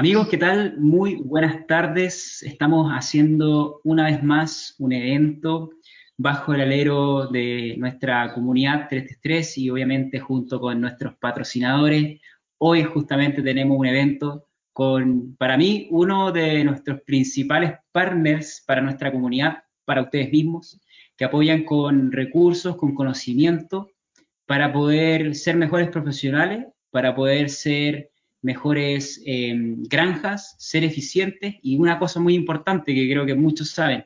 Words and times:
Amigos, 0.00 0.28
¿qué 0.28 0.38
tal? 0.38 0.78
Muy 0.78 1.16
buenas 1.16 1.66
tardes. 1.66 2.42
Estamos 2.42 2.90
haciendo 2.90 3.82
una 3.84 4.04
vez 4.04 4.22
más 4.22 4.74
un 4.78 4.94
evento 4.94 5.72
bajo 6.16 6.54
el 6.54 6.62
alero 6.62 7.26
de 7.26 7.74
nuestra 7.76 8.32
comunidad 8.32 8.88
333 8.88 9.58
y 9.58 9.68
obviamente 9.68 10.18
junto 10.18 10.58
con 10.58 10.80
nuestros 10.80 11.16
patrocinadores. 11.18 12.18
Hoy 12.56 12.82
justamente 12.84 13.42
tenemos 13.42 13.78
un 13.78 13.84
evento 13.84 14.46
con, 14.72 15.36
para 15.36 15.58
mí, 15.58 15.86
uno 15.90 16.32
de 16.32 16.64
nuestros 16.64 17.02
principales 17.02 17.74
partners 17.92 18.64
para 18.66 18.80
nuestra 18.80 19.12
comunidad, 19.12 19.64
para 19.84 20.00
ustedes 20.00 20.32
mismos, 20.32 20.80
que 21.14 21.26
apoyan 21.26 21.62
con 21.64 22.10
recursos, 22.10 22.74
con 22.76 22.94
conocimiento, 22.94 23.90
para 24.46 24.72
poder 24.72 25.34
ser 25.34 25.58
mejores 25.58 25.90
profesionales, 25.90 26.68
para 26.90 27.14
poder 27.14 27.50
ser 27.50 28.10
mejores 28.42 29.22
eh, 29.26 29.52
granjas, 29.56 30.56
ser 30.58 30.84
eficientes 30.84 31.56
y 31.62 31.76
una 31.76 31.98
cosa 31.98 32.20
muy 32.20 32.34
importante 32.34 32.94
que 32.94 33.10
creo 33.10 33.26
que 33.26 33.34
muchos 33.34 33.70
saben, 33.70 34.04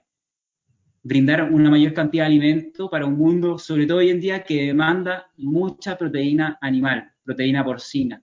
brindar 1.03 1.53
una 1.53 1.71
mayor 1.71 1.93
cantidad 1.93 2.25
de 2.25 2.29
alimento 2.29 2.89
para 2.89 3.07
un 3.07 3.17
mundo, 3.17 3.59
sobre 3.59 3.87
todo 3.87 3.99
hoy 3.99 4.11
en 4.11 4.21
día, 4.21 4.43
que 4.43 4.67
demanda 4.67 5.31
mucha 5.37 5.97
proteína 5.97 6.59
animal, 6.61 7.13
proteína 7.23 7.65
porcina. 7.65 8.23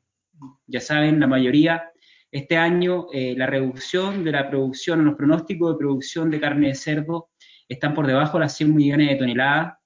Ya 0.65 0.79
saben, 0.79 1.20
la 1.20 1.27
mayoría, 1.27 1.84
este 2.31 2.57
año 2.57 3.07
eh, 3.13 3.35
la 3.37 3.45
reducción 3.45 4.23
de 4.23 4.31
la 4.31 4.49
producción, 4.49 5.05
los 5.05 5.15
pronósticos 5.15 5.73
de 5.73 5.77
producción 5.77 6.31
de 6.31 6.39
carne 6.39 6.70
de 6.70 6.75
cerdo 6.75 7.29
están 7.70 7.93
por 7.93 8.07
debajo 8.07 8.37
de 8.37 8.45
las 8.45 8.57
100 8.57 8.75
millones 8.75 9.09
de 9.09 9.15
toneladas, 9.15 9.77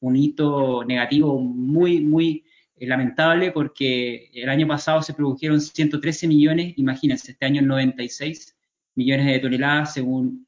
un 0.00 0.16
hito 0.16 0.84
negativo 0.84 1.40
muy, 1.40 2.00
muy 2.00 2.44
lamentable 2.86 3.52
porque 3.52 4.30
el 4.34 4.48
año 4.48 4.66
pasado 4.66 5.02
se 5.02 5.14
produjeron 5.14 5.60
113 5.60 6.26
millones, 6.28 6.74
imagínense, 6.76 7.32
este 7.32 7.46
año 7.46 7.62
96 7.62 8.56
millones 8.94 9.26
de 9.26 9.38
toneladas 9.40 9.94
según 9.94 10.46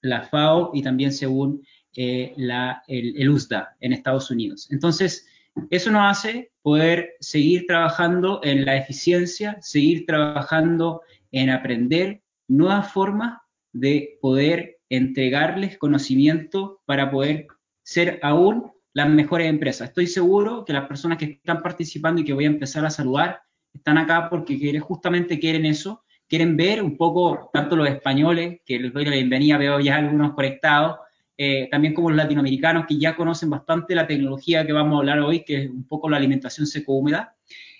la 0.00 0.22
FAO 0.22 0.70
y 0.74 0.82
también 0.82 1.12
según 1.12 1.62
eh, 1.96 2.32
la, 2.36 2.82
el, 2.86 3.28
USDA 3.28 3.76
en 3.80 3.92
Estados 3.92 4.30
Unidos. 4.30 4.68
Entonces, 4.70 5.26
eso 5.70 5.90
nos 5.90 6.18
hace 6.18 6.52
poder 6.62 7.14
seguir 7.20 7.66
trabajando 7.66 8.40
en 8.44 8.64
la 8.64 8.76
eficiencia, 8.76 9.58
seguir 9.60 10.06
trabajando 10.06 11.02
en 11.32 11.50
aprender 11.50 12.22
nuevas 12.46 12.92
formas 12.92 13.40
de 13.72 14.18
poder 14.20 14.78
entregarles 14.88 15.76
conocimiento 15.76 16.80
para 16.86 17.10
poder 17.10 17.48
ser 17.82 18.20
aún 18.22 18.70
las 18.98 19.08
mejores 19.08 19.48
empresas. 19.48 19.90
Estoy 19.90 20.08
seguro 20.08 20.64
que 20.64 20.72
las 20.72 20.88
personas 20.88 21.18
que 21.18 21.26
están 21.26 21.62
participando 21.62 22.20
y 22.20 22.24
que 22.24 22.32
voy 22.32 22.46
a 22.46 22.48
empezar 22.48 22.84
a 22.84 22.90
saludar 22.90 23.42
están 23.72 23.96
acá 23.96 24.28
porque 24.28 24.76
justamente 24.80 25.38
quieren 25.38 25.66
eso, 25.66 26.02
quieren 26.26 26.56
ver 26.56 26.82
un 26.82 26.96
poco, 26.96 27.48
tanto 27.52 27.76
los 27.76 27.88
españoles, 27.88 28.60
que 28.66 28.80
les 28.80 28.92
doy 28.92 29.04
la 29.04 29.12
bienvenida, 29.12 29.56
veo 29.56 29.78
ya 29.78 29.98
algunos 29.98 30.32
conectados, 30.32 30.96
eh, 31.36 31.68
también 31.70 31.94
como 31.94 32.10
los 32.10 32.16
latinoamericanos 32.16 32.86
que 32.86 32.98
ya 32.98 33.14
conocen 33.14 33.50
bastante 33.50 33.94
la 33.94 34.04
tecnología 34.04 34.66
que 34.66 34.72
vamos 34.72 34.96
a 34.96 34.98
hablar 34.98 35.20
hoy, 35.20 35.44
que 35.44 35.62
es 35.62 35.70
un 35.70 35.86
poco 35.86 36.10
la 36.10 36.16
alimentación 36.16 36.66
seco-húmeda. 36.66 37.36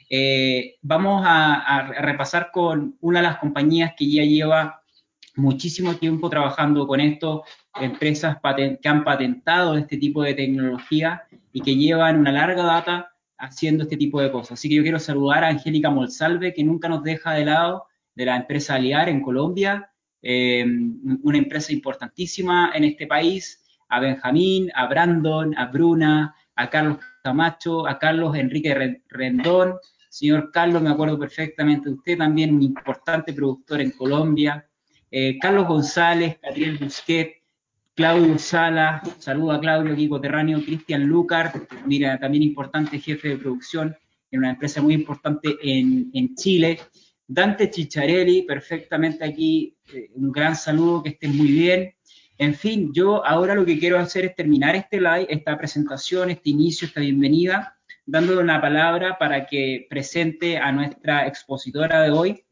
Eh, 0.09 0.77
vamos 0.83 1.25
a, 1.27 1.55
a, 1.55 2.01
repasar 2.01 2.51
con 2.53 2.97
una 3.01 3.19
de 3.19 3.27
las 3.27 3.39
compañías 3.39 3.95
que 3.97 4.09
ya 4.09 4.23
lleva 4.23 4.83
muchísimo 5.39 5.95
tiempo 5.95 6.29
trabajando 6.29 6.87
con 6.87 7.01
esto, 7.01 7.45
empresas 7.81 8.37
que 8.83 8.89
han 8.89 9.05
patentado 9.05 9.77
este 9.77 9.97
tipo 9.97 10.23
de 10.23 10.35
tecnología 10.35 11.23
y 11.53 11.61
que 11.61 11.77
llevan 11.77 12.19
una 12.19 12.33
larga 12.33 12.65
data 12.65 13.13
haciendo 13.39 13.85
este 13.85 13.97
tipo 13.97 14.21
de 14.21 14.31
cosas. 14.33 14.53
Así 14.53 14.69
que 14.69 14.75
yo 14.75 14.83
quiero 14.83 14.99
saludar 14.99 15.45
a 15.45 15.49
Angélica 15.49 15.91
Molsalve, 15.91 16.53
que 16.53 16.65
nunca 16.65 16.89
nos 16.89 17.03
deja 17.03 17.33
de 17.33 17.45
lado, 17.45 17.87
de 18.15 18.27
la 18.27 18.37
empresa 18.37 18.75
Aliar 18.75 19.09
en 19.09 19.23
Colombia, 19.23 19.91
eh, 20.21 20.67
una 21.23 21.39
empresa 21.39 21.73
importantísima 21.73 22.73
en 22.75 22.85
este 22.85 23.07
país, 23.07 23.63
a 23.89 24.01
Benjamín, 24.01 24.71
a 24.75 24.87
Brandon, 24.87 25.57
a 25.57 25.67
Bruna, 25.67 26.35
a 26.57 26.69
Carlos 26.69 26.99
Camacho, 27.23 27.87
a 27.87 27.99
Carlos 27.99 28.37
Enrique 28.37 29.01
Rendón. 29.09 29.75
Señor 30.09 30.51
Carlos, 30.51 30.83
me 30.83 30.91
acuerdo 30.91 31.19
perfectamente 31.19 31.89
de 31.89 31.95
usted, 31.95 32.19
también 32.19 32.55
un 32.55 32.63
importante 32.63 33.33
productor 33.33 33.81
en 33.81 33.93
Colombia. 33.93 34.68
Eh, 35.11 35.39
Carlos 35.41 35.67
González, 35.67 36.39
Gabriel 36.43 36.79
Busquet, 36.79 37.43
Claudio 37.95 38.39
Sala, 38.39 39.03
saludo 39.19 39.53
a 39.53 39.61
Claudio 39.61 39.93
aquí 39.93 40.09
coterráneo, 40.09 40.63
Cristian 40.63 41.05
Lucar, 41.05 41.53
mira, 41.87 42.19
también 42.19 42.45
importante 42.45 42.99
jefe 42.99 43.29
de 43.29 43.39
producción 43.39 43.97
en 44.31 44.41
una 44.41 44.51
empresa 44.51 44.83
muy 44.83 44.95
importante 44.95 45.57
en, 45.63 46.35
Chile. 46.37 46.79
Dante 47.27 47.71
Chicharelli, 47.71 48.43
perfectamente 48.43 49.25
aquí, 49.25 49.77
eh, 49.93 50.11
un 50.15 50.31
gran 50.31 50.55
saludo, 50.55 51.03
que 51.03 51.11
estén 51.11 51.37
muy 51.37 51.49
bien. 51.49 51.95
En 52.37 52.55
fin, 52.55 52.93
yo 52.93 53.25
ahora 53.27 53.55
lo 53.55 53.67
que 53.67 53.79
quiero 53.79 53.99
hacer 53.99 54.27
es 54.27 54.37
terminar 54.37 54.77
este 54.77 54.99
live, 54.99 55.27
esta 55.29 55.59
presentación, 55.59 56.31
este 56.31 56.51
inicio, 56.51 56.87
esta 56.87 57.01
bienvenida, 57.01 57.77
dándole 58.07 58.41
una 58.41 58.61
palabra 58.61 59.19
para 59.19 59.47
que 59.47 59.87
presente 59.91 60.57
a 60.57 60.71
nuestra 60.71 61.27
expositora 61.27 62.03
de 62.03 62.11
hoy, 62.11 62.45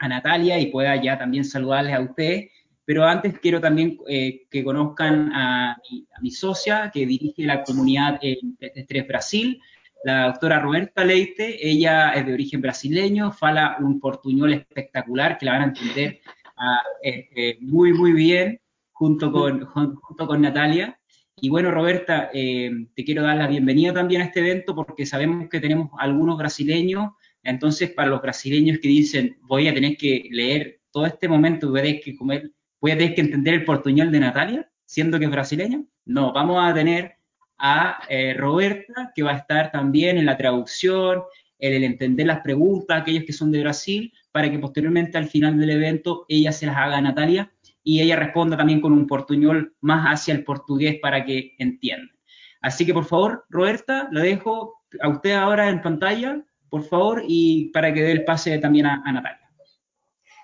a 0.00 0.08
Natalia, 0.08 0.58
y 0.58 0.66
pueda 0.66 1.00
ya 1.00 1.16
también 1.16 1.44
saludarles 1.44 1.94
a 1.94 2.00
ustedes 2.00 2.50
pero 2.90 3.04
antes 3.04 3.38
quiero 3.38 3.60
también 3.60 3.98
eh, 4.08 4.48
que 4.50 4.64
conozcan 4.64 5.30
a 5.32 5.80
mi, 6.20 6.32
socia 6.32 6.90
que 6.92 7.06
dirige 7.06 7.44
la 7.44 7.62
comunidad 7.62 8.18
en 8.20 8.56
Estrés 8.58 9.06
Brasil, 9.06 9.62
la 10.02 10.24
doctora 10.24 10.58
Roberta 10.58 11.04
Leite. 11.04 11.70
Ella 11.70 12.10
es 12.14 12.26
de 12.26 12.32
origen 12.32 12.60
brasileño, 12.60 13.30
fala 13.30 13.76
un 13.78 14.00
portuñol 14.00 14.54
espectacular 14.54 15.38
que 15.38 15.46
la 15.46 15.52
van 15.52 15.62
a 15.62 15.66
entender 15.66 16.20
ah, 16.56 16.82
eh, 17.00 17.28
eh, 17.36 17.58
muy, 17.60 17.92
muy 17.92 18.12
bien 18.12 18.60
junto 18.90 19.30
con, 19.30 19.66
junto 19.66 20.26
con 20.26 20.42
Natalia. 20.42 20.98
Y 21.36 21.48
bueno, 21.48 21.70
Roberta, 21.70 22.28
te 22.32 23.04
quiero 23.04 23.22
dar 23.22 23.36
la 23.36 23.46
bienvenida 23.46 23.94
también 23.94 24.22
a 24.22 24.24
este 24.24 24.40
evento 24.40 24.74
porque 24.74 25.06
sabemos 25.06 25.48
que 25.48 25.60
tenemos 25.60 25.90
algunos 25.96 26.36
brasileños. 26.36 27.12
Entonces, 27.42 27.90
para 27.90 28.08
los 28.08 28.22
brasileños 28.22 28.78
que 28.80 28.88
dicen, 28.88 29.38
voy 29.42 29.68
a 29.68 29.74
tener 29.74 29.96
que 29.96 30.28
leer 30.30 30.80
todo 30.90 31.06
este 31.06 31.28
momento, 31.28 31.70
voy 31.70 31.80
a 31.80 31.82
tener 31.84 32.00
que 32.00 32.16
comer 32.16 32.50
voy 32.80 32.92
a 32.92 32.98
tener 32.98 33.14
que 33.14 33.20
entender 33.20 33.54
el 33.54 33.64
portuñol 33.64 34.10
de 34.10 34.20
Natalia, 34.20 34.70
siendo 34.84 35.18
que 35.18 35.26
es 35.26 35.30
brasileña. 35.30 35.84
No, 36.04 36.32
vamos 36.32 36.62
a 36.62 36.74
tener 36.74 37.16
a 37.58 38.02
eh, 38.08 38.34
Roberta, 38.34 39.12
que 39.14 39.22
va 39.22 39.32
a 39.32 39.36
estar 39.36 39.70
también 39.70 40.16
en 40.16 40.26
la 40.26 40.36
traducción, 40.36 41.22
en 41.58 41.74
el 41.74 41.84
entender 41.84 42.26
las 42.26 42.40
preguntas, 42.40 43.00
aquellos 43.00 43.24
que 43.24 43.34
son 43.34 43.52
de 43.52 43.60
Brasil, 43.60 44.12
para 44.32 44.50
que 44.50 44.58
posteriormente 44.58 45.18
al 45.18 45.28
final 45.28 45.58
del 45.58 45.70
evento 45.70 46.24
ella 46.28 46.52
se 46.52 46.66
las 46.66 46.76
haga 46.76 46.96
a 46.96 47.02
Natalia 47.02 47.52
y 47.82 48.00
ella 48.00 48.16
responda 48.16 48.56
también 48.56 48.80
con 48.80 48.92
un 48.92 49.06
portuñol 49.06 49.74
más 49.80 50.06
hacia 50.06 50.34
el 50.34 50.44
portugués 50.44 50.98
para 51.02 51.24
que 51.24 51.54
entiendan. 51.58 52.16
Así 52.62 52.86
que 52.86 52.94
por 52.94 53.04
favor, 53.04 53.44
Roberta, 53.50 54.08
la 54.10 54.22
dejo 54.22 54.82
a 55.00 55.08
usted 55.08 55.32
ahora 55.32 55.68
en 55.68 55.82
pantalla, 55.82 56.42
por 56.70 56.84
favor, 56.84 57.22
y 57.26 57.70
para 57.72 57.92
que 57.92 58.02
dé 58.02 58.12
el 58.12 58.24
pase 58.24 58.56
también 58.58 58.86
a 58.86 59.12
Natalia. 59.12 59.50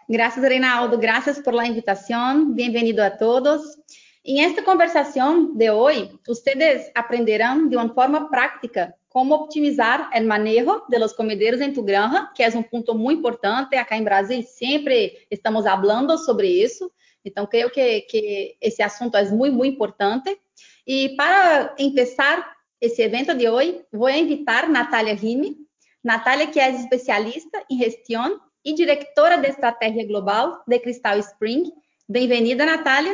Gracias, 0.08 0.44
Reinaldo. 0.44 0.98
Gracias 0.98 1.40
por 1.40 1.52
la 1.54 1.66
invitación. 1.66 2.54
Bienvenido 2.54 3.02
a 3.02 3.16
todos. 3.16 3.78
En 4.22 4.38
esta 4.38 4.62
conversación 4.62 5.58
de 5.58 5.70
hoy, 5.70 6.10
ustedes 6.28 6.92
aprenderán 6.94 7.68
de 7.70 7.76
una 7.76 7.92
forma 7.92 8.30
práctica 8.30 8.94
cómo 9.08 9.34
optimizar 9.34 10.08
el 10.12 10.26
manejo 10.26 10.84
de 10.88 10.98
los 10.98 11.14
comederos 11.14 11.60
en 11.60 11.72
tu 11.72 11.84
granja, 11.84 12.30
que 12.36 12.44
es 12.44 12.54
un 12.54 12.62
punto 12.62 12.94
muy 12.94 13.14
importante. 13.14 13.78
Acá 13.78 13.96
en 13.96 14.04
Brasil 14.04 14.44
siempre 14.44 15.26
estamos 15.28 15.66
hablando 15.66 16.18
sobre 16.18 16.62
eso. 16.62 16.92
Então, 17.24 17.44
creo 17.44 17.68
que, 17.70 18.02
que 18.02 18.56
esse 18.60 18.82
assunto 18.82 19.16
é 19.16 19.28
muito, 19.30 19.56
muito 19.56 19.74
importante. 19.74 20.38
E 20.86 21.16
para 21.16 21.74
empezar 21.78 22.56
esse 22.80 23.02
evento 23.02 23.34
de 23.34 23.48
hoje, 23.48 23.80
vou 23.92 24.08
invitar 24.08 24.68
Natália 24.68 25.14
Rime. 25.14 25.65
Natália, 26.06 26.46
que 26.46 26.60
é 26.60 26.70
especialista 26.70 27.64
em 27.68 27.78
gestão 27.78 28.40
e 28.64 28.72
diretora 28.72 29.38
de 29.38 29.48
Estratégia 29.48 30.06
Global 30.06 30.62
de 30.64 30.78
Cristal 30.78 31.18
Spring. 31.18 31.64
Bem-vinda, 32.08 32.64
Natália. 32.64 33.12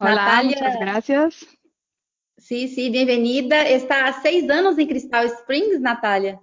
Olá, 0.00 0.14
Natália... 0.14 0.56
muchas 0.56 0.80
gracias. 0.80 1.46
Sí, 2.38 2.68
sí, 2.68 2.88
bienvenida. 2.88 3.68
Está 3.68 4.06
há 4.06 4.14
seis 4.14 4.48
anos 4.48 4.78
em 4.78 4.86
Cristal 4.86 5.26
Springs, 5.26 5.78
Natália? 5.78 6.40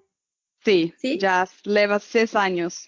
Sí, 0.63 0.93
sí, 0.95 1.17
já 1.19 1.47
leva 1.65 1.97
seis 1.97 2.35
anos. 2.35 2.87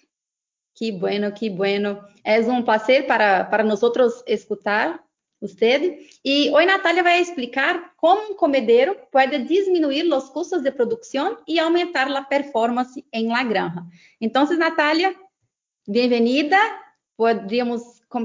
Que 0.76 0.92
bueno, 0.92 1.34
que 1.34 1.50
bueno. 1.50 2.06
É 2.24 2.40
um 2.42 2.62
prazer 2.62 3.08
para, 3.08 3.46
para 3.46 3.64
nós 3.64 3.82
escutar 4.28 5.04
usted. 5.42 6.00
E 6.24 6.50
hoje 6.52 6.66
Natália 6.68 7.04
vai 7.04 7.20
explicar 7.20 7.94
como 7.98 8.32
um 8.32 8.36
comedero 8.36 8.96
pode 9.12 9.38
diminuir 9.40 10.04
os 10.14 10.30
custos 10.30 10.62
de 10.62 10.72
produção 10.72 11.38
e 11.48 11.60
aumentar 11.60 12.08
a 12.16 12.22
performance 12.22 13.04
em 13.12 13.28
la 13.28 13.44
granja. 13.44 13.84
Então, 14.20 14.46
Natália, 14.58 15.16
Bienvenida. 15.88 16.58
Podríamos 17.18 17.82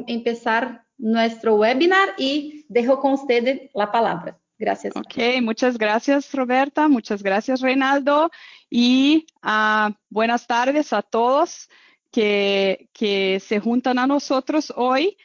empezar 0.06 0.84
nuestro 0.98 1.56
webinar 1.56 2.14
y 2.18 2.64
dejo 2.68 3.00
con 3.00 3.14
usted 3.14 3.70
la 3.74 3.90
palabra. 3.90 4.38
Gracias. 4.58 4.94
Ok, 4.96 5.40
muchas 5.42 5.76
gracias 5.76 6.32
Roberta, 6.32 6.88
muchas 6.88 7.22
gracias 7.22 7.60
Reinaldo 7.60 8.30
y 8.70 9.26
uh, 9.42 9.92
buenas 10.08 10.46
tardes 10.46 10.92
a 10.92 11.02
todos. 11.02 11.68
que, 12.16 12.88
que 12.94 13.40
se 13.40 13.60
juntan 13.60 13.98
a 13.98 14.06
nosotros 14.06 14.72
hoy 14.74 15.18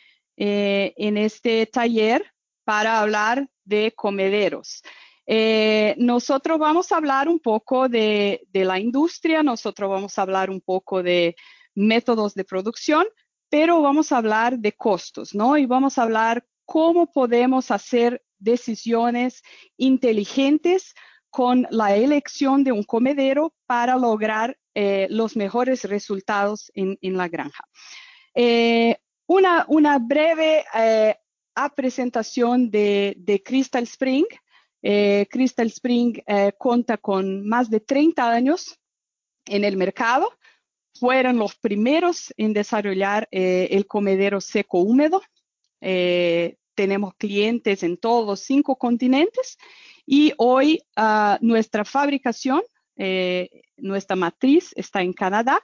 eh, 0.43 0.95
en 0.97 1.17
este 1.17 1.67
taller 1.67 2.25
para 2.63 2.99
hablar 2.99 3.47
de 3.63 3.93
comederos. 3.95 4.81
Eh, 5.27 5.93
nosotros 5.99 6.57
vamos 6.57 6.91
a 6.91 6.97
hablar 6.97 7.29
un 7.29 7.39
poco 7.39 7.87
de, 7.87 8.41
de, 8.51 8.65
la 8.65 8.79
industria, 8.79 9.43
nosotros 9.43 9.87
vamos 9.87 10.17
a 10.17 10.23
hablar 10.23 10.49
un 10.49 10.59
poco 10.59 11.03
de 11.03 11.35
métodos 11.75 12.33
de 12.33 12.43
producción, 12.43 13.05
pero 13.49 13.83
vamos 13.83 14.11
a 14.11 14.17
hablar 14.17 14.57
de 14.57 14.71
costos, 14.71 15.35
¿no? 15.35 15.57
Y 15.57 15.67
vamos 15.67 15.99
a 15.99 16.03
hablar 16.03 16.43
cómo 16.65 17.11
podemos 17.11 17.69
hacer 17.69 18.23
decisiones 18.39 19.43
inteligentes 19.77 20.95
con 21.29 21.67
la 21.69 21.95
elección 21.95 22.63
de 22.63 22.71
un 22.71 22.81
comedero 22.81 23.53
para 23.67 23.95
lograr 23.95 24.57
eh, 24.73 25.05
los 25.11 25.35
mejores 25.35 25.83
resultados 25.83 26.71
en, 26.73 26.97
en 27.03 27.15
la 27.15 27.27
granja. 27.27 27.63
Una, 29.67 29.97
breve 29.97 30.65
eh, 30.75 31.15
presentación 31.75 32.69
de, 32.69 33.41
Crystal 33.45 33.83
Spring. 33.83 34.25
Eh, 34.83 35.27
Crystal 35.29 35.67
Spring 35.67 36.21
eh, 36.25 36.51
cuenta 36.57 36.97
con 36.97 37.47
más 37.47 37.69
de 37.69 37.79
30 37.79 38.29
años 38.29 38.79
en 39.45 39.63
el 39.63 39.77
mercado. 39.77 40.29
Fueron 40.99 41.37
los 41.37 41.55
primeros 41.55 42.33
en 42.35 42.53
desarrollar 42.53 43.27
eh, 43.31 43.69
el 43.71 43.87
comedero 43.87 44.41
seco 44.41 44.79
húmedo. 44.79 45.21
tenemos 46.75 47.13
clientes 47.15 47.83
en 47.83 47.97
todos 47.97 48.25
los 48.25 48.39
cinco 48.41 48.75
continentes 48.75 49.57
y 50.05 50.33
hoy 50.37 50.79
uh, 50.97 51.37
nuestra 51.41 51.85
fabricación, 51.85 52.61
nuestra 53.77 54.15
matriz 54.15 54.71
está 54.75 55.01
en 55.01 55.13
Canadá 55.13 55.59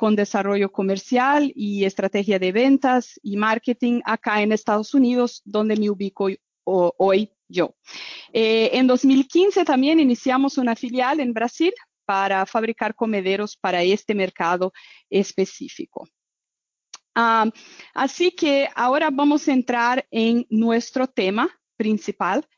con 0.00 0.16
desarrollo 0.16 0.72
comercial 0.72 1.52
y 1.54 1.84
estrategia 1.84 2.38
de 2.38 2.52
ventas 2.52 3.20
y 3.22 3.36
marketing 3.36 4.00
acá 4.06 4.40
en 4.40 4.50
Estados 4.50 4.94
Unidos, 4.94 5.42
donde 5.44 5.76
me 5.76 5.90
ubico 5.90 6.30
hoy 6.64 7.30
yo. 7.48 7.74
Eh, 8.32 8.70
en 8.72 8.86
2015 8.86 9.62
también 9.62 10.00
iniciamos 10.00 10.56
una 10.56 10.74
filial 10.74 11.20
en 11.20 11.34
Brasil 11.34 11.74
para 12.06 12.46
fabricar 12.46 12.94
comederos 12.94 13.58
para 13.58 13.82
este 13.82 14.14
mercado 14.14 14.72
específico. 15.10 16.08
Um, 17.14 17.50
así 17.92 18.30
que 18.30 18.70
ahora 18.74 19.10
vamos 19.12 19.48
a 19.48 19.52
entrar 19.52 20.06
en 20.10 20.46
nuestro 20.48 21.08
tema 21.08 21.50
principal, 21.76 22.48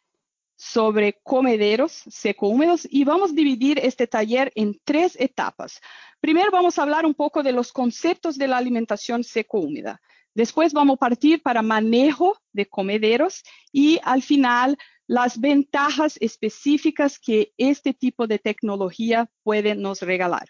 sobre 0.64 1.18
comederos 1.24 2.04
seco-húmedos 2.08 2.86
y 2.88 3.02
vamos 3.02 3.32
a 3.32 3.34
dividir 3.34 3.80
este 3.80 4.06
taller 4.06 4.52
en 4.54 4.80
tres 4.84 5.16
etapas. 5.18 5.80
Primero 6.20 6.52
vamos 6.52 6.78
a 6.78 6.82
hablar 6.82 7.04
un 7.04 7.14
poco 7.14 7.42
de 7.42 7.50
los 7.50 7.72
conceptos 7.72 8.38
de 8.38 8.46
la 8.46 8.58
alimentación 8.58 9.24
seco-húmeda. 9.24 10.00
Después 10.34 10.72
vamos 10.72 10.94
a 10.94 11.00
partir 11.00 11.42
para 11.42 11.62
manejo 11.62 12.38
de 12.52 12.66
comederos 12.66 13.42
y 13.72 13.98
al 14.04 14.22
final 14.22 14.78
las 15.08 15.40
ventajas 15.40 16.16
específicas 16.20 17.18
que 17.18 17.52
este 17.56 17.92
tipo 17.92 18.28
de 18.28 18.38
tecnología 18.38 19.28
puede 19.42 19.74
nos 19.74 20.00
regalar. 20.00 20.48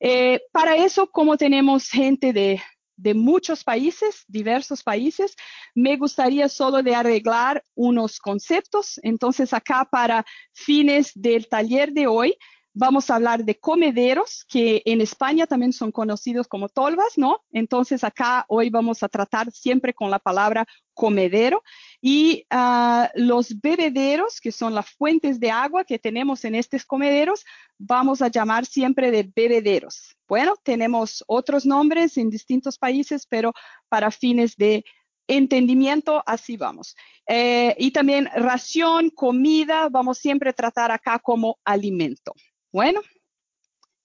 Eh, 0.00 0.40
para 0.50 0.74
eso, 0.74 1.06
como 1.06 1.36
tenemos 1.36 1.88
gente 1.88 2.32
de 2.32 2.60
de 3.02 3.14
muchos 3.14 3.64
países, 3.64 4.24
diversos 4.28 4.82
países. 4.82 5.34
Me 5.74 5.96
gustaría 5.96 6.48
solo 6.48 6.82
de 6.82 6.94
arreglar 6.94 7.62
unos 7.74 8.18
conceptos. 8.18 9.00
Entonces, 9.02 9.52
acá 9.52 9.84
para 9.90 10.24
fines 10.52 11.10
del 11.14 11.48
taller 11.48 11.92
de 11.92 12.06
hoy, 12.06 12.36
vamos 12.74 13.10
a 13.10 13.16
hablar 13.16 13.44
de 13.44 13.58
comederos, 13.58 14.44
que 14.48 14.82
en 14.84 15.00
España 15.00 15.46
también 15.46 15.72
son 15.72 15.92
conocidos 15.92 16.48
como 16.48 16.68
tolvas, 16.68 17.16
¿no? 17.16 17.42
Entonces, 17.52 18.02
acá 18.04 18.44
hoy 18.48 18.70
vamos 18.70 19.02
a 19.02 19.08
tratar 19.08 19.50
siempre 19.52 19.92
con 19.92 20.10
la 20.10 20.18
palabra 20.18 20.66
comedero 20.94 21.62
y 22.00 22.46
uh, 22.52 23.06
los 23.14 23.60
bebederos, 23.60 24.40
que 24.40 24.52
son 24.52 24.74
las 24.74 24.90
fuentes 24.90 25.38
de 25.40 25.50
agua 25.50 25.84
que 25.84 25.98
tenemos 25.98 26.44
en 26.44 26.54
estos 26.54 26.84
comederos, 26.84 27.44
vamos 27.78 28.22
a 28.22 28.28
llamar 28.28 28.64
siempre 28.66 29.10
de 29.10 29.30
bebederos. 29.34 30.16
Bueno, 30.28 30.54
tenemos 30.62 31.22
otros 31.26 31.66
nombres 31.66 32.16
en 32.16 32.30
distintos 32.30 32.78
países, 32.78 33.26
pero 33.26 33.52
para 33.88 34.10
fines 34.10 34.56
de 34.56 34.84
entendimiento, 35.26 36.22
así 36.26 36.56
vamos. 36.56 36.96
Eh, 37.26 37.74
y 37.78 37.90
también 37.90 38.28
ración, 38.34 39.10
comida, 39.10 39.88
vamos 39.88 40.18
siempre 40.18 40.50
a 40.50 40.52
tratar 40.52 40.90
acá 40.90 41.18
como 41.18 41.58
alimento. 41.64 42.32
Bueno, 42.72 43.00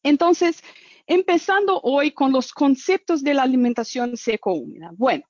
entonces, 0.04 0.62
empezando 1.06 1.80
hoy 1.82 2.12
con 2.12 2.32
los 2.32 2.52
conceptos 2.52 3.24
de 3.24 3.34
la 3.34 3.44
alimentación 3.44 4.18
seco-húmeda. 4.18 4.92
Bueno, 4.96 5.26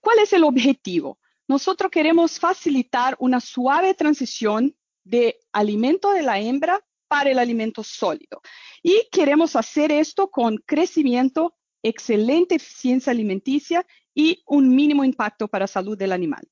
¿Cuál 0.00 0.18
es 0.20 0.32
el 0.32 0.44
objetivo? 0.44 1.18
Nosotros 1.46 1.90
queremos 1.90 2.38
facilitar 2.38 3.16
una 3.18 3.40
suave 3.40 3.94
transición 3.94 4.74
de 5.04 5.38
alimento 5.52 6.12
de 6.12 6.22
la 6.22 6.40
hembra 6.40 6.80
para 7.08 7.30
el 7.30 7.38
alimento 7.38 7.82
sólido. 7.82 8.40
Y 8.82 9.08
queremos 9.10 9.56
hacer 9.56 9.92
esto 9.92 10.30
con 10.30 10.58
crecimiento, 10.58 11.54
excelente 11.82 12.54
eficiencia 12.56 13.10
alimenticia 13.10 13.84
y 14.14 14.42
un 14.46 14.74
mínimo 14.74 15.04
impacto 15.04 15.48
para 15.48 15.64
la 15.64 15.68
salud 15.68 15.98
del 15.98 16.12
animal. 16.12 16.48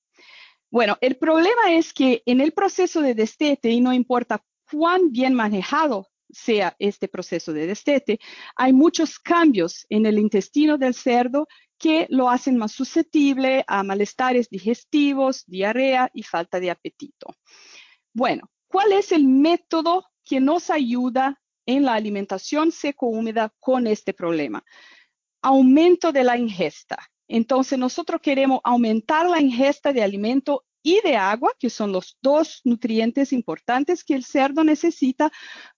Bueno, 0.71 0.99
el 1.01 1.17
problema 1.17 1.73
es 1.73 1.95
que 1.95 2.23
en 2.27 2.41
el 2.41 2.53
proceso 2.53 3.01
de 3.01 3.15
destete, 3.15 3.71
y 3.71 3.81
no 3.81 3.95
importa 3.95 4.45
cuán 4.71 5.13
bien 5.13 5.33
manejado 5.33 6.08
sea 6.31 6.77
este 6.79 7.09
proceso 7.09 7.53
de 7.53 7.67
destete, 7.67 8.19
hay 8.57 8.73
muchos 8.73 9.19
cambios 9.19 9.87
en 9.89 10.07
el 10.07 10.19
intestino 10.19 10.79
del 10.79 10.95
cerdo 10.95 11.47
que 11.79 12.07
lo 12.11 12.29
hacen 12.29 12.57
más 12.57 12.73
susceptible 12.73 13.65
a 13.67 13.83
malestares 13.83 14.49
digestivos, 14.51 15.45
diarrea 15.47 16.11
y 16.13 16.23
falta 16.23 16.61
de 16.61 16.71
apetito. 16.71 17.35
Bueno, 18.13 18.51
¿cuál 18.67 18.93
es 18.93 19.13
el 19.13 19.25
método 19.25 20.05
que 20.25 20.41
nos 20.41 20.71
ayuda 20.71 21.41
en 21.67 21.85
la 21.85 21.95
alimentación 21.95 22.73
seco-húmeda 22.73 23.55
con 23.61 23.87
este 23.87 24.13
problema? 24.13 24.65
Aumento 25.41 26.11
de 26.11 26.25
la 26.25 26.37
ingesta. 26.37 26.99
Entonces, 27.29 27.79
nosotros 27.79 28.21
queremos 28.21 28.61
aumentar 28.65 29.29
la 29.29 29.41
ingesta 29.41 29.93
de 29.93 30.03
alimento 30.03 30.65
y 30.89 31.03
de 31.03 31.17
agua, 31.17 31.53
que 31.59 31.69
son 31.69 31.93
los 31.93 32.17
dos 32.23 32.63
nutrientes 32.65 33.35
importantes 33.35 34.03
que 34.03 34.15
el 34.15 34.25
cerdo 34.25 34.65
necesita 34.65 35.31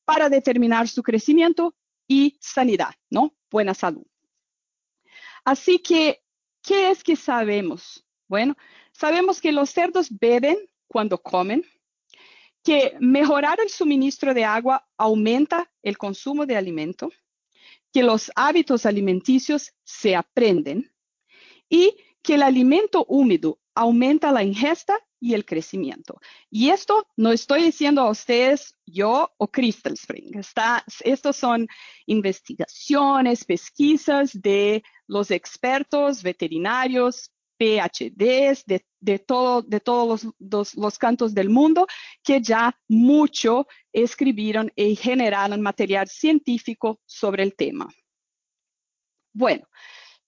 para 0.05 0.29
determinar 0.29 0.87
su 0.87 1.03
crecimiento 1.03 1.75
y 2.07 2.39
sanidad, 2.41 2.95
¿no? 3.11 3.35
Buena 3.51 3.75
salud. 3.75 4.07
Así 5.45 5.81
que, 5.81 6.23
¿qué 6.63 6.91
es 6.93 7.03
que 7.03 7.17
sabemos? 7.17 8.07
Bueno, 8.29 8.57
sabemos 8.93 9.41
que 9.41 9.51
los 9.51 9.71
cerdos 9.71 10.07
beben 10.11 10.59
cuando 10.87 11.19
comen, 11.19 11.65
que 12.63 12.95
mejorar 13.01 13.59
el 13.61 13.69
suministro 13.69 14.33
de 14.33 14.45
agua 14.45 14.89
aumenta 14.97 15.69
el 15.83 15.99
consumo 15.99 16.47
de 16.47 16.57
alimento, 16.57 17.11
que 17.93 18.05
los 18.05 18.31
hábitos 18.37 18.87
alimenticios 18.87 19.73
se 19.83 20.15
aprenden 20.15 20.93
y 21.69 21.97
que 22.23 22.35
el 22.35 22.43
alimento 22.43 23.05
húmedo 23.09 23.59
aumenta 23.75 24.33
la 24.33 24.43
ingesta 24.43 24.99
y 25.21 25.35
el 25.35 25.45
crecimiento. 25.45 26.19
Y 26.51 26.71
esto 26.71 27.07
no 27.17 27.31
estoy 27.31 27.63
diciendo 27.63 28.01
a 28.01 28.11
ustedes 28.11 28.77
yo 28.87 29.31
o 29.37 29.49
Crystal 29.49 29.93
Spring. 29.93 30.37
Está, 30.37 30.85
estos 31.05 31.37
son 31.37 31.69
investigaciones, 32.07 33.45
pesquisas 33.45 34.33
de 34.41 34.83
los 35.07 35.31
expertos 35.31 36.23
veterinarios, 36.23 37.31
PhDs, 37.59 38.65
de, 38.65 38.87
de, 39.01 39.19
todo, 39.19 39.61
de 39.61 39.81
todos 39.81 40.27
los, 40.39 40.75
los, 40.75 40.99
cantos 40.99 41.35
del 41.35 41.51
mundo, 41.51 41.87
que 42.25 42.41
ya 42.41 42.75
mucho 42.89 43.67
escribieron 43.93 44.73
y 44.75 44.97
generaron 44.97 45.61
material 45.61 46.09
científico 46.09 47.01
sobre 47.05 47.43
el 47.43 47.55
tema. 47.55 47.87
Bueno, 49.35 49.69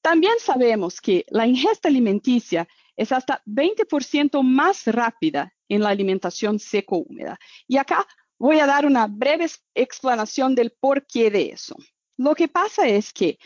también 0.02 0.34
sabemos 0.40 1.00
que 1.00 1.24
la 1.28 1.46
ingesta 1.46 1.88
alimenticia 1.88 2.68
es 2.96 3.12
hasta 3.12 3.42
20% 3.46 4.42
más 4.42 4.84
rápida 4.86 5.54
en 5.68 5.80
la 5.80 5.90
alimentación 5.90 6.58
seco-húmeda. 6.58 7.38
Y 7.66 7.78
acá 7.78 8.06
voy 8.38 8.58
a 8.58 8.66
dar 8.66 8.84
una 8.84 9.06
breve 9.06 9.48
explicación 9.74 10.54
del 10.54 10.72
porqué 10.72 11.30
de 11.30 11.50
eso. 11.50 11.76
Lo 12.18 12.34
que 12.34 12.48
pasa 12.48 12.86
es 12.86 13.12
que 13.12 13.38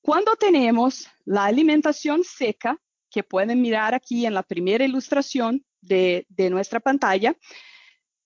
cuando 0.00 0.34
tenemos 0.36 1.08
la 1.24 1.44
alimentación 1.44 2.24
seca, 2.24 2.80
que 3.10 3.22
pueden 3.22 3.60
mirar 3.60 3.94
aquí 3.94 4.26
en 4.26 4.34
la 4.34 4.42
primera 4.42 4.84
ilustración 4.84 5.64
de, 5.80 6.26
de 6.28 6.50
nuestra 6.50 6.80
pantalla, 6.80 7.36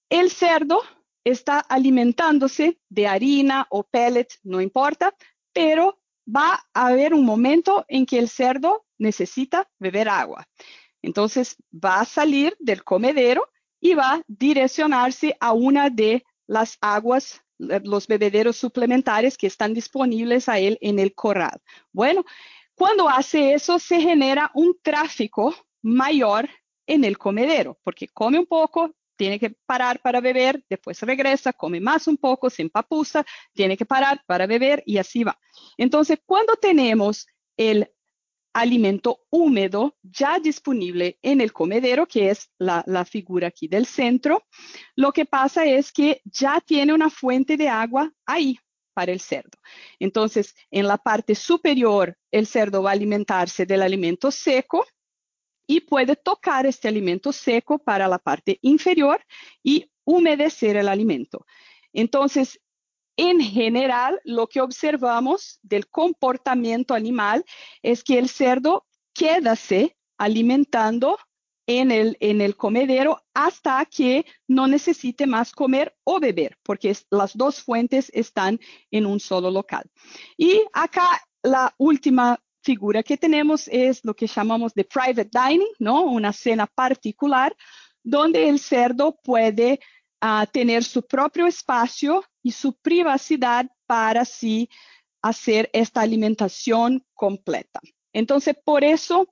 el 0.08 0.30
cerdo 0.30 0.80
está 1.24 1.60
alimentándose 1.60 2.80
de 2.88 3.06
harina 3.06 3.66
o 3.70 3.84
pellet, 3.84 4.28
no 4.42 4.60
importa, 4.60 5.14
pero 5.52 6.01
va 6.26 6.64
a 6.74 6.86
haber 6.86 7.14
un 7.14 7.24
momento 7.24 7.84
en 7.88 8.06
que 8.06 8.18
el 8.18 8.28
cerdo 8.28 8.84
necesita 8.98 9.68
beber 9.78 10.08
agua. 10.08 10.46
Entonces 11.02 11.56
va 11.72 12.00
a 12.00 12.04
salir 12.04 12.56
del 12.60 12.84
comedero 12.84 13.48
y 13.80 13.94
va 13.94 14.14
a 14.14 14.22
direccionarse 14.28 15.36
a 15.40 15.52
una 15.52 15.90
de 15.90 16.24
las 16.46 16.78
aguas, 16.80 17.42
los 17.58 18.06
bebederos 18.06 18.56
suplementarios 18.56 19.36
que 19.36 19.46
están 19.46 19.74
disponibles 19.74 20.48
a 20.48 20.58
él 20.58 20.78
en 20.80 20.98
el 20.98 21.14
corral. 21.14 21.60
Bueno, 21.92 22.24
cuando 22.74 23.08
hace 23.08 23.54
eso 23.54 23.78
se 23.78 24.00
genera 24.00 24.50
un 24.54 24.76
tráfico 24.82 25.54
mayor 25.82 26.48
en 26.86 27.04
el 27.04 27.18
comedero, 27.18 27.78
porque 27.82 28.08
come 28.08 28.38
un 28.38 28.46
poco, 28.46 28.94
tiene 29.16 29.38
que 29.38 29.50
parar 29.66 30.00
para 30.00 30.21
beber, 30.21 30.64
después 30.69 31.00
regresa, 31.02 31.52
come 31.52 31.81
más 31.81 32.07
un 32.07 32.16
poco, 32.16 32.50
se 32.50 32.62
empapuza, 32.62 33.25
tiene 33.52 33.76
que 33.76 33.87
parar 33.87 34.23
para 34.26 34.47
beber 34.47 34.83
y 34.87 34.99
así 34.99 35.25
va. 35.25 35.38
Entonces, 35.76 36.19
cuando 36.25 36.54
tenemos 36.54 37.26
el 37.57 37.90
alimento 38.54 39.25
húmedo 39.31 39.97
ya 40.02 40.38
disponible 40.38 41.19
en 41.23 41.40
el 41.40 41.52
comedero, 41.52 42.07
que 42.07 42.31
es 42.31 42.50
la, 42.59 42.85
la, 42.87 43.04
figura 43.04 43.49
aquí 43.49 43.66
del 43.66 43.87
centro, 43.87 44.45
lo 44.95 45.12
que 45.12 45.25
pasa 45.25 45.64
es 45.64 45.90
que 45.90 46.21
ya 46.25 46.61
tiene 46.61 46.92
una 46.92 47.09
fuente 47.09 47.57
de 47.57 47.69
agua 47.69 48.12
ahí 48.26 48.59
para 48.92 49.12
el 49.12 49.21
cerdo. 49.21 49.59
Entonces, 49.99 50.54
en 50.71 50.87
la 50.87 50.99
parte 50.99 51.35
superior, 51.35 52.16
el 52.31 52.47
cerdo 52.47 52.83
va 52.83 52.90
a 52.90 52.92
alimentarse 52.92 53.64
del 53.64 53.83
alimento 53.83 54.31
seco 54.31 54.85
y 55.66 55.81
puede 55.81 56.16
tocar 56.16 56.66
este 56.66 56.88
alimento 56.88 57.33
seco 57.33 57.78
para 57.78 58.09
la 58.09 58.19
parte 58.19 58.59
inferior 58.62 59.25
y 59.62 59.90
humedecer 60.04 60.76
el 60.76 60.88
alimento. 60.88 61.47
Entonces, 61.92 62.61
en 63.16 63.40
general, 63.40 64.21
lo 64.25 64.47
que 64.47 64.61
observamos 64.61 65.59
del 65.62 65.88
comportamiento 65.88 66.95
animal 66.95 67.45
es 67.83 68.02
que 68.02 68.19
el 68.19 68.28
cerdo 68.28 68.87
quédase 69.12 69.97
alimentando 70.16 71.19
en 71.66 71.90
el, 71.90 72.16
en 72.21 72.40
el 72.40 72.57
comedero 72.57 73.23
hasta 73.35 73.85
que 73.87 74.26
no 74.49 74.66
necesite 74.66 75.26
más 75.26 75.52
comer 75.52 75.95
o 76.04 76.19
beber, 76.21 76.59
porque 76.62 76.97
las 77.11 77.37
dos 77.37 77.62
fuentes 77.62 78.11
están 78.14 78.59
en 78.90 79.07
un 79.07 79.21
solo 79.21 79.50
local. 79.50 79.85
Y 80.37 80.62
acá 80.73 81.07
la 81.42 81.75
última 81.78 82.38
figura 82.62 83.02
que 83.02 83.16
tenemos 83.16 83.69
es 83.69 84.04
lo 84.04 84.14
que 84.14 84.26
llamamos 84.26 84.75
de 84.75 84.85
private 84.85 85.31
dining, 85.33 85.69
¿no? 85.78 86.02
Una 86.02 86.33
cena 86.33 86.66
particular 86.66 87.54
donde 88.02 88.49
el 88.49 88.59
cerdo 88.59 89.19
puede 89.23 89.81
uh, 90.23 90.47
tener 90.52 90.85
su 90.85 91.02
propio 91.02 91.47
espacio 91.47 92.25
y 92.42 92.52
su 92.52 92.75
privacidad 92.75 93.66
para 93.87 94.25
sí 94.25 94.69
hacer 95.21 95.71
esta 95.73 96.00
alimentación 96.00 97.04
completa. 97.14 97.81
Entonces, 98.12 98.57
por 98.64 98.83
eso 98.85 99.28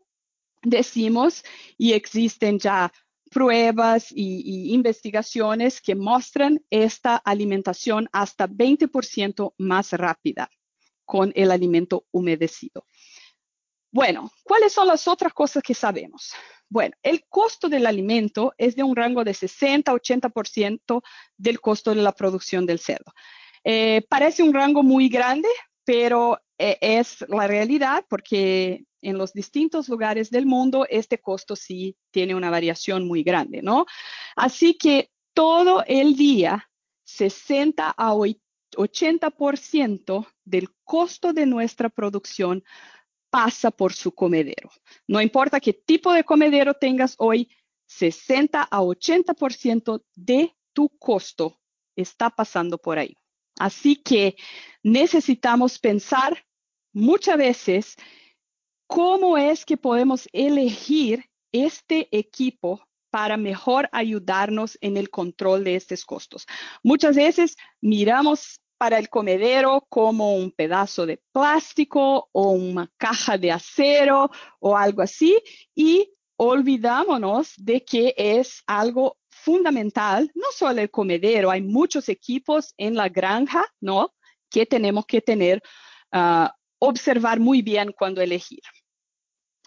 decimos, 0.63 1.45
y 1.77 1.93
existen 1.93 2.59
ya 2.59 2.93
pruebas 3.31 4.11
y, 4.11 4.43
y, 4.45 4.75
investigaciones 4.75 5.81
que 5.81 5.95
muestran 5.95 6.65
esta 6.69 7.17
alimentación 7.17 8.09
hasta 8.13 8.49
20% 8.49 9.55
más 9.59 9.93
rápida 9.93 10.51
con 11.05 11.33
el 11.35 11.51
alimento 11.51 12.07
humedecido. 12.11 12.87
Bueno, 13.93 14.31
¿cuáles 14.45 14.73
son 14.73 14.87
las 14.87 15.09
otras 15.09 15.33
cosas 15.33 15.63
que 15.63 15.75
sabemos? 15.75 16.33
Bueno, 16.69 16.95
el 17.03 17.25
costo 17.29 17.69
del 17.69 17.87
alimento 17.87 18.53
es 18.57 18.77
de 18.77 18.85
un 18.85 18.95
rango 18.95 19.25
de 19.25 19.35
60 19.35 19.91
a 19.91 19.95
80% 19.95 21.03
del 21.37 21.61
costo 21.61 21.93
de 21.93 22.03
la 22.03 22.13
producción 22.13 22.67
del 22.67 22.79
cerdo. 22.79 23.13
Eh, 23.65 24.07
parece 24.09 24.45
un 24.45 24.55
rango 24.55 24.85
muy 24.85 25.09
grande, 25.09 25.49
pero 25.85 26.39
eh, 26.57 26.79
es 26.81 27.25
la 27.29 27.49
realidad 27.49 28.07
porque 28.09 28.85
en 29.03 29.19
los 29.19 29.33
distintos 29.33 29.89
lugares 29.89 30.31
del 30.31 30.47
mundo 30.47 30.87
este 30.89 31.19
costo 31.19 31.57
sí 31.57 31.97
tiene 32.13 32.37
una 32.37 32.51
variación 32.51 33.09
muy 33.09 33.25
grande, 33.25 33.63
¿no? 33.63 33.87
Así 34.37 34.75
que 34.75 35.11
todo 35.35 35.83
el 35.87 36.15
día, 36.17 36.71
60 37.05 37.95
a 37.97 38.15
80% 38.15 40.27
del 40.45 40.69
costo 40.85 41.33
de 41.33 41.47
nuestra 41.47 41.89
producción 41.89 42.63
pasa 43.31 43.71
por 43.71 43.93
su 43.93 44.13
comedero. 44.13 44.71
No 45.07 45.21
importa 45.21 45.61
qué 45.61 45.73
tipo 45.73 46.13
de 46.13 46.25
comedero 46.25 46.75
tengas 46.75 47.15
hoy, 47.19 47.49
60 47.87 48.63
a 48.63 48.81
80% 48.81 50.05
de 50.15 50.55
tu 50.73 50.89
costo 50.99 51.61
está 51.97 52.31
pasando 52.31 52.79
por 52.79 52.99
ahí. 52.99 53.17
Así 53.59 53.97
que 53.97 54.37
necesitamos 54.83 55.79
pensar 55.79 56.45
muchas 56.93 57.37
veces 57.37 57.97
cómo 58.87 59.37
es 59.37 59.65
que 59.65 59.77
podemos 59.77 60.29
elegir 60.33 61.25
este 61.53 62.09
equipo 62.17 62.81
para 63.11 63.37
mejor 63.37 63.89
ayudarnos 63.93 64.79
en 64.81 64.97
el 64.97 65.11
control 65.11 65.65
de 65.65 65.75
estos 65.75 66.05
costos. 66.05 66.47
Muchas 66.83 67.17
veces 67.17 67.57
miramos 67.81 68.61
para 68.81 68.99
el 68.99 69.11
comedero 69.11 69.85
como 69.91 70.37
un 70.37 70.53
pedazo 70.53 71.05
de 71.05 71.21
plástico 71.33 72.31
o 72.33 72.53
una 72.53 72.91
caja 72.97 73.37
de 73.37 73.53
acero 73.53 74.31
o 74.59 74.75
algo 74.75 75.03
así 75.03 75.39
y 75.75 76.11
olvidámonos 76.37 77.53
de 77.59 77.85
que 77.85 78.15
es 78.17 78.63
algo 78.67 79.19
fundamental, 79.29 80.31
no 80.35 80.47
solo 80.51 80.81
el 80.81 80.91
comedero, 80.91 81.51
hay 81.51 81.61
muchos 81.61 82.09
equipos 82.09 82.73
en 82.79 82.95
la 82.95 83.11
granja, 83.11 83.63
¿no? 83.83 84.15
Que 84.49 84.65
tenemos 84.65 85.05
que 85.05 85.21
tener, 85.21 85.63
uh, 86.15 86.49
observar 86.79 87.39
muy 87.39 87.61
bien 87.61 87.93
cuando 87.93 88.23
elegir. 88.23 88.63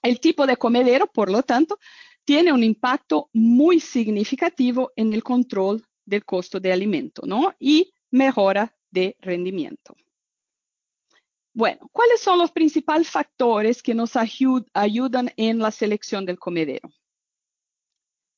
El 0.01 0.20
tipo 0.20 0.48
de 0.48 0.58
comedero, 0.58 1.05
por 1.05 1.29
lo 1.29 1.43
tanto, 1.43 1.77
tiene 2.25 2.51
un 2.51 2.63
impacto 2.63 3.29
muy 3.32 3.79
significativo 3.79 4.91
en 4.96 5.13
el 5.13 5.22
control 5.22 5.86
del 6.03 6.25
costo 6.25 6.60
de 6.60 6.74
alimento, 6.74 7.22
¿no? 7.27 7.53
Y 7.60 7.93
mejora 8.10 8.75
de 8.93 9.17
rendimiento. 9.19 9.95
Bueno, 11.53 11.89
¿cuáles 11.91 12.21
son 12.21 12.39
los 12.39 12.51
principales 12.51 13.09
factores 13.09 13.83
que 13.83 13.93
nos 13.93 14.13
ayudan 14.15 15.31
en 15.38 15.59
la 15.59 15.71
selección 15.71 16.25
del 16.25 16.39
comedero? 16.39 16.89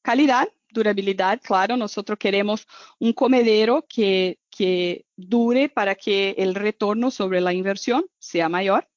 Calidad, 0.01 0.47
durabilidad, 0.69 1.41
claro, 1.41 1.77
nosotros 1.77 2.17
queremos 2.19 2.67
un 3.00 3.13
comedero 3.13 3.85
que, 3.88 4.39
que 4.50 5.05
dure 5.15 5.69
para 5.69 5.95
que 5.95 6.35
el 6.38 6.55
retorno 6.55 7.09
sobre 7.09 7.41
la 7.41 7.53
inversión 7.53 8.05
sea 8.19 8.50
mayor. 8.50 8.88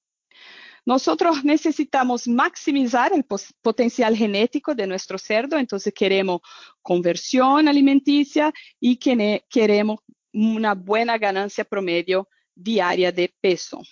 Nosotros 0.85 1.45
necesitamos 1.45 2.27
maximizar 2.27 3.13
el 3.13 3.25
potencial 3.63 4.17
genético 4.17 4.75
de 4.75 4.87
nuestro 4.87 5.19
cerdo, 5.19 5.59
entonces 5.59 5.93
queremos 5.95 6.41
conversión 6.83 7.69
alimenticia 7.69 8.53
y 8.81 8.97
queremos 8.97 10.01
una 10.47 10.75
buena 10.75 11.19
ganancia 11.19 11.65
promedio 11.65 12.29
diaria 12.55 13.11
de 13.13 13.35
peso. 13.41 13.83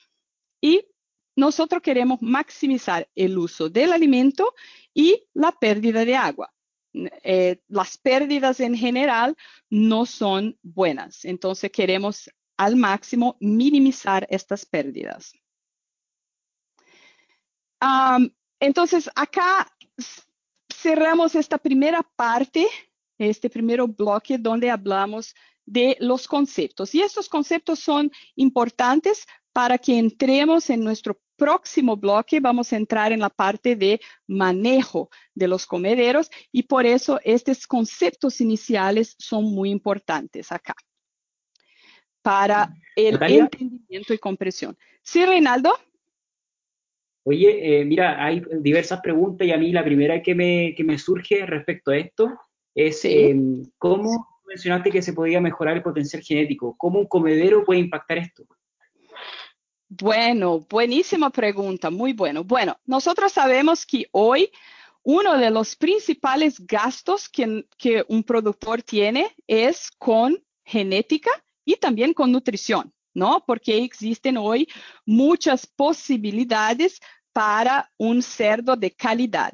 Y 0.60 0.86
nosotros 1.36 1.82
queremos 1.82 2.20
maximizar 2.22 3.08
el 3.14 3.36
uso 3.36 3.68
del 3.68 3.92
alimento 3.92 4.54
y 4.94 5.24
la 5.34 5.52
pérdida 5.52 6.04
de 6.04 6.16
agua. 6.16 6.52
Eh, 6.94 7.60
las 7.68 7.98
pérdidas 7.98 8.60
en 8.60 8.74
general 8.74 9.36
no 9.68 10.06
son 10.06 10.58
buenas, 10.62 11.26
entonces 11.26 11.70
queremos 11.70 12.30
al 12.56 12.74
máximo 12.74 13.36
minimizar 13.38 14.26
estas 14.30 14.64
pérdidas. 14.64 15.34
Entonces, 18.58 19.10
acá 19.14 19.70
cerramos 20.72 21.34
esta 21.34 21.58
primera 21.58 22.02
parte, 22.16 22.66
este 23.18 23.50
primer 23.50 23.82
bloque 23.82 24.38
donde 24.38 24.70
hablamos 24.70 25.34
de 25.66 25.96
los 26.00 26.26
conceptos. 26.28 26.94
Y 26.94 27.02
estos 27.02 27.28
conceptos 27.28 27.80
son 27.80 28.10
importantes 28.36 29.26
para 29.52 29.78
que 29.78 29.98
entremos 29.98 30.70
en 30.70 30.82
nuestro 30.82 31.20
próximo 31.36 31.96
bloque. 31.96 32.40
Vamos 32.40 32.72
a 32.72 32.76
entrar 32.76 33.12
en 33.12 33.20
la 33.20 33.30
parte 33.30 33.76
de 33.76 34.00
manejo 34.26 35.10
de 35.34 35.48
los 35.48 35.66
comederos 35.66 36.30
y 36.52 36.62
por 36.62 36.86
eso 36.86 37.20
estos 37.24 37.66
conceptos 37.66 38.40
iniciales 38.40 39.14
son 39.18 39.44
muy 39.44 39.70
importantes 39.70 40.50
acá 40.52 40.74
para 42.22 42.74
el 42.96 43.22
entendimiento 43.22 44.12
y 44.12 44.18
comprensión. 44.18 44.76
Sí, 45.02 45.24
Reinaldo. 45.24 45.72
Oye, 47.24 47.80
eh, 47.80 47.84
mira, 47.84 48.24
hay 48.24 48.42
diversas 48.60 49.00
preguntas 49.00 49.46
y 49.46 49.52
a 49.52 49.58
mí 49.58 49.72
la 49.72 49.84
primera 49.84 50.22
que 50.22 50.34
me, 50.34 50.74
que 50.76 50.84
me 50.84 50.98
surge 50.98 51.46
respecto 51.46 51.90
a 51.90 51.98
esto 51.98 52.38
es 52.74 53.04
eh, 53.04 53.34
cómo 53.78 54.35
mencionaste 54.46 54.90
que 54.90 55.02
se 55.02 55.12
podía 55.12 55.40
mejorar 55.40 55.76
el 55.76 55.82
potencial 55.82 56.22
genético. 56.22 56.76
¿Cómo 56.76 56.98
un 56.98 57.06
comedero 57.06 57.64
puede 57.64 57.80
impactar 57.80 58.18
esto? 58.18 58.44
Bueno, 59.88 60.66
buenísima 60.68 61.30
pregunta, 61.30 61.90
muy 61.90 62.12
bueno. 62.12 62.42
Bueno, 62.42 62.76
nosotros 62.84 63.32
sabemos 63.32 63.86
que 63.86 64.06
hoy 64.12 64.50
uno 65.02 65.38
de 65.38 65.50
los 65.50 65.76
principales 65.76 66.58
gastos 66.66 67.28
que, 67.28 67.66
que 67.78 68.04
un 68.08 68.24
productor 68.24 68.82
tiene 68.82 69.34
es 69.46 69.90
con 69.98 70.42
genética 70.64 71.30
y 71.64 71.76
también 71.76 72.12
con 72.12 72.32
nutrición, 72.32 72.92
¿no? 73.14 73.44
Porque 73.46 73.84
existen 73.84 74.36
hoy 74.36 74.68
muchas 75.04 75.66
posibilidades 75.66 77.00
para 77.32 77.92
un 77.98 78.22
cerdo 78.22 78.74
de 78.74 78.90
calidad. 78.90 79.52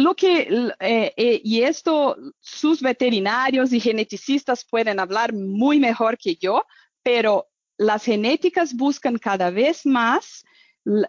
Lo 0.00 0.14
que, 0.14 0.48
eh, 0.80 1.12
eh, 1.14 1.40
y 1.44 1.62
esto 1.62 2.16
sus 2.40 2.80
veterinarios 2.80 3.70
y 3.70 3.80
geneticistas 3.80 4.64
pueden 4.64 4.98
hablar 4.98 5.34
muy 5.34 5.78
mejor 5.78 6.16
que 6.16 6.36
yo, 6.36 6.64
pero 7.02 7.50
las 7.76 8.04
genéticas 8.04 8.74
buscan 8.74 9.18
cada 9.18 9.50
vez 9.50 9.84
más 9.84 10.42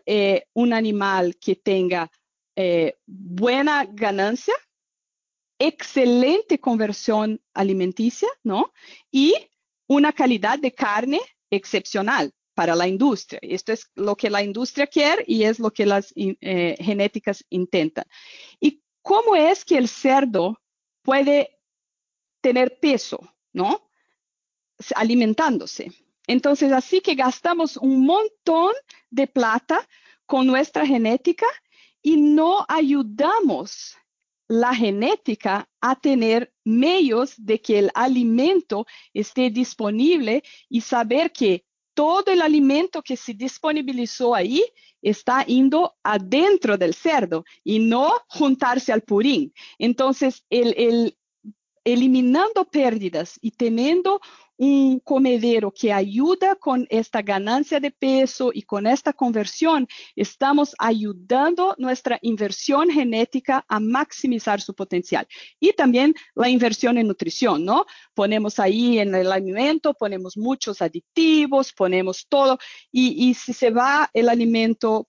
eh, 0.06 0.44
un 0.54 0.74
animal 0.74 1.38
que 1.38 1.56
tenga 1.56 2.12
buena 3.08 3.86
ganancia, 3.86 4.54
excelente 5.58 6.60
conversión 6.60 7.42
alimenticia, 7.54 8.28
¿no? 8.44 8.72
Y 9.10 9.34
una 9.88 10.12
calidad 10.12 10.60
de 10.60 10.72
carne 10.74 11.22
excepcional 11.50 12.32
para 12.54 12.76
la 12.76 12.88
industria. 12.88 13.40
Esto 13.42 13.72
es 13.72 13.90
lo 13.96 14.16
que 14.16 14.30
la 14.30 14.44
industria 14.44 14.88
quiere 14.88 15.24
y 15.28 15.44
es 15.44 15.60
lo 15.60 15.72
que 15.72 15.86
las 15.86 16.14
eh, 16.16 16.76
genéticas 16.80 17.46
intentan. 17.50 18.06
¿Y 18.60 18.82
cómo 19.02 19.36
es 19.36 19.66
que 19.66 19.78
el 19.78 19.88
cerdo 19.88 20.60
puede 21.02 21.60
tener 22.42 22.80
peso, 22.80 23.20
¿no? 23.54 23.90
Alimentándose. 24.96 25.92
Entonces, 26.28 26.72
así 26.72 27.02
que 27.02 27.16
gastamos 27.16 27.78
un 27.78 28.06
montón 28.06 28.74
de 29.10 29.28
plata 29.28 29.88
con 30.26 30.48
nuestra 30.48 30.86
genética 30.86 31.46
y 32.02 32.18
no 32.18 32.66
ayudamos 32.68 33.98
la 34.48 34.76
genética 34.76 35.70
a 35.80 35.96
tener 35.96 36.54
medios 36.66 37.34
de 37.38 37.62
que 37.62 37.80
el 37.80 37.92
alimento 37.94 38.86
esté 39.14 39.50
disponible 39.50 40.44
y 40.68 40.82
saber 40.82 41.32
que 41.32 41.66
todo 41.94 42.32
el 42.32 42.42
alimento 42.42 43.02
que 43.02 43.18
se 43.18 43.34
disponibilizó 43.34 44.34
ahí 44.36 44.64
está 45.02 45.44
yendo 45.46 45.96
adentro 46.04 46.78
del 46.78 46.94
cerdo 46.94 47.44
y 47.64 47.80
no 47.80 48.12
juntarse 48.28 48.94
al 48.94 49.02
purín. 49.02 49.54
Entonces, 49.80 50.46
el, 50.50 50.74
el 50.78 51.18
eliminando 51.84 52.66
pérdidas 52.66 53.40
y 53.42 53.52
teniendo 53.52 54.22
un 54.62 55.00
comedero 55.00 55.72
que 55.72 55.92
ayuda 55.92 56.56
con 56.56 56.86
esta 56.92 57.24
ganancia 57.24 57.80
de 57.80 57.90
peso 57.90 58.52
y 58.54 58.62
con 58.62 58.86
esta 58.86 59.12
conversión, 59.12 59.88
estamos 60.16 60.76
ayudando 60.78 61.74
nuestra 61.80 62.20
inversión 62.22 62.92
genética 62.92 63.66
a 63.68 63.80
maximizar 63.80 64.62
su 64.62 64.76
potencial. 64.76 65.28
Y 65.60 65.74
también 65.74 66.14
la 66.36 66.48
inversión 66.48 67.00
en 67.00 67.08
nutrición, 67.08 67.66
¿no? 67.66 67.88
Ponemos 68.14 68.60
ahí 68.60 69.00
en 69.00 69.16
el 69.16 69.32
alimento, 69.32 69.96
ponemos 69.96 70.38
muchos 70.38 70.84
aditivos, 70.84 71.74
ponemos 71.74 72.28
todo, 72.30 72.60
y, 72.92 73.34
si 73.34 73.54
se 73.54 73.72
va 73.72 74.12
el 74.14 74.30
alimento 74.30 75.08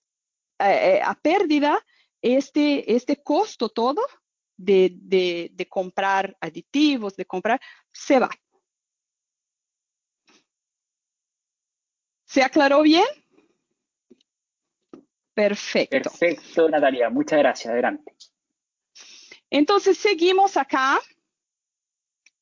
eh, 0.57 0.95
eh, 0.95 1.01
a 1.03 1.13
pérdida, 1.13 1.79
este, 2.23 2.95
este 2.95 3.21
costo 3.21 3.69
todo 3.69 4.01
de, 4.57 4.95
de, 4.95 5.51
de 5.53 5.69
comprar 5.69 6.35
aditivos, 6.41 7.15
de 7.15 7.25
comprar, 7.25 7.61
se 7.91 8.17
va. 8.17 8.31
¿Se 12.33 12.41
aclaró 12.41 12.81
bien? 12.81 13.05
Perfecto. 15.35 16.09
Perfecto, 16.09 16.67
Natalia. 16.67 17.11
Muchas 17.11 17.37
gracias. 17.37 17.71
Adelante. 17.71 18.11
Entonces, 19.51 19.99
seguimos 19.99 20.57
acá. 20.57 20.99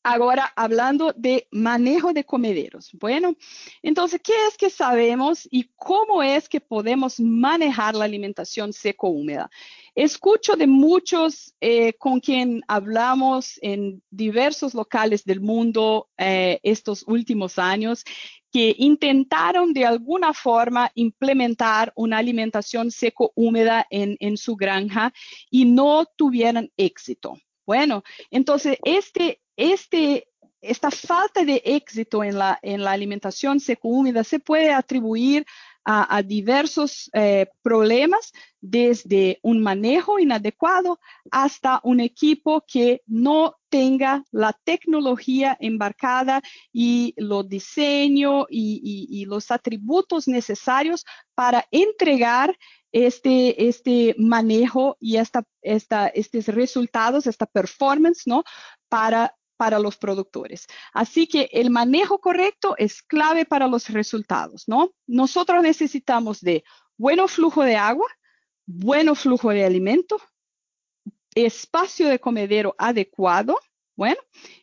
Ahora 0.03 0.51
hablando 0.55 1.13
de 1.15 1.47
manejo 1.51 2.13
de 2.13 2.23
comederos. 2.23 2.89
Bueno, 2.93 3.35
entonces, 3.83 4.19
¿qué 4.23 4.33
es 4.47 4.57
que 4.57 4.69
sabemos 4.71 5.47
y 5.51 5.69
cómo 5.75 6.23
es 6.23 6.49
que 6.49 6.59
podemos 6.59 7.19
manejar 7.19 7.93
la 7.93 8.05
alimentación 8.05 8.73
seco-húmeda? 8.73 9.51
Escucho 9.93 10.55
de 10.55 10.65
muchos 10.65 11.53
eh, 11.61 11.93
con 11.99 12.19
quien 12.19 12.63
hablamos 12.67 13.59
en 13.61 14.01
diversos 14.09 14.73
locales 14.73 15.23
del 15.23 15.41
mundo 15.41 16.09
eh, 16.17 16.59
estos 16.63 17.03
últimos 17.05 17.59
años 17.59 18.03
que 18.51 18.75
intentaron 18.77 19.73
de 19.73 19.85
alguna 19.85 20.33
forma 20.33 20.91
implementar 20.95 21.93
una 21.95 22.17
alimentación 22.17 22.91
seco-húmeda 22.91 23.87
en, 23.89 24.17
en 24.19 24.37
su 24.37 24.55
granja 24.55 25.13
y 25.49 25.65
no 25.65 26.05
tuvieron 26.15 26.71
éxito. 26.77 27.37
Bueno, 27.65 28.03
entonces 28.29 28.77
este 28.83 29.39
este, 29.61 30.27
esta 30.61 30.89
falta 30.89 31.43
de 31.43 31.61
éxito 31.63 32.23
en 32.23 32.37
la, 32.37 32.57
en 32.63 32.83
la 32.83 32.91
alimentación 32.91 33.59
seco-húmeda 33.59 34.23
se 34.23 34.39
puede 34.39 34.71
atribuir 34.71 35.45
a, 35.83 36.21
diversos 36.21 37.09
eh, 37.13 37.47
problemas, 37.61 38.31
desde 38.59 39.39
un 39.41 39.61
manejo 39.61 40.19
inadecuado 40.19 40.99
hasta 41.31 41.79
un 41.83 41.99
equipo 41.99 42.63
que 42.67 43.01
no 43.07 43.55
tenga 43.69 44.23
la 44.31 44.53
tecnología 44.63 45.57
embarcada 45.59 46.41
y 46.71 47.15
los 47.17 47.49
diseños 47.49 48.45
y, 48.49 49.25
los 49.25 49.49
atributos 49.49 50.27
necesarios 50.27 51.05
para 51.33 51.65
entregar 51.71 52.55
este, 52.91 53.67
este 53.67 54.15
manejo 54.19 54.97
y 54.99 55.17
esta, 55.17 55.43
esta, 55.61 56.07
estos 56.07 56.47
resultados, 56.47 57.25
esta 57.25 57.45
performance, 57.45 58.27
¿no? 58.27 58.43
Para 58.89 59.35
para 59.61 59.77
los 59.77 59.95
productores. 59.95 60.65
Así 60.91 61.27
que 61.27 61.47
el 61.51 61.69
manejo 61.69 62.19
correcto 62.19 62.73
es 62.79 63.03
clave 63.03 63.45
para 63.45 63.67
los 63.67 63.89
resultados, 63.89 64.67
¿no? 64.67 64.91
Nosotros 65.05 65.61
necesitamos 65.61 66.41
de 66.41 66.63
buen 66.97 67.27
flujo 67.27 67.61
de 67.61 67.75
agua, 67.75 68.07
buen 68.65 69.15
flujo 69.15 69.51
de 69.51 69.63
alimento, 69.63 70.19
espacio 71.35 72.07
de 72.07 72.17
comedero 72.17 72.73
adecuado, 72.79 73.55
bueno, 73.95 74.19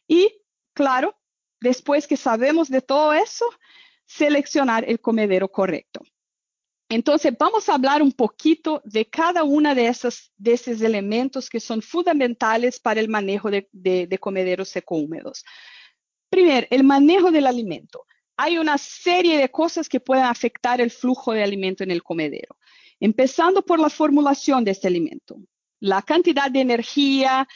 y 0.09 0.35
claro, 0.73 1.17
después 1.61 2.09
que 2.09 2.17
sabemos 2.17 2.69
de 2.69 2.83
todo 2.83 3.13
eso, 3.13 3.45
seleccionar 4.05 4.85
el 4.85 4.99
comedero 5.01 5.49
correcto. 5.49 6.01
Entonces, 6.89 7.35
vamos 7.39 7.69
a 7.69 7.75
hablar 7.75 8.03
un 8.03 8.13
poquito 8.13 8.81
de 8.85 9.05
cada 9.05 9.45
uno 9.45 9.75
de 9.75 9.89
esos, 9.89 10.33
de 10.39 10.59
elementos 10.81 11.51
que 11.51 11.61
son 11.61 11.83
fundamentales 11.83 12.81
para 12.81 13.01
el 13.01 13.09
manejo 13.09 13.51
de, 13.51 13.69
de, 13.73 14.19
comederos 14.19 14.71
seco-húmedos. 14.71 15.45
Primero, 16.31 16.67
el 16.71 16.85
manejo 16.85 17.31
del 17.31 17.47
alimento. 17.47 18.07
Hay 18.39 18.57
una 18.57 18.79
serie 18.79 19.37
de 19.37 19.51
cosas 19.51 19.89
que 19.89 20.01
pueden 20.01 20.25
afectar 20.25 20.81
el 20.81 20.91
flujo 20.91 21.33
de 21.33 21.43
alimento 21.43 21.83
en 21.83 21.91
el 21.91 22.03
comedero, 22.03 22.57
empezando 23.01 23.63
por 23.63 23.81
la 23.81 23.91
formulación 23.91 24.65
de 24.65 24.71
este 24.71 24.89
alimento, 24.89 25.37
la 25.81 26.01
cantidad 26.03 26.51
de 26.51 26.61
energía, 26.61 27.47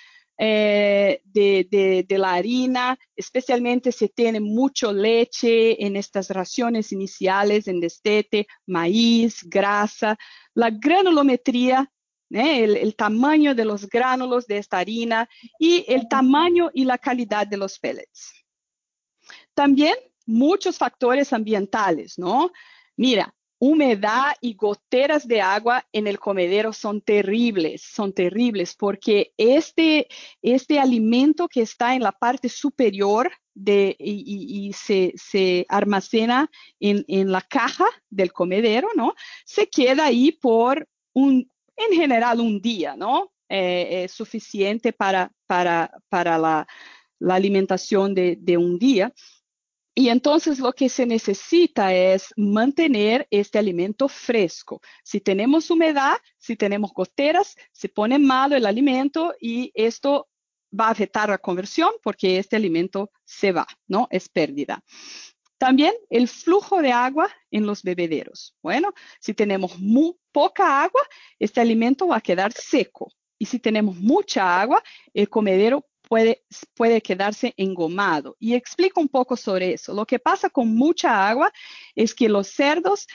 eh, 0.45 1.23
de, 1.25 2.19
la 2.19 2.35
harina, 2.35 2.99
especialmente 3.15 3.93
si 3.93 4.09
tiene 4.09 4.41
mucho 4.41 4.93
leche 4.93 5.87
en 5.87 5.95
estas 5.95 6.31
raciones 6.31 6.91
iniciales, 6.91 7.69
en 7.69 7.79
destete, 7.79 8.49
maíz, 8.67 9.45
grasa, 9.45 10.19
la 10.55 10.71
granulometría, 10.71 11.89
¿eh? 12.31 12.65
el, 12.65 12.97
tamaño 12.97 13.55
de 13.55 13.65
los 13.65 13.89
gránulos 13.89 14.49
de 14.49 14.59
esta 14.59 14.79
harina 14.79 15.29
y 15.61 15.85
el 15.87 16.09
tamaño 16.09 16.71
y 16.75 16.87
la 16.87 16.99
calidad 16.99 17.47
de 17.47 17.59
los 17.59 17.79
pellets. 17.79 18.33
También 19.55 19.95
muchos 20.27 20.77
factores 20.77 21.33
ambientales, 21.33 22.19
¿no? 22.19 22.51
Mira, 22.97 23.33
humedad 23.65 24.35
y 24.41 24.55
goteras 24.55 25.29
de 25.29 25.41
agua 25.41 25.87
en 25.93 26.09
el 26.09 26.19
comedero 26.19 26.73
son 26.73 27.01
terribles, 27.01 27.83
son 27.83 28.13
terribles 28.13 28.75
porque 28.75 29.35
este, 29.37 30.09
este 30.43 30.81
alimento 30.81 31.47
que 31.47 31.61
está 31.63 31.95
en 31.95 32.03
la 32.03 32.11
parte 32.11 32.49
superior 32.49 33.31
de, 33.55 33.95
y, 34.01 34.73
se, 34.73 35.13
se, 35.15 35.65
almacena 35.69 36.51
en, 36.81 37.05
en, 37.07 37.31
la 37.31 37.41
caja 37.41 37.87
del 38.11 38.33
comedero, 38.33 38.89
¿no? 38.97 39.15
Se 39.45 39.69
queda 39.69 40.07
ahí 40.07 40.33
por 40.33 40.89
un, 41.13 41.49
en 41.77 41.97
general, 41.97 42.41
un 42.41 42.61
día, 42.61 42.97
¿no? 42.97 43.31
Eh, 43.49 44.03
es 44.05 44.11
suficiente 44.11 44.93
para, 44.93 45.31
para, 45.47 45.89
para 46.09 46.37
la, 46.37 46.67
la 47.21 47.37
alimentación 47.37 48.13
de, 48.13 48.37
de 48.41 48.57
un 48.57 48.77
día. 48.77 49.13
Y 49.95 50.09
entonces 50.09 50.59
lo 50.59 50.73
que 50.73 50.89
se 50.89 51.05
necesita 51.05 51.95
es 51.95 52.33
mantener 52.37 53.27
este 53.31 53.59
alimento 53.59 54.09
fresco. 54.09 54.81
Si 55.05 55.21
tenemos 55.21 55.71
humedad, 55.71 56.17
si 56.39 56.57
tenemos 56.57 56.93
goteras, 56.95 57.57
se 57.73 57.91
pone 57.91 58.19
malo 58.19 58.57
el 58.57 58.65
alimento 58.65 59.35
y 59.39 59.71
esto 59.75 60.29
va 60.79 60.89
a 60.89 60.93
afectar 60.93 61.29
la 61.29 61.37
conversión 61.37 61.91
porque 62.03 62.39
este 62.39 62.57
alimento 62.57 63.11
se 63.25 63.53
va, 63.53 63.67
¿no? 63.87 64.09
Es 64.11 64.31
pérdida. 64.31 64.83
También 65.59 65.93
el 66.11 66.27
flujo 66.27 66.81
de 66.81 66.91
agua 66.91 67.29
en 67.51 67.67
los 67.67 67.83
bebederos. 67.83 68.57
Bueno, 68.63 68.95
si 69.21 69.35
tenemos 69.35 69.79
muy 69.79 70.15
poca 70.33 70.83
agua, 70.83 71.03
este 71.39 71.61
alimento 71.61 72.09
va 72.09 72.17
a 72.17 72.21
quedar 72.21 72.53
seco. 72.53 73.13
Y 73.39 73.47
si 73.47 73.59
tenemos 73.59 73.97
mucha 73.97 74.61
agua, 74.61 74.83
el 75.13 75.29
comedero 75.29 75.87
puede, 76.13 76.45
puede 76.75 77.01
quedarse 77.01 77.55
engomado. 77.57 78.37
Y 78.39 78.53
explico 78.53 79.01
un 79.01 79.09
poco 79.09 79.35
sobre 79.35 79.73
eso. 79.73 79.95
Lo 79.95 80.05
que 80.05 80.19
pasa 80.19 80.51
con 80.51 80.69
mucha 80.75 81.27
agua 81.27 81.51
es 81.95 82.15
que 82.15 82.29
los 82.29 82.49
cerdos 82.49 83.07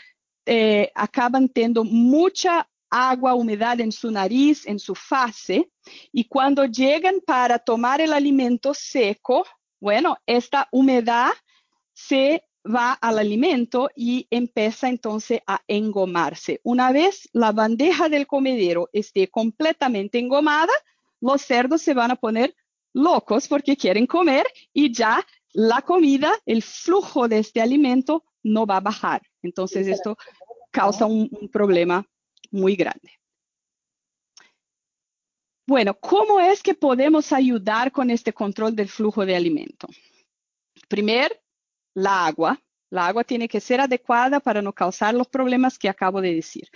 eh, 0.48 0.92
acaban 0.96 1.48
teniendo 1.48 1.84
mucha 1.84 2.68
agua, 2.90 3.36
humedad 3.36 3.80
en 3.82 3.92
su 3.92 4.10
nariz, 4.10 4.66
en 4.66 4.80
su 4.80 4.96
fase, 4.96 5.70
y 6.12 6.24
cuando 6.24 6.66
llegan 6.66 7.22
para 7.24 7.60
tomar 7.60 8.02
el 8.02 8.14
alimento 8.14 8.74
seco, 8.74 9.46
bueno, 9.80 10.18
esta 10.26 10.68
humedad 10.72 11.34
se 11.94 12.46
va 12.66 12.94
al 12.94 13.20
alimento 13.20 13.92
y 13.96 14.26
empieza 14.32 14.90
entonces 14.90 15.42
a 15.46 15.62
engomarse. 15.68 16.62
Una 16.64 16.92
vez 16.92 17.30
la 17.32 17.52
bandeja 17.52 18.10
del 18.10 18.26
comedero 18.26 18.90
esté 18.92 19.28
completamente 19.28 20.18
engomada, 20.18 20.74
los 21.22 21.44
cerdos 21.44 21.84
se 21.84 21.94
van 21.94 22.10
a 22.10 22.16
poner 22.16 22.56
locos 22.98 23.48
porque 23.48 23.78
quieren 23.78 24.08
comer 24.08 24.46
y 24.74 24.92
ya 24.92 25.26
la 25.54 25.82
comida, 25.82 26.34
el 26.46 26.62
flujo 26.62 27.28
de 27.28 27.40
este 27.40 27.62
alimento 27.62 28.24
no 28.44 28.66
va 28.66 28.78
a 28.78 28.82
bajar. 28.82 29.22
Entonces 29.42 29.88
esto 29.88 30.18
causa 30.72 31.06
un, 31.06 31.30
un 31.32 31.50
problema 31.50 32.06
muy 32.52 32.76
grande. 32.76 33.12
Bueno, 35.66 35.94
¿cómo 36.00 36.40
es 36.40 36.64
que 36.64 36.74
podemos 36.74 37.34
ayudar 37.34 37.92
con 37.92 38.10
este 38.10 38.32
control 38.32 38.76
del 38.76 38.88
flujo 38.88 39.26
de 39.26 39.36
alimento? 39.36 39.88
Primero, 40.88 41.36
la 41.94 42.26
agua. 42.28 42.62
La 42.90 43.08
agua 43.08 43.24
tiene 43.24 43.50
que 43.50 43.60
ser 43.60 43.82
adecuada 43.82 44.40
para 44.40 44.62
no 44.62 44.72
causar 44.72 45.14
los 45.14 45.28
problemas 45.28 45.78
que 45.78 45.90
acabo 45.90 46.22
de 46.22 46.36
decir, 46.36 46.70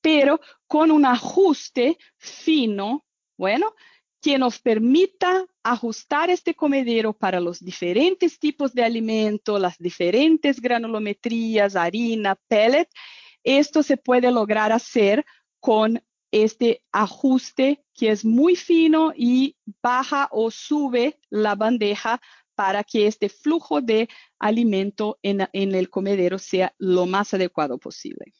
pero 0.00 0.40
con 0.66 0.90
un 0.90 1.04
ajuste 1.04 1.98
fino, 2.16 3.04
bueno, 3.36 3.74
que 4.20 4.38
nos 4.38 4.58
permita 4.58 5.46
ajustar 5.62 6.30
este 6.30 6.54
comedero 6.54 7.12
para 7.12 7.40
los 7.40 7.60
diferentes 7.60 8.38
tipos 8.38 8.74
de 8.74 8.84
alimento, 8.84 9.58
las 9.58 9.78
diferentes 9.78 10.60
granulometrías, 10.60 11.76
harina, 11.76 12.36
pellet. 12.48 12.88
Esto 13.42 13.82
se 13.82 13.96
puede 13.96 14.30
lograr 14.30 14.72
hacer 14.72 15.24
con 15.58 16.02
este 16.32 16.82
ajuste 16.92 17.84
que 17.94 18.10
es 18.10 18.24
muy 18.24 18.56
fino 18.56 19.12
y 19.16 19.56
baja 19.82 20.28
o 20.30 20.50
sube 20.50 21.18
la 21.28 21.54
bandeja 21.54 22.20
para 22.54 22.84
que 22.84 23.06
este 23.06 23.30
flujo 23.30 23.80
de 23.80 24.08
alimento 24.38 25.18
en, 25.22 25.48
el 25.52 25.88
comedero 25.88 26.38
sea 26.38 26.74
lo 26.78 27.06
más 27.06 27.32
adecuado 27.32 27.78
posible. 27.78 28.34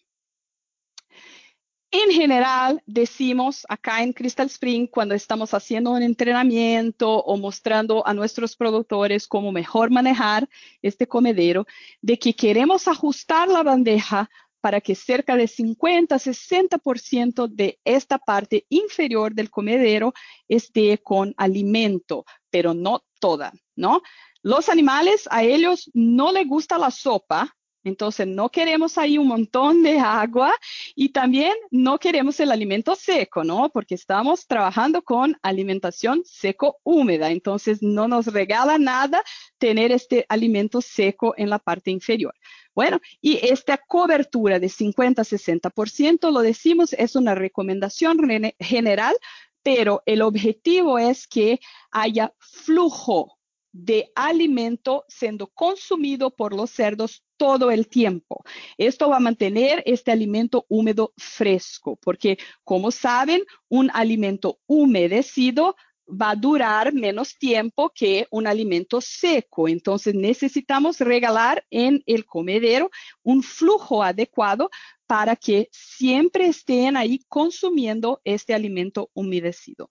En 1.93 2.13
general, 2.13 2.81
decimos 2.87 3.67
acá 3.69 4.05
en 4.05 4.13
Crystal 4.13 4.47
Spring, 4.47 4.87
cuando 4.87 5.13
estamos 5.13 5.53
haciendo 5.55 5.91
un 5.91 6.03
entrenamiento 6.03 7.11
o 7.11 7.37
mostrando 7.37 8.07
a 8.07 8.15
nuestros 8.15 8.55
productores 8.55 9.27
cómo 9.27 9.51
mejor 9.51 9.91
manejar 9.91 10.49
este 10.83 11.09
comedero, 11.09 11.67
de 12.01 12.17
que 12.17 12.33
queremos 12.33 12.87
ajustar 12.87 13.49
la 13.49 13.65
bandeja 13.65 14.31
para 14.61 14.81
que 14.81 14.95
cerca 14.95 15.35
de 15.35 15.49
50-60% 15.49 17.49
de 17.49 17.81
esta 17.85 18.19
parte 18.19 18.67
inferior 18.69 19.35
del 19.35 19.51
comedero 19.51 20.13
esté 20.47 20.99
con 20.99 21.35
alimento, 21.37 22.25
pero 22.51 22.73
no 22.73 23.03
toda, 23.19 23.53
¿no? 23.75 24.01
Los 24.43 24.69
animales, 24.69 25.27
a 25.29 25.43
ellos 25.43 25.91
no 25.93 26.31
les 26.31 26.47
gusta 26.47 26.79
la 26.79 26.93
sopa, 26.93 27.57
entonces 27.85 28.27
no 28.27 28.51
queremos 28.51 28.99
ahí 28.99 29.19
un 29.19 29.29
montón 29.29 29.83
de 29.83 29.99
agua 29.99 30.53
y 30.95 31.11
también 31.11 31.53
no 31.71 31.99
queremos 31.99 32.39
el 32.41 32.53
alimento 32.53 32.95
seco, 32.95 33.45
¿no? 33.45 33.71
Porque 33.71 33.95
estamos 33.95 34.47
trabajando 34.47 35.03
con 35.03 35.37
alimentación 35.43 36.23
seco-húmeda, 36.25 37.31
entonces 37.31 37.83
no 37.83 38.09
nos 38.09 38.27
regala 38.27 38.79
nada 38.79 39.23
tener 39.59 39.93
este 39.93 40.27
alimento 40.29 40.81
seco 40.81 41.35
en 41.37 41.51
la 41.51 41.59
parte 41.59 41.91
inferior. 41.91 42.35
Bueno, 42.75 43.01
y 43.21 43.39
esta 43.43 43.79
cobertura 43.79 44.59
de 44.59 44.69
50-60%, 44.69 46.31
lo 46.31 46.41
decimos, 46.41 46.93
es 46.93 47.17
una 47.17 47.35
recomendación 47.35 48.19
general, 48.59 49.15
pero 49.63 50.03
el 50.07 50.23
objetivo 50.23 50.99
es 50.99 51.27
que 51.27 51.61
haya 51.91 52.33
flujo 52.39 53.40
de 53.73 54.11
alimento 54.15 55.05
siendo 55.09 55.47
consumido 55.49 56.31
por 56.31 56.55
los 56.55 56.71
cerdos 56.71 57.23
todo 57.37 57.71
el 57.71 57.89
tiempo. 57.89 58.45
Esto 58.77 59.09
va 59.09 59.17
a 59.17 59.21
mantener 59.21 59.83
este 59.87 60.11
alimento 60.13 60.67
húmedo 60.69 61.13
fresco, 61.17 61.97
porque 61.97 62.39
como 62.65 62.91
saben, 62.91 63.43
un 63.69 63.91
alimento 63.93 64.59
humedecido 64.67 65.77
va 66.11 66.31
a 66.31 66.37
durar 66.37 66.93
menos 66.93 67.39
tiempo 67.39 67.91
que 67.95 68.27
un 68.31 68.47
alimento 68.47 69.01
seco. 69.01 69.69
Entonces 69.69 70.15
necesitamos 70.15 70.99
regalar 71.01 71.65
en 71.71 72.03
el 72.07 72.27
comedero 72.27 72.91
un 73.23 73.43
flujo 73.43 74.03
adecuado 74.03 74.71
para 75.07 75.37
que 75.37 75.69
siempre 75.73 76.47
estén 76.47 76.97
ahí 76.97 77.21
consumiendo 77.29 78.21
este 78.25 78.55
alimento 78.55 79.11
humedecido. 79.15 79.91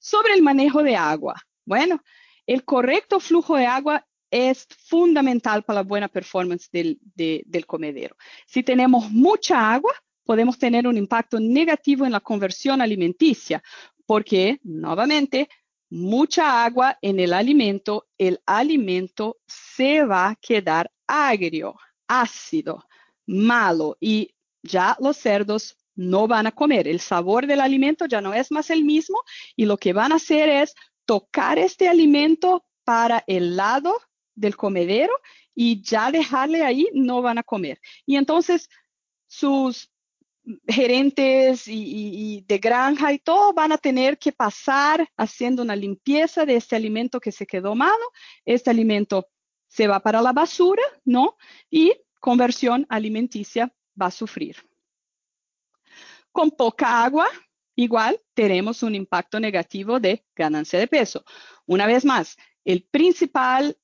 Sobre 0.00 0.34
el 0.34 0.42
manejo 0.42 0.82
de 0.82 0.96
agua. 0.96 1.34
Bueno, 1.68 2.02
el 2.46 2.64
correcto 2.64 3.20
flujo 3.20 3.56
de 3.56 3.66
agua 3.66 4.06
es 4.30 4.66
fundamental 4.86 5.64
para 5.64 5.80
la 5.80 5.82
buena 5.82 6.08
performance 6.08 6.70
del, 6.72 6.98
del 7.02 7.66
comedero. 7.66 8.16
Si 8.46 8.62
tenemos 8.62 9.10
mucha 9.10 9.74
agua, 9.74 9.92
podemos 10.24 10.58
tener 10.58 10.86
un 10.86 10.96
impacto 10.96 11.38
negativo 11.38 12.06
en 12.06 12.12
la 12.12 12.20
conversión 12.20 12.80
alimenticia, 12.80 13.62
porque, 14.06 14.60
nuevamente, 14.62 15.50
mucha 15.90 16.64
agua 16.64 16.96
en 17.02 17.20
el 17.20 17.34
alimento, 17.34 18.08
el 18.16 18.40
alimento 18.46 19.36
se 19.46 20.06
va 20.06 20.30
a 20.30 20.36
quedar 20.36 20.90
agrio, 21.06 21.74
ácido, 22.06 22.82
malo 23.26 23.98
y 24.00 24.34
ya 24.62 24.96
los 25.00 25.18
cerdos 25.18 25.76
no 25.94 26.26
van 26.26 26.46
a 26.46 26.52
comer. 26.52 26.88
El 26.88 27.00
sabor 27.00 27.46
del 27.46 27.60
alimento 27.60 28.06
ya 28.06 28.22
no 28.22 28.32
es 28.32 28.50
más 28.50 28.70
el 28.70 28.84
mismo 28.84 29.18
y 29.54 29.66
lo 29.66 29.76
que 29.76 29.92
van 29.92 30.12
a 30.12 30.16
hacer 30.16 30.48
es 30.48 30.74
tocar 31.08 31.58
este 31.58 31.88
alimento 31.88 32.66
para 32.84 33.24
el 33.26 33.56
lado 33.56 33.98
del 34.34 34.56
comedero 34.56 35.14
y 35.54 35.80
ya 35.80 36.10
dejarle 36.10 36.62
ahí, 36.62 36.86
no 36.92 37.22
van 37.22 37.38
a 37.38 37.42
comer. 37.42 37.80
Y 38.04 38.16
entonces 38.16 38.68
sus 39.26 39.90
gerentes 40.66 41.66
y, 41.66 42.44
de 42.46 42.58
granja 42.58 43.10
y 43.14 43.20
todo 43.20 43.54
van 43.54 43.72
a 43.72 43.78
tener 43.78 44.18
que 44.18 44.32
pasar 44.32 45.08
haciendo 45.16 45.62
una 45.62 45.74
limpieza 45.74 46.44
de 46.44 46.56
este 46.56 46.76
alimento 46.76 47.20
que 47.20 47.32
se 47.32 47.46
quedó 47.46 47.74
malo. 47.74 48.04
Este 48.44 48.68
alimento 48.68 49.28
se 49.66 49.86
va 49.86 50.00
para 50.00 50.20
la 50.20 50.34
basura, 50.34 50.82
¿no? 51.06 51.38
Y 51.70 51.94
conversión 52.20 52.84
alimenticia 52.90 53.72
va 54.00 54.06
a 54.06 54.10
sufrir. 54.10 54.56
Con 56.32 56.50
poca 56.50 57.02
agua, 57.02 57.28
igual 57.78 58.20
tenemos 58.34 58.82
un 58.82 58.96
impacto 58.96 59.38
negativo 59.38 60.00
de 60.00 60.24
ganancia 60.34 60.80
de 60.80 60.88
peso. 60.88 61.24
Una 61.64 61.86
vez 61.86 62.04
más, 62.04 62.36
el 62.64 62.82
principal 62.82 63.78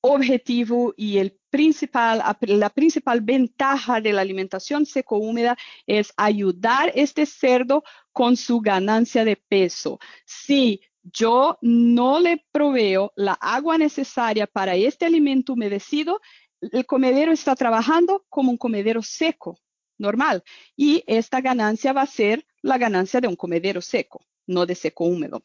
objetivo 0.00 0.94
y 0.96 1.18
el 1.18 1.36
principal, 1.50 2.22
la 2.42 2.70
principal 2.70 3.20
ventaja 3.20 4.00
de 4.00 4.12
la 4.12 4.20
alimentación 4.20 4.86
seco-húmeda 4.86 5.56
es 5.84 6.12
ayudar 6.16 6.92
este 6.94 7.26
cerdo 7.26 7.82
con 8.12 8.36
su 8.36 8.60
ganancia 8.60 9.24
de 9.24 9.34
peso. 9.36 9.98
Si 10.24 10.80
yo 11.02 11.58
no 11.60 12.20
le 12.20 12.46
proveo 12.52 13.12
la 13.16 13.32
agua 13.32 13.78
necesaria 13.78 14.46
para 14.46 14.76
este 14.76 15.06
alimento 15.06 15.54
humedecido, 15.54 16.20
el 16.60 16.86
comedero 16.86 17.32
está 17.32 17.56
trabajando 17.56 18.24
como 18.28 18.52
un 18.52 18.58
comedero 18.58 19.02
seco, 19.02 19.58
normal, 20.02 20.44
y 20.76 21.02
esta 21.06 21.40
ganancia 21.40 21.94
va 21.94 22.02
a 22.02 22.06
ser 22.06 22.44
la 22.60 22.76
ganancia 22.76 23.20
de 23.20 23.28
un 23.28 23.36
comedero 23.36 23.80
seco, 23.80 24.20
no 24.46 24.66
de 24.66 24.74
seco 24.74 25.04
húmedo. 25.04 25.42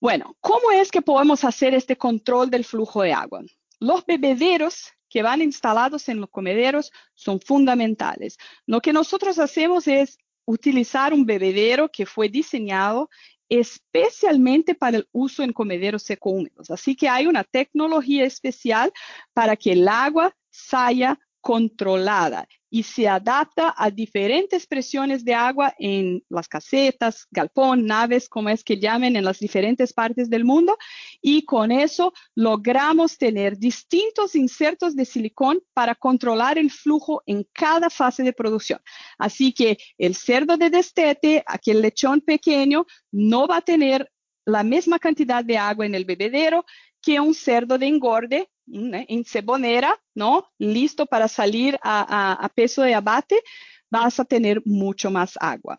Bueno, 0.00 0.36
¿cómo 0.40 0.70
es 0.70 0.90
que 0.90 1.02
podemos 1.02 1.44
hacer 1.44 1.74
este 1.74 1.96
control 1.96 2.48
del 2.50 2.64
flujo 2.64 3.02
de 3.02 3.12
agua? 3.12 3.42
Los 3.80 4.06
bebederos 4.06 4.92
que 5.08 5.22
van 5.22 5.42
instalados 5.42 6.08
en 6.08 6.20
los 6.20 6.30
comederos 6.30 6.92
son 7.14 7.40
fundamentales. 7.40 8.38
Lo 8.66 8.80
que 8.80 8.92
nosotros 8.92 9.38
hacemos 9.38 9.88
es 9.88 10.18
utilizar 10.46 11.12
un 11.12 11.26
bebedero 11.26 11.90
que 11.90 12.06
fue 12.06 12.28
diseñado 12.28 13.10
especialmente 13.50 14.74
para 14.76 14.98
el 14.98 15.08
uso 15.10 15.42
en 15.42 15.52
comederos 15.52 16.04
seco 16.04 16.30
húmedos. 16.30 16.70
Así 16.70 16.94
que 16.94 17.08
hay 17.08 17.26
una 17.26 17.42
tecnología 17.44 18.24
especial 18.24 18.92
para 19.34 19.56
que 19.56 19.72
el 19.72 19.88
agua 19.88 20.34
salga 20.50 21.18
controlada 21.40 22.46
y 22.70 22.84
se 22.84 23.08
adapta 23.08 23.74
a 23.76 23.90
diferentes 23.90 24.66
presiones 24.66 25.24
de 25.24 25.34
agua 25.34 25.74
en 25.78 26.22
las 26.28 26.46
casetas, 26.46 27.26
galpón, 27.30 27.84
naves, 27.84 28.28
como 28.28 28.48
es 28.48 28.62
que 28.62 28.78
llamen 28.78 29.16
en 29.16 29.24
las 29.24 29.40
diferentes 29.40 29.92
partes 29.92 30.30
del 30.30 30.44
mundo. 30.44 30.78
Y 31.20 31.44
con 31.44 31.72
eso 31.72 32.12
logramos 32.36 33.18
tener 33.18 33.58
distintos 33.58 34.36
insertos 34.36 34.94
de 34.94 35.04
silicón 35.04 35.60
para 35.74 35.96
controlar 35.96 36.58
el 36.58 36.70
flujo 36.70 37.22
en 37.26 37.44
cada 37.52 37.90
fase 37.90 38.22
de 38.22 38.32
producción. 38.32 38.80
Así 39.18 39.52
que 39.52 39.78
el 39.98 40.14
cerdo 40.14 40.56
de 40.56 40.70
destete, 40.70 41.42
aquel 41.46 41.82
lechón 41.82 42.20
pequeño, 42.20 42.86
no 43.10 43.48
va 43.48 43.56
a 43.56 43.62
tener 43.62 44.08
la 44.46 44.62
misma 44.62 44.98
cantidad 44.98 45.44
de 45.44 45.58
agua 45.58 45.86
en 45.86 45.94
el 45.94 46.04
bebedero 46.04 46.64
que 47.02 47.18
un 47.18 47.34
cerdo 47.34 47.78
de 47.78 47.86
engorde 47.86 48.48
en 48.72 49.24
cebonera, 49.24 49.98
¿no? 50.14 50.48
Listo 50.58 51.06
para 51.06 51.28
salir 51.28 51.78
a, 51.82 52.50
peso 52.54 52.82
de 52.82 52.94
abate, 52.94 53.42
vas 53.90 54.20
a 54.20 54.24
tener 54.24 54.62
mucho 54.64 55.10
más 55.10 55.34
agua. 55.40 55.78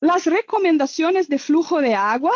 Las 0.00 0.26
recomendaciones 0.26 1.28
de 1.28 1.38
flujo 1.38 1.80
de 1.80 1.94
agua, 1.94 2.32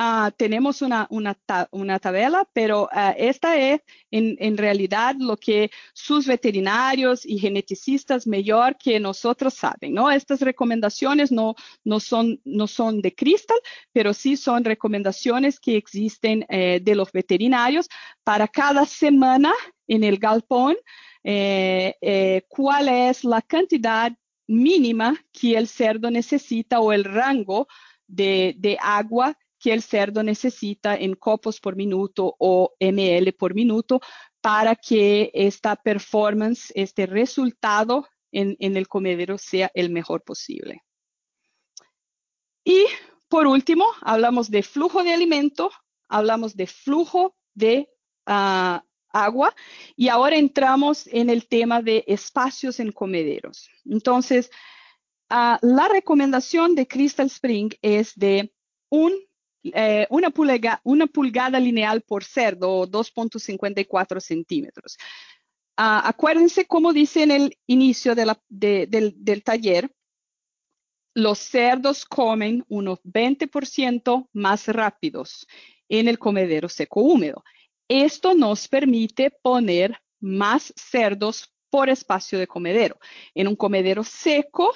Ah, 0.00 0.30
tenemos 0.36 0.80
una, 0.80 1.08
una, 1.10 1.36
una, 1.72 1.98
tabla, 1.98 2.48
pero 2.52 2.88
ah, 2.92 3.16
esta 3.18 3.56
es 3.56 3.80
en, 4.12 4.36
en, 4.38 4.56
realidad 4.56 5.16
lo 5.18 5.36
que 5.36 5.72
sus 5.92 6.28
veterinarios 6.28 7.26
y 7.26 7.40
geneticistas 7.40 8.24
mejor 8.24 8.76
que 8.78 9.00
nosotros 9.00 9.54
saben, 9.54 9.94
¿no? 9.94 10.08
Estas 10.08 10.40
recomendaciones 10.40 11.32
no, 11.32 11.56
no, 11.82 11.98
son, 11.98 12.40
no 12.44 12.68
son 12.68 13.02
de 13.02 13.12
cristal, 13.12 13.58
pero 13.92 14.14
sí 14.14 14.36
son 14.36 14.62
recomendaciones 14.62 15.58
que 15.58 15.76
existen 15.76 16.46
eh, 16.48 16.78
de 16.80 16.94
los 16.94 17.10
veterinarios 17.10 17.88
para 18.22 18.46
cada 18.46 18.86
semana 18.86 19.52
en 19.88 20.04
el 20.04 20.18
galpón, 20.18 20.76
eh, 21.24 21.96
eh, 22.00 22.42
cuál 22.46 22.88
es 22.88 23.24
la 23.24 23.42
cantidad 23.42 24.12
mínima 24.46 25.16
que 25.32 25.56
el 25.56 25.66
cerdo 25.66 26.08
necesita 26.08 26.78
o 26.78 26.92
el 26.92 27.02
rango 27.02 27.66
de, 28.06 28.54
de 28.58 28.78
agua 28.80 29.36
que 29.58 29.72
el 29.72 29.82
cerdo 29.82 30.22
necesita 30.22 30.94
en 30.96 31.14
copos 31.14 31.60
por 31.60 31.76
minuto 31.76 32.34
o 32.38 32.74
ml 32.80 33.32
por 33.32 33.54
minuto 33.54 34.00
para 34.40 34.76
que 34.76 35.30
esta 35.34 35.76
performance, 35.76 36.72
este 36.74 37.06
resultado 37.06 38.06
en, 38.32 38.56
en 38.60 38.76
el 38.76 38.86
comedero 38.86 39.38
sea 39.38 39.70
el 39.74 39.90
mejor 39.90 40.22
posible. 40.22 40.82
Y 42.64 42.84
por 43.28 43.46
último, 43.46 43.86
hablamos 44.02 44.50
de 44.50 44.62
flujo 44.62 45.02
de 45.02 45.12
alimento, 45.12 45.70
hablamos 46.08 46.54
de 46.56 46.66
flujo 46.66 47.36
de 47.54 47.88
uh, 48.26 48.78
agua 49.10 49.54
y 49.96 50.08
ahora 50.08 50.36
entramos 50.36 51.06
en 51.08 51.30
el 51.30 51.48
tema 51.48 51.82
de 51.82 52.04
espacios 52.06 52.80
en 52.80 52.92
comederos. 52.92 53.68
Entonces, 53.84 54.50
uh, 55.30 55.56
la 55.62 55.88
recomendación 55.88 56.74
de 56.74 56.86
Crystal 56.86 57.26
Spring 57.26 57.70
es 57.82 58.14
de 58.14 58.52
un 58.90 59.12
eh, 59.64 60.06
una, 60.10 60.30
pulga, 60.30 60.80
una, 60.84 61.06
pulgada 61.06 61.58
lineal 61.58 62.02
por 62.02 62.24
cerdo, 62.24 62.86
2.54 62.86 64.20
centímetros. 64.20 64.96
Uh, 65.78 66.02
acuérdense, 66.04 66.66
como 66.66 66.92
dice 66.92 67.22
en 67.22 67.30
el 67.30 67.58
inicio 67.66 68.14
de 68.14 68.34
del, 68.48 69.14
del 69.16 69.42
taller, 69.44 69.90
los 71.14 71.38
cerdos 71.38 72.04
comen 72.04 72.64
unos 72.68 73.00
20% 73.02 74.28
más 74.32 74.68
rápidos 74.68 75.46
en 75.88 76.08
el 76.08 76.18
comedero 76.18 76.68
seco 76.68 77.00
húmedo. 77.00 77.44
Esto 77.88 78.34
nos 78.34 78.68
permite 78.68 79.30
poner 79.30 80.00
más 80.20 80.72
cerdos 80.76 81.52
por 81.70 81.88
espacio 81.88 82.38
de 82.38 82.46
comedero. 82.46 82.98
En 83.34 83.48
un 83.48 83.56
comedero 83.56 84.04
seco, 84.04 84.72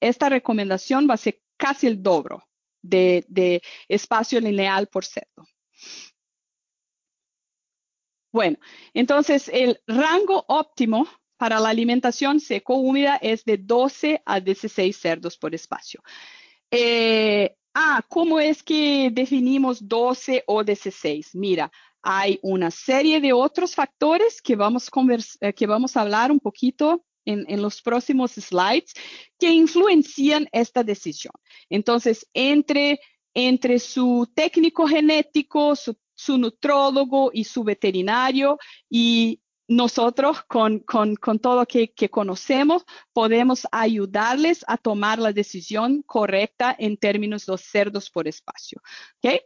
esta 0.00 0.28
recomendación 0.28 1.08
va 1.08 1.14
a 1.14 1.18
ser 1.18 1.40
casi 1.56 1.86
el 1.86 2.02
doble, 2.02 2.38
de, 2.84 3.62
espacio 3.88 4.40
lineal 4.40 4.86
por 4.88 5.04
cerdo. 5.04 5.46
Bueno, 8.32 8.58
entonces 8.92 9.48
el 9.52 9.80
rango 9.86 10.44
óptimo 10.48 11.06
para 11.36 11.60
la 11.60 11.68
alimentación 11.68 12.40
seco-húmeda 12.40 13.16
es 13.16 13.44
de 13.44 13.58
12 13.58 14.22
a 14.24 14.40
16 14.40 14.96
cerdos 14.96 15.36
por 15.36 15.54
espacio. 15.54 16.02
Eh, 16.70 17.56
ah, 17.74 18.02
¿cómo 18.08 18.40
es 18.40 18.62
que 18.62 19.10
definimos 19.12 19.86
12 19.86 20.42
o 20.46 20.64
16? 20.64 21.34
Mira, 21.34 21.70
hay 22.02 22.40
una 22.42 22.70
serie 22.70 23.20
de 23.20 23.32
otros 23.32 23.74
factores 23.74 24.42
que 24.42 24.56
vamos, 24.56 24.90
eh, 25.40 25.52
que 25.52 25.66
vamos 25.66 25.96
a 25.96 26.00
hablar 26.00 26.32
un 26.32 26.40
poquito 26.40 27.04
en, 27.24 27.62
los 27.62 27.82
próximos 27.82 28.32
slides 28.32 28.92
que 29.38 29.50
influencian 29.50 30.48
esta 30.52 30.82
decisión. 30.82 31.32
Entonces, 31.70 32.26
entre, 32.34 33.00
entre 33.34 33.78
su 33.78 34.30
técnico 34.34 34.86
genético, 34.86 35.76
su, 35.76 35.96
su 36.14 36.38
nutrólogo 36.38 37.30
y 37.32 37.44
su 37.44 37.64
veterinario 37.64 38.58
y 38.88 39.40
nosotros 39.66 40.42
con, 40.46 40.80
con, 40.80 41.16
con 41.16 41.38
todo 41.38 41.64
que, 41.64 41.92
que, 41.92 42.10
conocemos 42.10 42.84
podemos 43.14 43.66
ayudarles 43.72 44.62
a 44.66 44.76
tomar 44.76 45.18
la 45.18 45.32
decisión 45.32 46.02
correcta 46.02 46.76
en 46.78 46.98
términos 46.98 47.46
de 47.46 47.52
los 47.52 47.62
cerdos 47.62 48.10
por 48.10 48.28
espacio. 48.28 48.82
¿okay? 49.18 49.40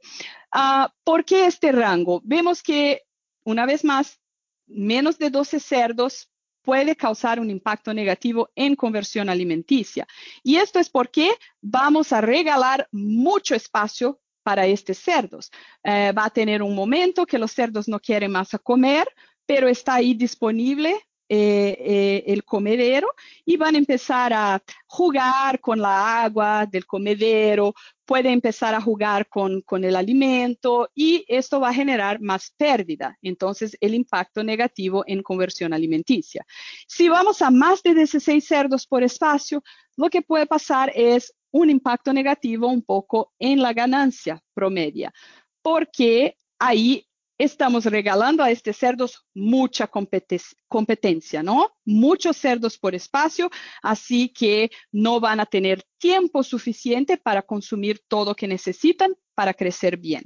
Uh, 0.54 0.88
¿Por 1.04 1.24
qué 1.24 1.46
este 1.46 1.70
rango? 1.70 2.20
Vemos 2.24 2.62
que, 2.62 3.02
una 3.44 3.64
vez 3.64 3.84
más, 3.84 4.18
menos 4.66 5.18
de 5.18 5.30
12 5.30 5.60
cerdos 5.60 6.28
puede 6.68 6.96
causar 6.96 7.40
un 7.40 7.48
impacto 7.48 7.94
negativo 7.94 8.50
en 8.54 8.76
conversión 8.76 9.30
alimenticia. 9.30 10.06
Y 10.42 10.56
esto 10.56 10.78
es 10.78 10.90
porque 10.90 11.30
vamos 11.62 12.12
a 12.12 12.20
regalar 12.20 12.86
mucho 12.92 13.54
espacio 13.54 14.20
para 14.42 14.66
estos 14.66 14.98
cerdos. 14.98 15.50
Eh, 15.82 16.12
va 16.12 16.26
a 16.26 16.30
tener 16.30 16.62
un 16.62 16.74
momento 16.74 17.24
que 17.24 17.38
los 17.38 17.52
cerdos 17.52 17.88
no 17.88 17.98
quieren 17.98 18.32
más 18.32 18.50
comer, 18.62 19.08
pero 19.46 19.66
está 19.66 19.94
ahí 19.94 20.12
disponible 20.12 20.90
eh, 21.30 21.78
eh, 21.80 22.24
el 22.26 22.44
comedero 22.44 23.08
y 23.46 23.56
van 23.56 23.74
a 23.74 23.78
empezar 23.78 24.34
a 24.34 24.62
jugar 24.86 25.60
con 25.60 25.80
la 25.80 26.22
agua 26.22 26.66
del 26.66 26.84
comedero, 26.84 27.72
puede 28.08 28.30
empezar 28.30 28.74
a 28.74 28.80
jugar 28.80 29.28
con, 29.28 29.60
con 29.60 29.84
el 29.84 29.94
alimento 29.94 30.88
y 30.94 31.26
esto 31.28 31.60
va 31.60 31.68
a 31.68 31.74
generar 31.74 32.22
más 32.22 32.54
pérdida. 32.56 33.18
Entonces, 33.20 33.76
el 33.82 33.92
impacto 33.92 34.42
negativo 34.42 35.04
en 35.06 35.22
conversión 35.22 35.74
alimenticia. 35.74 36.46
Si 36.86 37.10
vamos 37.10 37.42
a 37.42 37.50
más 37.50 37.82
de 37.82 37.92
16 37.92 38.42
cerdos 38.42 38.86
por 38.86 39.02
espacio, 39.02 39.62
lo 39.98 40.08
que 40.08 40.22
puede 40.22 40.46
pasar 40.46 40.90
es 40.94 41.34
un 41.50 41.68
impacto 41.68 42.14
negativo 42.14 42.68
un 42.68 42.80
poco 42.80 43.34
en 43.38 43.60
la 43.60 43.74
ganancia 43.74 44.42
promedia, 44.54 45.12
porque 45.60 46.34
ahí 46.58 47.06
estamos 47.38 47.84
regalando 47.84 48.42
a 48.42 48.50
estos 48.50 48.76
cerdos 48.76 49.24
mucha 49.32 49.88
competencia, 49.88 51.42
¿no? 51.42 51.70
Muchos 51.84 52.36
cerdos 52.36 52.76
por 52.76 52.94
espacio, 52.94 53.50
así 53.82 54.28
que 54.28 54.70
no 54.90 55.20
van 55.20 55.40
a 55.40 55.46
tener 55.46 55.84
tiempo 55.98 56.42
suficiente 56.42 57.16
para 57.16 57.42
consumir 57.42 58.00
todo 58.08 58.34
que 58.34 58.48
necesitan 58.48 59.16
para 59.34 59.54
crecer 59.54 59.96
bien. 59.96 60.24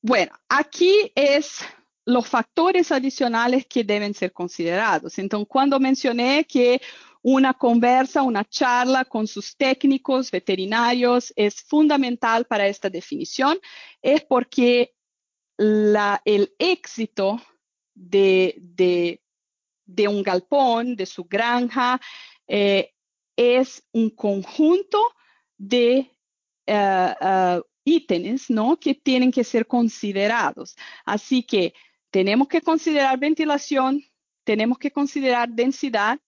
Bueno, 0.00 0.32
aquí 0.48 1.12
es 1.16 1.58
los 2.04 2.26
factores 2.26 2.90
adicionales 2.92 3.66
que 3.66 3.84
deben 3.84 4.14
ser 4.14 4.32
considerados. 4.32 5.18
Entonces, 5.18 5.48
cuando 5.50 5.78
mencioné 5.78 6.46
que 6.46 6.80
una 7.30 7.52
conversa, 7.52 8.22
una 8.22 8.42
charla 8.42 9.04
con 9.04 9.26
sus 9.26 9.54
técnicos 9.54 10.30
veterinarios 10.30 11.30
es 11.36 11.60
fundamental 11.60 12.46
para 12.46 12.66
esta 12.66 12.88
definición, 12.88 13.58
es 14.00 14.24
porque 14.24 14.94
el 15.58 16.54
éxito 16.58 17.38
de, 17.94 19.20
un 20.08 20.22
galpón, 20.22 20.96
de 20.96 21.04
su 21.04 21.24
granja, 21.24 22.00
eh, 22.46 22.94
es 23.36 23.86
un 23.92 24.08
conjunto 24.08 24.98
de 25.58 26.10
eh, 26.66 27.60
ítems 27.84 28.48
¿no? 28.48 28.78
que 28.80 28.94
tienen 28.94 29.30
que 29.30 29.44
ser 29.44 29.66
considerados. 29.66 30.76
Así 31.04 31.42
que 31.42 31.74
tenemos 32.10 32.48
que 32.48 32.62
considerar 32.62 33.18
ventilación, 33.18 34.02
tenemos 34.44 34.78
que 34.78 34.90
considerar 34.90 35.50
densidad, 35.50 36.18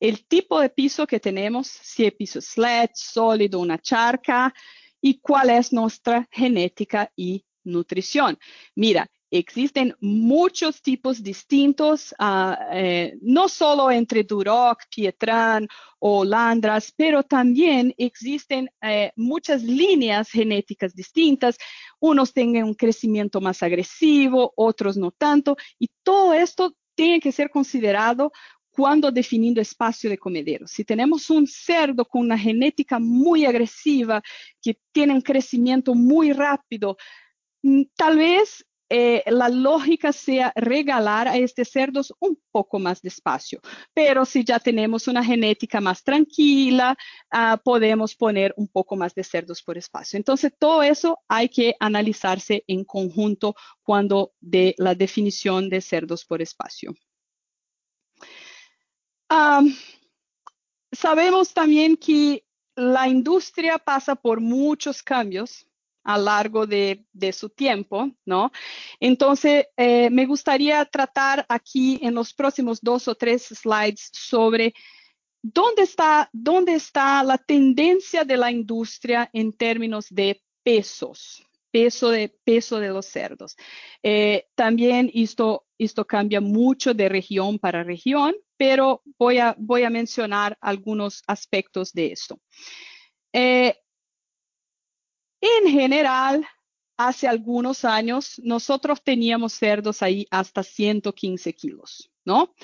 el 0.00 0.26
tipo 0.26 0.60
de 0.60 0.70
piso 0.70 1.06
que 1.06 1.20
tenemos, 1.20 1.66
si 1.68 2.06
es 2.06 2.14
piso 2.14 2.40
sledge, 2.40 2.94
sólido, 2.94 3.60
una 3.60 3.78
charca, 3.78 4.54
y 5.00 5.20
cuál 5.20 5.50
es 5.50 5.72
nuestra 5.72 6.28
genética 6.30 7.12
y 7.16 7.44
nutrición. 7.64 8.38
Mira, 8.74 9.06
existen 9.30 9.94
muchos 10.00 10.80
tipos 10.80 11.22
distintos, 11.22 12.14
uh, 12.18 12.54
eh, 12.72 13.14
no 13.20 13.48
solo 13.48 13.90
entre 13.90 14.24
Duroc, 14.24 14.84
Pietran 14.94 15.68
o 15.98 16.24
Landras, 16.24 16.92
pero 16.96 17.22
también 17.22 17.94
existen 17.98 18.70
eh, 18.80 19.12
muchas 19.16 19.62
líneas 19.62 20.30
genéticas 20.30 20.94
distintas. 20.94 21.58
Unos 22.00 22.32
tienen 22.32 22.64
un 22.64 22.74
crecimiento 22.74 23.40
más 23.40 23.62
agresivo, 23.62 24.52
otros 24.56 24.96
no 24.96 25.10
tanto, 25.10 25.56
y 25.78 25.88
todo 26.02 26.32
esto 26.32 26.74
tiene 26.94 27.20
que 27.20 27.30
ser 27.30 27.50
considerado 27.50 28.32
cuando 28.78 29.10
definiendo 29.10 29.60
espacio 29.60 30.08
de 30.08 30.16
comedero. 30.16 30.68
Si 30.68 30.84
tenemos 30.84 31.30
un 31.30 31.48
cerdo 31.48 32.04
con 32.04 32.22
una 32.22 32.38
genética 32.38 33.00
muy 33.00 33.44
agresiva, 33.44 34.22
que 34.62 34.78
tiene 34.92 35.14
un 35.14 35.20
crecimiento 35.20 35.96
muy 35.96 36.32
rápido, 36.32 36.96
mm, 37.62 37.82
tal 37.96 38.18
vez 38.18 38.64
eh, 38.88 39.24
la 39.26 39.48
lógica 39.48 40.12
sea 40.12 40.52
regalar 40.54 41.26
a 41.26 41.36
estos 41.36 41.68
cerdos 41.70 42.14
un 42.20 42.38
poco 42.52 42.78
más 42.78 43.02
de 43.02 43.08
espacio. 43.08 43.60
Pero 43.92 44.24
si 44.24 44.44
ya 44.44 44.60
tenemos 44.60 45.08
una 45.08 45.24
genética 45.24 45.80
más 45.80 46.04
tranquila, 46.04 46.96
uh, 47.34 47.58
podemos 47.64 48.14
poner 48.14 48.54
un 48.56 48.68
poco 48.68 48.94
más 48.94 49.12
de 49.12 49.24
cerdos 49.24 49.60
por 49.60 49.76
espacio. 49.76 50.16
Entonces, 50.16 50.52
todo 50.56 50.84
eso 50.84 51.18
hay 51.26 51.48
que 51.48 51.74
analizarse 51.80 52.62
en 52.68 52.84
conjunto 52.84 53.56
cuando 53.82 54.34
de 54.40 54.76
la 54.78 54.94
definición 54.94 55.68
de 55.68 55.80
cerdos 55.80 56.24
por 56.24 56.40
espacio 56.42 56.94
sabemos 60.92 61.52
también 61.52 61.96
que 61.96 62.44
la 62.76 63.08
industria 63.08 63.78
pasa 63.78 64.14
por 64.14 64.40
muchos 64.40 65.02
cambios 65.02 65.66
a 66.04 66.16
lo 66.16 66.24
largo 66.24 66.66
de, 66.66 67.04
su 67.32 67.50
tiempo, 67.50 68.10
¿no? 68.24 68.50
Entonces, 68.98 69.66
eh, 69.76 70.08
me 70.10 70.24
gustaría 70.24 70.84
tratar 70.86 71.44
aquí 71.48 71.98
en 72.02 72.14
los 72.14 72.32
próximos 72.32 72.80
dos 72.80 73.08
o 73.08 73.14
tres 73.14 73.48
slides 73.48 74.08
sobre 74.12 74.72
dónde 75.42 75.82
está, 75.82 76.30
dónde 76.32 76.74
está 76.74 77.22
la 77.22 77.36
tendencia 77.36 78.24
de 78.24 78.36
la 78.38 78.50
industria 78.50 79.28
en 79.32 79.52
términos 79.52 80.06
de 80.08 80.42
pesos, 80.62 81.44
peso 81.70 82.10
de, 82.10 82.34
peso 82.44 82.80
de 82.80 82.88
los 82.88 83.04
cerdos. 83.04 83.56
Eh, 84.02 84.46
también 84.54 85.10
esto, 85.12 85.66
esto 85.76 86.06
cambia 86.06 86.40
mucho 86.40 86.94
de 86.94 87.08
región 87.08 87.58
para 87.58 87.84
región, 87.84 88.34
pero 88.58 89.02
voy 89.18 89.38
a, 89.38 89.54
voy 89.58 89.84
a 89.84 89.90
mencionar 89.90 90.58
algunos 90.60 91.22
aspectos 91.26 91.92
de 91.92 92.12
esto. 92.12 92.38
Eh, 93.32 93.74
en 95.40 95.70
general, 95.70 96.46
hace 96.96 97.28
algunos 97.28 97.84
años, 97.84 98.40
nosotros 98.42 99.02
teníamos 99.02 99.54
cerdos 99.54 100.02
ahí 100.02 100.26
hasta 100.30 100.62
115 100.62 101.54
kilos, 101.54 102.10
¿no? 102.24 102.54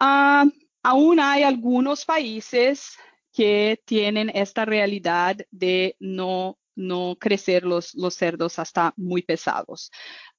Ah, 0.00 0.44
aún 0.82 1.20
hay 1.20 1.44
algunos 1.44 2.04
países 2.04 2.96
que 3.32 3.80
tienen 3.86 4.30
esta 4.34 4.64
realidad 4.64 5.36
de 5.50 5.96
no 6.00 6.58
no 6.76 7.16
crecer 7.20 7.64
los, 7.64 7.94
los 7.94 8.14
cerdos 8.14 8.58
hasta 8.58 8.92
muy 8.96 9.22
pesados. 9.22 9.90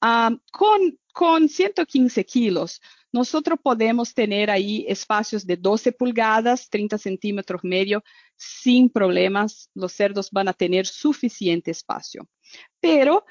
Ah, 0.02 0.32
con, 0.52 1.00
con 1.16 1.48
115 1.48 2.26
kilos, 2.26 2.82
nosotros 3.14 3.58
podemos 3.64 4.14
tener 4.14 4.50
ahí 4.50 4.86
espacios 4.90 5.46
de 5.48 5.56
12 5.56 5.94
pulgadas, 5.94 6.70
30 6.70 6.98
centímetros 6.98 7.62
medio, 7.64 8.04
sin 8.36 8.90
problemas. 8.90 9.70
Los 9.74 9.94
cerdos 9.94 10.30
van 10.30 10.50
a 10.50 10.54
tener 10.54 10.86
suficiente 10.86 11.72
espacio. 11.72 12.28
Pero 12.82 13.24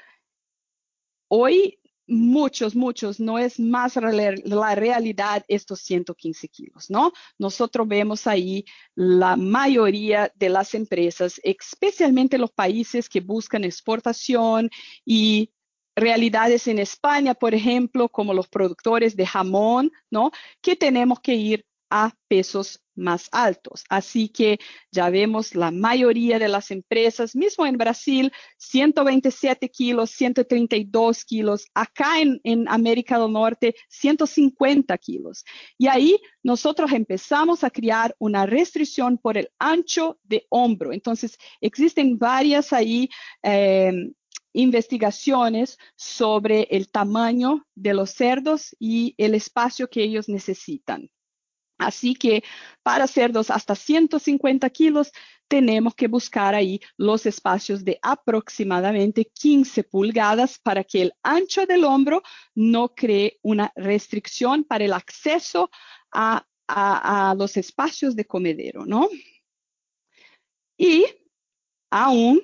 hoy 1.27 1.79
muchos, 2.07 2.75
muchos, 2.75 3.19
no 3.19 3.37
es 3.37 3.59
más 3.59 3.95
la 3.97 4.73
realidad 4.73 5.45
estos 5.47 5.81
115 5.81 6.47
kilos, 6.47 6.89
¿no? 6.89 7.11
Nosotros 7.37 7.87
vemos 7.87 8.25
ahí 8.25 8.65
la 8.95 9.35
mayoría 9.35 10.31
de 10.33 10.49
las 10.49 10.73
empresas, 10.73 11.39
especialmente 11.43 12.39
los 12.39 12.51
países 12.51 13.07
que 13.07 13.21
buscan 13.21 13.63
exportación 13.63 14.71
y 15.05 15.51
realidades 15.95 16.67
en 16.67 16.79
España, 16.79 17.33
por 17.33 17.53
ejemplo, 17.53 18.09
como 18.09 18.33
los 18.33 18.47
productores 18.47 19.15
de 19.15 19.25
jamón, 19.25 19.91
¿no? 20.09 20.31
Que 20.61 20.75
tenemos 20.75 21.19
que 21.19 21.35
ir 21.35 21.65
a 21.89 22.13
pesos 22.27 22.81
más 22.95 23.29
altos. 23.31 23.83
Así 23.89 24.29
que 24.29 24.59
ya 24.91 25.09
vemos 25.09 25.53
la 25.55 25.71
mayoría 25.71 26.39
de 26.39 26.47
las 26.47 26.71
empresas, 26.71 27.35
mismo 27.35 27.65
en 27.65 27.77
Brasil, 27.77 28.31
127 28.57 29.69
kilos, 29.69 30.09
132 30.11 31.25
kilos, 31.25 31.67
acá 31.73 32.19
en, 32.19 32.39
en, 32.43 32.67
América 32.69 33.19
del 33.19 33.31
Norte, 33.31 33.75
150 33.89 34.97
kilos. 34.97 35.43
Y 35.77 35.87
ahí 35.87 36.17
nosotros 36.43 36.91
empezamos 36.91 37.63
a 37.63 37.69
crear 37.69 38.15
una 38.17 38.45
restricción 38.45 39.17
por 39.17 39.37
el 39.37 39.49
ancho 39.59 40.17
de 40.23 40.45
hombro. 40.49 40.93
Entonces, 40.93 41.37
existen 41.61 42.17
varias 42.17 42.73
ahí. 42.73 43.09
Eh, 43.43 44.11
investigaciones 44.55 45.77
sobre 45.95 46.63
el 46.71 46.89
tamaño 46.89 47.65
de 47.75 47.93
los 47.93 48.11
cerdos 48.11 48.75
y 48.79 49.13
el 49.17 49.35
espacio 49.35 49.89
que 49.89 50.03
ellos 50.03 50.29
necesitan. 50.29 51.09
Así 51.77 52.15
que 52.15 52.43
para 52.83 53.05
cerdos 53.05 53.51
hasta 53.51 53.75
150 53.75 54.69
kilos 54.69 55.11
tenemos 55.47 55.93
que 55.93 56.07
buscar 56.07 56.55
ahí 56.55 56.79
los 56.97 57.25
espacios 57.25 57.83
de 57.83 57.99
aproximadamente 58.01 59.25
15 59.25 59.83
pulgadas 59.83 60.57
para 60.57 60.83
que 60.83 61.01
el 61.01 61.13
ancho 61.21 61.65
del 61.65 61.83
hombro 61.83 62.23
no 62.55 62.95
cree 62.95 63.39
una 63.41 63.73
restricción 63.75 64.63
para 64.63 64.85
el 64.85 64.93
acceso 64.93 65.69
a, 66.11 66.45
los 67.37 67.57
espacios 67.57 68.15
de 68.15 68.25
comedero, 68.25 68.85
¿no? 68.87 69.07
Y 70.77 71.05
aún 71.91 72.41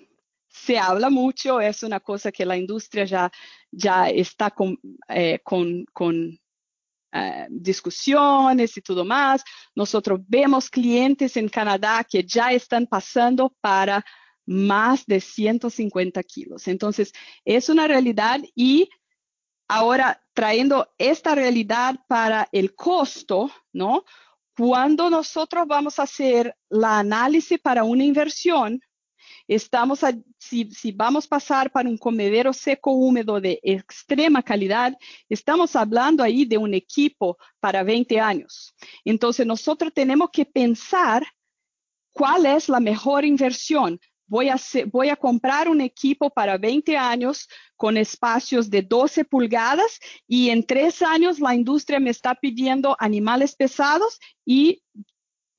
se 0.52 0.78
habla 0.78 1.10
mucho, 1.10 1.62
es 1.62 1.82
una 1.82 2.00
cosa 2.00 2.32
que 2.32 2.46
la 2.46 2.58
industria 2.58 3.06
ya, 3.06 3.32
ya 3.72 4.10
está 4.10 4.52
con, 4.52 4.78
eh, 5.08 5.40
con, 5.44 6.40
eh, 7.14 7.48
discusiones 7.50 8.76
y 8.78 8.82
todo 8.82 9.06
más. 9.06 9.44
Nosotros 9.76 10.20
vemos 10.28 10.70
clientes 10.70 11.38
en 11.38 11.48
Canadá 11.50 12.06
que 12.10 12.24
ya 12.24 12.52
están 12.52 12.86
pasando 12.86 13.54
para 13.62 14.04
más 14.46 15.06
de 15.06 15.22
150 15.22 16.22
kilos. 16.24 16.68
Entonces, 16.68 17.14
es 17.46 17.70
una 17.70 17.88
realidad 17.88 18.42
y 18.54 18.90
ahora 19.70 20.22
trayendo 20.34 20.94
esta 20.98 21.34
realidad 21.34 21.96
para 22.08 22.50
el 22.52 22.76
costo, 22.76 23.52
¿no? 23.72 24.04
Cuando 24.58 25.10
nosotros 25.10 25.66
vamos 25.66 25.98
a 25.98 26.04
hacer 26.04 26.56
la 26.70 27.00
análisis 27.00 27.60
para 27.60 27.86
una 27.86 28.04
inversión, 28.04 28.82
Estamos 29.48 30.04
si, 30.38 30.92
vamos 30.94 31.26
a 31.26 31.30
pasar 31.30 31.72
para 31.72 31.90
un 31.90 31.98
comedero 31.98 32.54
seco 32.54 32.92
húmedo 32.92 33.40
de 33.40 33.60
extrema 33.64 34.42
calidad, 34.42 34.98
estamos 35.30 35.76
hablando 35.76 36.24
ahí 36.24 36.46
de 36.46 36.58
un 36.58 36.74
equipo 36.74 37.38
para 37.60 37.84
20 37.84 38.20
años. 38.20 38.74
Entonces 39.06 39.46
nosotros 39.46 39.94
tenemos 39.94 40.30
que 40.32 40.46
pensar 40.46 41.26
cuál 42.12 42.46
es 42.46 42.70
la 42.70 42.80
mejor 42.80 43.26
inversión. 43.26 44.00
Voy 44.28 44.48
a, 44.48 44.56
voy 44.92 45.10
a, 45.10 45.18
comprar 45.18 45.68
un 45.68 45.82
equipo 45.82 46.30
para 46.30 46.58
20 46.58 46.96
años 46.98 47.50
con 47.76 47.98
espacios 47.98 48.70
de 48.70 48.82
12 48.82 49.26
pulgadas 49.26 50.00
y 50.26 50.50
en 50.50 50.66
tres 50.66 51.02
años 51.02 51.40
la 51.40 51.54
industria 51.54 52.00
me 52.00 52.12
está 52.12 52.36
pidiendo 52.36 52.96
animales 52.98 53.56
pesados 53.56 54.20
y 54.46 54.82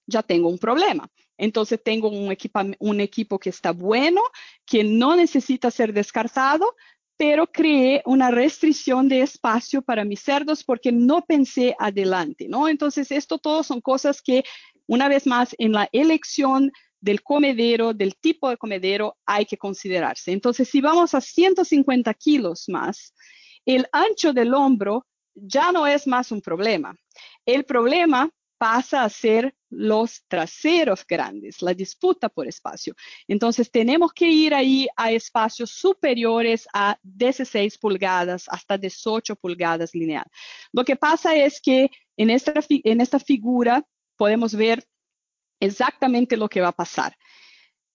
ya 0.06 0.22
tengo 0.22 0.48
un 0.48 0.58
problema. 0.58 1.06
Entonces 1.42 1.82
tengo 1.82 2.08
un, 2.08 2.32
un 2.78 3.00
equipo 3.00 3.38
que 3.40 3.50
está 3.50 3.72
bueno, 3.72 4.22
que 4.64 4.84
no 4.84 5.16
necesita 5.16 5.72
ser 5.72 5.92
descartado, 5.92 6.76
pero 7.16 7.48
creé 7.48 8.00
una 8.06 8.30
restricción 8.30 9.08
de 9.08 9.22
espacio 9.22 9.82
para 9.82 10.04
mis 10.04 10.20
cerdos 10.20 10.62
porque 10.62 10.92
no 10.92 11.22
pensé 11.22 11.74
adelante, 11.80 12.46
¿no? 12.48 12.68
Entonces, 12.68 13.10
esto 13.10 13.38
todo 13.38 13.64
son 13.64 13.80
cosas 13.80 14.22
que, 14.22 14.44
una 14.86 15.08
vez 15.08 15.26
más, 15.26 15.54
en 15.58 15.72
la 15.72 15.88
elección 15.90 16.70
del 17.00 17.24
comedero, 17.24 17.92
del 17.92 18.14
tipo 18.14 18.48
de 18.48 18.56
comedero, 18.56 19.16
hay 19.26 19.44
que 19.44 19.58
considerarse. 19.58 20.30
Entonces, 20.30 20.68
si 20.68 20.80
vamos 20.80 21.12
a 21.12 21.20
150 21.20 22.14
kilos 22.14 22.68
más, 22.68 23.14
el 23.66 23.88
ancho 23.90 24.32
del 24.32 24.54
hombro 24.54 25.06
ya 25.34 25.72
no 25.72 25.88
es 25.88 26.06
más 26.06 26.30
un 26.30 26.40
problema. 26.40 26.94
El 27.44 27.64
problema 27.64 28.30
pasa 28.58 29.02
a 29.02 29.08
ser 29.08 29.56
los 29.72 30.22
traseros 30.28 31.04
grandes, 31.06 31.62
la 31.62 31.72
disputa 31.74 32.28
por 32.28 32.46
espacio. 32.46 32.94
Entonces 33.26 33.70
tenemos 33.70 34.12
que 34.12 34.28
ir 34.28 34.54
ahí 34.54 34.86
a 34.96 35.10
espacios 35.10 35.70
superiores 35.70 36.68
a 36.72 36.98
16 37.02 37.78
pulgadas 37.78 38.44
hasta 38.48 38.76
18 38.76 39.34
pulgadas 39.36 39.94
lineal. 39.94 40.26
Lo 40.72 40.84
que 40.84 40.96
pasa 40.96 41.34
es 41.34 41.60
que 41.60 41.90
en 42.16 42.30
esta, 42.30 42.52
en 42.68 43.00
esta 43.00 43.18
figura 43.18 43.84
podemos 44.16 44.54
ver 44.54 44.84
exactamente 45.58 46.36
lo 46.36 46.48
que 46.48 46.60
va 46.60 46.68
a 46.68 46.72
pasar. 46.72 47.16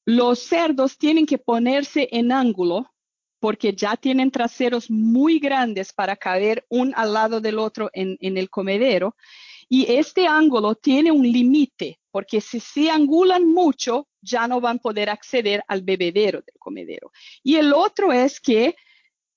Los 0.05 0.39
cerdos 0.39 0.97
tienen 0.97 1.25
que 1.25 1.37
ponerse 1.37 2.07
en 2.11 2.31
ángulo 2.31 2.91
porque 3.39 3.73
ya 3.73 3.95
tienen 3.95 4.31
traseros 4.31 4.89
muy 4.89 5.37
grandes 5.37 5.93
para 5.93 6.15
caber 6.15 6.65
un 6.69 6.93
al 6.95 7.13
lado 7.13 7.39
del 7.39 7.59
otro 7.59 7.89
en, 7.93 8.17
en 8.19 8.37
el 8.37 8.49
comedero 8.49 9.15
y 9.69 9.91
este 9.91 10.27
ángulo 10.27 10.75
tiene 10.75 11.11
un 11.11 11.29
límite, 11.29 11.99
porque 12.11 12.41
si 12.41 12.59
se 12.59 12.89
angulan 12.89 13.45
mucho, 13.45 14.07
ya 14.21 14.47
no 14.47 14.61
van 14.61 14.77
a 14.77 14.81
poder 14.81 15.09
acceder 15.09 15.63
al 15.67 15.81
bebedero 15.81 16.39
del 16.39 16.55
comedero. 16.59 17.11
Y 17.43 17.55
el 17.55 17.73
otro 17.73 18.13
es 18.13 18.39
que 18.39 18.75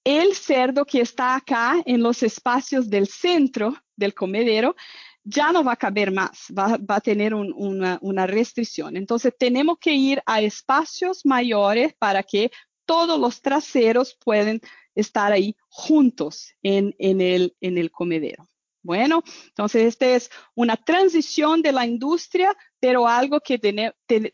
el 0.04 0.34
cerdo 0.34 0.84
que 0.84 1.00
está 1.00 1.34
acá 1.34 1.82
en 1.84 2.02
los 2.02 2.22
espacios 2.22 2.88
del 2.88 3.06
centro 3.06 3.76
del 3.96 4.14
comedero 4.14 4.74
ya 5.22 5.52
no 5.52 5.62
va 5.62 5.72
a 5.72 5.76
caber 5.76 6.10
más, 6.10 6.46
va, 6.56 6.78
a 6.88 7.00
tener 7.00 7.34
una, 7.34 8.26
restricción. 8.26 8.96
Entonces 8.96 9.34
tenemos 9.38 9.78
que 9.78 9.92
ir 9.92 10.22
a 10.24 10.40
espacios 10.40 11.26
mayores 11.26 11.94
para 11.98 12.22
que 12.22 12.50
todos 12.86 13.20
los 13.20 13.42
traseros 13.42 14.16
puedan 14.24 14.60
estar 14.94 15.32
ahí 15.32 15.54
juntos 15.68 16.54
en 16.62 16.94
el 16.98 17.90
comedero. 17.90 18.49
Bueno, 18.82 19.22
entonces 19.48 19.82
esta 19.88 20.06
es 20.06 20.30
una 20.54 20.74
transición 20.74 21.60
de 21.60 21.72
la 21.72 21.84
industria, 21.84 22.56
pero 22.80 23.06
algo 23.06 23.38
que 23.40 23.60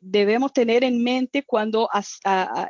debemos 0.01 0.53
tener 0.53 0.85
en 0.85 1.03
mente 1.03 1.43
cuando 1.45 1.89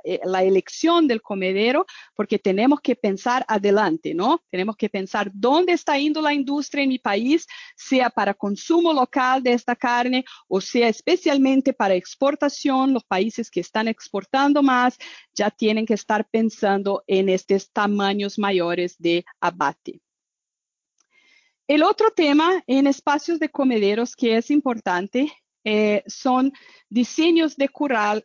eh, 0.05 0.21
la 0.25 0.43
elección 0.43 1.07
del 1.07 1.21
comedero, 1.21 1.85
porque 2.15 2.39
tenemos 2.39 2.81
que 2.81 2.97
pensar 2.97 3.45
adelante, 3.47 4.15
¿no? 4.15 4.43
Tenemos 4.51 4.75
que 4.77 4.89
pensar 4.89 5.31
dónde 5.35 5.75
está 5.75 5.99
yendo 5.99 6.23
la 6.23 6.33
industria 6.33 6.83
en 6.83 6.89
mi 6.89 6.99
país, 6.99 7.47
sea 7.77 8.09
para 8.09 8.33
consumo 8.33 8.95
local 8.95 9.43
de 9.43 9.53
esta 9.53 9.77
carne 9.77 10.25
o 10.49 10.63
sea 10.63 10.89
especialmente 10.89 11.75
para 11.75 11.95
exportación. 11.95 12.95
Los 12.95 13.05
países 13.05 13.51
que 13.51 13.61
están 13.61 13.87
exportando 13.87 14.63
más 14.63 14.97
ya 15.35 15.51
tienen 15.51 15.85
que 15.85 15.95
estar 15.95 16.27
pensando 16.31 17.05
en 17.07 17.29
estos 17.29 17.71
tamaños 17.71 18.39
mayores 18.39 18.97
de 18.99 19.27
abate. 19.41 20.01
El 21.69 21.83
otro 21.83 22.11
tema 22.13 22.63
en 22.67 22.87
espacios 22.87 23.41
de 23.41 23.49
comederos 23.49 24.15
que 24.15 24.37
es 24.37 24.51
importante 24.51 25.33
eh, 25.65 26.05
son 26.07 26.53
diseños 26.89 27.57
de 27.57 27.69
corral, 27.69 28.25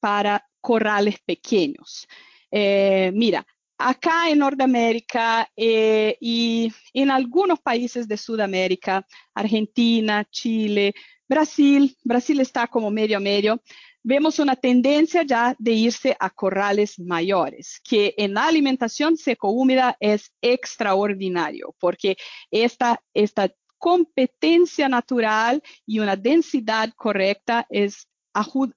para 0.00 0.44
corrales 0.60 1.20
pequeños. 1.24 2.08
Eh, 2.50 3.12
mira, 3.14 3.46
acá 3.78 4.28
en 4.28 4.40
Norteamérica 4.40 5.48
eh, 5.56 6.16
y 6.20 6.72
en 6.92 7.12
algunos 7.12 7.60
países 7.60 8.08
de 8.08 8.16
Sudamérica, 8.16 9.06
Argentina, 9.34 10.26
Chile, 10.28 10.94
Brasil, 11.28 11.96
Brasil 12.02 12.40
está 12.40 12.66
como 12.66 12.90
medio 12.90 13.18
a 13.18 13.20
medio, 13.20 13.62
vemos 14.08 14.38
una 14.38 14.56
tendencia 14.56 15.22
ya 15.22 15.54
de 15.58 15.72
irse 15.72 16.16
a 16.18 16.30
corrales 16.30 16.98
mayores, 16.98 17.78
que 17.84 18.14
en 18.16 18.32
la 18.32 18.46
alimentación 18.46 19.18
seco-húmeda 19.18 19.98
es 20.00 20.32
extraordinario, 20.40 21.74
porque 21.78 22.16
esta, 22.50 23.02
esta 23.12 23.52
competencia 23.76 24.88
natural 24.88 25.62
y 25.84 25.98
una 25.98 26.16
densidad 26.16 26.90
correcta 26.96 27.66
es, 27.68 28.08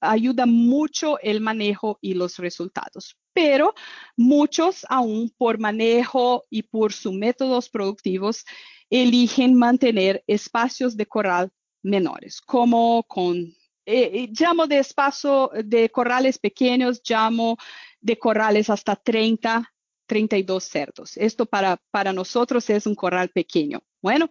ayuda 0.01 0.45
mucho 0.45 1.17
el 1.21 1.39
manejo 1.39 1.97
y 2.01 2.13
los 2.13 2.38
resultados. 2.38 3.15
Pero 3.32 3.73
muchos 4.17 4.86
aún 4.89 5.32
por 5.38 5.59
manejo 5.59 6.43
y 6.49 6.63
por 6.63 6.91
sus 6.91 7.13
métodos 7.13 7.69
productivos 7.69 8.43
eligen 8.89 9.55
mantener 9.55 10.25
espacios 10.27 10.97
de 10.97 11.05
corral 11.05 11.51
menores, 11.84 12.41
como 12.41 13.03
con 13.03 13.55
eh, 13.86 14.29
llamo 14.32 14.67
de 14.67 14.79
espacio 14.79 15.51
de 15.63 15.89
corrales 15.89 16.38
pequeños, 16.38 17.01
llamo 17.07 17.57
de 17.99 18.17
corrales 18.17 18.69
hasta 18.69 18.95
30, 18.95 19.73
32 20.05 20.63
cerdos. 20.63 21.17
Esto 21.17 21.45
para, 21.45 21.77
para 21.89 22.13
nosotros 22.13 22.69
es 22.69 22.86
un 22.86 22.95
corral 22.95 23.29
pequeño. 23.29 23.82
Bueno, 24.01 24.29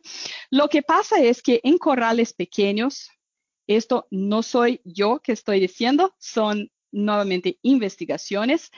lo 0.51 0.68
que 0.68 0.82
pasa 0.82 1.20
es 1.20 1.42
que 1.42 1.61
en 1.64 1.78
corrales 1.78 2.32
pequeños, 2.32 3.11
esto 3.66 4.07
no 4.11 4.42
soy 4.42 4.80
yo 4.84 5.20
que 5.20 5.32
estoy 5.32 5.61
diciendo, 5.61 6.14
son 6.18 6.70
nuevamente 6.92 7.59
investigaciones, 7.62 8.70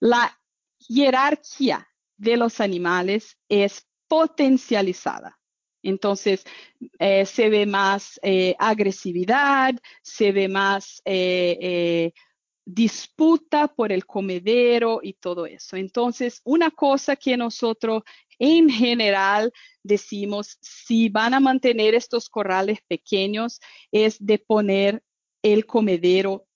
la 0.00 0.38
jerarquía 0.78 1.88
de 2.16 2.36
los 2.36 2.60
animales 2.60 3.38
es 3.48 3.86
potencializada. 4.08 5.39
Entonces, 5.82 6.44
eh, 6.98 7.24
se 7.26 7.48
ve 7.48 7.66
más 7.66 8.18
eh, 8.22 8.54
agresividad, 8.58 9.74
se 10.02 10.32
ve 10.32 10.48
más 10.48 11.00
eh, 11.04 12.12
disputa 12.64 13.68
por 13.68 13.92
el 13.92 14.06
comedero 14.06 15.00
y 15.02 15.14
todo 15.14 15.46
eso. 15.46 15.76
Entonces, 15.76 16.40
una 16.44 16.70
cosa 16.70 17.16
que 17.16 17.36
nosotros 17.36 18.02
en 18.38 18.70
general 18.70 19.52
decimos, 19.82 20.58
si 20.60 21.08
van 21.08 21.34
a 21.34 21.40
mantener 21.40 21.94
estos 21.94 22.28
corrales 22.28 22.78
pequeños, 22.86 23.60
es 23.90 24.16
de 24.24 24.38
poner 24.38 25.02
el 25.42 25.66
comedero 25.66 26.46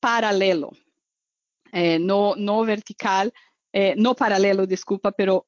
paralelo, 0.00 0.72
no, 1.72 2.34
no 2.36 2.64
vertical, 2.64 3.32
no 3.96 4.14
paralelo, 4.14 4.66
disculpa, 4.66 5.10
pero 5.12 5.46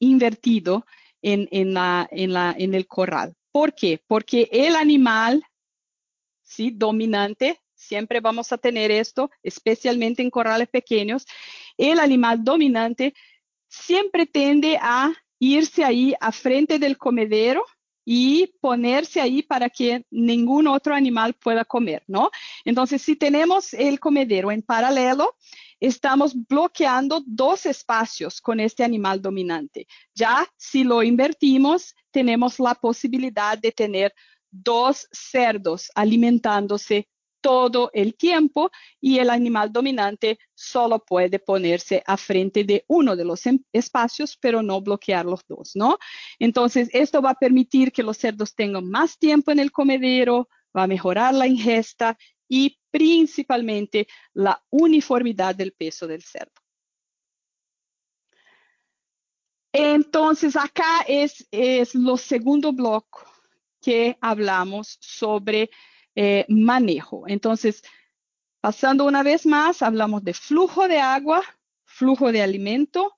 invertido 0.00 0.84
en, 1.24 1.74
la, 1.74 2.06
en, 2.10 2.32
la, 2.32 2.54
en 2.56 2.74
el 2.74 2.86
corral. 2.86 3.34
¿Por 3.50 3.74
qué? 3.74 4.02
Porque 4.06 4.48
el 4.52 4.76
animal 4.76 5.42
¿sí? 6.42 6.70
dominante, 6.70 7.60
siempre 7.74 8.20
vamos 8.20 8.52
a 8.52 8.58
tener 8.58 8.90
esto, 8.90 9.30
especialmente 9.42 10.22
en 10.22 10.30
corrales 10.30 10.68
pequeños, 10.68 11.24
el 11.76 11.98
animal 11.98 12.44
dominante 12.44 13.14
siempre 13.68 14.26
tiende 14.26 14.78
a 14.80 15.12
irse 15.38 15.84
ahí 15.84 16.14
a 16.20 16.30
frente 16.30 16.78
del 16.78 16.96
comedero 16.96 17.64
y 18.04 18.52
ponerse 18.60 19.20
ahí 19.20 19.42
para 19.42 19.70
que 19.70 20.04
ningún 20.10 20.66
otro 20.66 20.94
animal 20.94 21.34
pueda 21.34 21.64
comer, 21.64 22.04
¿no? 22.06 22.30
Entonces, 22.64 23.00
si 23.00 23.16
tenemos 23.16 23.72
el 23.72 23.98
comedero 23.98 24.52
en 24.52 24.62
paralelo, 24.62 25.36
estamos 25.86 26.34
bloqueando 26.48 27.22
dos 27.26 27.66
espacios 27.66 28.40
con 28.40 28.60
este 28.60 28.84
animal 28.84 29.20
dominante. 29.20 29.86
Ya 30.14 30.46
si 30.56 30.84
lo 30.84 31.02
invertimos, 31.02 31.94
tenemos 32.10 32.58
la 32.58 32.74
posibilidad 32.74 33.58
de 33.58 33.72
tener 33.72 34.14
dos 34.50 35.08
cerdos 35.12 35.90
alimentándose 35.94 37.08
todo 37.44 37.90
el 37.92 38.14
tiempo 38.14 38.70
y 39.02 39.18
el 39.18 39.28
animal 39.28 39.70
dominante 39.70 40.38
solo 40.54 41.04
puede 41.04 41.38
ponerse 41.38 42.02
a 42.06 42.16
frente 42.16 42.64
de 42.64 42.86
uno 42.88 43.16
de 43.16 43.24
los 43.26 43.44
em, 43.44 43.58
espacios, 43.70 44.38
pero 44.40 44.62
no 44.62 44.80
bloquear 44.80 45.26
los 45.26 45.40
dos, 45.46 45.72
¿no? 45.74 45.98
Entonces, 46.38 46.88
esto 46.92 47.20
va 47.20 47.32
a 47.32 47.34
permitir 47.34 47.92
que 47.92 48.02
los 48.02 48.16
cerdos 48.16 48.54
tengan 48.54 48.88
más 48.88 49.18
tiempo 49.18 49.52
en 49.52 49.58
el 49.58 49.72
comedero, 49.72 50.48
va 50.74 50.84
a 50.84 50.86
mejorar 50.86 51.34
la 51.34 51.46
ingesta 51.46 52.16
y 52.48 52.78
principalmente 52.90 54.06
la 54.32 54.62
uniformidad 54.70 55.54
del 55.54 55.72
peso 55.72 56.06
del 56.06 56.22
cerdo. 56.22 56.52
Entonces, 59.72 60.54
acá 60.56 61.04
es, 61.08 61.46
es 61.50 61.94
lo 61.94 62.16
segundo 62.16 62.72
bloque 62.72 63.18
que 63.82 64.16
hablamos 64.20 64.96
sobre 65.00 65.70
eh, 66.14 66.46
manejo. 66.48 67.24
Entonces, 67.26 67.82
pasando 68.60 69.04
una 69.04 69.24
vez 69.24 69.44
más, 69.46 69.82
hablamos 69.82 70.22
de 70.22 70.32
flujo 70.32 70.86
de 70.86 71.00
agua, 71.00 71.42
flujo 71.84 72.30
de 72.30 72.40
alimento, 72.40 73.16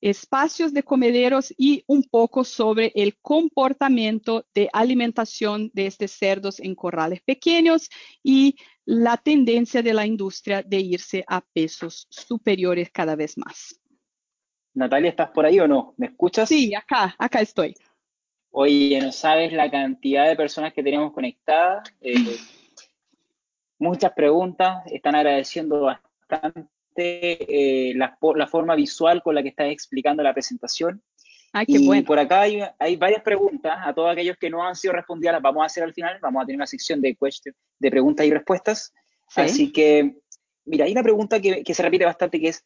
espacios 0.00 0.72
de 0.72 0.82
comederos 0.82 1.52
y 1.56 1.84
un 1.86 2.02
poco 2.04 2.44
sobre 2.44 2.92
el 2.94 3.16
comportamiento 3.18 4.46
de 4.54 4.68
alimentación 4.72 5.70
de 5.72 5.86
estos 5.86 6.12
cerdos 6.12 6.60
en 6.60 6.74
corrales 6.74 7.20
pequeños 7.22 7.88
y 8.22 8.56
la 8.84 9.16
tendencia 9.16 9.82
de 9.82 9.94
la 9.94 10.06
industria 10.06 10.62
de 10.62 10.78
irse 10.78 11.24
a 11.26 11.40
pesos 11.40 12.06
superiores 12.10 12.90
cada 12.90 13.16
vez 13.16 13.36
más. 13.36 13.80
Natalia, 14.74 15.10
¿estás 15.10 15.30
por 15.30 15.46
ahí 15.46 15.58
o 15.58 15.66
no? 15.66 15.94
¿Me 15.96 16.06
escuchas? 16.06 16.48
Sí, 16.48 16.74
acá, 16.74 17.14
acá 17.18 17.40
estoy. 17.40 17.74
Oye, 18.50 19.00
no 19.00 19.10
sabes 19.10 19.52
la 19.52 19.70
cantidad 19.70 20.28
de 20.28 20.36
personas 20.36 20.72
que 20.72 20.82
tenemos 20.82 21.12
conectadas. 21.12 21.92
Eh, 22.00 22.14
muchas 23.78 24.12
preguntas, 24.12 24.82
están 24.86 25.14
agradeciendo 25.14 25.80
bastante 25.80 26.66
eh, 26.98 27.92
la, 27.96 28.16
forma 28.46 28.74
visual 28.74 29.22
con 29.22 29.34
la 29.34 29.42
que 29.42 29.50
estás 29.50 29.70
explicando 29.70 30.22
la 30.22 30.32
presentación. 30.32 31.02
y 31.66 32.02
por 32.02 32.18
acá 32.18 32.42
hay, 32.42 32.96
varias 32.96 33.22
preguntas 33.22 33.78
a 33.82 33.94
todos 33.94 34.12
aquellos 34.12 34.36
que 34.36 34.50
no 34.50 34.62
han 34.62 34.76
sido 34.76 34.94
respondidas, 34.94 35.34
las 35.34 35.42
vamos 35.42 35.62
a 35.62 35.66
hacer 35.66 35.84
al 35.84 35.94
final, 35.94 36.18
vamos 36.20 36.42
a 36.42 36.46
tener 36.46 36.58
una 36.58 36.66
sección 36.66 37.00
de, 37.00 37.16
de 37.78 37.90
preguntas 37.90 38.26
y 38.26 38.30
respuestas. 38.30 38.92
Así 39.34 39.72
que, 39.72 40.16
mira, 40.64 40.84
hay 40.84 40.92
una 40.92 41.02
pregunta 41.02 41.40
que, 41.40 41.62
que 41.62 41.74
se 41.74 41.82
repite 41.82 42.04
bastante 42.04 42.40
que 42.40 42.48
es, 42.48 42.64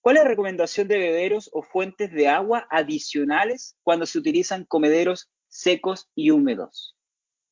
¿cuál 0.00 0.16
es 0.16 0.22
la 0.22 0.28
recomendación 0.28 0.88
de 0.88 0.98
bebederos 0.98 1.50
o 1.52 1.62
fuentes 1.62 2.12
de 2.12 2.28
agua 2.28 2.66
adicionales 2.70 3.76
cuando 3.82 4.06
se 4.06 4.18
utilizan 4.18 4.64
comederos 4.64 5.30
secos 5.48 6.08
y 6.14 6.30
húmedos? 6.30 6.96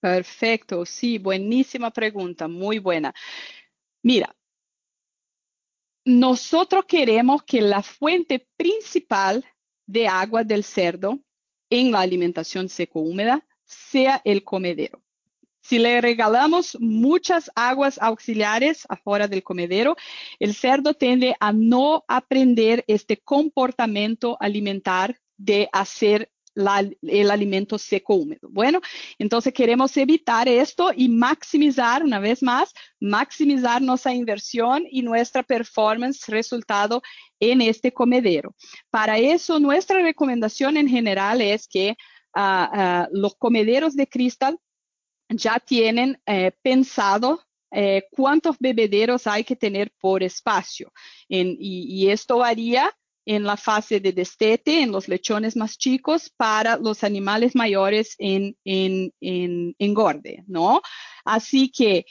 Perfecto, 0.01 0.87
sí, 0.87 1.19
buenísima 1.19 1.91
pregunta, 1.91 2.49
muy 2.49 2.79
buena. 2.79 3.13
Mira, 4.03 4.35
nosotros 6.11 6.87
queremos 6.87 7.45
que 7.45 7.61
la 7.63 7.83
fuente 7.83 8.49
principal 8.57 9.45
de 9.87 10.09
agua 10.09 10.43
del 10.43 10.65
cerdo 10.65 11.21
en 11.71 11.93
la 11.93 12.01
alimentación 12.01 12.69
seco-húmeda 12.69 13.47
sea 13.65 14.21
el 14.25 14.43
comedero. 14.43 15.03
Si 15.63 15.79
le 15.79 16.01
regalamos 16.01 16.77
muchas 16.81 17.51
aguas 17.55 17.97
auxiliares 18.03 18.87
afuera 18.89 19.29
del 19.29 19.45
comedero, 19.45 19.95
el 20.41 20.55
cerdo 20.55 20.95
tiende 20.95 21.37
a 21.39 21.53
no 21.53 22.05
aprender 22.09 22.83
este 22.89 23.19
comportamiento 23.19 24.37
alimentar 24.41 25.21
de 25.37 25.69
hacer 25.73 26.33
el 26.55 27.31
alimento 27.31 27.79
seco 27.79 28.15
húmedo. 28.15 28.49
Bueno, 28.51 28.81
entonces 29.19 29.53
queremos 29.53 29.97
evitar 29.97 30.49
esto 30.49 30.91
y 30.95 31.09
maximizar, 31.09 32.03
una 32.03 32.19
vez 32.19 32.43
más, 32.43 32.73
maximizar 33.01 33.81
nuestra 33.81 34.15
inversión 34.15 34.85
y 34.91 35.03
nuestra 35.03 35.43
performance 35.43 36.27
resultado 36.29 37.03
en 37.39 37.63
este 37.63 37.93
comedero. 37.93 38.55
Para 38.91 39.19
eso, 39.19 39.59
nuestra 39.59 40.03
recomendación 40.03 40.77
en 40.77 40.89
general 40.89 41.41
es 41.41 41.67
que 41.69 41.97
uh, 42.37 43.07
los 43.13 43.35
comederos 43.37 43.95
de 43.95 44.07
cristal 44.07 44.59
ya 45.29 45.61
tienen 45.61 46.21
eh, 46.27 46.53
pensado 46.63 47.41
eh, 47.73 48.03
cuántos 48.11 48.57
bebederos 48.59 49.27
hay 49.29 49.45
que 49.45 49.55
tener 49.55 49.93
por 50.01 50.23
espacio. 50.23 50.93
En, 51.29 51.57
y, 51.59 51.85
y, 51.89 52.11
esto 52.11 52.39
varía 52.39 52.93
en 53.31 53.45
la 53.45 53.57
fase 53.57 54.01
de 54.01 54.13
destete, 54.13 54.83
en 54.83 54.91
los 54.91 55.07
lechones 55.07 55.55
más 55.55 55.79
chicos, 55.79 56.31
para 56.37 56.77
los 56.77 57.05
animales 57.05 57.55
mayores 57.55 58.17
en, 58.19 58.57
en, 58.65 59.15
en 59.21 59.77
engorde, 59.79 60.43
¿no? 60.49 60.83
Así 61.25 61.71
que 61.71 62.07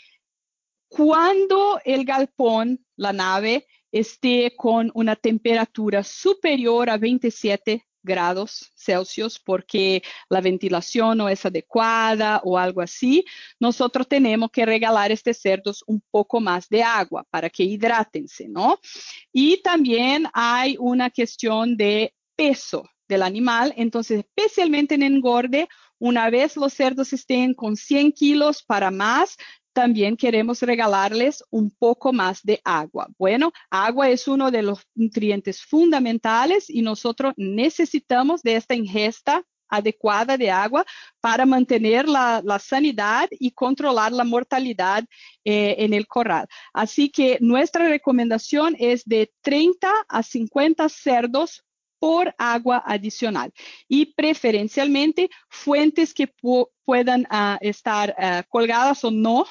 cuando 0.87 1.81
el 1.83 2.05
galpón, 2.05 2.85
la 2.95 3.11
nave, 3.11 3.67
esté 3.91 4.55
con 4.55 4.91
una 4.93 5.17
temperatura 5.17 6.05
superior 6.05 6.89
a 6.89 6.97
27 6.97 7.85
grados 8.09 8.73
Celsius 8.75 9.39
porque 9.39 10.03
la 10.29 10.41
ventilación 10.41 11.19
no 11.19 11.29
es 11.29 11.45
adecuada 11.45 12.41
o 12.43 12.57
algo 12.57 12.81
así, 12.81 13.23
nosotros 13.59 14.07
tenemos 14.07 14.49
que 14.51 14.65
regalar 14.65 15.11
a 15.11 15.13
estos 15.13 15.37
cerdos 15.37 15.83
un 15.87 16.01
poco 16.11 16.41
más 16.41 16.67
de 16.67 16.83
agua 16.83 17.25
para 17.29 17.49
que 17.49 17.63
hidrátense, 17.63 18.49
¿no? 18.49 18.79
Y 19.31 19.61
también 19.61 20.27
hay 20.33 20.75
una 20.79 21.09
cuestión 21.09 21.77
de 21.77 22.13
peso 22.35 22.83
del 23.07 23.23
animal, 23.23 23.73
entonces 23.77 24.19
especialmente 24.19 24.95
en 24.95 25.03
engorde, 25.03 25.67
una 25.99 26.29
vez 26.29 26.55
los 26.55 26.73
cerdos 26.73 27.11
estén 27.11 27.53
con 27.53 27.75
100 27.75 28.13
kilos 28.13 28.63
para 28.63 28.89
más, 28.91 29.35
también 29.73 30.17
queremos 30.17 30.61
regalarles 30.61 31.43
un 31.49 31.71
poco 31.71 32.11
más 32.13 32.41
de 32.43 32.61
agua. 32.63 33.07
Bueno, 33.17 33.51
agua 33.69 34.09
es 34.09 34.27
uno 34.27 34.51
de 34.51 34.63
los 34.63 34.85
nutrientes 34.95 35.61
fundamentales 35.63 36.69
y 36.69 36.81
nosotros 36.81 37.33
necesitamos 37.37 38.41
de 38.41 38.55
esta 38.55 38.75
ingesta 38.75 39.43
adecuada 39.69 40.35
de 40.37 40.49
agua 40.49 40.85
para 41.21 41.45
mantener 41.45 42.07
la, 42.09 42.41
sanidad 42.59 43.29
y 43.31 43.51
controlar 43.51 44.11
la 44.11 44.23
mortalidad 44.23 45.05
eh, 45.45 45.75
en 45.77 45.93
el 45.93 46.07
corral. 46.07 46.47
Así 46.73 47.09
que 47.09 47.37
nuestra 47.39 47.87
recomendación 47.87 48.75
es 48.79 49.05
de 49.05 49.31
30 49.41 49.89
a 50.07 50.23
50 50.23 50.89
cerdos 50.89 51.63
por 51.99 52.33
agua 52.37 52.83
adicional 52.85 53.51
y 53.87 54.07
preferencialmente 54.13 55.29
fuentes 55.49 56.13
que 56.13 56.31
puedan 56.85 57.21
uh, 57.23 57.57
estar 57.61 58.15
uh, 58.17 58.41
colgadas 58.49 59.03
o 59.03 59.11
no 59.11 59.45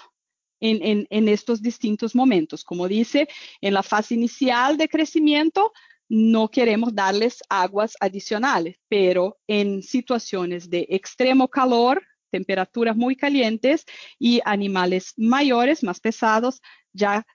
en, 0.61 1.07
en, 1.09 1.29
estos 1.29 1.63
distintos 1.63 2.15
momentos. 2.15 2.65
Como 2.65 2.89
dice, 2.89 3.29
en 3.61 3.75
la 3.75 3.83
fase 3.83 4.15
inicial 4.15 4.77
de 4.77 4.89
crecimiento 4.89 5.73
no 6.09 6.49
queremos 6.49 6.95
darles 6.95 7.43
aguas 7.49 7.95
adicionales, 8.01 8.77
pero 8.89 9.39
en 9.47 9.83
situaciones 9.83 10.71
de 10.71 10.87
extremo 10.89 11.49
calor, 11.49 12.03
temperaturas 12.31 12.97
muy 12.97 13.15
calientes 13.15 13.85
y 14.19 14.41
animales 14.45 15.13
mayores, 15.17 15.83
más 15.83 16.01
pesados, 16.01 16.61
ya 16.93 17.27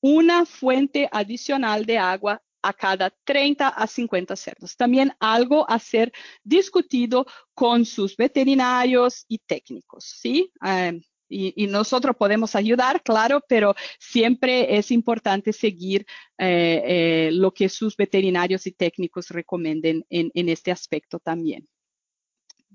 una 0.00 0.46
fuente 0.46 1.08
adicional 1.10 1.86
de 1.86 1.98
agua 1.98 2.42
a 2.64 2.72
cada 2.72 3.10
30 3.24 3.68
a 3.68 3.86
50 3.86 4.34
cerdos. 4.36 4.76
También 4.76 5.12
algo 5.20 5.70
a 5.70 5.78
ser 5.78 6.12
discutido 6.42 7.26
con 7.52 7.84
sus 7.84 8.16
veterinarios 8.16 9.24
y 9.28 9.38
técnicos, 9.38 10.04
¿sí? 10.04 10.50
Um, 10.62 11.00
y, 11.28 11.66
nosotros 11.66 12.16
podemos 12.16 12.54
ayudar, 12.54 13.02
claro, 13.02 13.40
pero 13.48 13.74
siempre 13.98 14.76
es 14.76 14.90
importante 14.90 15.52
seguir 15.52 16.06
eh, 16.38 16.82
eh, 16.86 17.30
lo 17.32 17.52
que 17.52 17.68
sus 17.68 17.96
veterinarios 17.96 18.66
y 18.66 18.72
técnicos 18.72 19.30
recomienden 19.30 20.04
en, 20.10 20.30
en 20.34 20.48
este 20.48 20.70
aspecto 20.70 21.18
también. 21.18 21.68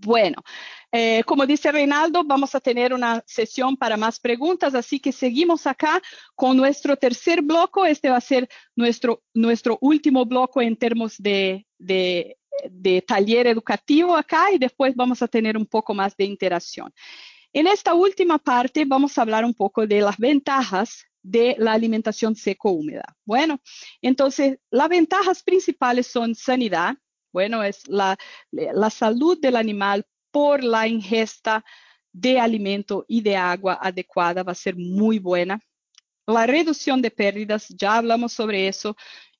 Bueno, 0.02 0.42
eh, 0.94 1.24
como 1.26 1.46
dice 1.46 1.72
Reinaldo, 1.72 2.24
vamos 2.24 2.56
a 2.56 2.62
tener 2.62 2.94
una 2.94 3.22
sesión 3.28 3.76
para 3.76 3.98
más 3.98 4.20
preguntas, 4.20 4.74
así 4.74 5.00
que 5.00 5.12
seguimos 5.12 5.68
acá 5.68 6.02
con 6.36 6.56
nuestro 6.56 6.96
tercer 6.96 7.42
bloque. 7.42 7.82
Este 7.90 8.10
va 8.10 8.18
a 8.18 8.22
ser 8.22 8.48
nuestro, 8.76 9.22
nuestro 9.34 9.78
último 9.82 10.26
bloque 10.26 10.64
en 10.64 10.78
términos 10.78 11.16
de, 11.18 11.68
de, 11.78 12.38
de 12.70 13.02
taller 13.02 13.48
educativo 13.48 14.16
acá 14.16 14.52
y 14.54 14.58
después 14.58 14.96
vamos 14.96 15.22
a 15.22 15.28
tener 15.28 15.58
un 15.58 15.66
poco 15.66 15.94
más 15.94 16.16
de 16.16 16.24
interacción. 16.24 16.94
En 17.52 17.68
esta 17.68 17.94
última 17.94 18.38
parte 18.38 18.86
vamos 18.86 19.18
a 19.18 19.24
hablar 19.24 19.44
un 19.44 19.54
poco 19.54 19.86
de 19.86 20.00
las 20.00 20.18
ventajas 20.18 21.06
de 21.22 21.56
la 21.60 21.74
alimentación 21.74 22.36
seco-húmeda. 22.36 23.18
Bueno, 23.26 23.60
entonces 24.02 24.60
las 24.72 24.88
ventajas 24.88 25.44
principales 25.44 26.08
son 26.08 26.36
sanidad, 26.36 26.96
bueno, 27.32 27.64
es 27.64 27.88
la, 27.88 28.18
la 28.52 28.90
salud 28.90 29.40
del 29.40 29.56
animal 29.56 30.06
por 30.32 30.64
la 30.64 30.88
ingesta 30.88 31.64
de 32.12 32.40
alimento 32.40 33.06
y 33.08 33.22
de 33.22 33.36
agua 33.36 33.80
adecuada 33.82 34.44
va 34.44 34.52
a 34.52 34.56
ser 34.56 34.76
muy 34.76 35.20
buena. 35.20 35.60
La 36.28 36.46
reducción 36.46 37.02
de 37.02 37.12
pérdidas, 37.12 37.68
ya 37.70 37.98
hablamos 37.98 38.34
sobre 38.34 38.68
eso, 38.68 38.96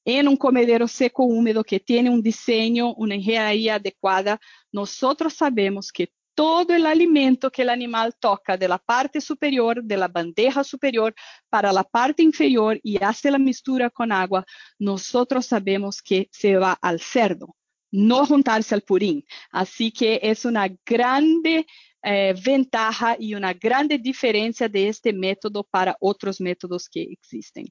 en 0.06 0.28
un 0.28 0.38
comedero 0.38 0.88
seco 0.88 1.24
húmedo 1.24 1.64
que 1.64 1.80
tiene 1.80 2.10
un 2.10 2.22
diseño, 2.22 2.94
una 2.96 3.16
ingeniería 3.16 3.76
adecuada, 3.76 4.40
nosotros 4.72 5.34
sabemos 5.34 5.92
que 5.92 6.12
todo 6.34 6.74
el 6.74 6.86
alimento 6.86 7.52
que 7.52 7.64
el 7.64 7.70
animal 7.70 8.16
toca 8.18 8.56
de 8.58 8.68
la 8.68 8.78
parte 8.78 9.20
superior, 9.20 9.84
de 9.84 9.98
la 9.98 10.08
bandeja 10.08 10.64
superior, 10.64 11.14
para 11.50 11.74
la 11.74 11.84
parte 11.84 12.24
inferior 12.24 12.80
y 12.82 13.04
hace 13.04 13.30
la 13.30 13.38
mistura 13.38 13.90
con 13.90 14.12
agua, 14.12 14.46
nosotros 14.80 15.46
sabemos 15.46 16.02
que 16.02 16.30
se 16.32 16.56
va 16.56 16.78
al 16.82 17.02
cerdo 17.02 17.56
no 17.92 18.26
juntarse 18.26 18.76
al 18.76 18.82
purín. 18.82 19.26
Así 19.52 19.92
que 19.92 20.20
es 20.22 20.46
una 20.46 20.68
grande 20.86 21.66
eh, 22.02 22.34
ventaja 22.44 23.18
y 23.20 23.36
una 23.36 23.54
grande 23.54 23.98
diferencia 23.98 24.70
de 24.70 24.88
este 24.88 25.12
método 25.12 25.64
para 25.64 25.98
otros 26.00 26.40
métodos 26.40 26.88
que 26.88 27.02
existen. 27.02 27.66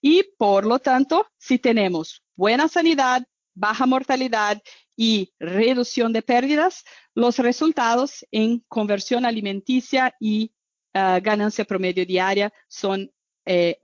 Y 0.00 0.24
por 0.36 0.66
lo 0.66 0.78
tanto, 0.78 1.26
si 1.38 1.58
tenemos 1.58 2.22
buena 2.34 2.66
sanidad, 2.66 3.22
baja 3.54 3.86
mortalidad 3.86 4.60
y 4.96 5.32
reducción 5.38 6.12
de 6.12 6.22
pérdidas, 6.22 6.84
los 7.14 7.38
resultados 7.38 8.26
en 8.30 8.64
conversión 8.68 9.24
alimenticia 9.24 10.14
y 10.18 10.52
uh, 10.94 11.20
ganancia 11.22 11.64
promedio 11.64 12.04
diaria 12.04 12.52
son 12.68 13.10
eh, 13.46 13.78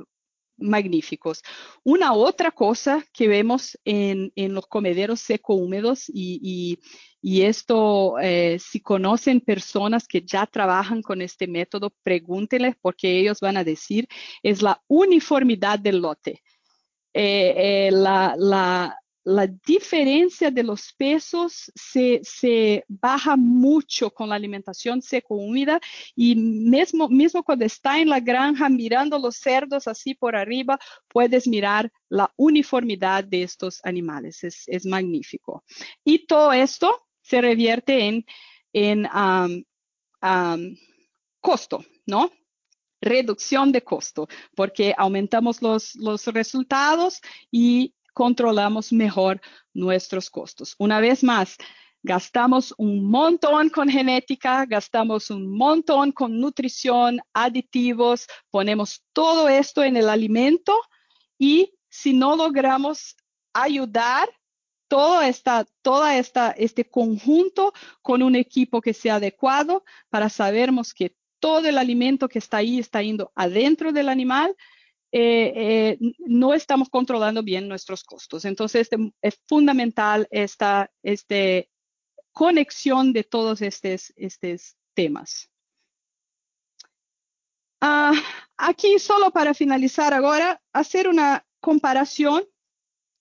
magníficos. 0.56 1.42
Una 1.84 2.12
otra 2.12 2.50
cosa 2.50 3.04
que 3.12 3.28
vemos 3.28 3.78
en, 3.84 4.32
en 4.36 4.54
los 4.54 4.66
comederos 4.66 5.20
seco-húmedos 5.20 6.08
y, 6.08 6.40
y, 6.42 6.78
y, 7.20 7.42
esto, 7.42 8.18
eh, 8.20 8.58
si 8.58 8.80
conocen 8.80 9.40
personas 9.40 10.06
que 10.06 10.22
ya 10.22 10.46
trabajan 10.46 11.02
con 11.02 11.22
este 11.22 11.46
método, 11.46 11.92
pregúntenles 12.02 12.76
porque 12.80 13.18
ellos 13.18 13.40
van 13.40 13.56
a 13.56 13.64
decir, 13.64 14.08
es 14.42 14.62
la 14.62 14.82
uniformidad 14.88 15.78
del 15.78 15.98
lote. 15.98 16.42
Eh, 17.12 17.86
eh, 17.88 17.90
la, 17.92 18.34
la, 18.36 18.98
la 19.26 19.48
diferencia 19.48 20.52
de 20.52 20.62
los 20.62 20.92
pesos 20.92 21.72
se, 21.74 22.20
se, 22.22 22.84
baja 22.86 23.34
mucho 23.36 24.08
con 24.08 24.28
la 24.28 24.36
alimentación 24.36 25.02
seco-húmeda 25.02 25.80
y 26.14 26.36
mismo, 26.36 27.08
mismo 27.08 27.42
cuando 27.42 27.64
está 27.64 27.98
en 27.98 28.08
la 28.08 28.20
granja 28.20 28.68
mirando 28.68 29.18
los 29.18 29.34
cerdos 29.34 29.88
así 29.88 30.14
por 30.14 30.36
arriba, 30.36 30.78
puedes 31.08 31.48
mirar 31.48 31.90
la 32.08 32.32
uniformidad 32.36 33.24
de 33.24 33.42
estos 33.42 33.80
animales. 33.84 34.44
Es, 34.44 34.62
es 34.68 34.86
magnífico. 34.86 35.64
Y 36.04 36.26
todo 36.26 36.52
esto 36.52 37.08
se 37.20 37.40
revierte 37.40 38.06
en, 38.06 38.24
en 38.72 39.08
costo, 41.40 41.84
¿no? 42.06 42.30
reducción 43.00 43.72
de 43.72 43.82
costo, 43.82 44.26
porque 44.54 44.94
aumentamos 44.96 45.62
los, 45.62 45.94
los 45.96 46.26
resultados 46.28 47.20
y 47.50 47.94
controlamos 48.16 48.94
mejor 48.94 49.42
nuestros 49.74 50.30
costos. 50.30 50.74
Una 50.78 51.00
vez 51.00 51.22
más, 51.22 51.58
gastamos 52.02 52.72
un 52.78 53.04
montón 53.04 53.68
con 53.68 53.90
genética, 53.90 54.64
gastamos 54.64 55.28
un 55.28 55.54
montón 55.54 56.12
con 56.12 56.40
nutrición, 56.40 57.20
aditivos, 57.34 58.26
ponemos 58.50 59.02
todo 59.12 59.50
esto 59.50 59.84
en 59.84 59.98
el 59.98 60.08
alimento 60.08 60.72
y 61.38 61.74
si 61.90 62.14
no 62.14 62.36
logramos 62.36 63.16
ayudar 63.52 64.30
todo 64.88 65.20
esta, 65.20 65.66
toda 65.82 66.16
esta, 66.16 66.52
este 66.52 66.88
conjunto 66.88 67.74
con 68.00 68.22
un 68.22 68.34
equipo 68.34 68.80
que 68.80 68.94
sea 68.94 69.16
adecuado 69.16 69.84
para 70.08 70.30
sabermos 70.30 70.94
que 70.94 71.14
todo 71.38 71.68
el 71.68 71.76
alimento 71.76 72.30
que 72.30 72.38
está 72.38 72.56
ahí 72.58 72.78
está 72.78 73.02
yendo 73.02 73.30
adentro 73.34 73.92
del 73.92 74.08
animal 74.08 74.56
eh, 75.18 75.52
eh, 75.56 75.98
no 76.26 76.52
estamos 76.52 76.90
controlando 76.90 77.42
bien 77.42 77.68
nuestros 77.68 78.04
costos. 78.04 78.44
Entonces, 78.44 78.82
este, 78.82 79.14
es 79.22 79.40
fundamental 79.48 80.28
esta 80.30 80.90
este, 81.02 81.70
conexión 82.32 83.14
de 83.14 83.24
todos 83.24 83.62
estos, 83.62 84.12
temas. 84.92 85.50
Uh, 87.80 88.12
aquí, 88.58 88.98
solo 88.98 89.30
para 89.30 89.54
finalizar 89.54 90.12
ahora, 90.12 90.60
hacer 90.74 91.08
una 91.08 91.46
comparación 91.60 92.44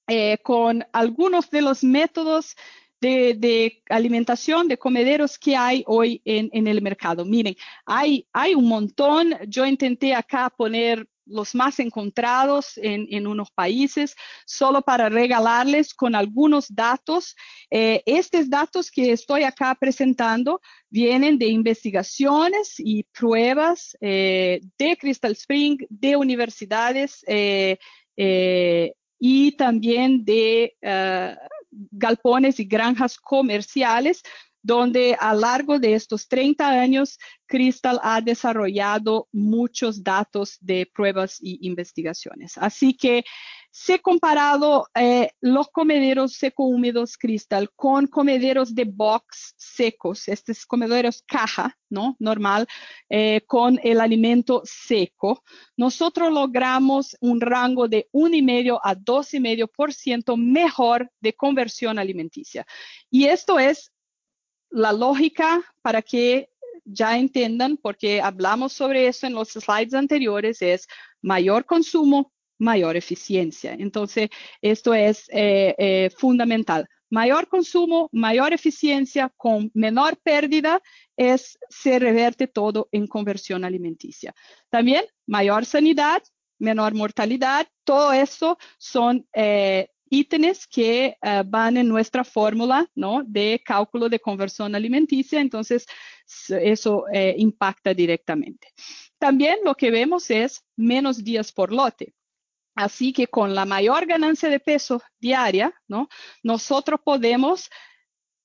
eh, 0.09 0.37
con 0.43 0.85
algunos 0.91 1.49
de 1.49 1.61
los 1.61 1.81
métodos 1.81 2.57
de, 2.99 3.83
alimentación, 3.87 4.67
de 4.67 4.77
comederos 4.77 5.39
que 5.39 5.55
hay 5.55 5.85
hoy 5.87 6.21
en, 6.25 6.67
el 6.67 6.81
mercado. 6.81 7.23
Miren, 7.23 7.55
hay, 7.85 8.27
hay 8.33 8.53
un 8.53 8.67
montón. 8.67 9.37
Yo 9.47 9.65
intenté 9.65 10.13
acá 10.13 10.49
poner 10.49 11.07
los 11.26 11.55
más 11.55 11.80
encontrados 11.80 12.78
en, 12.78 13.28
unos 13.28 13.51
países, 13.51 14.15
solo 14.45 14.82
para 14.82 15.09
regalarles 15.09 15.93
con 15.93 16.15
algunos 16.15 16.73
datos. 16.73 17.36
Eh, 17.71 18.03
estos 18.05 18.49
datos 18.49 18.91
que 18.91 19.11
estoy 19.11 19.43
acá 19.43 19.76
presentando 19.80 20.61
vienen 20.89 21.38
de 21.38 21.47
investigaciones 21.47 22.76
y 22.78 23.03
pruebas 23.03 23.97
eh, 24.01 24.61
de 24.78 24.97
Crystal 24.97 25.32
Spring, 25.32 25.78
de 25.89 26.15
universidades 26.15 27.23
eh, 27.28 27.78
y 29.19 29.51
también 29.53 30.23
de 30.23 30.76
galpones 31.91 32.59
y 32.59 32.65
granjas 32.65 33.17
comerciales, 33.17 34.21
donde 34.66 35.16
a 35.20 35.36
largo 35.36 35.78
de 35.78 35.93
estos 35.93 36.28
30 36.28 36.68
años, 36.68 37.20
Crystal 37.45 37.99
ha 38.01 38.20
desarrollado 38.20 39.28
muchos 39.32 40.03
datos 40.03 40.57
de 40.59 40.89
pruebas 40.91 41.38
y 41.39 41.68
investigaciones. 41.68 42.57
Así 42.57 42.97
que 42.97 43.24
se 43.70 43.99
comparado 43.99 44.88
eh, 44.95 45.30
los 45.41 45.68
comederos 45.68 46.34
seco-húmedos 46.34 47.16
Crystal 47.16 47.70
con 47.76 48.07
comederos 48.07 48.74
de 48.74 48.86
box 48.86 49.53
secos, 49.57 50.28
estos 50.30 50.66
comederos 50.66 51.22
caja, 51.28 51.78
¿no? 51.89 52.16
Normal, 52.18 52.66
eh, 53.09 53.41
con 53.45 53.80
el 53.84 54.01
alimento 54.01 54.63
seco, 54.63 55.43
nosotros 55.78 56.32
logramos 56.32 57.16
un 57.20 57.39
rango 57.39 57.88
de 57.88 58.07
1,5 58.13 58.80
a 58.82 58.95
2,5% 58.95 60.38
mejor 60.38 61.11
de 61.20 61.34
conversión 61.34 61.99
alimenticia. 61.99 62.66
Y 63.11 63.26
esto 63.26 63.59
es 63.59 63.91
la 64.76 64.91
lógica 64.91 65.63
para 65.82 66.01
que 66.01 66.49
ya 66.84 67.17
entiendan, 67.17 67.78
porque 67.78 68.21
hablamos 68.21 68.73
sobre 68.73 69.07
eso 69.07 69.26
en 69.26 69.34
los 69.34 69.49
slides 69.49 69.93
anteriores, 69.93 70.61
es 70.61 70.88
mayor 71.21 71.65
consumo, 71.65 72.34
mayor 72.59 72.97
eficiencia. 72.97 73.73
Entonces, 73.73 74.30
esto 74.61 74.93
es 74.93 75.30
eh, 75.32 75.73
eh, 75.78 76.09
fundamental. 76.17 76.88
Mayor 77.09 77.47
consumo, 77.47 78.09
mayor 78.11 78.51
eficiencia 78.51 79.32
con 79.38 79.71
menor 79.73 80.17
pérdida, 80.17 80.82
es, 81.15 81.57
se 81.69 81.97
reverte 81.97 82.47
todo 82.47 82.89
en 82.91 83.07
conversión 83.07 83.63
alimenticia. 83.63 84.34
También 84.69 85.05
mayor 85.26 85.65
sanidad, 85.65 86.21
menor 86.59 86.93
mortalidad, 86.95 87.65
todo 87.86 88.11
eso 88.11 88.57
son 88.78 89.26
eh, 89.34 89.88
ítems 90.09 90.67
que 90.67 91.17
uh, 91.21 91.43
van 91.45 91.77
en 91.77 91.87
nuestra 91.87 92.23
fórmula 92.23 92.89
de 93.25 93.61
cálculo 93.65 94.09
de 94.09 94.19
conversión 94.19 94.75
alimenticia, 94.75 95.39
entonces 95.39 95.85
eso 96.49 97.05
eh, 97.11 97.35
impacta 97.37 97.93
directamente. 97.93 98.73
También 99.17 99.59
lo 99.63 99.75
que 99.75 99.91
vemos 99.91 100.29
es 100.29 100.63
menos 100.75 101.23
días 101.23 101.51
por 101.51 101.71
lote. 101.71 102.13
Así 102.75 103.13
que 103.13 103.27
con 103.27 103.55
la 103.55 103.65
mayor 103.65 104.05
ganancia 104.05 104.49
de 104.49 104.59
peso 104.59 105.01
diaria, 105.19 105.73
¿no? 105.87 106.09
nosotros 106.43 106.99
podemos 107.03 107.69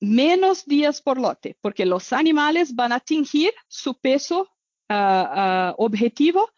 menos 0.00 0.64
días 0.64 1.02
por 1.02 1.20
lote, 1.20 1.56
porque 1.60 1.84
los 1.84 2.12
animales 2.12 2.74
van 2.74 2.92
a 2.92 2.96
atingir 2.96 3.52
su 3.66 3.98
peso 3.98 4.48
uh, 4.88 4.94
uh, 4.94 5.74
objetivo 5.78 6.48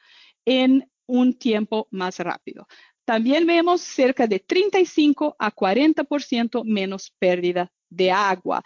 en 0.45 0.89
un 1.07 1.37
tiempo 1.39 1.89
más 1.91 2.19
rápido 2.19 2.67
también 3.05 3.47
vemos 3.47 3.81
cerca 3.81 4.27
de 4.27 4.39
35 4.39 5.37
a 5.39 5.51
40% 5.51 6.65
menos 6.65 7.15
pérdida 7.19 7.71
de 7.91 8.11
agua. 8.11 8.63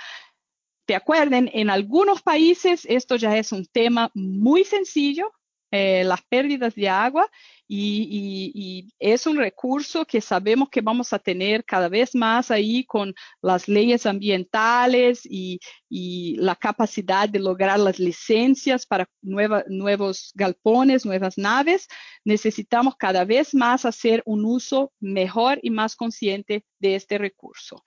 ¿Te 0.87 0.95
acuerden? 0.95 1.51
En 1.53 1.71
algunos 1.71 2.23
países 2.23 2.87
esto 2.89 3.17
ya 3.17 3.37
es 3.37 3.53
un 3.53 3.67
tema 3.67 4.11
muy 4.15 4.65
sencillo, 4.65 5.33
eh, 5.73 6.05
las 6.05 6.23
pérdidas 6.23 6.75
de 6.75 6.89
agua 6.89 7.29
y, 7.69 8.89
es 8.99 9.27
un 9.27 9.37
recurso 9.37 10.05
que 10.05 10.21
sabemos 10.21 10.69
que 10.71 10.81
vamos 10.81 11.13
a 11.13 11.19
tener 11.19 11.65
cada 11.65 11.89
vez 11.89 12.15
más 12.15 12.51
ahí 12.51 12.85
con 12.85 13.15
las 13.43 13.69
leyes 13.69 14.07
ambientales 14.07 15.23
y, 15.25 15.61
la 15.89 16.57
capacidad 16.57 17.29
de 17.29 17.39
lograr 17.39 17.79
las 17.79 17.99
licencias 17.99 18.87
para 18.87 19.09
nuevos 19.23 20.33
galpones, 20.35 21.07
nuevas 21.07 21.39
naves. 21.39 21.89
Necesitamos 22.25 22.97
cada 22.97 23.25
vez 23.25 23.55
más 23.55 23.85
hacer 23.85 24.23
un 24.27 24.45
uso 24.45 24.93
mejor 25.01 25.59
y 25.63 25.71
más 25.71 25.97
consciente 25.97 26.65
de 26.79 26.97
este 26.97 27.19
recurso. 27.19 27.83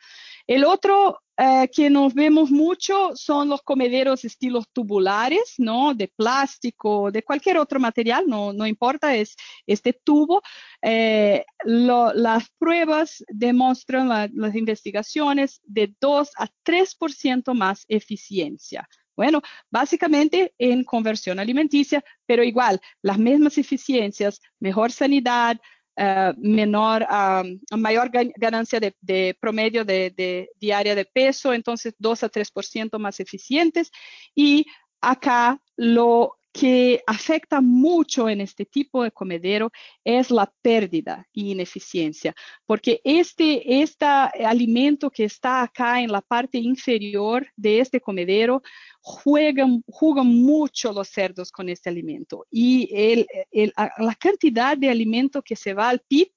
El 0.50 0.66
otro 0.66 1.22
eh, 1.38 1.70
que 1.72 1.92
nos 1.92 2.16
vemos 2.16 2.50
mucho 2.50 3.16
son 3.16 3.50
los 3.50 3.62
comederos 3.62 4.26
estilos 4.26 4.66
tubulares, 4.74 5.54
¿no? 5.60 5.94
De 5.94 6.08
plástico, 6.08 7.12
de 7.12 7.22
cualquier 7.22 7.60
otro 7.60 7.80
material, 7.80 8.26
no, 8.28 8.66
importa, 8.66 9.16
es 9.16 9.36
este 9.68 9.94
tubo. 9.94 10.42
Eh, 10.82 11.46
las 11.66 12.50
pruebas 12.58 13.24
demuestran 13.28 14.10
las 14.34 14.56
investigaciones 14.56 15.62
de 15.66 15.94
2 16.02 16.32
a 16.36 16.48
3% 16.66 17.54
más 17.54 17.86
eficiencia. 17.88 18.90
Bueno, 19.16 19.44
básicamente 19.70 20.56
en 20.58 20.84
conversión 20.84 21.38
alimenticia, 21.38 22.04
pero 22.26 22.44
igual, 22.44 22.82
las 23.04 23.20
mismas 23.20 23.60
eficiencias, 23.60 24.42
mejor 24.60 24.92
sanidad, 24.92 25.60
eh, 26.02 26.34
menor, 26.38 27.06
mayor 27.78 28.10
ganancia 28.38 28.80
de, 28.80 29.38
promedio 29.42 29.84
de, 29.84 30.50
diaria 30.58 30.96
de 30.96 31.04
peso, 31.04 31.54
entonces 31.54 31.94
2 32.00 32.24
a 32.24 32.30
3% 32.30 32.98
más 32.98 33.20
eficientes. 33.20 33.92
Y 34.34 34.66
acá 35.02 35.62
lo 35.76 36.39
que 36.60 37.02
afecta 37.08 37.62
mucho 37.62 38.28
en 38.28 38.42
este 38.42 38.66
tipo 38.66 39.04
de 39.04 39.12
comedero 39.12 39.72
es 40.04 40.30
la 40.30 40.52
pérdida 40.62 41.26
y 41.32 41.52
ineficiencia, 41.52 42.36
porque 42.66 43.00
este, 43.06 43.82
este 43.82 44.06
alimento 44.06 45.10
que 45.10 45.24
está 45.24 45.62
acá 45.62 46.02
en 46.02 46.12
la 46.12 46.22
parte 46.22 46.58
inferior 46.58 47.48
de 47.56 47.80
este 47.80 48.02
comedero 48.02 48.62
juegan, 49.00 49.82
juegan 49.88 50.28
mucho 50.28 50.92
los 50.92 51.08
cerdos 51.08 51.50
con 51.50 51.70
este 51.70 51.90
alimento 51.90 52.46
y 52.52 52.90
el, 52.94 53.74
la 53.98 54.16
cantidad 54.16 54.78
de 54.78 54.90
alimento 54.90 55.42
que 55.42 55.56
se 55.56 55.74
va 55.74 55.88
al 55.88 56.02
pit, 56.02 56.34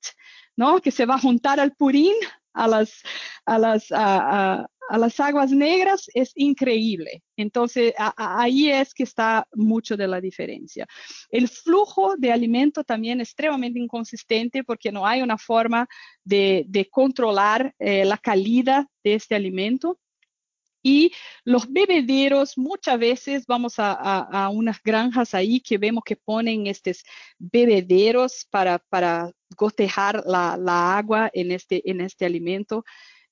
¿no? 0.55 0.81
que 0.81 0.93
se 0.93 1.05
va 1.05 1.17
a 1.17 1.21
juntar 1.21 1.59
al 1.59 1.75
purín, 1.75 2.15
a 2.55 2.69
las, 2.69 3.03
a 3.45 3.59
las, 3.59 3.87
a, 3.91 4.69
las 4.91 5.21
aguas 5.21 5.51
negras 5.51 6.11
es 6.15 6.33
increíble. 6.35 7.23
Entonces, 7.37 7.95
ahí 8.17 8.71
es 8.71 8.93
que 8.95 9.05
está 9.05 9.47
mucho 9.55 9.97
de 9.97 10.09
la 10.09 10.21
diferencia. 10.21 10.87
El 11.31 11.49
flujo 11.49 12.15
de 12.17 12.33
alimento 12.33 12.85
también 12.85 13.21
es 13.21 13.29
extremadamente 13.29 13.79
inconsistente 13.79 14.65
porque 14.65 14.93
no 14.93 15.07
hay 15.07 15.23
una 15.23 15.39
forma 15.39 15.89
de, 16.25 16.89
controlar 16.91 17.75
eh, 17.79 18.05
la 18.05 18.19
calidad 18.19 18.87
de 19.03 19.15
este 19.15 19.35
alimento. 19.35 19.99
Y 20.85 21.13
los 21.45 21.73
bebederos, 21.73 22.59
muchas 22.59 22.99
veces 22.99 23.47
vamos 23.47 23.75
a, 23.79 24.51
unas 24.53 24.83
granjas 24.83 25.33
ahí 25.33 25.61
que 25.61 25.79
vemos 25.79 26.03
que 26.05 26.17
ponen 26.17 26.67
estos 26.67 27.05
bebederos 27.39 28.47
para, 28.51 28.81
para 28.89 29.31
gotejar 29.57 30.25
la, 30.27 30.97
agua 30.99 31.31
en 31.33 31.53
este, 31.53 31.89
en 31.89 32.01
este 32.01 32.27
alimento. 32.27 32.85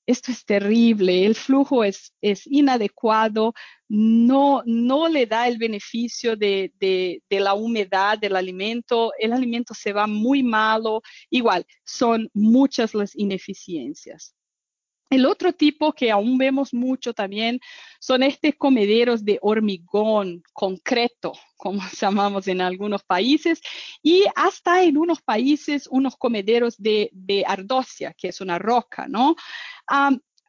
Esto 0.06 0.32
es 0.32 0.44
terrible, 0.44 1.24
el 1.26 1.34
flujo 1.34 1.84
es, 1.84 2.12
es 2.20 2.46
inadecuado, 2.46 3.54
no, 3.88 4.62
no 4.66 5.08
le 5.08 5.26
da 5.26 5.46
el 5.46 5.58
beneficio 5.58 6.36
de, 6.36 6.72
de, 6.80 7.22
de, 7.28 7.40
la 7.40 7.54
humedad 7.54 8.18
del 8.18 8.36
alimento, 8.36 9.12
el 9.18 9.32
alimento 9.32 9.74
se 9.74 9.92
va 9.92 10.06
muy 10.06 10.42
malo, 10.42 11.02
igual, 11.30 11.64
son 11.84 12.28
muchas 12.34 12.94
las 12.94 13.14
ineficiencias. 13.16 14.34
El 15.10 15.26
otro 15.26 15.52
tipo 15.52 15.92
que 15.92 16.12
aún 16.12 16.38
vemos 16.38 16.72
mucho 16.72 17.12
también 17.12 17.60
son 17.98 18.22
estos 18.22 18.54
comederos 18.56 19.24
de 19.24 19.38
hormigón 19.42 20.42
concreto, 20.52 21.32
como 21.56 21.80
llamamos 22.00 22.46
en 22.46 22.60
algunos 22.60 23.02
países, 23.02 23.60
y 24.02 24.24
hasta 24.36 24.84
en 24.84 24.96
unos 24.96 25.20
países 25.20 25.88
unos 25.90 26.16
comederos 26.16 26.76
de, 26.78 27.10
de 27.12 27.44
que 28.16 28.28
es 28.28 28.40
una 28.40 28.58
roca, 28.58 29.06
¿no? 29.08 29.34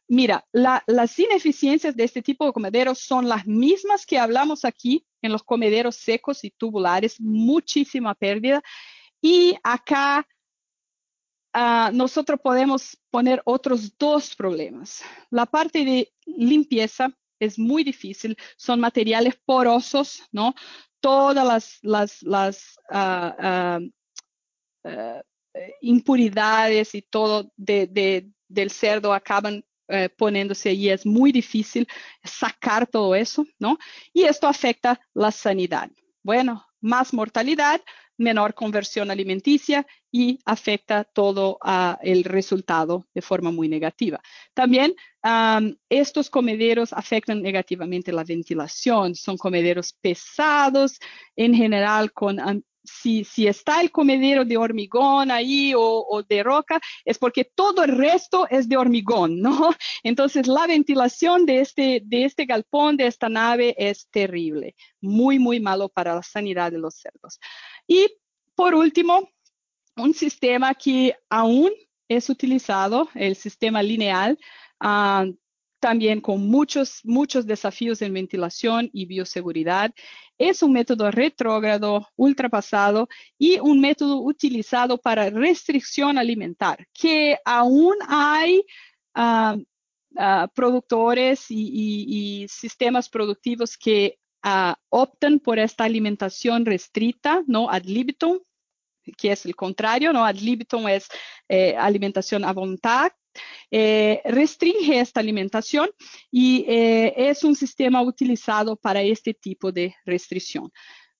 mira, 0.08 0.44
las 0.52 1.18
ineficiencias 1.18 1.96
de 1.96 2.04
este 2.04 2.22
tipo 2.22 2.44
de 2.44 2.52
comederos 2.52 3.00
son 3.00 3.28
las 3.28 3.46
mismas 3.46 4.06
que 4.06 4.18
hablamos 4.18 4.64
aquí 4.64 5.04
en 5.22 5.32
los 5.32 5.42
comederos 5.42 5.96
secos 5.96 6.44
y 6.44 6.50
tubulares, 6.50 7.18
muchísima 7.18 8.14
pérdida. 8.14 8.62
Y 9.22 9.56
acá 9.62 10.26
Ah, 11.52 11.90
nosotros 11.92 12.40
podemos 12.40 12.96
poner 13.10 13.42
otros 13.44 13.96
dos 13.98 14.34
problemas. 14.34 15.02
La 15.30 15.44
parte 15.44 15.84
de 15.84 16.12
limpieza 16.24 17.12
es 17.38 17.58
muy 17.58 17.84
difícil, 17.84 18.36
son 18.56 18.80
materiales 18.80 19.34
porosos, 19.44 20.22
¿no? 20.32 20.54
Todas 21.00 21.80
las, 21.82 22.22
las, 22.22 22.78
eh, 24.84 25.22
impuridades 25.82 26.94
y 26.94 27.02
todo 27.02 27.52
de, 27.56 28.30
del 28.48 28.70
cerdo 28.70 29.12
acaban 29.12 29.64
eh, 29.88 30.08
poniéndose 30.08 30.70
ahí, 30.70 30.88
es 30.88 31.04
muy 31.04 31.32
difícil 31.32 31.86
sacar 32.24 32.86
todo 32.86 33.14
eso, 33.14 33.44
¿no? 33.58 33.76
Y 34.14 34.22
esto 34.22 34.46
afecta 34.46 35.00
la 35.12 35.30
sanidad. 35.30 35.90
Bueno, 36.22 36.66
más 36.80 37.12
mortalidad, 37.12 37.82
menor 38.22 38.54
conversión 38.54 39.10
alimenticia 39.10 39.86
y 40.10 40.38
afecta 40.44 41.04
todo 41.04 41.58
uh, 41.64 41.96
el 42.02 42.24
resultado 42.24 43.06
de 43.14 43.22
forma 43.22 43.50
muy 43.50 43.68
negativa. 43.68 44.20
También 44.54 44.94
um, 45.24 45.74
estos 45.88 46.28
comederos 46.30 46.92
afectan 46.92 47.42
negativamente 47.42 48.12
la 48.12 48.24
ventilación, 48.24 49.14
son 49.14 49.36
comederos 49.36 49.92
pesados, 49.92 50.98
en 51.36 51.54
general 51.54 52.12
con 52.12 52.38
si, 52.84 53.24
si, 53.24 53.46
está 53.46 53.80
el 53.80 53.90
comedero 53.90 54.44
de 54.44 54.56
hormigón 54.56 55.30
ahí 55.30 55.74
o, 55.74 55.80
o, 55.80 56.22
de 56.22 56.42
roca, 56.42 56.80
es 57.04 57.18
porque 57.18 57.44
todo 57.44 57.84
el 57.84 57.96
resto 57.96 58.46
es 58.50 58.68
de 58.68 58.76
hormigón, 58.76 59.40
¿no? 59.40 59.70
Entonces, 60.02 60.46
la 60.46 60.66
ventilación 60.66 61.46
de 61.46 61.60
este, 61.60 62.02
de 62.04 62.24
este 62.24 62.44
galpón, 62.44 62.96
de 62.96 63.06
esta 63.06 63.28
nave, 63.28 63.74
es 63.78 64.08
terrible, 64.10 64.74
muy, 65.00 65.38
muy 65.38 65.60
malo 65.60 65.88
para 65.88 66.14
la 66.14 66.22
sanidad 66.22 66.72
de 66.72 66.78
los 66.78 66.96
cerdos. 66.96 67.38
Y, 67.86 68.08
por 68.54 68.74
último, 68.74 69.28
un 69.96 70.14
sistema 70.14 70.74
que 70.74 71.14
aún 71.28 71.70
es 72.08 72.28
utilizado, 72.28 73.08
el 73.14 73.36
sistema 73.36 73.82
lineal, 73.82 74.38
uh, 74.82 75.32
también 75.82 76.20
con 76.20 76.48
muchos, 76.48 77.00
muchos 77.02 77.44
desafíos 77.44 78.02
en 78.02 78.14
ventilación 78.14 78.88
y 78.92 79.04
bioseguridad. 79.06 79.92
Es 80.38 80.62
un 80.62 80.72
método 80.72 81.10
retrógrado, 81.10 82.06
ultrapasado 82.14 83.08
y 83.36 83.58
un 83.58 83.80
método 83.80 84.20
utilizado 84.20 84.96
para 84.96 85.28
restricción 85.28 86.18
alimentar, 86.18 86.86
que 86.92 87.36
aún 87.44 87.96
hay 88.06 88.62
uh, 89.16 89.60
uh, 90.14 90.48
productores 90.54 91.50
y, 91.50 92.42
y, 92.44 92.48
sistemas 92.48 93.08
productivos 93.08 93.76
que 93.76 94.20
uh, 94.44 94.74
optan 94.88 95.38
por 95.38 95.58
esta 95.58 95.84
alimentación 95.84 96.64
restrita, 96.64 97.42
no 97.46 97.70
ad 97.70 97.84
libitum, 97.84 98.38
que 99.16 99.32
es 99.32 99.46
el 99.46 99.56
contrario, 99.56 100.12
no 100.12 100.24
ad 100.24 100.36
libitum 100.36 100.88
es 100.88 101.08
eh, 101.48 101.74
alimentación 101.76 102.44
a 102.44 102.52
voluntad, 102.52 103.12
eh, 103.70 104.20
restringe 104.24 105.00
esta 105.00 105.20
alimentación 105.20 105.90
y 106.30 106.64
eh, 106.68 107.14
es 107.16 107.44
un 107.44 107.56
sistema 107.56 108.02
utilizado 108.02 108.76
para 108.76 109.02
este 109.02 109.34
tipo 109.34 109.72
de 109.72 109.94
restricción. 110.04 110.70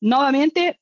Nuevamente, 0.00 0.80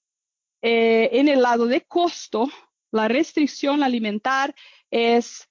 en 0.62 1.28
el 1.28 1.40
lado 1.40 1.66
de 1.66 1.82
costo, 1.82 2.48
la 2.90 3.08
restricción 3.08 3.82
alimentar 3.82 4.54
es, 4.90 5.48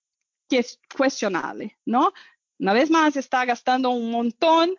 que 0.47 0.59
es 0.59 0.79
cuestionable, 0.95 1.77
¿no? 1.85 2.13
Una 2.59 2.73
vez 2.73 2.91
más, 2.91 3.15
está 3.15 3.45
gastando 3.45 3.89
un 3.89 4.11
montón 4.11 4.75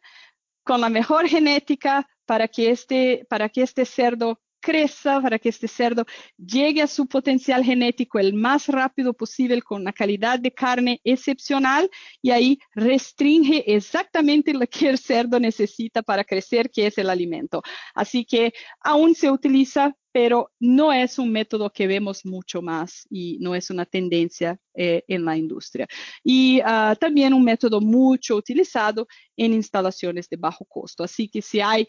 con 0.71 0.83
la 0.83 0.89
mejor 0.89 1.27
genética 1.27 2.09
para 2.27 2.47
que 2.47 2.71
este, 2.71 3.27
para 3.29 3.49
que 3.49 3.63
este 3.63 3.85
cerdo 3.85 4.41
crezca, 4.61 5.21
para 5.21 5.37
que 5.37 5.49
este 5.49 5.67
cerdo 5.67 6.07
llegue 6.37 6.81
a 6.81 6.87
su 6.87 7.09
potencial 7.09 7.65
genético 7.65 8.21
el 8.21 8.35
más 8.35 8.69
rápido 8.69 9.13
posible 9.13 9.63
con 9.63 9.81
una 9.81 9.93
calidad 9.93 10.39
de 10.39 10.53
carne 10.53 11.01
excepcional 11.03 11.91
y 12.23 12.31
ahí 12.31 12.61
restringe 12.73 13.65
exactamente 13.67 14.55
lo 14.55 14.65
que 14.69 14.91
el 14.91 14.99
cerdo 14.99 15.41
necesita 15.41 16.03
para 16.03 16.23
crecer, 16.23 16.71
que 16.71 16.87
es 16.87 16.99
el 16.99 17.11
alimento. 17.11 17.63
Así 17.93 18.25
que 18.25 18.53
aún 18.79 19.17
se 19.17 19.29
utiliza, 19.29 19.97
pero 20.13 20.51
no 20.59 20.93
es 20.93 21.19
un 21.19 21.31
método 21.31 21.71
que 21.71 21.87
vemos 21.87 22.25
mucho 22.25 22.63
más 22.63 23.07
y 23.11 23.39
no 23.41 23.55
es 23.55 23.71
una 23.71 23.87
tendencia 23.87 24.59
eh, 24.75 25.05
en 25.09 25.25
la 25.25 25.37
industria. 25.37 25.87
Y 26.25 26.61
uh, 26.61 26.95
también 26.99 27.33
un 27.33 27.45
método 27.45 27.81
mucho 27.81 28.37
utilizado 28.37 29.07
en 29.37 29.53
instalaciones 29.53 30.29
de 30.29 30.37
bajo 30.37 30.65
costo. 30.65 31.05
Así 31.05 31.29
que 31.29 31.43
si 31.43 31.61
hay 31.61 31.87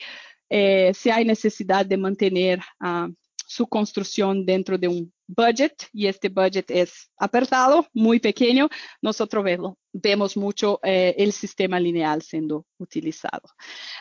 eh, 0.53 0.93
si 0.93 1.09
hay 1.09 1.23
necesidad 1.23 1.85
de 1.85 1.95
mantener 1.95 2.59
uh, 2.81 3.09
su 3.51 3.67
construcción 3.67 4.45
dentro 4.45 4.77
de 4.77 4.89
un 4.89 5.13
budget 5.27 5.87
y 5.93 6.07
este 6.07 6.27
budget 6.27 6.69
es 6.69 7.09
apertado, 7.17 7.87
muy 7.93 8.19
pequeño, 8.19 8.67
nosotros 9.01 9.45
vemos, 9.45 9.75
vemos 9.93 10.35
mucho 10.35 10.79
eh, 10.83 11.15
el 11.17 11.31
sistema 11.31 11.79
lineal 11.79 12.21
siendo 12.21 12.65
utilizado. 12.77 13.47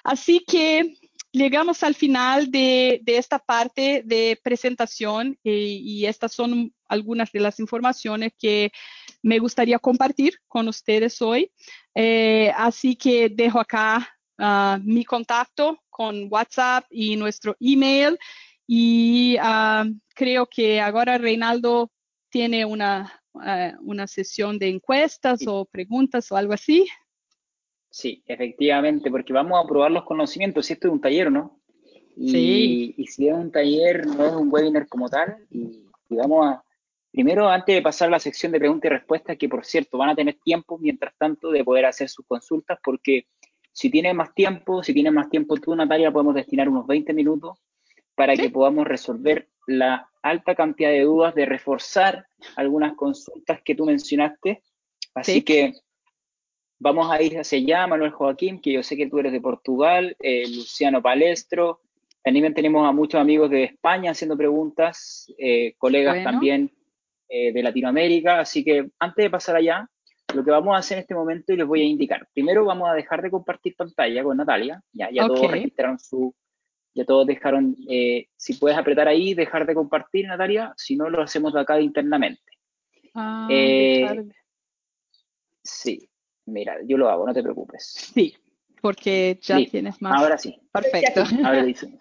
Así 0.03 0.41
que 0.41 0.97
llegamos 1.33 1.83
al 1.83 1.95
final 1.95 2.51
de, 2.51 3.01
de 3.03 3.17
esta 3.17 3.39
parte 3.39 4.03
de 4.05 4.39
presentación 4.43 5.39
eh, 5.45 5.79
y 5.81 6.07
estas 6.07 6.33
son 6.33 6.75
algunas 6.89 7.31
de 7.33 7.41
las 7.41 7.61
informaciones 7.61 8.33
que 8.39 8.73
me 9.23 9.39
gustaría 9.39 9.79
compartir 9.79 10.35
con 10.49 10.69
ustedes 10.69 11.21
hoy. 11.23 11.51
Eh, 11.95 12.53
así 12.57 12.97
que 12.97 13.29
dejo 13.29 13.61
acá 13.61 14.09
uh, 14.39 14.79
mi 14.83 15.05
contacto 15.05 15.81
con 15.89 16.27
WhatsApp 16.31 16.85
y 16.91 17.17
nuestro 17.17 17.57
email. 17.61 18.19
Y 18.67 19.37
uh, 19.39 19.93
creo 20.15 20.47
que 20.47 20.81
ahora 20.81 21.19
Reinaldo 21.19 21.91
tiene 22.29 22.65
una, 22.65 23.21
uh, 23.35 23.73
una 23.83 24.07
sesión 24.07 24.59
de 24.59 24.69
encuestas 24.69 25.47
o 25.47 25.65
preguntas 25.65 26.31
o 26.33 26.37
algo 26.37 26.55
así. 26.55 26.87
Sí, 27.91 28.23
efectivamente, 28.27 29.11
porque 29.11 29.33
vamos 29.33 29.63
a 29.63 29.69
probar 29.69 29.91
los 29.91 30.05
conocimientos. 30.05 30.67
Si 30.67 30.73
esto 30.73 30.89
es 30.89 30.95
un 30.95 31.01
taller, 31.01 31.31
¿no? 31.31 31.61
Y, 32.17 32.31
sí. 32.31 32.95
y 32.97 33.07
si 33.07 33.29
es 33.29 33.35
un 33.35 33.51
taller, 33.51 34.07
no 34.07 34.25
es 34.25 34.33
un 34.33 34.53
webinar 34.53 34.89
como 34.89 35.09
tal. 35.09 35.37
Y, 35.51 35.87
y 36.09 36.17
vamos 36.17 36.47
a, 36.47 36.65
Primero, 37.13 37.49
antes 37.49 37.75
de 37.75 37.83
pasar 37.83 38.09
a 38.09 38.13
la 38.13 38.21
sección 38.21 38.53
de 38.53 38.61
preguntas 38.61 38.89
y 38.89 38.95
respuestas, 38.95 39.37
que 39.37 39.49
por 39.49 39.65
cierto 39.65 39.99
van 39.99 40.11
a 40.11 40.15
tener 40.15 40.39
tiempo 40.45 40.79
mientras 40.79 41.13
tanto 41.19 41.51
de 41.51 41.65
poder 41.65 41.87
hacer 41.87 42.09
sus 42.09 42.25
consultas, 42.25 42.79
porque 42.85 43.27
si 43.73 43.91
tienes 43.91 44.15
más 44.15 44.33
tiempo, 44.33 44.83
si 44.83 44.95
tienes 44.95 45.13
más 45.13 45.29
tiempo 45.29 45.57
tú, 45.57 45.75
Natalia, 45.75 46.13
podemos 46.13 46.35
destinar 46.35 46.69
unos 46.69 46.87
20 46.87 47.13
minutos 47.13 47.59
para 48.15 48.37
¿Sí? 48.37 48.43
que 48.43 48.51
podamos 48.51 48.87
resolver 48.87 49.49
la 49.67 50.09
alta 50.23 50.55
cantidad 50.55 50.91
de 50.91 51.03
dudas, 51.03 51.35
de 51.35 51.47
reforzar 51.47 52.27
algunas 52.55 52.95
consultas 52.95 53.61
que 53.65 53.75
tú 53.75 53.87
mencionaste. 53.87 54.63
Así 55.15 55.33
¿Sí? 55.33 55.43
que 55.43 55.73
vamos 56.81 57.11
a 57.11 57.23
ir 57.23 57.39
hacia 57.39 57.59
allá, 57.59 57.87
Manuel 57.87 58.11
Joaquín, 58.11 58.61
que 58.61 58.73
yo 58.73 58.83
sé 58.83 58.97
que 58.97 59.09
tú 59.09 59.19
eres 59.21 59.33
de 59.33 59.41
Portugal, 59.41 60.17
eh, 60.19 60.45
Luciano 60.49 61.01
Palestro, 61.01 61.81
también 62.25 62.53
tenemos 62.53 62.87
a 62.89 62.93
muchos 62.93 63.21
amigos 63.21 63.51
de 63.51 63.65
España 63.65 64.11
haciendo 64.11 64.37
preguntas, 64.37 65.33
eh, 65.39 65.75
colegas 65.79 66.17
bueno. 66.17 66.31
también 66.31 66.71
eh, 67.29 67.53
de 67.53 67.63
Latinoamérica, 67.63 68.41
así 68.41 68.65
que 68.65 68.91
antes 68.99 69.23
de 69.25 69.31
pasar 69.31 69.57
allá, 69.57 69.89
lo 70.35 70.45
que 70.45 70.51
vamos 70.51 70.75
a 70.75 70.79
hacer 70.79 70.99
en 70.99 71.03
este 71.03 71.15
momento 71.15 71.53
y 71.53 71.57
les 71.57 71.67
voy 71.67 71.83
a 71.83 71.85
indicar. 71.85 72.27
Primero 72.33 72.65
vamos 72.65 72.89
a 72.89 72.95
dejar 72.95 73.23
de 73.23 73.31
compartir 73.31 73.75
pantalla 73.77 74.23
con 74.23 74.37
Natalia. 74.37 74.83
Ya, 74.93 75.11
ya 75.11 75.25
okay. 75.25 75.37
todos 75.37 75.51
registraron 75.51 75.99
su, 75.99 76.35
ya 76.95 77.05
todos 77.05 77.27
dejaron, 77.27 77.77
eh, 77.89 78.29
si 78.37 78.55
puedes 78.55 78.79
apretar 78.79 79.09
ahí, 79.09 79.35
dejar 79.35 79.67
de 79.67 79.75
compartir, 79.75 80.27
Natalia, 80.27 80.73
si 80.77 80.97
no 80.97 81.09
lo 81.09 81.23
hacemos 81.23 81.53
de 81.53 81.61
acá 81.61 81.81
internamente. 81.81 82.43
Ah, 83.15 83.49
eh, 83.51 84.25
sí, 85.63 86.10
mira, 86.51 86.77
yo 86.85 86.97
lo 86.97 87.09
hago, 87.09 87.27
no 87.27 87.35
te 87.35 87.43
preocupes. 87.43 88.11
Sí, 88.15 88.37
porque 88.81 89.39
ya 89.41 89.57
sí. 89.57 89.67
tienes 89.67 90.01
más. 90.03 90.21
Ahora 90.21 90.39
sí. 90.39 90.59
Perfecto. 90.73 91.25
Ahora 91.45 91.63
dice. 91.63 91.99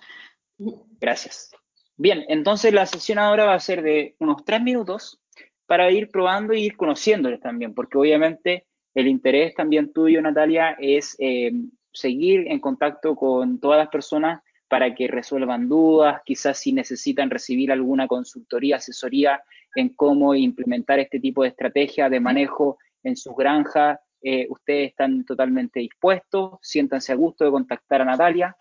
Gracias. 1.00 1.52
Bien, 1.98 2.24
entonces 2.30 2.74
la 2.74 2.86
sesión 2.86 3.20
ahora 3.20 3.46
va 3.46 3.54
a 3.54 3.60
ser 3.60 3.82
de 3.82 4.16
unos 4.20 4.46
tres 4.46 4.62
minutos 4.62 5.20
para 5.66 5.92
ir 5.92 6.10
probando 6.10 6.54
y 6.54 6.62
ir 6.62 6.78
conociéndoles 6.78 7.42
también, 7.42 7.74
porque 7.74 7.98
obviamente 7.98 8.66
el 8.96 9.08
interés 9.08 9.54
también 9.54 9.94
tuyo, 9.94 10.22
Natalia, 10.22 10.76
es 10.80 11.16
eh, 11.20 11.52
seguir 11.92 12.48
en 12.48 12.60
contacto 12.60 13.16
con 13.16 13.60
todas 13.60 13.80
las 13.80 13.90
personas 13.90 14.42
para 14.68 14.94
que 14.94 15.08
resuelvan 15.08 15.68
dudas, 15.68 16.22
quizás 16.24 16.60
si 16.60 16.72
necesitan 16.72 17.30
recibir 17.30 17.72
alguna 17.72 18.08
consultoría, 18.08 18.78
asesoría 18.78 19.42
en 19.76 19.90
cómo 19.90 20.36
implementar 20.36 21.00
este 21.00 21.20
tipo 21.20 21.44
de 21.44 21.50
estrategia 21.50 22.10
de 22.10 22.20
manejo 22.20 22.78
en 23.04 23.16
sus 23.16 23.36
granjas, 23.36 24.00
eh, 24.22 24.48
ustedes 24.50 24.90
están 24.90 25.26
totalmente 25.26 25.80
dispuestos, 25.80 26.60
siéntanse 26.62 27.12
a 27.12 27.16
gusto 27.16 27.46
de 27.46 27.52
contactar 27.52 28.02
a 28.02 28.06
Natalia. 28.06 28.56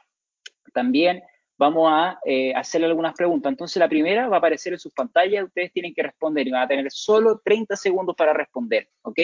También 0.72 1.22
vamos 1.56 1.90
a 1.92 2.18
eh, 2.24 2.54
hacerle 2.54 2.86
algunas 2.86 3.14
preguntas. 3.14 3.50
Entonces, 3.50 3.78
la 3.78 3.88
primera 3.88 4.28
va 4.28 4.36
a 4.36 4.38
aparecer 4.38 4.72
en 4.72 4.78
sus 4.78 4.92
pantallas, 4.92 5.44
ustedes 5.44 5.72
tienen 5.72 5.92
que 5.92 6.02
responder 6.02 6.46
y 6.46 6.52
van 6.52 6.62
a 6.62 6.68
tener 6.68 6.86
solo 6.90 7.40
30 7.44 7.76
segundos 7.76 8.14
para 8.16 8.32
responder, 8.32 8.88
¿ok? 9.02 9.18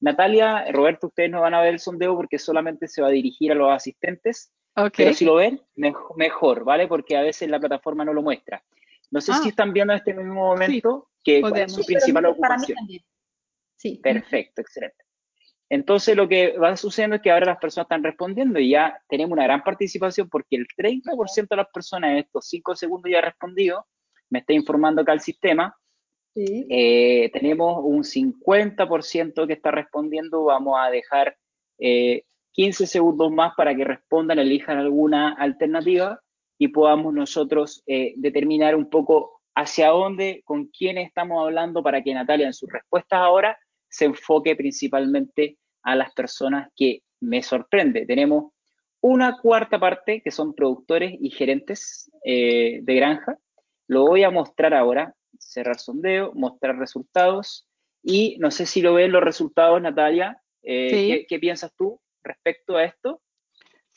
Natalia, 0.00 0.70
Roberto, 0.72 1.06
ustedes 1.06 1.30
no 1.30 1.40
van 1.40 1.54
a 1.54 1.60
ver 1.60 1.74
el 1.74 1.80
sondeo 1.80 2.16
porque 2.16 2.38
solamente 2.38 2.88
se 2.88 3.00
va 3.00 3.08
a 3.08 3.12
dirigir 3.12 3.52
a 3.52 3.54
los 3.54 3.72
asistentes, 3.72 4.52
okay. 4.74 5.06
pero 5.06 5.16
si 5.16 5.24
lo 5.24 5.36
ven, 5.36 5.62
mejor, 5.74 6.16
mejor, 6.18 6.64
¿vale? 6.64 6.86
Porque 6.86 7.16
a 7.16 7.22
veces 7.22 7.48
la 7.48 7.60
plataforma 7.60 8.04
no 8.04 8.12
lo 8.12 8.22
muestra. 8.22 8.62
No 9.10 9.20
sé 9.20 9.32
ah. 9.32 9.38
si 9.42 9.50
están 9.50 9.72
viendo 9.72 9.92
en 9.92 9.98
este 9.98 10.12
mismo 10.12 10.34
momento 10.34 11.08
sí, 11.14 11.20
que 11.24 11.40
cuál 11.40 11.56
es 11.56 11.72
su 11.72 11.84
principal 11.84 12.26
ocupación. 12.26 12.76
Sí. 13.76 14.00
Perfecto, 14.02 14.60
excelente. 14.62 15.05
Entonces 15.68 16.16
lo 16.16 16.28
que 16.28 16.56
va 16.58 16.76
sucediendo 16.76 17.16
es 17.16 17.22
que 17.22 17.30
ahora 17.30 17.46
las 17.46 17.58
personas 17.58 17.86
están 17.86 18.04
respondiendo 18.04 18.60
y 18.60 18.70
ya 18.70 19.00
tenemos 19.08 19.32
una 19.32 19.44
gran 19.44 19.62
participación 19.62 20.28
porque 20.28 20.56
el 20.56 20.66
30% 20.76 21.48
de 21.48 21.56
las 21.56 21.68
personas 21.72 22.10
en 22.10 22.16
estos 22.18 22.46
5 22.48 22.76
segundos 22.76 23.10
ya 23.10 23.18
ha 23.18 23.22
respondido, 23.22 23.86
me 24.30 24.40
está 24.40 24.52
informando 24.52 25.02
acá 25.02 25.12
el 25.12 25.20
sistema, 25.20 25.76
Eh, 26.38 27.30
tenemos 27.32 27.80
un 27.82 28.04
50% 28.04 29.46
que 29.46 29.54
está 29.54 29.70
respondiendo. 29.70 30.44
Vamos 30.44 30.76
a 30.78 30.90
dejar 30.90 31.34
15 31.78 32.86
segundos 32.86 33.32
más 33.32 33.54
para 33.56 33.74
que 33.74 33.84
respondan, 33.84 34.38
elijan 34.38 34.78
alguna 34.78 35.32
alternativa 35.32 36.20
y 36.58 36.68
podamos 36.68 37.14
nosotros 37.14 37.82
determinar 38.16 38.76
un 38.76 38.88
poco 38.90 39.40
hacia 39.54 39.88
dónde, 39.88 40.42
con 40.44 40.66
quién 40.66 40.98
estamos 40.98 41.42
hablando 41.42 41.82
para 41.82 42.02
que 42.02 42.12
Natalia 42.12 42.46
en 42.46 42.52
sus 42.52 42.70
respuestas 42.70 43.18
ahora 43.18 43.58
se 43.88 44.06
enfoque 44.06 44.56
principalmente 44.56 45.58
a 45.82 45.94
las 45.94 46.12
personas 46.12 46.70
que 46.76 47.02
me 47.20 47.42
sorprende. 47.42 48.06
Tenemos 48.06 48.52
una 49.00 49.38
cuarta 49.40 49.78
parte 49.78 50.20
que 50.22 50.30
son 50.30 50.54
productores 50.54 51.14
y 51.20 51.30
gerentes 51.30 52.10
eh, 52.24 52.80
de 52.82 52.94
granja. 52.94 53.38
Lo 53.86 54.06
voy 54.06 54.24
a 54.24 54.30
mostrar 54.30 54.74
ahora, 54.74 55.14
cerrar 55.38 55.78
sondeo, 55.78 56.32
mostrar 56.34 56.76
resultados 56.76 57.68
y 58.02 58.36
no 58.38 58.50
sé 58.50 58.66
si 58.66 58.82
lo 58.82 58.94
ven 58.94 59.12
los 59.12 59.22
resultados, 59.22 59.80
Natalia. 59.80 60.40
Eh, 60.62 61.26
¿qué, 61.28 61.38
piensas 61.38 61.72
tú 61.76 62.00
respecto 62.24 62.76
a 62.76 62.84
esto? 62.84 63.20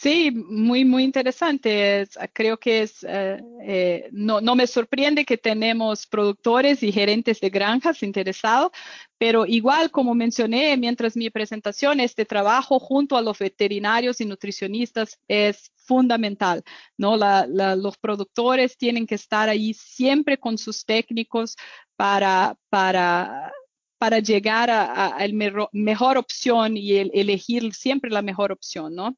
Sí, 0.02 0.32
muy, 0.32 0.86
muy 0.86 1.04
interesante. 1.04 2.08
Creo 2.32 2.58
que 2.58 2.89
eh, 3.04 3.41
eh, 3.62 4.10
no, 4.14 4.39
no, 4.39 4.56
me 4.56 4.66
sorprende 4.66 5.26
que 5.26 5.38
tenemos 5.38 6.08
productores 6.08 6.82
y 6.84 6.91
gerentes 6.93 7.41
de 7.41 7.50
granjas 7.50 8.02
interesados, 8.02 8.72
pero 9.18 9.45
igual 9.45 9.91
como 9.91 10.16
mencioné 10.16 10.78
mientras 10.78 11.18
mi 11.18 11.30
presentación, 11.30 12.00
este 12.00 12.24
trabajo 12.26 12.80
junto 12.80 13.18
a 13.18 13.22
los 13.22 13.39
veterinarios 13.39 14.22
y 14.22 14.26
nutricionistas 14.26 15.20
es 15.28 15.70
fundamental, 15.76 16.64
¿no? 16.95 17.18
los 17.18 17.97
productores 17.97 18.78
tienen 18.78 19.06
que 19.06 19.16
estar 19.16 19.50
ahí 19.50 19.74
siempre 19.74 20.38
con 20.38 20.58
sus 20.58 20.86
técnicos 20.86 21.58
para, 21.97 22.56
para 22.70 23.52
para 23.97 24.20
llegar 24.20 24.70
a, 24.70 25.28
la 25.28 25.68
mejor 25.74 26.18
opción 26.18 26.78
y 26.78 26.95
elegir 26.95 27.74
siempre 27.74 28.10
la 28.10 28.22
mejor 28.22 28.54
opción, 28.54 28.95
¿no? 28.95 29.18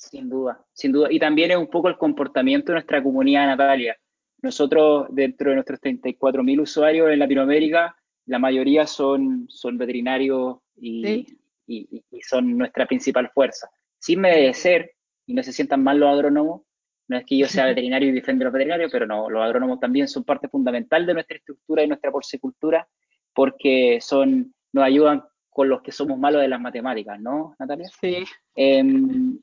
Sin 0.00 0.30
duda, 0.30 0.64
sin 0.72 0.92
duda. 0.92 1.08
Y 1.10 1.18
también 1.18 1.50
es 1.50 1.58
un 1.58 1.66
poco 1.66 1.88
el 1.88 1.98
comportamiento 1.98 2.72
de 2.72 2.76
nuestra 2.76 3.02
comunidad, 3.02 3.46
Natalia. 3.46 3.94
Nosotros, 4.40 5.08
dentro 5.10 5.50
de 5.50 5.56
nuestros 5.56 5.78
34.000 5.78 6.62
usuarios 6.62 7.10
en 7.10 7.18
Latinoamérica, 7.18 7.94
la 8.24 8.38
mayoría 8.38 8.86
son, 8.86 9.44
son 9.50 9.76
veterinarios 9.76 10.56
y, 10.76 11.26
y, 11.66 12.02
son 12.22 12.56
nuestra 12.56 12.86
principal 12.86 13.30
fuerza. 13.34 13.68
Sin 13.98 14.22
merecer, 14.22 14.92
y 15.26 15.34
no 15.34 15.42
se 15.42 15.52
sientan 15.52 15.82
mal 15.82 16.00
los 16.00 16.08
agrónomos, 16.08 16.62
no 17.06 17.18
es 17.18 17.26
que 17.26 17.36
yo 17.36 17.46
sea 17.46 17.66
veterinario 17.66 18.08
y 18.08 18.12
defienda 18.12 18.44
a 18.44 18.46
los 18.46 18.54
veterinarios, 18.54 18.90
pero 18.90 19.06
no, 19.06 19.28
los 19.28 19.44
agrónomos 19.44 19.80
también 19.80 20.08
son 20.08 20.24
parte 20.24 20.48
fundamental 20.48 21.04
de 21.04 21.12
nuestra 21.12 21.36
estructura 21.36 21.84
y 21.84 21.88
nuestra 21.88 22.10
porcicultura, 22.10 22.88
porque 23.34 23.98
son, 24.00 24.54
nos 24.72 24.82
ayudan 24.84 25.24
con 25.50 25.68
los 25.68 25.82
que 25.82 25.92
somos 25.92 26.18
malos 26.18 26.40
de 26.40 26.48
las 26.48 26.60
matemáticas, 26.60 27.20
¿no, 27.20 27.54
Natalia? 27.58 27.90
Sí. 28.00 28.24
Em, 28.54 29.38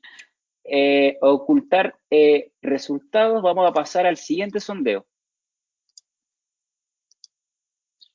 eh, 0.70 1.16
ocultar 1.20 1.98
eh, 2.10 2.52
resultados, 2.60 3.42
vamos 3.42 3.68
a 3.68 3.72
pasar 3.72 4.06
al 4.06 4.16
siguiente 4.18 4.60
sondeo. 4.60 5.06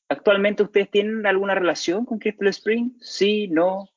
¿Actualmente 0.08 0.62
ustedes 0.62 0.91
tienen 0.91 1.26
alguna 1.26 1.56
relación 1.56 2.06
con 2.06 2.20
Crystal 2.20 2.47
Spring? 2.49 2.91
Sí, 3.01 3.47
no. 3.47 3.89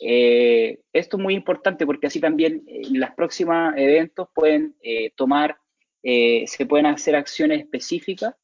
Eh, 0.00 0.80
esto 0.92 1.16
es 1.18 1.22
muy 1.22 1.34
importante 1.34 1.84
porque 1.84 2.06
así 2.06 2.20
también 2.20 2.64
en 2.66 2.98
las 2.98 3.14
próximas 3.14 3.74
eventos 3.76 4.28
pueden 4.34 4.76
tomar, 5.14 5.58
se 6.02 6.66
pueden 6.66 6.86
hacer 6.86 7.16
acciones 7.16 7.60
específicas 7.60 8.34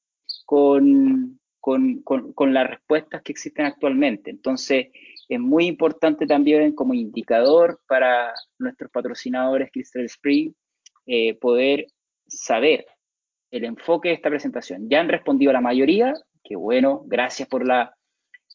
con, 0.45 1.41
con, 1.61 2.03
con, 2.03 2.53
las 2.53 2.68
respuestas 2.68 3.22
que 3.22 3.33
existen 3.33 3.66
actualmente. 3.66 4.30
Entonces, 4.30 4.89
es 5.35 5.41
muy 5.41 5.66
importante 5.66 6.26
también 6.26 6.74
como 6.74 6.93
indicador 6.93 7.80
para 7.89 8.35
nuestros 8.59 8.91
patrocinadores 8.91 9.70
Crystal 9.72 10.05
Spring 10.05 10.53
eh, 11.07 11.35
poder 11.39 11.87
saber 12.26 12.85
el 13.51 13.64
enfoque 13.64 14.11
de 14.11 14.14
esta 14.16 14.28
presentación. 14.28 14.91
Ya 14.91 15.01
han 15.01 15.09
respondido 15.09 15.53
la 15.53 15.62
mayoría, 15.62 16.12
que 16.45 16.57
bueno, 16.57 17.03
gracias 17.07 17.49
por 17.49 17.66
la 17.66 17.95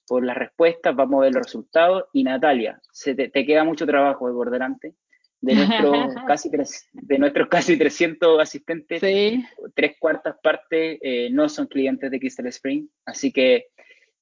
por 0.08 0.24
las 0.24 0.38
respuestas, 0.38 0.96
vamos 0.96 1.20
a 1.20 1.24
ver 1.24 1.34
los 1.34 1.46
resultados. 1.48 2.06
Y 2.14 2.24
Natalia, 2.24 2.80
se 2.94 3.14
te, 3.14 3.46
queda 3.46 3.64
mucho 3.64 3.86
trabajo 3.86 4.32
por 4.32 4.50
delante. 4.52 4.94
De, 5.42 5.54
nuestros 5.54 6.16
casi, 6.28 6.50
de 6.94 7.20
nuestros 7.20 7.48
casi 7.48 7.78
300 7.78 8.40
asistentes, 8.40 9.02
tres 9.76 9.96
cuartas 10.00 10.36
partes 10.42 11.00
eh, 11.02 11.30
no 11.32 11.50
son 11.50 11.68
clientes 11.68 12.10
de 12.10 12.20
Crystal 12.20 12.48
Spring, 12.48 12.88
así 13.06 13.32
que 13.32 13.68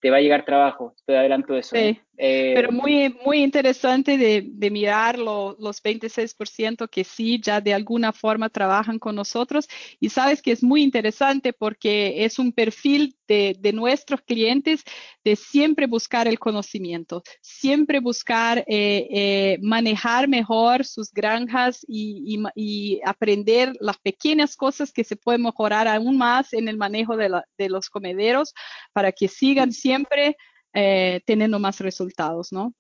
te 0.06 0.10
va 0.10 0.18
a 0.18 0.22
llegar 0.22 0.46
trabajo, 0.46 0.94
te 1.06 1.18
adelanto 1.18 1.56
eso. 1.56 1.76
Sí, 1.76 2.00
eh, 2.18 2.54
pero 2.56 2.72
muy, 2.72 3.16
muy 3.26 3.44
interesante 3.44 4.18
de, 4.18 4.46
de 4.48 4.72
mirar 4.72 5.20
los 5.20 5.82
26% 5.84 6.88
que 6.90 7.04
sí 7.04 7.42
ya 7.42 7.60
de 7.60 7.74
alguna 7.74 8.14
forma 8.14 8.50
trabajan 8.50 9.00
con 9.00 9.16
nosotros. 9.16 9.68
Y 10.00 10.10
sabes 10.10 10.42
que 10.42 10.52
es 10.52 10.64
muy 10.64 10.82
interesante 10.82 11.52
porque 11.54 12.24
es 12.24 12.40
un 12.40 12.52
perfil 12.52 13.16
de, 13.28 13.56
de 13.60 13.74
nuestros 13.74 14.22
clientes 14.22 14.84
de 15.24 15.36
siempre 15.36 15.88
buscar 15.88 16.28
el 16.28 16.40
conocimiento, 16.40 17.24
siempre 17.42 18.00
buscar 18.00 18.60
eh, 18.60 19.08
eh, 19.10 19.58
manejar 19.62 20.28
mejor 20.28 20.86
sus 20.86 21.12
granjas 21.12 21.86
y, 21.88 22.40
y, 22.56 23.02
aprender 23.04 23.74
las 23.80 23.98
pequeñas 23.98 24.56
cosas 24.56 24.92
que 24.92 25.04
se 25.04 25.16
pueden 25.16 25.42
mejorar 25.42 25.88
aún 25.88 26.18
más 26.18 26.54
en 26.54 26.68
el 26.68 26.78
manejo 26.78 27.18
de, 27.18 27.30
la, 27.30 27.46
de 27.58 27.70
los 27.70 27.90
comederos 27.90 28.54
para 28.94 29.12
que 29.12 29.28
sigan 29.28 29.72
siempre 29.72 30.38
eh, 30.76 31.22
teniendo 31.26 31.58
más 31.58 31.80
resultados, 31.80 32.52
¿no? 32.52 32.74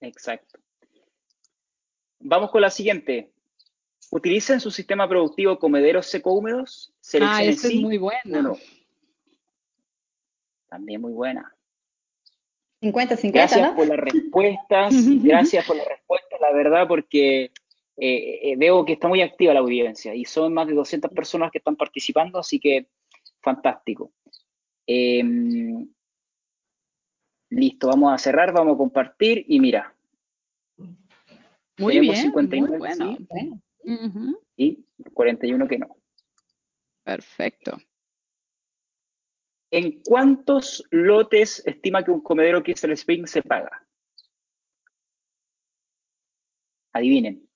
Exacto. 0.00 0.58
Vamos 2.18 2.50
con 2.50 2.62
la 2.62 2.70
siguiente. 2.70 3.30
¿Utilizan 4.10 4.60
su 4.60 4.70
sistema 4.70 5.08
productivo 5.08 5.58
comederos 5.58 6.06
seco-húmedos? 6.06 6.94
Ah, 7.20 7.44
esa 7.44 7.68
es 7.68 7.74
muy 7.74 7.98
buena. 7.98 8.54
También 10.68 11.00
muy 11.00 11.12
buena. 11.12 11.54
50-50, 12.80 13.32
Gracias 13.32 13.72
por 13.74 13.86
las 13.86 13.98
respuestas, 13.98 14.94
gracias 15.22 15.66
por 15.66 15.76
las 15.76 15.86
respuestas, 15.86 16.40
la 16.40 16.52
verdad, 16.52 16.88
porque 16.88 17.44
eh, 17.96 18.40
eh, 18.42 18.54
veo 18.56 18.84
que 18.84 18.94
está 18.94 19.08
muy 19.08 19.22
activa 19.22 19.54
la 19.54 19.60
audiencia 19.60 20.14
y 20.14 20.24
son 20.24 20.52
más 20.52 20.66
de 20.66 20.74
200 20.74 21.10
personas 21.12 21.50
que 21.50 21.58
están 21.58 21.76
participando, 21.76 22.38
así 22.38 22.58
que 22.58 22.88
fantástico. 23.40 24.12
Em, 24.86 25.88
listo, 27.54 27.88
vamos 27.88 28.12
a 28.12 28.18
cerrar, 28.18 28.52
vamos 28.52 28.74
a 28.74 28.78
compartir 28.78 29.44
y 29.48 29.60
mira. 29.60 29.94
Muy 31.78 32.00
bien, 32.00 32.16
59 32.16 32.78
bueno. 32.78 33.16
y 34.56 34.84
41 35.12 35.68
que 35.68 35.78
no. 35.78 35.96
Perfecto. 37.02 37.76
¿En 39.70 40.00
cuántos 40.02 40.84
lotes 40.90 41.66
estima 41.66 42.04
que 42.04 42.12
un 42.12 42.20
comedero 42.20 42.62
Crystal 42.62 42.92
Spring 42.92 43.26
se 43.26 43.42
paga? 43.42 43.84
Adivinen. 46.92 47.48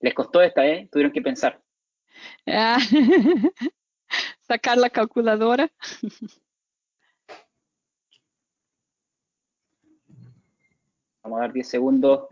Les 0.00 0.14
costó 0.14 0.42
esta, 0.42 0.66
¿eh? 0.66 0.88
Tuvieron 0.90 1.12
que 1.12 1.22
pensar. 1.22 1.62
Ah, 2.46 2.78
sacar 4.40 4.78
la 4.78 4.90
calculadora. 4.90 5.70
Vamos 11.22 11.38
a 11.38 11.42
dar 11.42 11.52
10 11.52 11.68
segundos. 11.68 12.28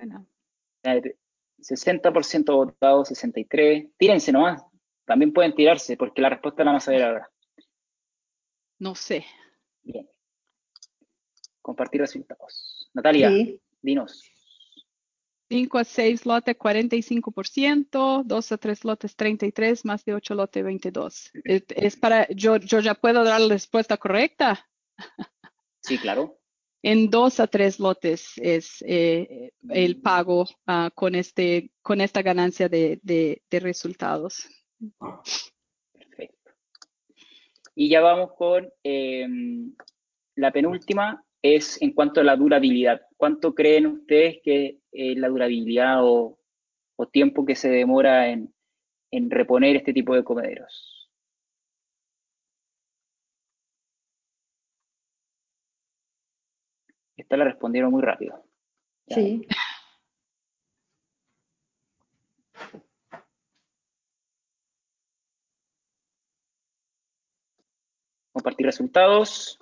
60% 0.82 2.54
votado, 2.54 3.04
63. 3.04 3.88
Tírense 3.96 4.32
nomás. 4.32 4.62
También 5.04 5.32
pueden 5.32 5.54
tirarse 5.54 5.96
porque 5.96 6.22
la 6.22 6.30
respuesta 6.30 6.64
la 6.64 6.70
vamos 6.72 6.88
a 6.88 6.90
ver 6.90 7.02
ahora. 7.02 7.30
No 8.78 8.94
sé. 8.94 9.24
Bien. 9.82 10.08
Compartir 11.60 12.00
resultados. 12.00 12.90
Natalia, 12.94 13.30
dinos. 13.82 14.22
5 15.50 15.78
a 15.78 15.84
6 15.84 16.26
lotes 16.26 16.58
45%, 16.58 18.22
2 18.22 18.52
a 18.52 18.58
3 18.58 18.84
lotes 18.84 19.16
33, 19.16 19.84
más 19.84 20.04
de 20.04 20.14
8 20.14 20.34
lotes 20.34 20.62
22. 20.62 21.30
Es, 21.44 21.96
para, 21.96 22.28
yo, 22.28 22.58
yo 22.58 22.80
ya 22.80 22.94
puedo 22.94 23.24
dar 23.24 23.40
la 23.40 23.48
respuesta 23.48 23.96
correcta. 23.96 24.68
Sí, 25.80 25.96
claro. 25.96 26.37
En 26.82 27.10
2 27.10 27.40
a 27.40 27.46
3 27.48 27.80
lotes 27.80 28.32
es 28.36 28.84
eh, 28.86 29.50
el 29.68 30.00
pago 30.00 30.42
uh, 30.42 30.90
con, 30.94 31.16
este, 31.16 31.72
con 31.82 32.00
esta 32.00 32.22
ganancia 32.22 32.68
de, 32.68 33.00
de, 33.02 33.60
resultados. 33.60 34.48
Perfecto. 35.92 36.52
Y 37.74 37.88
ya 37.88 38.00
vamos 38.00 38.30
con 38.36 38.68
em, 38.84 39.74
la 40.36 40.52
penúltima, 40.52 41.24
es 41.42 41.80
en 41.82 41.92
cuanto 41.92 42.20
a 42.20 42.24
la 42.24 42.36
durabilidad. 42.36 43.00
¿Cuánto 43.16 43.54
creen 43.54 43.86
ustedes 43.86 44.38
que 44.42 44.78
es 44.92 45.16
la 45.18 45.28
durabilidad 45.28 45.98
o, 46.02 46.36
tiempo 47.12 47.46
que 47.46 47.54
se 47.54 47.70
demora 47.70 48.28
en, 48.28 48.52
reponer 49.30 49.76
este 49.76 49.92
tipo 49.92 50.14
de 50.14 50.24
comederos? 50.24 50.97
Esta 57.28 57.36
la 57.36 57.44
respondieron 57.44 57.90
muy 57.90 58.00
rápido. 58.00 58.42
Sí. 59.06 59.46
Compartir 68.32 68.64
resultados. 68.64 69.58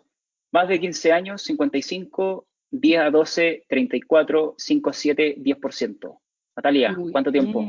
Más 0.52 0.68
de 0.68 0.78
15 0.78 1.10
años, 1.10 1.42
55, 1.42 2.46
10 2.70 3.00
a 3.00 3.10
12, 3.10 3.64
34, 3.68 4.54
5 4.56 4.90
a 4.90 4.92
7, 4.92 5.36
10%. 5.38 6.20
Natalia, 6.54 6.92
Muy 6.92 7.10
¿cuánto 7.10 7.32
tiempo? 7.32 7.66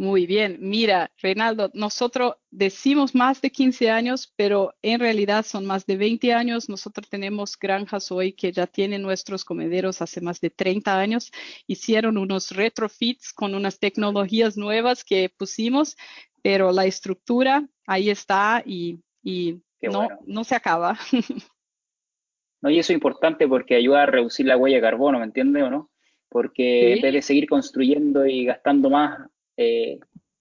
Muy 0.00 0.24
bien. 0.24 0.56
Mira, 0.60 1.12
Reinaldo, 1.20 1.70
nosotros 1.74 2.36
decimos 2.50 3.14
más 3.14 3.42
de 3.42 3.50
15 3.50 3.90
años, 3.90 4.32
pero 4.34 4.72
en 4.80 4.98
realidad 4.98 5.44
son 5.44 5.66
más 5.66 5.84
de 5.84 5.98
20 5.98 6.32
años. 6.32 6.70
Nosotros 6.70 7.06
tenemos 7.10 7.58
granjas 7.58 8.10
hoy 8.10 8.32
que 8.32 8.50
ya 8.50 8.66
tienen 8.66 9.02
nuestros 9.02 9.44
comederos 9.44 10.00
hace 10.00 10.22
más 10.22 10.40
de 10.40 10.48
30 10.48 10.98
años. 10.98 11.30
Hicieron 11.66 12.16
unos 12.16 12.50
retrofits 12.52 13.34
con 13.34 13.54
unas 13.54 13.78
tecnologías 13.78 14.56
nuevas 14.56 15.04
que 15.04 15.28
pusimos, 15.36 15.98
pero 16.40 16.72
la 16.72 16.86
estructura 16.86 17.68
ahí 17.86 18.08
está 18.08 18.62
y, 18.64 19.00
no, 19.82 19.98
bueno. 19.98 20.18
no 20.24 20.44
se 20.44 20.54
acaba. 20.54 20.98
No, 22.62 22.68
y 22.68 22.78
eso 22.78 22.92
es 22.92 22.96
importante 22.96 23.48
porque 23.48 23.74
ayuda 23.74 24.02
a 24.02 24.06
reducir 24.06 24.44
la 24.44 24.56
huella 24.58 24.76
de 24.76 24.82
carbono, 24.82 25.18
¿me 25.18 25.24
entiendes 25.24 25.62
o 25.62 25.70
no? 25.70 25.90
Porque 26.28 26.92
Sí. 26.92 26.92
en 26.98 27.00
vez 27.02 27.12
de 27.14 27.22
seguir 27.22 27.48
construyendo 27.48 28.26
y 28.26 28.44
gastando 28.44 28.90
más 28.90 29.30
eh, 29.62 29.98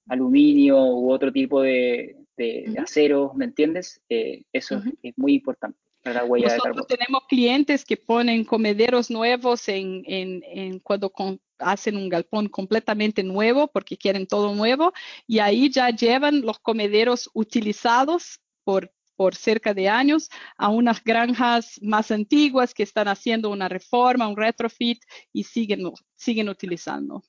aluminio 0.07 0.77
u 0.81 1.11
otro 1.11 1.31
tipo 1.31 1.61
de, 1.61 2.15
de 2.37 2.65
Ujú. 2.69 2.81
acero, 2.81 3.31
¿me 3.35 3.45
entiendes? 3.45 4.01
Eh, 4.09 4.43
eso 4.53 4.75
es- 4.77 4.85
Ujú. 4.85 4.93
es 5.03 5.17
muy 5.17 5.33
importante 5.35 5.77
para 6.01 6.21
la 6.21 6.25
huella 6.25 6.47
de 6.47 6.57
Nosotros 6.57 6.87
carbono. 6.87 6.95
tenemos 6.97 7.21
clientes 7.27 7.83
que 7.83 7.97
ponen 7.97 8.45
comederos 8.45 9.11
nuevos 9.11 9.67
en, 9.67 10.03
en- 10.07 10.41
en 10.47 10.79
cuando 10.79 11.09
con- 11.09 11.39
hacen 11.57 11.97
un 11.97 12.07
galpón 12.07 12.47
completamente 12.47 13.21
nuevo 13.21 13.67
porque 13.67 13.97
quieren 13.97 14.25
todo 14.25 14.55
nuevo 14.55 14.93
y 15.27 15.39
ahí 15.39 15.69
ya 15.69 15.89
llevan 15.89 16.39
los 16.41 16.57
comederos 16.59 17.29
utilizados 17.33 18.39
por, 18.63 18.89
por 19.17 19.35
cerca 19.35 19.73
de 19.73 19.89
años 19.89 20.29
a 20.57 20.69
unas 20.69 21.03
granjas 21.03 21.77
más 21.81 22.11
antiguas 22.11 22.73
que 22.73 22.83
están 22.83 23.09
haciendo 23.09 23.49
una 23.49 23.67
reforma, 23.67 24.29
un 24.29 24.37
retrofit 24.37 24.99
y 25.33 25.43
siguen, 25.43 25.81
siguen 26.15 26.47
utilizando. 26.47 27.21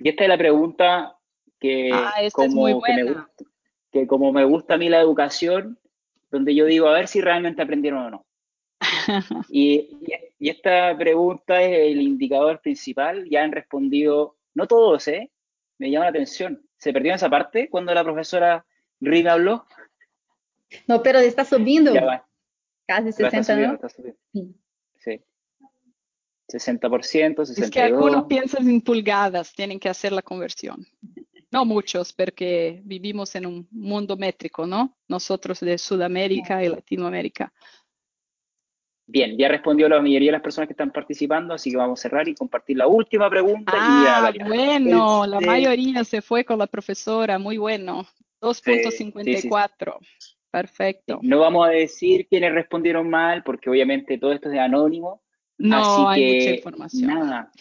Y 0.00 0.08
esta 0.08 0.24
es 0.24 0.28
la 0.28 0.38
pregunta 0.38 1.16
que, 1.58 1.90
Ah, 1.92 2.12
como, 2.32 2.82
que, 2.82 2.92
me 2.94 3.04
gusta, 3.04 3.44
que 3.92 4.06
como 4.06 4.32
me 4.32 4.44
gusta 4.44 4.74
a 4.74 4.78
mí 4.78 4.88
la 4.88 5.00
educación, 5.00 5.78
donde 6.30 6.54
yo 6.54 6.64
digo, 6.64 6.88
a 6.88 6.94
ver 6.94 7.08
si 7.08 7.20
realmente 7.20 7.62
aprendieron 7.62 8.04
o 8.04 8.10
no. 8.10 8.26
Y, 9.50 9.98
esta 10.38 10.96
pregunta 10.96 11.60
es 11.60 11.92
el 11.92 12.00
indicador 12.00 12.60
principal. 12.60 13.28
Ya 13.28 13.42
han 13.42 13.52
respondido, 13.52 14.36
no 14.54 14.66
todos, 14.66 15.06
¿eh? 15.08 15.30
Me 15.76 15.90
llama 15.90 16.06
la 16.06 16.10
atención. 16.10 16.62
¿Se 16.78 16.94
perdió 16.94 17.14
esa 17.14 17.28
parte 17.28 17.68
cuando 17.68 17.92
la 17.92 18.02
profesora 18.02 18.64
Rin 19.00 19.28
habló? 19.28 19.66
No, 20.86 21.02
pero 21.02 21.18
está 21.18 21.44
subindo. 21.44 21.92
Ya 21.92 22.04
va, 22.06 22.26
Casi 22.86 23.02
va, 23.04 23.28
está 23.28 23.30
60, 23.30 23.44
subiendo, 23.44 23.68
¿no? 23.68 23.74
está 23.74 23.88
subiendo. 23.90 24.18
Sí. 24.32 24.40
Sí. 24.40 24.59
60%, 26.50 26.80
62%. 27.44 27.62
Es 27.64 27.70
que 27.70 27.80
algunos 27.80 28.24
piensan 28.24 28.68
en 28.68 28.80
pulgadas, 28.80 29.52
tienen 29.54 29.78
que 29.80 29.88
hacer 29.88 30.12
la 30.12 30.22
conversión. 30.22 30.86
No 31.52 31.64
muchos, 31.64 32.12
porque 32.12 32.80
vivimos 32.84 33.34
en 33.34 33.46
un 33.46 33.66
mundo 33.72 34.16
métrico, 34.16 34.66
¿no? 34.66 34.96
Nosotros 35.08 35.60
de 35.60 35.78
Sudamérica 35.78 36.62
y 36.64 36.68
Latinoamérica. 36.68 37.52
Bien, 39.06 39.36
ya 39.36 39.48
respondió 39.48 39.88
la 39.88 40.00
mayoría 40.00 40.28
de 40.28 40.32
las 40.34 40.42
personas 40.42 40.68
que 40.68 40.72
están 40.74 40.92
participando, 40.92 41.52
así 41.52 41.72
que 41.72 41.76
vamos 41.76 41.98
a 41.98 42.02
cerrar 42.02 42.28
y 42.28 42.34
compartir 42.36 42.76
la 42.76 42.86
última 42.86 43.28
pregunta. 43.28 43.72
y 43.74 43.80
Ah, 43.80 44.32
bueno, 44.46 45.26
la 45.26 45.38
Este- 45.38 45.46
mayoría 45.48 46.04
se 46.04 46.22
fue 46.22 46.44
con 46.44 46.60
la 46.60 46.68
profesora, 46.68 47.36
muy 47.38 47.56
bueno. 47.58 48.06
2.54. 48.40 49.98
Perfecto. 50.52 51.18
No 51.22 51.40
vamos 51.40 51.66
a 51.66 51.70
decir 51.70 52.26
quiénes 52.28 52.52
respondieron 52.52 53.10
mal, 53.10 53.42
porque 53.42 53.68
obviamente 53.70 54.18
todo 54.18 54.32
esto 54.32 54.48
es 54.48 54.52
de 54.54 54.60
anónimo. 54.60 55.22
No 55.60 55.76
Así 55.76 56.02
hay 56.08 56.20
que, 56.20 56.38
mucha 56.38 56.54
información. 56.56 57.06
Nada. 57.06 57.52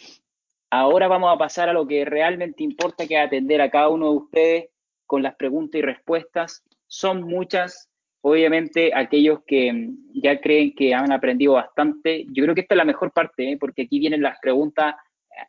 Ahora 0.71 1.07
vamos 1.07 1.33
a 1.33 1.37
pasar 1.37 1.67
a 1.67 1.73
lo 1.73 1.85
que 1.85 2.05
realmente 2.05 2.63
importa, 2.63 3.05
que 3.05 3.15
es 3.15 3.25
atender 3.25 3.61
a 3.61 3.69
cada 3.69 3.89
uno 3.89 4.11
de 4.11 4.17
ustedes 4.17 4.65
con 5.05 5.21
las 5.21 5.35
preguntas 5.35 5.79
y 5.79 5.81
respuestas. 5.81 6.63
Son 6.87 7.23
muchas. 7.23 7.89
Obviamente, 8.21 8.91
aquellos 8.93 9.39
que 9.45 9.71
mm, 9.73 10.21
ya 10.21 10.39
creen 10.39 10.73
que 10.75 10.93
han 10.93 11.11
aprendido 11.11 11.53
bastante, 11.53 12.25
yo 12.31 12.43
creo 12.43 12.55
que 12.55 12.61
esta 12.61 12.75
es 12.75 12.77
la 12.77 12.85
mejor 12.85 13.11
parte, 13.11 13.51
¿eh? 13.51 13.57
porque 13.59 13.83
aquí 13.83 13.99
vienen 13.99 14.21
las 14.21 14.39
preguntas 14.39 14.95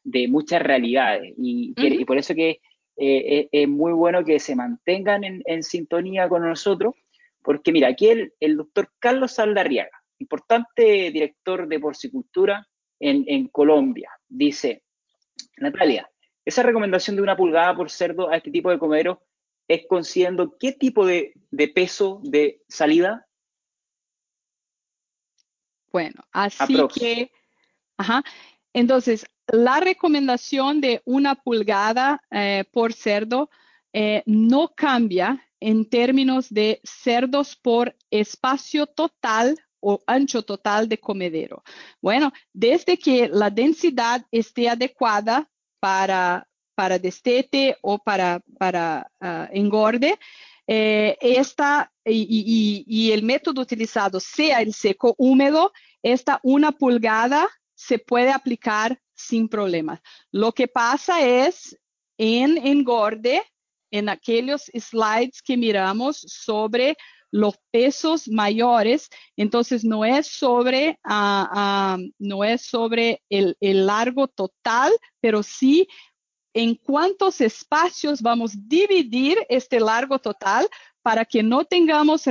de 0.02 0.26
muchas 0.26 0.60
realidades. 0.60 1.32
Y, 1.36 1.74
por 2.04 2.18
eso 2.18 2.34
que 2.34 2.60
eh, 2.96 3.48
es, 3.52 3.62
es 3.62 3.68
muy 3.68 3.92
bueno 3.92 4.24
que 4.24 4.40
se 4.40 4.56
mantengan 4.56 5.22
en, 5.22 5.42
en 5.46 5.62
sintonía 5.62 6.28
con 6.28 6.42
nosotros, 6.42 6.94
porque 7.42 7.72
mira, 7.72 7.88
aquí 7.88 8.08
el, 8.08 8.32
el 8.40 8.56
doctor 8.56 8.90
Carlos 8.98 9.32
Saldarriaga, 9.32 9.99
importante 10.20 11.10
director 11.10 11.66
de 11.66 11.80
porcicultura 11.80 12.66
en, 12.98 13.24
en 13.26 13.48
Colombia, 13.48 14.10
dice, 14.28 14.84
Natalia, 15.56 16.08
esa 16.44 16.62
recomendación 16.62 17.16
de 17.16 17.22
una 17.22 17.36
pulgada 17.36 17.74
por 17.74 17.90
cerdo 17.90 18.30
a 18.30 18.36
este 18.36 18.50
tipo 18.50 18.70
de 18.70 18.78
comedero 18.78 19.22
es 19.68 19.86
considerando 19.88 20.56
qué 20.58 20.72
tipo 20.72 21.06
de, 21.06 21.32
de 21.50 21.68
peso 21.68 22.20
de 22.24 22.62
salida. 22.68 23.26
Bueno, 25.92 26.22
así 26.32 26.74
Aprox. 26.74 26.94
que, 26.94 27.30
ajá. 27.96 28.22
Entonces, 28.72 29.26
la 29.46 29.80
recomendación 29.80 30.80
de 30.80 31.02
una 31.04 31.34
pulgada 31.34 32.22
eh, 32.30 32.64
por 32.72 32.92
cerdo 32.92 33.50
eh, 33.92 34.22
no 34.26 34.72
cambia 34.74 35.44
en 35.60 35.88
términos 35.88 36.48
de 36.48 36.80
cerdos 36.84 37.56
por 37.56 37.96
espacio 38.10 38.86
total 38.86 39.56
o 39.80 40.02
ancho 40.06 40.42
total 40.42 40.88
de 40.88 40.98
comedero. 40.98 41.62
Bueno, 42.00 42.32
desde 42.52 42.98
que 42.98 43.28
la 43.28 43.50
densidad 43.50 44.24
esté 44.30 44.68
adecuada 44.68 45.48
para, 45.80 46.46
para 46.74 46.98
destete 46.98 47.76
o 47.82 47.98
para, 47.98 48.40
para 48.58 49.10
ah, 49.20 49.48
engorde, 49.52 50.18
eh, 50.66 51.16
esta 51.20 51.90
y, 52.04 52.84
y- 52.86 53.12
el 53.12 53.22
método 53.22 53.62
utilizado 53.62 54.20
sea 54.20 54.60
el 54.60 54.72
seco 54.72 55.14
húmedo, 55.18 55.72
esta 56.02 56.38
una 56.42 56.70
pulgada 56.72 57.48
se 57.74 57.98
puede 57.98 58.30
aplicar 58.30 59.00
sin 59.14 59.48
problemas. 59.48 60.00
Lo 60.30 60.52
que 60.52 60.68
pasa 60.68 61.26
es 61.26 61.76
en 62.18 62.56
engorde, 62.58 63.42
en 63.90 64.08
aquellos 64.08 64.70
slides 64.74 65.42
que 65.42 65.56
miramos 65.56 66.18
sobre 66.20 66.96
los 67.30 67.54
pesos 67.70 68.28
mayores, 68.28 69.08
entonces 69.36 69.84
no 69.84 70.04
es 70.04 70.26
sobre, 70.26 70.98
ah, 71.04 71.48
ah, 71.52 71.98
no 72.18 72.44
es 72.44 72.62
sobre 72.62 73.22
el, 73.28 73.56
largo 73.60 74.28
total, 74.28 74.92
pero 75.20 75.42
sí 75.42 75.88
en 76.52 76.74
cuántos 76.74 77.40
espacios 77.40 78.22
vamos 78.22 78.54
a 78.54 78.58
dividir 78.62 79.38
este 79.48 79.78
largo 79.78 80.18
total 80.18 80.68
para 81.02 81.24
que 81.24 81.42
no 81.42 81.64
tengamos 81.64 82.24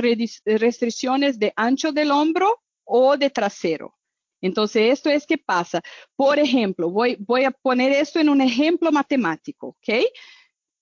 restricciones 0.44 1.38
de 1.38 1.52
ancho 1.56 1.92
del 1.92 2.10
hombro 2.10 2.60
o 2.84 3.16
de 3.16 3.30
trasero. 3.30 3.96
Entonces, 4.42 4.92
esto 4.92 5.10
es 5.10 5.26
que 5.26 5.38
pasa. 5.38 5.82
Por 6.16 6.38
ejemplo, 6.38 6.90
voy, 6.90 7.16
voy 7.20 7.44
a 7.44 7.50
poner 7.50 7.92
esto 7.92 8.20
en 8.20 8.28
un 8.28 8.40
ejemplo 8.40 8.90
matemático, 8.92 9.68
¿ok? 9.68 10.04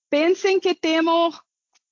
Pensen 0.09 0.59
que 0.59 0.75
tenemos 0.75 1.39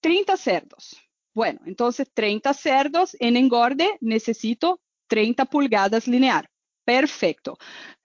30 0.01 0.37
cerdos. 0.37 1.06
Bueno, 1.37 1.59
entonces 1.67 2.09
30 2.15 2.51
cerdos 2.55 3.15
en 3.19 3.37
engorde 3.37 3.99
necesito 4.01 4.81
30 5.05 5.45
pulgadas 5.45 6.07
lineal. 6.07 6.49
Perfecto. 6.83 7.59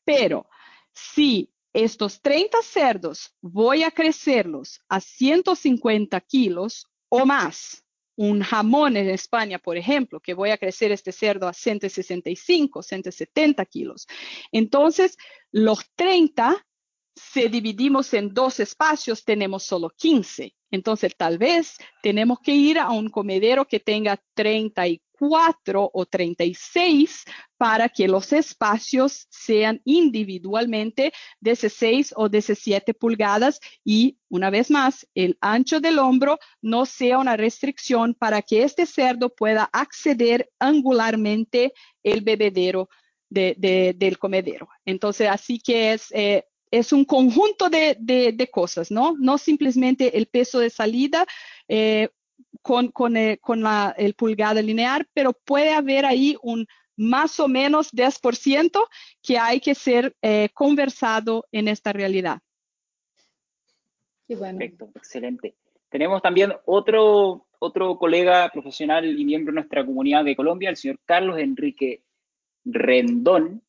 Pero 0.04 0.44
si 0.92 1.50
estos 1.72 2.20
30 2.20 2.58
cerdos 2.60 3.34
voy 3.40 3.84
a 3.84 3.90
crecerlos 3.90 4.82
a 4.86 5.00
150 5.00 6.20
kilos 6.20 6.86
o 7.08 7.24
más, 7.24 7.82
un 8.16 8.42
jamón 8.42 8.98
en 8.98 9.08
España, 9.08 9.58
por 9.58 9.78
ejemplo, 9.78 10.20
que 10.20 10.34
voy 10.34 10.50
a 10.50 10.58
crecer 10.58 10.92
este 10.92 11.10
cerdo 11.10 11.48
a 11.48 11.54
165, 11.54 12.82
170 12.82 13.64
kilos. 13.64 14.06
Entonces, 14.52 15.16
los 15.50 15.90
30 15.96 16.66
si 17.14 17.48
dividimos 17.48 18.12
en 18.14 18.32
dos 18.32 18.60
espacios, 18.60 19.24
tenemos 19.24 19.64
solo 19.64 19.90
15. 19.90 20.54
Entonces, 20.70 21.14
tal 21.16 21.36
vez 21.36 21.76
tenemos 22.02 22.38
que 22.40 22.54
ir 22.54 22.78
a 22.78 22.90
un 22.90 23.10
comedero 23.10 23.66
que 23.66 23.78
tenga 23.78 24.18
34 24.34 25.90
o 25.92 26.06
36 26.06 27.24
para 27.58 27.90
que 27.90 28.08
los 28.08 28.32
espacios 28.32 29.26
sean 29.28 29.82
individualmente 29.84 31.12
de 31.40 31.50
16 31.50 32.14
o 32.16 32.30
17 32.30 32.94
pulgadas 32.94 33.60
y, 33.84 34.18
una 34.30 34.48
vez 34.48 34.70
más, 34.70 35.06
el 35.14 35.36
ancho 35.42 35.78
del 35.78 35.98
hombro 35.98 36.38
no 36.62 36.86
sea 36.86 37.18
una 37.18 37.36
restricción 37.36 38.14
para 38.14 38.40
que 38.40 38.62
este 38.62 38.86
cerdo 38.86 39.28
pueda 39.28 39.68
acceder 39.72 40.50
angularmente 40.58 41.74
el 42.02 42.22
bebedero 42.22 42.88
del 43.28 44.18
comedero. 44.18 44.68
Entonces, 44.84 45.28
así 45.28 45.58
que 45.58 45.92
es, 45.92 46.08
eh, 46.12 46.44
es 46.72 46.92
un 46.92 47.04
conjunto 47.04 47.70
de, 47.70 47.96
de, 48.00 48.50
cosas, 48.50 48.90
¿no? 48.90 49.14
No 49.18 49.38
simplemente 49.38 50.16
el 50.18 50.26
peso 50.26 50.58
de 50.58 50.70
salida 50.70 51.24
eh, 51.68 52.08
con, 52.62 52.88
con, 52.88 53.16
eh, 53.16 53.38
con 53.40 53.62
la, 53.62 53.94
el 53.96 54.14
pulgada 54.14 54.60
lineal, 54.60 55.06
pero 55.14 55.32
puede 55.32 55.70
haber 55.72 56.04
ahí 56.04 56.36
un 56.42 56.66
más 56.96 57.38
o 57.38 57.46
menos 57.46 57.92
10% 57.92 58.84
que 59.22 59.38
hay 59.38 59.60
que 59.60 59.74
ser 59.74 60.14
conversado 60.52 61.46
en 61.50 61.68
esta 61.68 61.92
realidad. 61.92 62.40
Perfecto, 64.26 64.90
excelente. 64.94 65.54
Tenemos 65.88 66.22
también 66.22 66.52
otro, 66.64 67.46
otro 67.58 67.98
colega 67.98 68.48
profesional 68.50 69.04
y 69.04 69.24
miembro 69.24 69.52
de 69.52 69.60
nuestra 69.60 69.84
comunidad 69.84 70.24
de 70.24 70.36
Colombia, 70.36 70.70
el 70.70 70.76
señor 70.76 70.98
Carlos 71.04 71.38
Enrique 71.38 72.02
Rendón, 72.64 73.62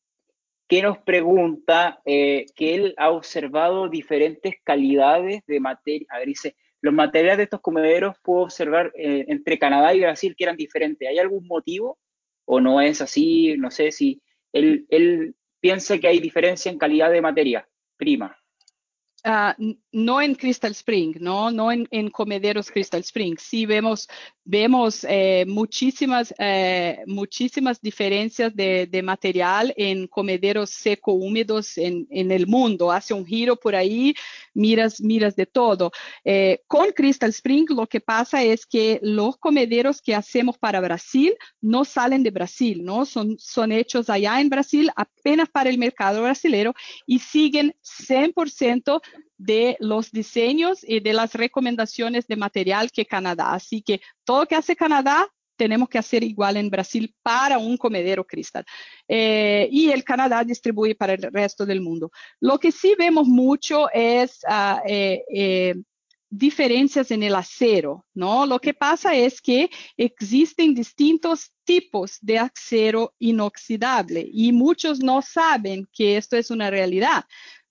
que 0.68 0.82
nos 0.82 0.98
pregunta 0.98 2.00
eh, 2.04 2.46
que 2.56 2.74
él 2.74 2.94
ha 2.96 3.10
observado 3.10 3.88
diferentes 3.88 4.54
calidades 4.64 5.42
de 5.46 5.60
materia. 5.60 6.06
A 6.10 6.18
ver, 6.18 6.28
dice, 6.28 6.56
los 6.80 6.94
materiales 6.94 7.38
de 7.38 7.44
estos 7.44 7.60
comederos 7.60 8.16
puedo 8.22 8.42
observar 8.42 8.92
eh, 8.96 9.24
entre 9.28 9.58
Canadá 9.58 9.94
y 9.94 10.00
Brasil 10.00 10.34
que 10.36 10.44
eran 10.44 10.56
diferentes. 10.56 11.08
¿Hay 11.08 11.18
algún 11.18 11.46
motivo 11.46 11.98
o 12.46 12.60
no 12.60 12.80
es 12.80 13.00
así? 13.00 13.56
No 13.58 13.70
sé 13.70 13.92
si 13.92 14.22
él, 14.52 14.86
él 14.88 15.34
piensa 15.60 15.98
que 15.98 16.08
hay 16.08 16.20
diferencia 16.20 16.70
en 16.70 16.78
calidad 16.78 17.10
de 17.10 17.22
materia 17.22 17.68
prima. 17.96 18.36
Ah, 19.26 19.56
no 19.90 20.20
en 20.20 20.34
Crystal 20.34 20.72
Spring, 20.72 21.16
no, 21.18 21.50
no 21.50 21.72
en, 21.72 22.10
comederos 22.10 22.70
Crystal 22.70 23.00
Spring. 23.00 23.38
Sí 23.38 23.64
vemos, 23.64 24.06
vemos 24.44 25.04
eh, 25.08 25.44
muchísimas, 25.46 26.34
eh, 26.38 27.02
muchísimas 27.06 27.80
diferencias 27.80 28.54
de, 28.54 29.02
material 29.02 29.72
en 29.76 30.06
comederos 30.06 30.70
seco-húmedos 30.70 31.78
en, 31.78 32.06
el 32.10 32.46
mundo. 32.46 32.92
Hace 32.92 33.12
un 33.12 33.26
giro 33.26 33.56
por 33.56 33.74
ahí, 33.74 34.14
miras, 34.54 35.00
miras 35.00 35.34
de 35.36 35.46
todo. 35.46 35.90
Eh, 36.24 36.60
con 36.66 36.90
Crystal 36.92 37.30
Spring 37.30 37.66
lo 37.70 37.86
que 37.86 38.00
pasa 38.00 38.42
es 38.42 38.66
que 38.66 39.00
los 39.02 39.36
comederos 39.36 40.00
que 40.00 40.14
hacemos 40.14 40.58
para 40.58 40.80
Brasil 40.80 41.34
no 41.60 41.84
salen 41.84 42.22
de 42.22 42.30
Brasil, 42.30 42.84
¿no? 42.84 43.04
Son, 43.04 43.36
son 43.38 43.72
hechos 43.72 44.08
allá 44.08 44.40
en 44.40 44.48
Brasil 44.48 44.90
apenas 44.96 45.48
para 45.48 45.70
el 45.70 45.78
mercado 45.78 46.22
brasileño 46.22 46.74
y 47.06 47.18
siguen 47.18 47.74
100% 47.82 49.00
de 49.36 49.76
los 49.80 50.10
diseños 50.10 50.80
y 50.82 51.00
de 51.00 51.12
las 51.12 51.34
recomendaciones 51.34 52.26
de 52.26 52.36
material 52.36 52.90
que 52.90 53.06
Canadá. 53.06 53.52
Así 53.52 53.82
que 53.82 54.00
todo 54.24 54.40
lo 54.40 54.46
que 54.46 54.56
hace 54.56 54.76
Canadá 54.76 55.28
tenemos 55.56 55.88
que 55.88 55.98
hacer 55.98 56.22
igual 56.22 56.56
en 56.56 56.70
Brasil 56.70 57.14
para 57.22 57.58
un 57.58 57.76
comedero 57.76 58.24
cristal. 58.24 58.64
Eh, 59.08 59.68
y 59.70 59.90
el 59.90 60.04
Canadá 60.04 60.44
distribuye 60.44 60.94
para 60.94 61.14
el 61.14 61.22
resto 61.22 61.64
del 61.64 61.80
mundo. 61.80 62.10
Lo 62.40 62.58
que 62.58 62.72
sí 62.72 62.94
vemos 62.98 63.26
mucho 63.26 63.88
es 63.92 64.40
uh, 64.48 64.80
eh, 64.86 65.22
eh, 65.32 65.74
diferencias 66.28 67.10
en 67.10 67.22
el 67.22 67.34
acero, 67.34 68.04
¿no? 68.14 68.46
Lo 68.46 68.58
que 68.58 68.74
pasa 68.74 69.14
es 69.14 69.40
que 69.40 69.70
existen 69.96 70.74
distintos 70.74 71.52
tipos 71.64 72.18
de 72.20 72.38
acero 72.38 73.14
inoxidable 73.18 74.28
y 74.32 74.52
muchos 74.52 75.00
no 75.00 75.22
saben 75.22 75.88
que 75.92 76.16
esto 76.16 76.36
es 76.36 76.50
una 76.50 76.70
realidad. 76.70 77.24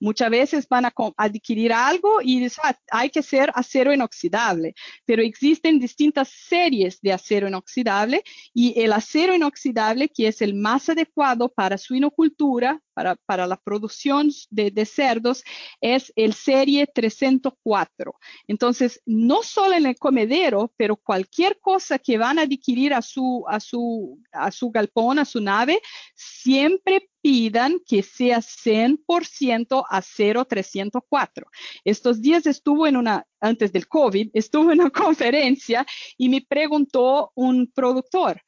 Muchas 0.04 0.30
veces 0.32 0.68
van 0.68 0.84
a 0.84 0.94
adquirir 1.16 1.72
algo 1.72 2.22
y 2.22 2.42
dicen, 2.42 2.62
ah, 2.66 2.78
hay 2.92 3.10
que 3.10 3.24
ser 3.24 3.52
acero 3.56 3.94
inoxidable, 3.94 4.76
pero 5.06 5.22
existen 5.22 5.80
distintas 5.80 6.28
series 6.28 7.00
de 7.00 7.14
acero 7.14 7.48
inoxidable 7.48 8.22
y 8.54 8.78
el 8.82 8.92
acero 8.92 9.34
inoxidable, 9.34 10.10
que 10.10 10.28
es 10.28 10.42
el 10.42 10.56
más 10.56 10.90
adecuado 10.90 11.48
para 11.48 11.78
suinocultura, 11.78 12.82
para, 12.94 13.16
para 13.26 13.48
la 13.48 13.56
producción 13.56 14.30
de, 14.50 14.72
de, 14.72 14.86
cerdos, 14.86 15.44
es 15.80 16.12
el 16.18 16.34
serie 16.34 16.86
304. 16.86 18.14
Entonces, 18.48 19.02
no 19.06 19.42
solo 19.42 19.76
en 19.76 19.86
el 19.86 19.96
comedero, 19.96 20.74
pero 20.78 20.98
cualquier 20.98 21.60
cosa 21.62 21.98
que 21.98 22.18
van 22.18 22.40
a 22.40 22.44
adquirir 22.44 22.94
a 22.94 23.02
su, 23.02 23.46
a 23.48 23.60
su, 23.60 23.83
a 24.32 24.52
su 24.52 24.70
galpón, 24.72 25.20
a 25.20 25.26
su 25.26 25.42
nave, 25.42 25.82
siempre 26.16 27.10
pidan 27.22 27.80
que 27.86 28.04
sea 28.04 28.40
100% 28.40 29.86
acero 29.90 30.46
304. 30.46 31.48
Estos 31.84 32.22
días 32.22 32.46
estuvo 32.46 32.86
en 32.86 32.98
una, 32.98 33.26
antes 33.40 33.72
del 33.72 33.88
COVID, 33.88 34.30
estuvo 34.34 34.72
en 34.72 34.82
una 34.82 34.90
conferencia 34.92 35.86
y 36.18 36.30
me 36.30 36.42
preguntó 36.42 37.32
un 37.36 37.72
productor, 37.74 38.42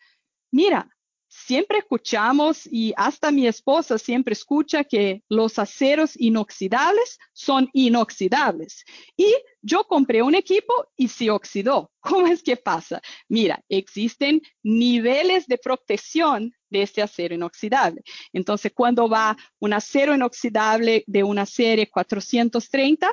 mira, 0.52 0.90
siempre 1.36 1.80
escuchamos 1.80 2.66
y 2.66 2.94
hasta 2.96 3.32
mi 3.32 3.46
esposa 3.46 3.98
siempre 3.98 4.34
escucha 4.34 4.84
que 4.84 5.22
los 5.28 5.60
aceros 5.60 6.14
inoxidables 6.16 7.20
son 7.34 7.70
inoxidables. 7.74 8.86
Y 9.18 9.36
yo 9.62 9.84
compré 9.86 10.22
un 10.22 10.34
equipo 10.34 10.74
y 10.96 11.10
se 11.10 11.30
oxidó. 11.30 11.92
¿Cómo 12.00 12.28
es 12.28 12.42
que 12.42 12.56
pasa? 12.56 13.02
Mira, 13.28 13.62
existen 13.68 14.42
niveles 14.64 15.48
de 15.48 15.58
protección 15.58 16.54
de 16.70 16.84
este 16.84 17.02
acero 17.02 17.36
inoxidable. 17.36 18.02
Entonces, 18.32 18.72
cuando 18.74 19.10
va 19.10 19.36
un 19.60 19.74
acero 19.74 20.16
inoxidable 20.16 21.04
de 21.06 21.24
una 21.24 21.46
serie 21.46 21.90
430, 21.90 23.12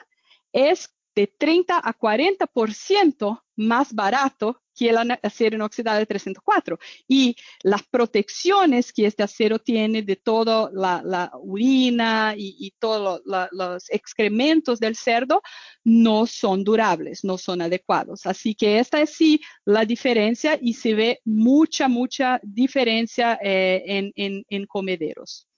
es 0.53 0.89
de 1.15 1.27
30 1.27 1.79
a 1.79 1.93
40% 1.99 3.43
más 3.57 3.93
barato 3.93 4.62
que 4.75 4.91
el 4.91 4.97
acero 5.23 5.57
inoxidable 5.57 6.07
304. 6.07 6.79
Y 7.09 7.37
las 7.63 7.83
protecciones 7.85 8.93
que 8.93 9.07
este 9.07 9.23
acero 9.23 9.59
tiene 9.59 10.03
de 10.03 10.17
toda 10.17 10.71
la, 10.73 11.03
la 11.05 11.31
urina 11.41 12.35
y, 12.37 12.57
y 12.59 12.73
todos 12.79 13.23
los 13.25 13.91
excrementos 13.91 14.81
del 14.81 14.97
cerdo 14.97 15.43
no 15.85 16.27
son 16.27 16.65
durables, 16.65 17.25
no 17.25 17.39
son 17.39 17.63
adecuados. 17.63 18.27
Así 18.27 18.55
que 18.55 18.79
esta 18.79 19.01
es 19.01 19.11
sí 19.11 19.41
la 19.65 19.85
diferencia 19.85 20.59
y 20.61 20.75
se 20.75 20.95
ve 20.95 21.21
mucha, 21.25 21.89
mucha 21.89 22.41
diferencia 22.43 23.39
eh, 23.43 23.83
en, 23.87 24.13
en, 24.17 24.45
en, 24.49 24.67
comederos. 24.67 25.49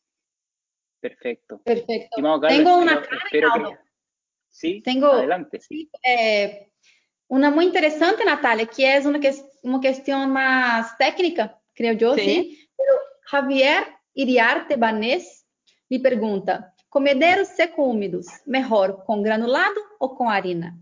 Perfecto. 1.00 1.60
Perfecto. 1.62 2.16
Tengo 2.48 2.78
una 2.78 3.02
espero, 3.26 3.78
Sí, 4.48 4.80
Tengo, 4.82 5.08
adelante. 5.08 5.60
Sí, 5.60 5.90
eh, 6.04 6.70
Uma 7.34 7.50
muito 7.50 7.70
interessante, 7.70 8.24
Natália, 8.24 8.64
que 8.64 8.84
é 8.84 9.00
uma, 9.00 9.18
uma 9.64 9.80
questão 9.80 10.28
mais 10.28 10.96
técnica, 10.96 11.52
creio 11.74 11.98
eu, 12.00 12.14
sim. 12.14 12.56
Javier 13.28 13.92
Iriarte 14.14 14.76
Banês 14.76 15.44
me 15.90 15.98
pergunta: 15.98 16.72
comederos 16.88 17.48
seco-úmidos, 17.48 18.26
melhor 18.46 19.04
com 19.04 19.20
granulado 19.20 19.80
ou 19.98 20.14
com 20.14 20.30
harina? 20.30 20.78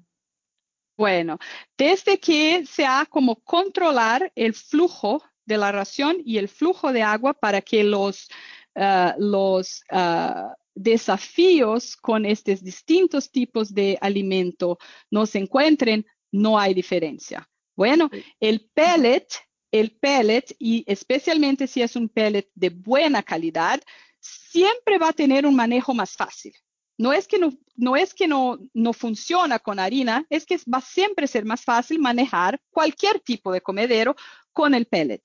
Bueno, 0.94 1.38
desde 1.78 2.18
que 2.18 2.66
se 2.66 2.84
ha 2.84 3.06
como 3.06 3.36
controlar 3.36 4.30
el 4.36 4.52
flujo 4.52 5.22
de 5.46 5.56
la 5.56 5.72
ración 5.72 6.18
y 6.22 6.36
el 6.36 6.48
flujo 6.48 6.92
de 6.92 7.02
agua 7.02 7.32
para 7.32 7.62
que 7.62 7.82
los, 7.82 8.28
uh, 8.76 9.14
los 9.16 9.82
uh, 9.90 10.52
desafíos 10.74 11.96
con 11.96 12.26
estos 12.26 12.62
distintos 12.62 13.30
tipos 13.30 13.72
de 13.72 13.96
alimento 14.02 14.76
no 15.10 15.24
se 15.24 15.38
encuentren, 15.38 16.04
no 16.32 16.58
hay 16.58 16.74
diferencia. 16.74 17.48
Bueno, 17.76 18.10
el 18.40 18.68
pellet, 18.74 19.26
el 19.70 19.92
pellet, 19.92 20.54
y 20.58 20.84
especialmente 20.86 21.66
si 21.66 21.82
es 21.82 21.96
un 21.96 22.08
pellet 22.08 22.48
de 22.54 22.70
buena 22.70 23.22
calidad, 23.22 23.80
siempre 24.20 24.98
va 24.98 25.08
a 25.08 25.12
tener 25.12 25.46
un 25.46 25.54
manejo 25.54 25.94
más 25.94 26.16
fácil. 26.16 26.52
No 26.98 27.12
es 27.12 27.26
que 27.26 27.38
no, 27.38 27.52
no, 27.74 27.96
es 27.96 28.14
que 28.14 28.28
no, 28.28 28.58
no 28.74 28.92
funciona 28.92 29.58
con 29.58 29.78
harina, 29.78 30.26
es 30.28 30.44
que 30.44 30.58
va 30.72 30.78
a 30.78 30.82
siempre 30.82 31.26
ser 31.26 31.44
más 31.44 31.64
fácil 31.64 31.98
manejar 31.98 32.60
cualquier 32.70 33.20
tipo 33.20 33.50
de 33.52 33.60
comedero 33.60 34.14
con 34.52 34.74
el 34.74 34.86
pellet 34.86 35.22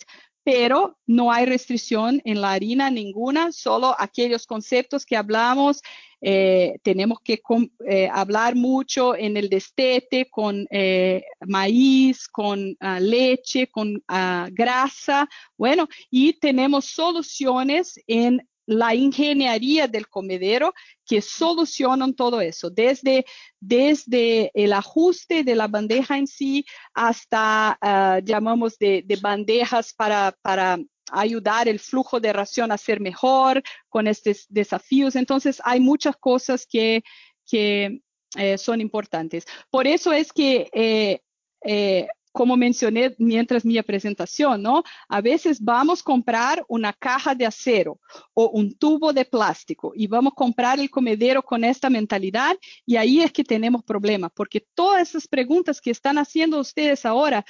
pero 0.47 0.97
no 1.05 1.29
hay 1.29 1.45
restricción 1.45 2.21
en 2.23 2.39
la 2.39 2.53
harina 2.53 2.89
ninguna, 2.89 3.51
solo 3.51 3.93
aquellos 3.99 4.47
conceptos 4.47 5.05
que 5.05 5.17
hablamos. 5.17 5.81
Eh, 6.21 6.77
tenemos 6.83 7.19
que 7.19 7.41
eh, 7.85 8.09
hablar 8.09 8.55
mucho 8.55 9.13
en 9.13 9.35
el 9.35 9.49
destete 9.49 10.29
con 10.29 10.65
eh, 10.71 11.21
maíz, 11.45 12.29
con 12.29 12.77
ah, 12.79 13.01
leche, 13.01 13.67
con 13.67 14.01
ah, 14.07 14.47
grasa. 14.53 15.27
Bueno, 15.57 15.89
y 16.09 16.31
tenemos 16.39 16.85
soluciones 16.85 17.99
en 18.07 18.47
la 18.67 18.93
ingeniería 18.93 19.87
del 19.87 20.07
comedero 20.07 20.73
que 21.05 21.21
solucionan 21.21 22.13
todo 22.13 22.41
eso, 22.41 22.69
desde, 22.69 23.25
desde 23.59 24.51
el 24.53 24.73
ajuste 24.73 25.43
de 25.43 25.55
la 25.55 25.67
bandeja 25.67 26.17
en 26.17 26.27
sí 26.27 26.65
hasta, 26.93 27.79
uh, 27.81 28.23
llamamos 28.23 28.77
de, 28.77 29.03
de, 29.05 29.15
bandejas 29.15 29.93
para, 29.93 30.37
para 30.41 30.77
ayudar 31.11 31.67
el 31.67 31.79
flujo 31.79 32.19
de 32.19 32.33
ración 32.33 32.71
a 32.71 32.77
ser 32.77 32.99
mejor 32.99 33.63
con 33.89 34.05
estos 34.05 34.45
desafíos. 34.49 35.15
Entonces, 35.15 35.61
hay 35.63 35.79
muchas 35.79 36.17
cosas 36.17 36.67
que, 36.69 37.03
que 37.49 38.01
eh, 38.35 38.57
son 38.57 38.81
importantes. 38.81 39.45
Por 39.69 39.87
eso 39.87 40.11
es 40.11 40.33
que 40.33 40.69
eh, 40.73 41.21
eh, 41.63 42.07
como 42.37 42.55
mencioné 42.55 43.15
mientras 43.17 43.65
mi 43.65 43.81
presentación, 43.81 44.61
¿no? 44.61 44.83
A 45.09 45.21
veces 45.21 45.59
vamos 45.59 46.01
a 46.01 46.03
comprar 46.03 46.63
una 46.67 46.93
caja 46.93 47.33
de 47.33 47.47
acero 47.47 47.99
o 48.35 48.49
un 48.49 48.77
tubo 48.77 49.11
de 49.11 49.25
plástico 49.25 49.91
y 49.95 50.05
vamos 50.05 50.33
a 50.33 50.35
comprar 50.35 50.79
el 50.79 50.91
comedero 50.91 51.41
con 51.41 51.63
esta 51.63 51.89
mentalidad 51.89 52.55
y 52.85 52.95
ahí 52.95 53.21
es 53.21 53.31
que 53.31 53.43
tenemos 53.43 53.83
problemas, 53.83 54.29
porque 54.35 54.63
todas 54.75 55.09
esas 55.09 55.27
preguntas 55.27 55.81
que 55.81 55.89
están 55.89 56.19
haciendo 56.19 56.59
ustedes 56.59 57.07
ahora 57.07 57.43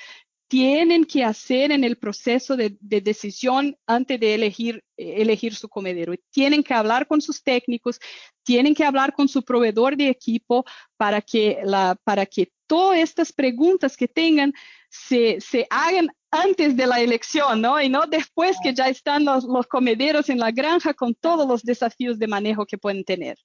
tienen 0.47 1.03
que 1.05 1.23
hacer 1.23 1.71
en 1.71 1.83
el 1.83 1.97
proceso 1.97 2.55
de, 2.55 2.77
decisión 2.79 3.77
antes 3.85 4.19
de 4.19 4.33
elegir, 4.33 4.83
elegir 4.95 5.53
su 5.55 5.67
comedero. 5.67 6.13
Tienen 6.31 6.63
que 6.63 6.73
hablar 6.73 7.07
con 7.07 7.21
sus 7.21 7.43
técnicos, 7.43 7.99
tienen 8.43 8.73
que 8.73 8.85
hablar 8.85 9.13
con 9.13 9.27
su 9.27 9.43
proveedor 9.43 9.97
de 9.97 10.09
equipo 10.09 10.63
para 10.95 11.21
que, 11.21 11.59
la, 11.63 11.97
para 12.03 12.25
que 12.25 12.51
todas 12.65 12.99
estas 12.99 13.33
preguntas 13.33 13.97
que 13.97 14.07
tengan 14.07 14.53
se, 14.89 15.41
se 15.41 15.67
hagan 15.69 16.09
antes 16.31 16.75
de 16.77 16.87
la 16.87 17.01
elección, 17.01 17.61
¿no? 17.61 17.81
Y 17.81 17.89
no 17.89 18.05
después 18.07 18.57
que 18.63 18.73
ya 18.73 18.87
están 18.87 19.25
los, 19.25 19.43
los 19.43 19.67
comederos 19.67 20.29
en 20.29 20.39
la 20.39 20.51
granja 20.51 20.93
con 20.93 21.13
todos 21.13 21.47
los 21.47 21.63
desafíos 21.63 22.19
de 22.19 22.27
manejo 22.27 22.65
que 22.65 22.77
pueden 22.77 23.03
tener. 23.03 23.37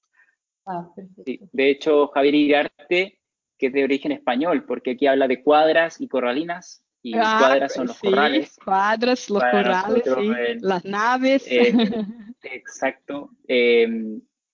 Ah, 0.64 0.88
de 0.96 1.70
hecho, 1.70 2.08
Javier 2.08 2.34
Irarte, 2.34 3.18
que 3.58 3.66
es 3.66 3.72
de 3.72 3.84
origen 3.84 4.12
español, 4.12 4.64
porque 4.64 4.92
aquí 4.92 5.06
habla 5.06 5.26
de 5.26 5.42
cuadras 5.42 6.00
y 6.00 6.06
corralinas, 6.06 6.84
y 7.02 7.14
ah, 7.16 7.36
cuadras 7.38 7.74
son 7.74 7.86
los 7.88 7.96
sí, 7.96 8.06
corrales. 8.06 8.56
Cuadras, 8.64 9.28
los 9.28 9.42
corrales, 9.42 10.04
sí, 10.04 10.30
las 10.60 10.84
naves. 10.84 11.44
Eh, 11.48 11.72
exacto. 12.44 13.30
Eh, 13.48 13.88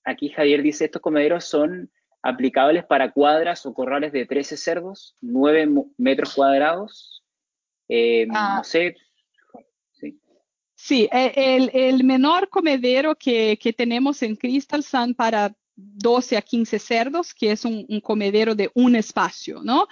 aquí 0.05 0.31
Javier 0.31 0.63
dice, 0.63 0.87
estos 0.87 1.03
comederos 1.03 1.45
son 1.45 1.91
aplicables 2.23 2.87
para 2.87 3.13
cuadras 3.13 3.67
o 3.67 3.75
corrales 3.75 4.13
de 4.13 4.25
13 4.25 4.57
cerdos, 4.57 5.15
9 5.21 5.69
metros 5.99 6.35
cuadrados. 6.35 7.23
Eh, 7.87 8.27
ah. 8.31 8.57
No 8.59 8.65
sé. 8.65 8.97
Sí, 9.93 10.19
sí 10.75 11.09
el, 11.13 11.71
el, 11.75 12.03
menor 12.03 12.49
comedero 12.49 13.15
que, 13.15 13.59
que, 13.61 13.75
tenemos 13.75 14.23
en 14.23 14.37
Crystal 14.37 14.83
Sun 14.83 15.15
para 15.15 15.55
12 15.77 16.39
a 16.39 16.43
15 16.43 16.79
cerdos, 16.79 17.35
que 17.35 17.53
es 17.53 17.67
un, 17.67 17.85
un 17.89 18.01
comedero 18.01 18.55
de 18.55 18.71
un 18.75 18.97
espacio, 18.97 19.61
¿no? 19.63 19.87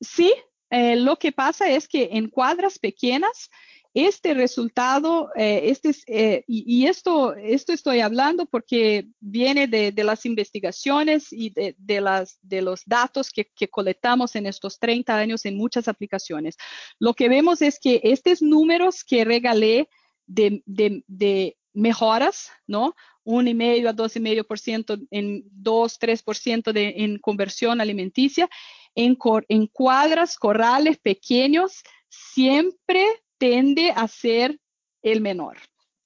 sí, 0.00 0.32
eh, 0.70 0.96
lo 0.96 1.16
que 1.16 1.32
pasa 1.32 1.68
es 1.68 1.88
que 1.88 2.10
en 2.12 2.28
cuadras 2.28 2.78
pequeñas, 2.78 3.50
este 3.92 4.34
resultado, 4.34 5.30
eh, 5.34 5.62
este, 5.64 5.92
eh, 6.06 6.44
y, 6.46 6.86
esto, 6.86 7.34
esto 7.34 7.72
estoy 7.72 7.98
hablando 8.00 8.46
porque 8.46 9.08
viene 9.18 9.66
de, 9.66 9.92
las 10.04 10.24
investigaciones 10.26 11.32
y 11.32 11.50
de, 11.50 12.00
las, 12.00 12.38
de 12.42 12.62
los 12.62 12.82
datos 12.86 13.30
que, 13.30 13.48
colectamos 13.68 14.36
en 14.36 14.46
estos 14.46 14.78
30 14.78 15.16
años 15.16 15.44
en 15.44 15.56
muchas 15.56 15.88
aplicaciones. 15.88 16.56
Lo 17.00 17.14
que 17.14 17.28
vemos 17.28 17.62
es 17.62 17.80
que 17.80 18.00
estos 18.04 18.42
números 18.42 19.02
que 19.02 19.24
regalé 19.24 19.88
de, 20.26 20.62
de 20.66 21.56
mejoras, 21.72 22.50
¿no? 22.66 22.94
Un 23.24 23.48
y 23.48 23.54
medio 23.54 23.88
a 23.88 23.92
dos 23.92 24.16
y 24.16 24.20
medio 24.20 24.46
por 24.46 24.58
ciento 24.58 24.96
en 25.10 25.44
2, 25.50 25.98
3 25.98 26.22
por 26.22 26.36
ciento 26.36 26.72
en 26.74 27.18
conversión 27.18 27.80
alimenticia, 27.80 28.48
en, 29.04 29.16
en 29.48 29.66
cuadras, 29.66 30.36
corrales 30.36 30.98
pequeños, 30.98 31.82
siempre 32.08 33.06
tiende 33.38 33.92
a 33.94 34.06
ser 34.08 34.58
el 35.02 35.20
menor, 35.20 35.58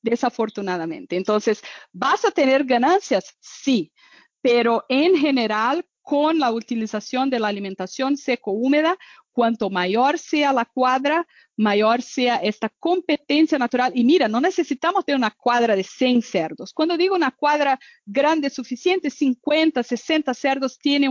desafortunadamente. 0.03 1.17
Entonces, 1.17 1.63
¿vas 1.93 2.25
a 2.25 2.31
tener 2.31 2.65
ganancias? 2.65 3.37
Sí, 3.41 3.93
pero 4.41 4.85
en 4.89 5.17
general, 5.17 5.85
con 6.03 6.39
la 6.39 6.53
utilización 6.53 7.31
de 7.31 7.41
la 7.41 7.49
alimentación 7.49 8.17
seco-húmeda, 8.17 8.97
cuanto 9.33 9.69
mayor 9.69 10.19
sea 10.19 10.53
la 10.53 10.65
cuadra, 10.65 11.27
mayor 11.57 12.03
sea 12.03 12.37
esta 12.37 12.69
competencia 12.79 13.59
natural. 13.59 13.93
Y 13.95 14.05
mira, 14.05 14.29
no 14.29 14.41
necesitamos 14.41 15.05
de 15.05 15.15
una 15.15 15.31
cuadra 15.33 15.75
de 15.75 15.83
100 15.83 16.23
cerdos. 16.23 16.73
Cuando 16.73 16.97
digo 16.97 17.17
una 17.17 17.33
cuadra 17.33 17.79
grande 18.07 18.49
suficiente, 18.49 19.11
50, 19.11 19.83
60 19.83 20.33
cerdos 20.35 20.79
tiene 20.79 21.09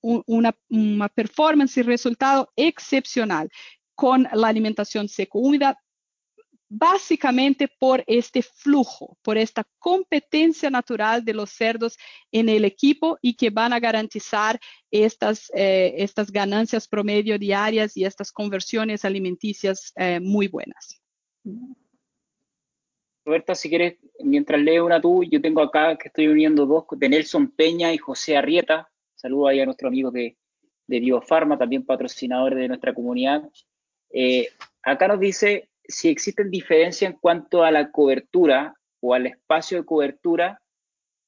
una, 0.00 0.56
una 0.68 1.08
performance 1.08 1.76
y 1.78 1.82
resultado 1.82 2.52
excepcional 2.56 3.48
con 3.94 4.28
la 4.32 4.48
alimentación 4.48 5.08
seco-húmeda 5.08 5.78
básicamente 6.68 7.68
por 7.78 8.04
este 8.06 8.42
flujo, 8.42 9.16
por 9.22 9.38
esta 9.38 9.64
competencia 9.78 10.70
natural 10.70 11.24
de 11.24 11.34
los 11.34 11.50
cerdos 11.50 11.96
en 12.30 12.48
el 12.48 12.64
equipo 12.64 13.18
y 13.22 13.34
que 13.34 13.50
van 13.50 13.72
a 13.72 13.80
garantizar 13.80 14.60
estas, 14.90 15.50
eh, 15.54 15.94
estas 15.96 16.30
ganancias 16.30 16.86
promedio 16.86 17.38
diarias 17.38 17.96
y 17.96 18.04
estas 18.04 18.30
conversiones 18.32 19.04
alimenticias 19.04 19.92
eh, 19.96 20.20
muy 20.20 20.48
buenas. 20.48 21.00
Roberta, 23.24 23.54
si 23.54 23.68
quieres, 23.68 23.96
mientras 24.20 24.60
leo 24.60 24.86
una 24.86 25.00
tú, 25.00 25.24
yo 25.24 25.40
tengo 25.40 25.62
acá 25.62 25.96
que 25.96 26.08
estoy 26.08 26.28
uniendo 26.28 26.66
dos 26.66 26.84
de 26.90 27.08
Nelson 27.08 27.50
Peña 27.50 27.92
y 27.92 27.98
José 27.98 28.36
Arrieta. 28.36 28.90
Saludo 29.18 29.48
ahí 29.48 29.60
a 29.60 29.64
nuestros 29.64 29.88
amigos 29.88 30.12
de, 30.12 30.36
de 30.86 31.00
Biofarma, 31.00 31.58
también 31.58 31.84
patrocinadores 31.84 32.58
de 32.58 32.68
nuestra 32.68 32.94
comunidad. 32.94 33.42
Eh, 34.10 34.48
acá 34.82 35.08
nos 35.08 35.18
dice 35.18 35.68
si 35.82 36.08
existen 36.08 36.50
diferencias 36.50 37.10
en 37.10 37.18
cuanto 37.18 37.64
a 37.64 37.72
la 37.72 37.90
cobertura 37.90 38.74
o 39.00 39.14
al 39.14 39.26
espacio 39.26 39.78
de 39.78 39.84
cobertura 39.84 40.62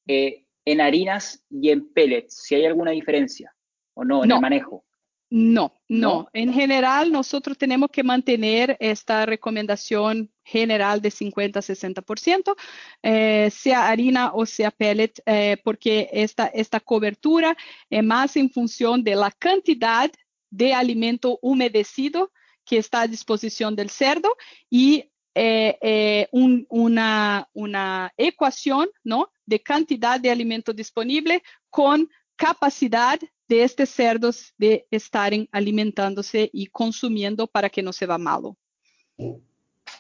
eh, 0.06 0.44
en 0.64 0.80
harinas 0.80 1.42
y 1.50 1.70
en 1.70 1.92
pellets, 1.92 2.42
si 2.42 2.54
hay 2.54 2.66
alguna 2.66 2.92
diferencia 2.92 3.52
o 3.94 4.04
no 4.04 4.22
en 4.22 4.30
el 4.30 4.40
manejo. 4.40 4.84
No, 5.32 5.72
no, 5.88 6.28
En 6.32 6.52
general, 6.52 7.12
nosotros 7.12 7.56
tenemos 7.56 7.90
que 7.92 8.02
mantener 8.02 8.76
esta 8.80 9.24
recomendación 9.26 10.28
general 10.42 11.00
de 11.00 11.10
50-60%, 11.10 12.56
eh, 13.04 13.48
sea 13.52 13.88
harina 13.88 14.32
o 14.34 14.44
sea 14.44 14.72
pellet, 14.72 15.22
eh, 15.26 15.56
porque 15.62 16.10
esta, 16.12 16.46
esta 16.46 16.80
cobertura 16.80 17.56
es 17.88 18.02
más 18.02 18.36
en 18.36 18.50
función 18.50 19.04
de 19.04 19.14
la 19.14 19.30
cantidad 19.30 20.10
de 20.50 20.74
alimento 20.74 21.38
humedecido 21.42 22.32
que 22.64 22.78
está 22.78 23.02
a 23.02 23.06
disposición 23.06 23.76
del 23.76 23.90
cerdo 23.90 24.36
y 24.68 25.10
eh, 25.34 25.78
eh, 25.80 26.28
una, 26.32 27.48
una, 27.52 28.12
ecuación 28.16 28.88
¿no? 29.04 29.30
de 29.46 29.62
cantidad 29.62 30.18
de 30.18 30.30
alimento 30.30 30.72
disponible 30.72 31.42
con 31.70 32.08
capacidad 32.34 33.20
de 33.50 33.64
estos 33.64 33.88
cerdos 33.88 34.54
de 34.58 34.86
estar 34.92 35.32
alimentándose 35.50 36.48
y 36.52 36.68
consumiendo 36.68 37.48
para 37.48 37.68
que 37.68 37.82
no 37.82 37.92
se 37.92 38.06
va 38.06 38.16
malo. 38.16 38.56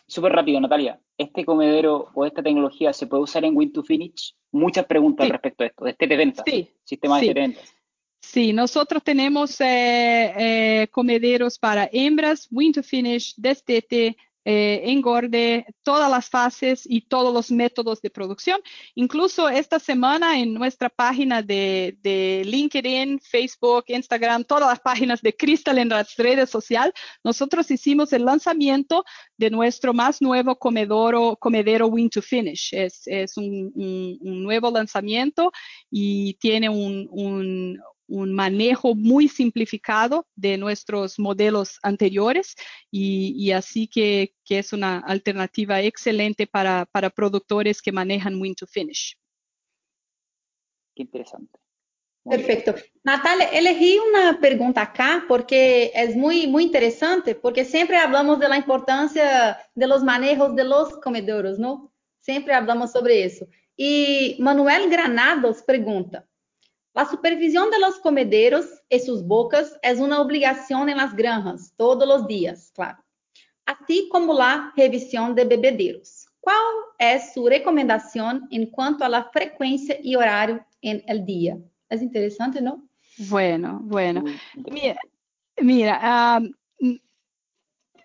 Súper 0.06 0.32
rápido, 0.32 0.60
Natalia. 0.60 1.00
¿Este 1.18 1.44
comedero 1.44 2.10
o 2.14 2.24
esta 2.24 2.44
tecnología 2.44 2.92
se 2.92 3.08
puede 3.08 3.24
usar 3.24 3.44
en 3.44 3.56
Win 3.56 3.72
to 3.72 3.82
Finish? 3.82 4.36
Muchas 4.52 4.86
preguntas 4.86 5.28
respecto 5.28 5.64
a 5.64 5.66
esto, 5.66 5.84
de 5.84 5.90
este 5.90 6.06
de 6.06 6.16
ventas, 6.16 6.44
sí. 6.46 6.70
sistema 6.84 7.20
de 7.20 7.34
ventas. 7.34 7.74
Sí, 8.20 8.52
nosotros 8.52 9.02
tenemos 9.02 9.60
eh, 9.60 10.32
eh, 10.38 10.88
comederos 10.92 11.58
para 11.58 11.88
hembras, 11.92 12.46
winter 12.52 12.84
finish, 12.84 13.34
destete, 13.36 14.16
eh, 14.44 14.82
engorde, 14.86 15.66
todas 15.82 16.10
las 16.10 16.28
fases 16.28 16.82
y 16.86 17.02
todos 17.02 17.32
los 17.32 17.50
métodos 17.50 18.00
de 18.00 18.10
producción. 18.10 18.60
Incluso 18.94 19.48
esta 19.48 19.78
semana 19.78 20.38
en 20.38 20.54
nuestra 20.54 20.88
página 20.88 21.42
de, 21.42 22.42
LinkedIn, 22.46 23.20
Facebook, 23.20 23.84
Instagram, 23.88 24.44
todas 24.44 24.68
las 24.68 24.80
páginas 24.80 25.20
de 25.20 25.36
Crystal 25.36 25.76
en 25.78 25.90
las 25.90 26.16
redes 26.16 26.50
sociales, 26.50 26.94
nosotros 27.22 27.70
hicimos 27.70 28.12
el 28.12 28.24
lanzamiento 28.24 29.04
de 29.36 29.50
nuestro 29.50 29.92
más 29.92 30.22
nuevo 30.22 30.56
comedoro, 30.56 31.36
comedero 31.36 31.86
Win 31.88 32.08
to 32.08 32.22
Finish. 32.22 32.70
Es, 32.72 33.36
un, 33.36 33.72
nuevo 34.20 34.70
lanzamiento 34.70 35.52
y 35.90 36.34
tiene 36.34 36.68
un 36.68 37.08
un 37.10 37.78
manejo 38.10 38.94
muy 38.94 39.28
simplificado 39.28 40.26
de 40.34 40.58
nuestros 40.58 41.18
modelos 41.18 41.78
anteriores 41.82 42.54
y, 42.90 43.50
así 43.52 43.86
que, 43.86 44.34
es 44.48 44.72
una 44.72 44.98
alternativa 44.98 45.80
excelente 45.80 46.46
para, 46.46 46.86
productores 47.14 47.80
que 47.80 47.92
manejan 47.92 48.40
Win 48.40 48.54
to 48.54 48.66
Finish. 48.66 49.16
Qué 50.94 51.02
interesante. 51.02 51.58
Perfecto. 52.24 52.74
Natalia, 53.02 53.48
elegí 53.48 53.98
una 53.98 54.38
pregunta 54.40 54.82
acá 54.82 55.24
porque 55.26 55.90
es 55.94 56.16
muy, 56.16 56.46
muy 56.46 56.64
interesante, 56.64 57.34
porque 57.34 57.64
siempre 57.64 57.96
hablamos 57.96 58.38
de 58.38 58.48
la 58.48 58.58
importancia 58.58 59.58
de 59.74 59.86
los 59.86 60.02
manejos 60.02 60.54
de 60.54 60.64
los 60.64 60.98
comedores, 60.98 61.58
¿no? 61.58 61.92
Siempre 62.20 62.52
hablamos 62.52 62.92
sobre 62.92 63.24
eso. 63.24 63.46
Y 63.74 64.36
Manuel 64.38 64.90
Granados 64.90 65.62
pregunta, 65.62 66.28
La 67.00 67.08
supervisión 67.08 67.70
de 67.70 67.78
los 67.78 67.98
comederos 67.98 68.66
y 68.90 68.98
sus 68.98 69.26
bocas 69.26 69.74
es 69.80 70.00
una 70.00 70.20
obligación 70.20 70.90
en 70.90 70.98
las 70.98 71.16
granjas, 71.16 71.72
todos 71.78 72.06
los 72.06 72.26
días, 72.26 72.70
claro. 72.74 72.98
Así 73.64 74.06
como 74.12 74.34
la 74.34 74.70
revisión 74.76 75.34
de 75.34 75.46
bebederos. 75.46 76.26
¿Cuál 76.40 76.56
es 76.98 77.32
su 77.32 77.48
recomendación 77.48 78.46
en 78.50 78.66
cuanto 78.66 79.02
a 79.02 79.08
la 79.08 79.24
frecuencia 79.30 79.96
y 80.02 80.14
horario 80.14 80.62
en 80.82 81.02
el 81.06 81.24
día? 81.24 81.56
Es 81.88 82.02
interesante, 82.02 82.60
¿no? 82.60 82.86
Bueno, 83.16 83.80
bueno. 83.82 84.22
Mira, 85.56 86.42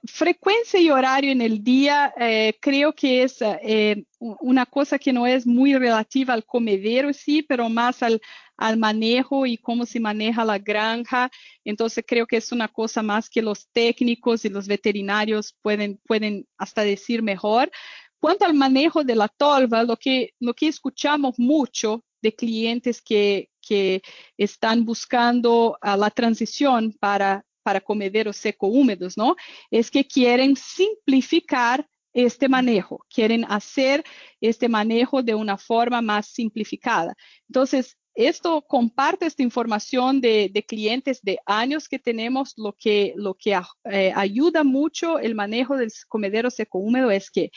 frecuencia 0.05 0.79
y 0.79 0.89
horario 0.89 1.33
en 1.33 1.41
el 1.41 1.63
día 1.63 2.13
eh, 2.17 2.53
creo 2.61 2.93
que 2.93 3.23
es 3.23 3.39
eh, 3.41 4.05
una 4.19 4.65
cosa 4.65 4.97
que 4.97 5.11
no 5.11 5.27
es 5.27 5.45
muy 5.45 5.75
relativa 5.75 6.33
al 6.33 6.45
comedero, 6.45 7.11
sí, 7.11 7.41
pero 7.41 7.69
más 7.69 8.01
al, 8.01 8.21
al, 8.57 8.77
manejo 8.77 9.45
y 9.45 9.57
cómo 9.57 9.85
se 9.85 9.99
maneja 9.99 10.45
la 10.45 10.57
granja. 10.59 11.29
Entonces 11.63 12.03
creo 12.07 12.27
que 12.27 12.37
es 12.37 12.51
una 12.51 12.67
cosa 12.67 13.01
más 13.01 13.29
que 13.29 13.41
los 13.41 13.67
técnicos 13.71 14.45
y 14.45 14.49
los 14.49 14.67
veterinarios 14.67 15.55
pueden, 15.61 15.99
pueden 16.05 16.47
hasta 16.57 16.83
decir 16.83 17.21
mejor. 17.23 17.71
Cuanto 18.19 18.45
al 18.45 18.53
manejo 18.53 19.03
de 19.03 19.15
la 19.15 19.27
tolva, 19.27 19.83
lo 19.83 19.97
que, 19.97 20.31
lo 20.39 20.53
que 20.53 20.67
escuchamos 20.67 21.35
mucho 21.37 22.03
de 22.21 22.33
clientes 22.33 23.01
que, 23.01 23.49
que 23.61 24.01
están 24.37 24.83
buscando 24.83 25.77
uh, 25.83 25.97
la 25.97 26.09
transición 26.09 26.93
para, 26.99 27.45
para 27.61 27.81
comederos 27.81 28.37
seco 28.37 28.67
húmedos, 28.67 29.17
¿no? 29.17 29.35
Es 29.69 29.91
que 29.91 30.05
quieren 30.05 30.55
simplificar 30.55 31.87
este 32.13 32.47
manejo, 32.47 33.05
quieren 33.13 33.45
hacer 33.49 34.03
este 34.39 34.69
manejo 34.69 35.21
de 35.21 35.35
una 35.35 35.57
forma 35.57 36.01
más 36.01 36.27
simplificada. 36.27 37.13
Entonces, 37.49 37.97
esto 38.15 38.61
comparte 38.61 39.25
esta 39.25 39.43
información 39.43 40.21
de, 40.21 40.65
clientes 40.67 41.21
de 41.21 41.37
años 41.45 41.89
que 41.89 41.99
tenemos, 41.99 42.53
lo 42.57 42.73
que, 42.73 43.13
lo 43.17 43.35
que 43.35 43.59
eh, 43.85 44.13
ayuda 44.15 44.63
mucho 44.63 45.19
el 45.19 45.35
manejo 45.35 45.75
del 45.75 45.91
comedero 46.07 46.49
seco 46.49 46.79
húmedo 46.79 47.11
es 47.11 47.29
que 47.29 47.51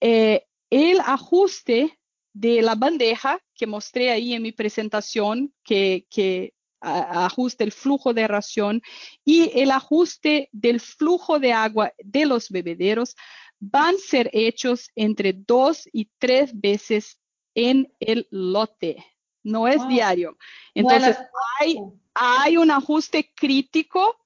eh, 0.00 0.44
el 0.70 1.00
ajuste 1.00 1.98
de 2.32 2.62
la 2.62 2.74
bandeja 2.74 3.40
que 3.54 3.66
mostré 3.66 4.10
ahí 4.10 4.34
en 4.34 4.42
mi 4.42 4.52
presentación, 4.52 5.52
que, 5.64 6.06
que 6.10 6.54
ajuste 6.80 7.64
el 7.64 7.72
flujo 7.72 8.14
de 8.14 8.26
ración 8.26 8.82
y 9.24 9.50
el 9.58 9.70
ajuste 9.70 10.48
del 10.52 10.80
flujo 10.80 11.38
de 11.38 11.52
agua 11.52 11.92
de 11.98 12.24
los 12.24 12.48
bebederos 12.48 13.16
van 13.58 13.96
a 13.96 13.98
ser 13.98 14.30
hechos 14.32 14.90
entre 14.94 15.34
dos 15.34 15.88
y 15.92 16.10
tres 16.18 16.58
veces 16.58 17.18
en 17.54 17.92
el 18.00 18.26
lote. 18.30 19.04
No 19.42 19.68
es 19.68 19.86
diario. 19.88 20.36
Entonces, 20.74 21.16
hay, 21.58 21.78
hay 22.14 22.56
un 22.56 22.70
ajuste 22.70 23.32
crítico 23.34 24.16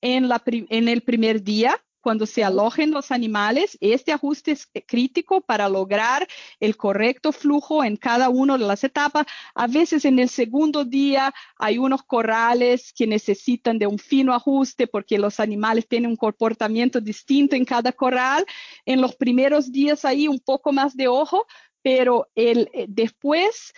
en, 0.00 0.28
la, 0.28 0.42
en 0.46 0.88
el 0.88 1.02
primer 1.02 1.42
día 1.42 1.80
cuando 2.00 2.26
se 2.26 2.44
alojen 2.44 2.90
los 2.90 3.10
animales, 3.10 3.76
este 3.80 4.12
ajuste 4.12 4.52
es 4.52 4.66
crítico 4.86 5.40
para 5.40 5.68
lograr 5.68 6.26
el 6.58 6.76
correcto 6.76 7.32
flujo 7.32 7.84
en 7.84 7.96
cada 7.96 8.30
una 8.30 8.56
de 8.56 8.64
las 8.64 8.82
etapas. 8.84 9.26
A 9.54 9.66
veces 9.66 10.06
en 10.06 10.18
el 10.18 10.28
segundo 10.28 10.86
día 10.86 11.34
hay 11.58 11.76
unos 11.76 12.02
corrales 12.04 12.92
que 12.94 13.06
necesitan 13.06 13.78
de 13.78 13.86
un 13.86 13.98
fino 13.98 14.32
ajuste 14.32 14.86
porque 14.86 15.18
los 15.18 15.40
animales 15.40 15.86
tienen 15.86 16.10
un 16.10 16.16
comportamiento 16.16 16.98
distinto 17.00 17.56
en 17.56 17.64
cada 17.64 17.92
corral. 17.92 18.46
En 18.86 19.00
los 19.00 19.14
primeros 19.16 19.70
días 19.70 20.04
hay 20.06 20.28
un 20.28 20.38
poco 20.38 20.72
más 20.72 20.96
de 20.96 21.08
ojo, 21.08 21.46
pero 21.82 22.28
el, 22.34 22.70
eh, 22.72 22.86
después 22.88 23.74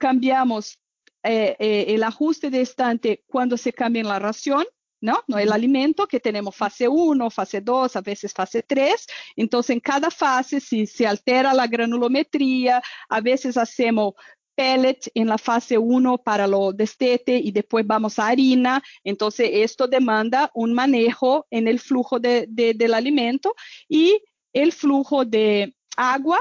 cambiamos 0.00 0.80
eh, 1.22 1.54
eh, 1.60 1.84
el 1.88 2.02
ajuste 2.02 2.50
de 2.50 2.62
estante 2.62 3.22
cuando 3.28 3.56
se 3.56 3.72
cambia 3.72 4.02
la 4.02 4.18
ración 4.18 4.64
¿no? 5.02 5.22
No 5.28 5.38
el 5.38 5.52
alimento, 5.52 6.06
que 6.06 6.20
tenemos 6.20 6.54
fase 6.54 6.86
1, 6.86 7.30
fase 7.30 7.60
2, 7.60 7.96
a 7.96 8.00
veces 8.02 8.34
fase 8.34 8.62
3. 8.62 9.06
Entonces, 9.36 9.70
en 9.70 9.80
cada 9.80 10.10
fase, 10.10 10.60
si 10.60 10.86
se 10.86 11.06
altera 11.06 11.54
la 11.54 11.66
granulometría, 11.66 12.82
a 13.08 13.20
veces 13.22 13.56
hacemos 13.56 14.12
pellet 14.54 15.10
en 15.14 15.28
la 15.28 15.38
fase 15.38 15.78
1 15.78 16.18
para 16.18 16.46
lo 16.46 16.72
destete 16.72 17.38
y 17.38 17.50
después 17.50 17.86
vamos 17.86 18.18
a 18.18 18.26
harina. 18.26 18.82
Entonces, 19.02 19.48
esto 19.50 19.86
demanda 19.86 20.50
un 20.54 20.74
manejo 20.74 21.46
en 21.50 21.66
el 21.66 21.80
flujo 21.80 22.20
de, 22.20 22.44
de, 22.48 22.74
del 22.74 22.92
alimento 22.92 23.54
y 23.88 24.22
el 24.52 24.72
flujo 24.72 25.24
de 25.24 25.74
agua, 25.96 26.38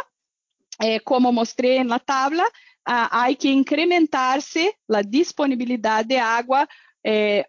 eh, 0.79 0.99
como 1.01 1.31
mostré 1.31 1.77
en 1.77 1.89
la 1.89 1.99
tabla, 1.99 2.45
uh, 2.89 3.07
hay 3.11 3.35
que 3.35 3.49
incrementarse 3.49 4.75
la 4.87 5.01
disponibilidad 5.03 6.03
de 6.05 6.19
agua 6.19 6.67
eh, 7.03 7.45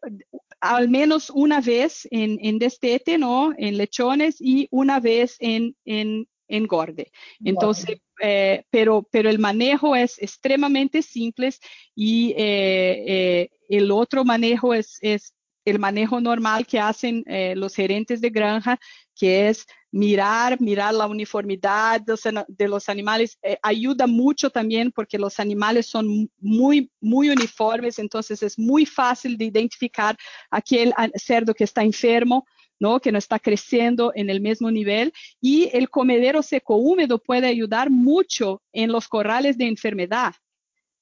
al 0.61 0.89
menos 0.89 1.31
una 1.31 1.61
vez 1.61 2.07
en, 2.11 2.39
en, 2.43 2.59
destete, 2.59 3.17
¿no? 3.17 3.53
En 3.57 3.79
lechones 3.79 4.37
y 4.41 4.69
una 4.71 5.01
vez 5.01 5.37
en, 5.41 5.75
en 5.85 6.29
engorde. 6.49 7.11
Entonces, 7.45 8.01
eh, 8.21 8.65
pero, 8.71 9.07
pero 9.11 9.31
el 9.31 9.39
manejo 9.39 9.97
es 9.97 10.21
extremadamente 10.21 11.01
simple 11.01 11.51
y 11.95 12.33
eh, 12.33 13.05
eh, 13.07 13.51
el 13.69 13.91
otro 13.91 14.25
manejo 14.25 14.75
es, 14.75 14.99
es 15.01 15.33
el 15.65 15.79
manejo 15.79 16.21
normal 16.21 16.67
que 16.67 16.81
hacen 16.81 17.23
eh, 17.27 17.55
los 17.57 17.75
gerentes 17.75 18.21
de 18.21 18.31
granja, 18.31 18.79
que 19.21 19.51
es 19.51 19.67
mirar, 19.93 20.59
mirar 20.63 20.95
la 20.95 21.07
uniformidad 21.07 22.01
de 22.01 22.69
los, 22.69 22.89
animales. 22.89 23.39
Eh, 23.43 23.59
ayuda 23.63 24.07
mucho 24.07 24.49
también 24.49 24.91
porque 24.91 25.19
los 25.19 25.39
animales 25.39 25.87
son 25.87 26.31
muy, 26.39 26.91
muy 27.03 27.29
uniformes, 27.29 27.99
entonces 27.99 28.43
es 28.43 28.59
muy 28.59 28.87
fácil 28.87 29.37
de 29.37 29.45
identificar 29.45 30.17
aquel 30.51 30.95
cerdo 31.17 31.53
que 31.53 31.65
está 31.65 31.83
enfermo, 31.83 32.47
¿no? 32.79 32.99
que 32.99 33.13
no 33.13 33.19
está 33.19 33.39
creciendo 33.39 34.11
en 34.15 34.31
el 34.31 34.41
mismo 34.41 34.71
nivel. 34.71 35.13
Y 35.39 35.69
el 35.75 35.91
comedero 35.91 36.43
seco 36.43 36.77
húmedo 36.77 37.19
puede 37.19 37.47
ayudar 37.47 37.91
mucho 37.91 38.63
en 38.73 38.91
los 38.91 39.07
corrales 39.07 39.59
de 39.59 39.67
enfermedad, 39.67 40.33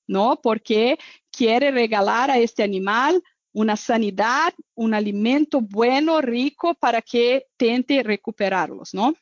¿no? 0.09 0.41
Porque 0.43 0.99
quiere 1.31 1.71
regalar 1.71 2.33
a 2.33 2.39
este 2.39 2.65
animal 2.65 3.23
una 3.53 3.77
sanidad, 3.77 4.53
un 4.75 4.95
alimento 4.95 5.61
bueno, 5.61 6.21
rico, 6.21 6.75
para 6.75 7.03
que 7.03 7.47
tente 7.57 8.03
recuperarlos, 8.03 8.95
¿no? 8.95 9.15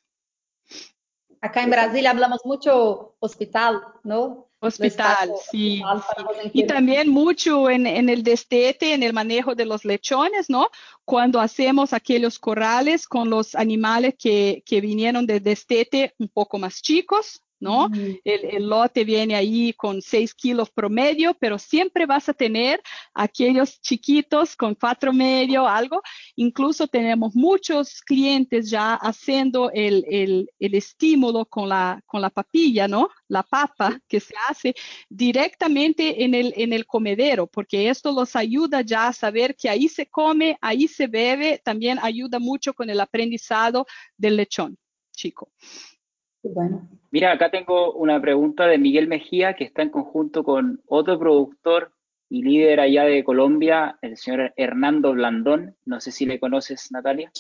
Acá 1.41 1.63
en 1.63 1.71
Brasil 1.71 2.07
hablamos 2.07 2.41
mucho 2.45 3.17
hospital, 3.21 3.83
¿no? 4.03 4.49
Hospital, 4.59 5.33
sí. 5.51 5.83
Y 6.53 6.67
también 6.67 7.11
mucho 7.11 7.69
en, 7.69 7.87
en, 7.87 8.09
el 8.09 8.23
destete, 8.23 8.95
en 8.95 9.03
el 9.03 9.13
manejo 9.13 9.55
de 9.55 9.67
los 9.67 9.85
lechones, 9.85 10.49
¿no? 10.49 10.71
Cuando 11.05 11.41
hacemos 11.41 11.93
aquellos 11.93 12.39
corrales 12.39 13.07
con 13.07 13.29
los 13.29 13.55
animales 13.55 14.15
que, 14.19 14.63
que 14.65 14.81
vinieron 14.81 15.27
de 15.27 15.41
destete 15.41 16.15
un 16.19 16.29
poco 16.29 16.59
más 16.59 16.81
chicos, 16.81 17.43
¿no? 17.61 17.91
el, 18.25 18.69
lote 18.69 19.05
viene 19.05 19.35
ahí 19.35 19.73
con 19.73 20.03
6 20.03 20.35
kilos 20.35 20.71
promedio, 20.71 21.35
pero 21.35 21.59
siempre 21.59 22.07
vas 22.07 22.29
a 22.29 22.35
tener 22.35 22.83
aquellos 23.15 23.81
chiquitos 23.81 24.57
con 24.57 24.75
cuatro 24.75 25.13
medio, 25.13 25.67
algo. 25.67 26.03
Incluso 26.37 26.87
tenemos 26.87 27.35
muchos 27.35 28.01
clientes 28.03 28.71
ya 28.71 28.95
haciendo 28.95 29.71
el, 29.73 30.05
el, 30.09 30.49
estímulo 30.59 31.47
con 31.47 31.69
la, 31.69 32.01
con 32.07 32.21
la 32.21 32.31
papilla, 32.31 32.87
¿no? 32.87 33.09
La 33.29 33.43
papa 33.43 33.99
que 34.09 34.21
se 34.21 34.35
hace 34.49 34.75
directamente 35.09 36.25
en 36.25 36.35
el, 36.35 36.53
en 36.57 36.73
el 36.73 36.87
comedero, 36.87 37.47
porque 37.47 37.89
esto 37.89 38.13
los 38.13 38.37
ayuda 38.37 38.83
ya 38.83 39.09
a 39.09 39.13
saber 39.13 39.57
que 39.57 39.69
ahí 39.69 39.89
se 39.89 40.07
come, 40.07 40.59
ahí 40.61 40.89
se 40.89 41.07
bebe, 41.07 41.61
también 41.65 41.99
ayuda 42.03 42.39
mucho 42.39 42.75
con 42.75 42.91
el 42.91 43.01
aprendizado 43.01 43.87
del 44.17 44.37
lechón, 44.37 44.77
chico. 45.13 45.51
Bueno. 46.55 46.89
Mira, 47.11 47.33
acá 47.33 47.51
tengo 47.51 47.93
una 47.93 48.21
pregunta 48.21 48.67
de 48.67 48.79
Miguel 48.79 49.09
Mejía, 49.09 49.55
que 49.55 49.65
está 49.65 49.83
en 49.83 49.91
conjunto 49.91 50.45
con 50.45 50.83
otro 50.87 51.19
productor 51.19 51.93
y 52.29 52.43
líder 52.43 52.81
allá 52.81 53.05
de 53.05 53.25
Colombia, 53.25 53.99
el 54.03 54.17
señor 54.17 54.53
Hernando 54.57 55.13
Blandón. 55.13 55.77
No 55.85 56.01
sé 56.01 56.11
si 56.11 56.27
le 56.27 56.41
conoces, 56.41 56.91
Natalia. 56.91 57.31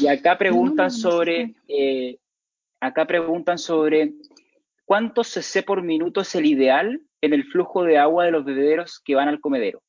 Y 0.00 0.06
acá 0.08 0.36
preguntan 0.36 0.90
sobre, 0.90 1.54
eh, 1.68 2.18
acá 2.80 3.06
preguntan 3.06 3.58
sobre 3.58 4.12
cuánto 4.84 5.22
cc 5.22 5.62
por 5.64 5.82
minuto 5.82 6.20
es 6.20 6.34
el 6.34 6.46
ideal 6.46 7.00
en 7.20 7.32
el 7.32 7.44
flujo 7.44 7.84
de 7.84 7.98
agua 7.98 8.24
de 8.24 8.32
los 8.32 8.44
bebederos 8.44 9.00
que 9.04 9.14
van 9.14 9.28
al 9.28 9.40
comedero. 9.40 9.80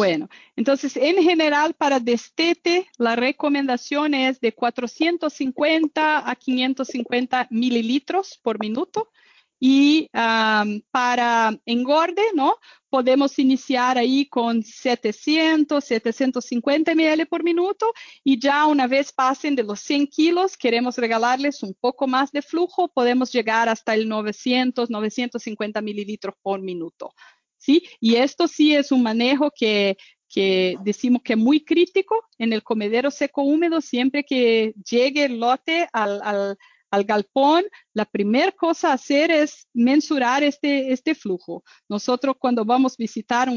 Bueno, 0.00 0.30
entonces 0.56 0.96
en 0.96 1.22
general 1.22 1.74
para 1.74 2.00
destete 2.00 2.88
la 2.96 3.16
recomendación 3.16 4.14
es 4.14 4.40
de 4.40 4.54
450 4.54 6.30
a 6.30 6.36
550 6.36 7.48
mililitros 7.50 8.40
por 8.42 8.58
minuto 8.58 9.10
y 9.58 10.08
para 10.10 11.54
engorde, 11.66 12.22
¿no? 12.34 12.56
Podemos 12.88 13.38
iniciar 13.38 13.98
ahí 13.98 14.24
con 14.24 14.62
700, 14.62 15.84
750 15.84 16.94
ml 16.94 17.26
por 17.26 17.44
minuto 17.44 17.92
y 18.24 18.40
ya 18.40 18.64
una 18.64 18.86
vez 18.86 19.12
pasen 19.12 19.54
de 19.54 19.64
los 19.64 19.80
100 19.80 20.06
kilos, 20.06 20.56
queremos 20.56 20.96
regalarles 20.96 21.62
un 21.62 21.74
poco 21.78 22.06
más 22.06 22.32
de 22.32 22.40
flujo, 22.40 22.88
podemos 22.88 23.30
llegar 23.32 23.68
hasta 23.68 23.92
el 23.92 24.08
900, 24.08 24.88
950 24.88 25.82
mililitros 25.82 26.34
por 26.40 26.62
minuto. 26.62 27.12
¿Sí? 27.60 27.84
Y 28.00 28.16
esto 28.16 28.48
sí 28.48 28.74
es 28.74 28.90
un 28.90 29.04
manejo 29.04 29.52
que, 29.54 29.96
que 30.28 30.76
decimos 30.82 31.22
que 31.22 31.34
es 31.34 31.38
muy 31.38 31.64
crítico 31.64 32.16
en 32.38 32.52
el 32.52 32.64
comedero 32.64 33.10
seco 33.10 33.42
húmedo, 33.42 33.80
siempre 33.80 34.24
que 34.24 34.74
llegue 34.84 35.26
el 35.26 35.38
lote 35.38 35.88
al, 35.92 36.20
al, 36.24 36.58
al 36.90 37.04
galpón, 37.04 37.64
la 37.94 38.04
primera 38.04 38.52
cosa 38.52 38.90
a 38.90 38.94
hacer 38.94 39.30
es 39.30 39.68
mensurar 39.72 40.42
este, 40.42 40.92
este 40.92 41.14
flujo. 41.14 41.62
Nosotros 41.88 42.36
cuando 42.38 42.64
vamos 42.64 42.92
a 42.92 42.96
visitar 42.98 43.48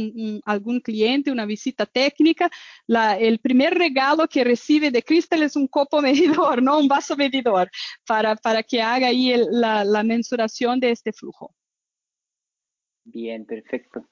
algún 0.45 0.80
cliente, 0.80 1.31
una 1.31 1.45
visita 1.45 1.85
técnica, 1.85 2.49
el 3.19 3.39
primer 3.39 3.73
regalo 3.75 4.27
que 4.27 4.43
recibe 4.43 4.91
de 4.91 5.03
Crystal 5.03 5.41
es 5.41 5.55
un 5.55 5.67
copo 5.67 6.01
medidor, 6.47 6.61
no 6.61 6.80
un 6.80 6.88
vaso 6.88 7.15
medidor, 7.15 7.69
para, 8.05 8.35
para 8.35 8.63
que 8.63 8.81
haga 8.81 9.07
ahí 9.07 9.34
la, 9.51 9.84
la 9.84 10.03
mensuración 10.03 10.80
de 10.80 10.91
este 10.91 11.11
flujo. 11.11 11.53
Bien, 13.03 13.45
perfecto. 13.45 14.05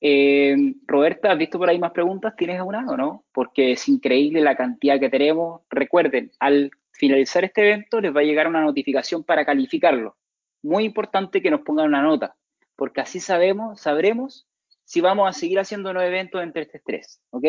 Eh, 0.00 0.54
Roberta, 0.86 1.32
¿has 1.32 1.38
visto 1.38 1.58
por 1.58 1.68
ahí 1.68 1.78
más 1.78 1.92
preguntas? 1.92 2.34
¿Tienes 2.36 2.58
alguna 2.58 2.84
o 2.86 2.96
no? 2.96 3.24
Porque 3.32 3.72
es 3.72 3.88
increíble 3.88 4.40
la 4.40 4.56
cantidad 4.56 5.00
que 5.00 5.08
tenemos. 5.08 5.62
Recuerden, 5.70 6.30
al 6.38 6.70
finalizar 6.92 7.44
este 7.44 7.62
evento 7.62 8.00
les 8.00 8.14
va 8.14 8.20
a 8.20 8.24
llegar 8.24 8.46
una 8.46 8.60
notificación 8.60 9.24
para 9.24 9.44
calificarlo. 9.44 10.16
Muy 10.62 10.84
importante 10.84 11.42
que 11.42 11.50
nos 11.50 11.62
pongan 11.62 11.86
una 11.86 12.02
nota, 12.02 12.36
porque 12.76 13.00
así 13.00 13.20
sabemos, 13.20 13.80
sabremos 13.80 14.46
si 14.84 15.00
vamos 15.00 15.28
a 15.28 15.38
seguir 15.38 15.58
haciendo 15.58 15.92
nuevos 15.92 16.10
eventos 16.10 16.42
entre 16.42 16.62
este 16.62 16.80
tres, 16.84 17.20
¿ok? 17.30 17.44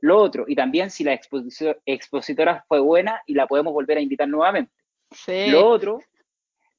Lo 0.00 0.18
otro, 0.18 0.44
y 0.46 0.54
también 0.54 0.90
si 0.90 1.04
la 1.04 1.14
expositora 1.14 2.64
fue 2.68 2.80
buena 2.80 3.22
y 3.26 3.34
la 3.34 3.46
podemos 3.46 3.72
volver 3.72 3.98
a 3.98 4.02
invitar 4.02 4.28
nuevamente. 4.28 4.72
Sí. 5.10 5.50
Lo 5.50 5.66
otro, 5.66 6.00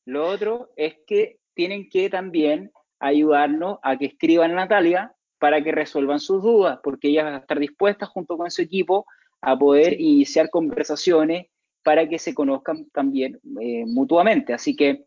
lo 0.06 0.28
otro 0.28 0.70
es 0.76 0.98
que 1.08 1.40
tienen 1.54 1.90
que 1.90 2.10
también 2.10 2.72
ayudarnos 3.00 3.80
a 3.84 3.98
que 3.98 4.06
escriban 4.06 4.52
a 4.52 4.56
Natalia 4.56 5.14
para 5.40 5.64
que 5.64 5.72
resuelvan 5.72 6.20
sus 6.20 6.42
dudas, 6.42 6.80
porque 6.84 7.10
ella 7.10 7.24
va 7.24 7.36
a 7.36 7.38
estar 7.38 7.60
dispuesta 7.60 8.06
junto 8.06 8.38
con 8.38 8.50
su 8.50 8.62
equipo 8.62 9.06
a 9.42 9.58
poder 9.58 10.00
iniciar 10.00 10.50
conversaciones 10.50 11.48
para 11.84 12.10
que 12.10 12.20
se 12.20 12.34
conozcan 12.34 12.90
también 12.90 13.40
eh, 13.62 13.86
mutuamente. 13.86 14.54
Así 14.54 14.76
que 14.76 15.06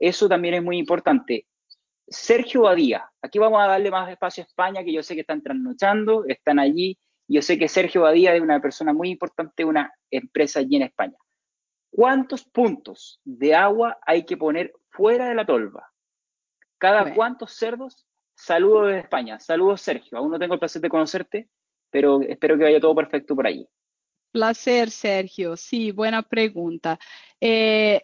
eso 0.00 0.28
también 0.28 0.54
es 0.54 0.62
muy 0.62 0.78
importante. 0.78 1.46
Sergio 2.08 2.62
Badía, 2.62 3.10
aquí 3.20 3.38
vamos 3.38 3.60
a 3.60 3.66
darle 3.66 3.90
más 3.90 4.10
espacio 4.10 4.42
a 4.42 4.46
España, 4.46 4.84
que 4.84 4.92
yo 4.92 5.02
sé 5.02 5.14
que 5.14 5.22
están 5.22 5.42
trasnochando, 5.42 6.24
están 6.26 6.58
allí. 6.58 6.98
Yo 7.28 7.42
sé 7.42 7.58
que 7.58 7.68
Sergio 7.68 8.02
Badía 8.02 8.34
es 8.34 8.40
una 8.40 8.60
persona 8.60 8.92
muy 8.92 9.10
importante, 9.10 9.64
una 9.64 9.92
empresa 10.10 10.60
allí 10.60 10.76
en 10.76 10.82
España. 10.82 11.16
¿Cuántos 11.90 12.44
puntos 12.44 13.20
de 13.24 13.54
agua 13.54 13.98
hay 14.06 14.24
que 14.24 14.36
poner 14.36 14.72
fuera 14.90 15.28
de 15.28 15.34
la 15.34 15.46
tolva? 15.46 15.92
¿Cada 16.78 17.14
cuántos 17.14 17.52
cerdos? 17.52 18.06
Saludos 18.34 18.88
de 18.88 18.98
España. 19.00 19.40
Saludos, 19.40 19.80
Sergio. 19.80 20.18
Aún 20.18 20.30
no 20.30 20.38
tengo 20.38 20.54
el 20.54 20.60
placer 20.60 20.82
de 20.82 20.88
conocerte, 20.88 21.48
pero 21.90 22.20
espero 22.20 22.58
que 22.58 22.64
vaya 22.64 22.80
todo 22.80 22.94
perfecto 22.94 23.34
por 23.34 23.46
allí. 23.46 23.66
Placer, 24.30 24.90
Sergio. 24.90 25.56
Sí, 25.56 25.90
buena 25.90 26.22
pregunta. 26.22 26.98
Eh, 27.40 28.02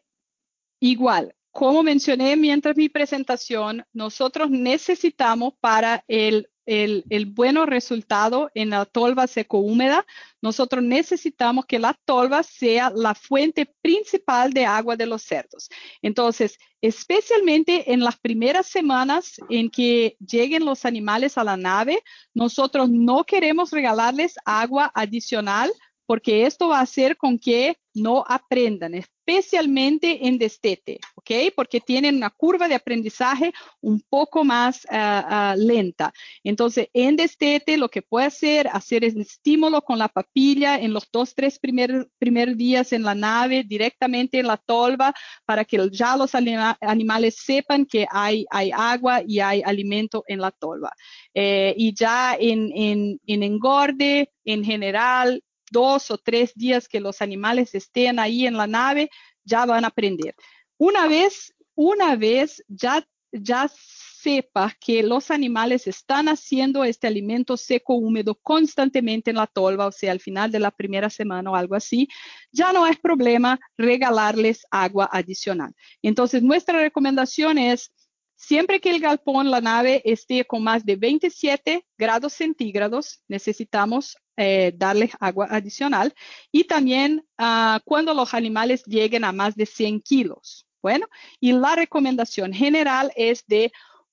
igual, 0.80 1.34
como 1.50 1.82
mencioné 1.82 2.34
mientras 2.36 2.76
mi 2.76 2.88
presentación, 2.88 3.84
nosotros 3.92 4.50
necesitamos 4.50 5.52
para 5.60 6.02
el 6.08 6.48
el, 6.66 7.05
el 7.10 7.26
bueno 7.26 7.66
resultado 7.66 8.51
en 8.55 8.70
la 8.70 8.84
tolva 8.84 9.26
seco 9.26 9.59
húmeda, 9.59 10.06
nosotros 10.40 10.82
necesitamos 10.82 11.66
que 11.66 11.78
la 11.78 11.98
tolva 12.05 12.43
sea 12.43 12.90
la 12.94 13.14
fuente 13.14 13.66
principal 13.82 14.52
de 14.52 14.66
agua 14.66 14.97
de 14.97 15.06
los 15.06 15.22
cerdos. 15.22 15.68
Entonces, 16.02 16.59
especialmente 16.80 17.93
en 17.93 18.01
las 18.01 18.18
primeras 18.18 18.66
semanas 18.66 19.36
en 19.48 19.70
que 19.70 20.16
lleguen 20.18 20.64
los 20.64 20.84
animales 20.84 21.39
a 21.39 21.44
la 21.44 21.56
nave, 21.56 22.02
nosotros 22.34 22.90
no 22.90 23.24
queremos 23.24 23.70
regalarles 23.70 24.34
agua 24.44 24.90
adicional 24.94 25.72
porque 26.06 26.46
esto 26.46 26.68
va 26.68 26.78
a 26.78 26.82
hacer 26.82 27.16
con 27.16 27.38
que 27.38 27.76
no 27.94 28.24
aprendan, 28.26 28.94
especialmente 28.94 30.26
en 30.26 30.38
destete, 30.38 30.98
¿ok? 31.14 31.52
Porque 31.54 31.80
tienen 31.80 32.16
una 32.16 32.30
curva 32.30 32.66
de 32.66 32.74
aprendizaje 32.74 33.52
un 33.80 34.00
poco 34.08 34.44
más 34.44 34.86
uh, 34.90 34.94
uh, 34.94 35.56
lenta. 35.56 36.12
Entonces, 36.42 36.88
en 36.94 37.16
destete 37.16 37.76
lo 37.76 37.88
que 37.88 38.02
puede 38.02 38.26
hacer, 38.26 38.68
hacer 38.68 39.04
es 39.04 39.14
estímulo 39.14 39.82
con 39.82 39.98
la 39.98 40.08
papilla 40.08 40.80
en 40.80 40.92
los 40.92 41.08
dos, 41.12 41.34
tres 41.34 41.58
primeros 41.58 42.06
primer 42.18 42.56
días 42.56 42.92
en 42.92 43.02
la 43.02 43.14
nave, 43.14 43.62
directamente 43.62 44.38
en 44.38 44.46
la 44.46 44.56
tolva, 44.56 45.12
para 45.44 45.64
que 45.64 45.78
ya 45.92 46.16
los 46.16 46.34
anima 46.34 46.78
animales 46.80 47.36
sepan 47.36 47.84
que 47.84 48.06
hay, 48.10 48.46
hay 48.50 48.70
agua 48.74 49.22
y 49.26 49.40
hay 49.40 49.62
alimento 49.62 50.24
en 50.26 50.40
la 50.40 50.50
tolva. 50.50 50.92
Eh, 51.34 51.74
y 51.76 51.94
ya 51.94 52.36
en, 52.38 52.72
en, 52.74 53.20
en 53.26 53.42
engorde, 53.42 54.30
en 54.44 54.64
general, 54.64 55.42
dos 55.72 56.10
o 56.10 56.18
tres 56.18 56.52
días 56.54 56.86
que 56.86 57.00
los 57.00 57.22
animales 57.22 57.74
estén 57.74 58.18
ahí 58.18 58.46
en 58.46 58.56
la 58.56 58.66
nave, 58.66 59.10
ya 59.42 59.66
van 59.66 59.84
a 59.84 59.88
aprender. 59.88 60.34
Una 60.76 61.08
vez, 61.08 61.54
una 61.74 62.14
vez 62.16 62.62
ya, 62.68 63.04
ya 63.32 63.68
sepa 64.22 64.72
que 64.80 65.02
los 65.02 65.30
animales 65.32 65.86
están 65.88 66.28
haciendo 66.28 66.84
este 66.84 67.08
alimento 67.08 67.56
seco 67.56 67.94
húmedo 67.94 68.36
constantemente 68.36 69.30
en 69.30 69.36
la 69.36 69.48
tolva, 69.48 69.86
o 69.86 69.92
sea, 69.92 70.12
al 70.12 70.20
final 70.20 70.52
de 70.52 70.60
la 70.60 70.70
primera 70.70 71.10
semana 71.10 71.50
o 71.50 71.56
algo 71.56 71.74
así, 71.74 72.08
ya 72.52 72.72
no 72.72 72.86
es 72.86 72.98
problema 73.00 73.58
regalarles 73.76 74.64
agua 74.70 75.08
adicional. 75.10 75.74
Entonces, 76.02 76.42
nuestra 76.42 76.78
recomendación 76.78 77.58
es 77.58 77.90
Siempre 78.44 78.81
que 78.81 78.90
el 78.90 78.98
galpón, 78.98 79.52
la 79.52 79.60
nave, 79.60 80.02
esté 80.05 80.44
con 80.44 80.64
más 80.64 80.85
de 80.85 80.97
27 80.97 81.86
grados 81.97 82.32
centígrados, 82.32 83.23
necesitamos 83.28 84.16
eh, 84.36 84.73
darle 84.74 85.12
agua 85.20 85.47
adicional. 85.48 86.12
Y 86.51 86.64
también 86.64 87.24
uh, 87.39 87.78
cuando 87.85 88.12
los 88.14 88.35
animales 88.35 88.82
lleguen 88.85 89.23
a 89.23 89.31
más 89.31 89.55
de 89.55 89.64
100 89.64 90.01
kilos. 90.01 90.66
Bueno, 90.82 91.06
y 91.39 91.52
la 91.52 91.77
recomendación 91.77 92.52
general 92.52 93.12
es 93.14 93.47
de 93.47 93.70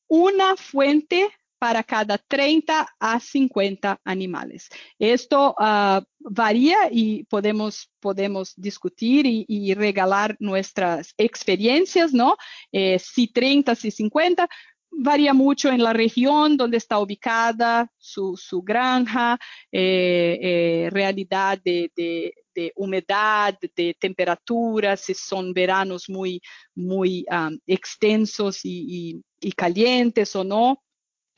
una 0.07 0.55
fuente 0.55 1.27
para 1.59 1.83
cada 1.83 2.17
30 2.17 2.87
a 2.99 3.19
50 3.19 3.99
animales. 4.03 4.69
Esto 4.97 5.55
uh, 5.59 6.01
varía 6.19 6.77
y 6.89 7.25
podemos, 7.25 7.91
podemos 7.99 8.53
discutir 8.55 9.25
y, 9.25 9.73
regalar 9.73 10.35
nuestras 10.39 11.13
experiencias, 11.17 12.13
¿no? 12.13 12.37
Eh, 12.71 12.97
si 12.99 13.27
30, 13.27 13.75
si 13.75 13.91
50, 13.91 14.47
varía 14.91 15.33
mucho 15.33 15.69
en 15.69 15.83
la 15.83 15.93
región 15.93 16.57
donde 16.57 16.77
está 16.77 16.99
ubicada 16.99 17.91
su, 17.97 18.35
su 18.37 18.61
granja, 18.61 19.37
eh, 19.71 20.39
eh, 20.41 20.89
realidad 20.91 21.59
de, 21.63 21.91
de, 21.95 22.33
humedad, 22.75 23.57
de 23.61 23.95
temperatura, 23.97 24.97
si 24.97 25.13
son 25.13 25.53
veranos 25.53 26.09
muy, 26.09 26.41
muy 26.75 27.25
um, 27.31 27.57
extensos 27.65 28.65
y, 28.65 29.21
y, 29.39 29.47
y 29.47 29.51
calientes 29.53 30.35
o 30.35 30.43
no. 30.43 30.83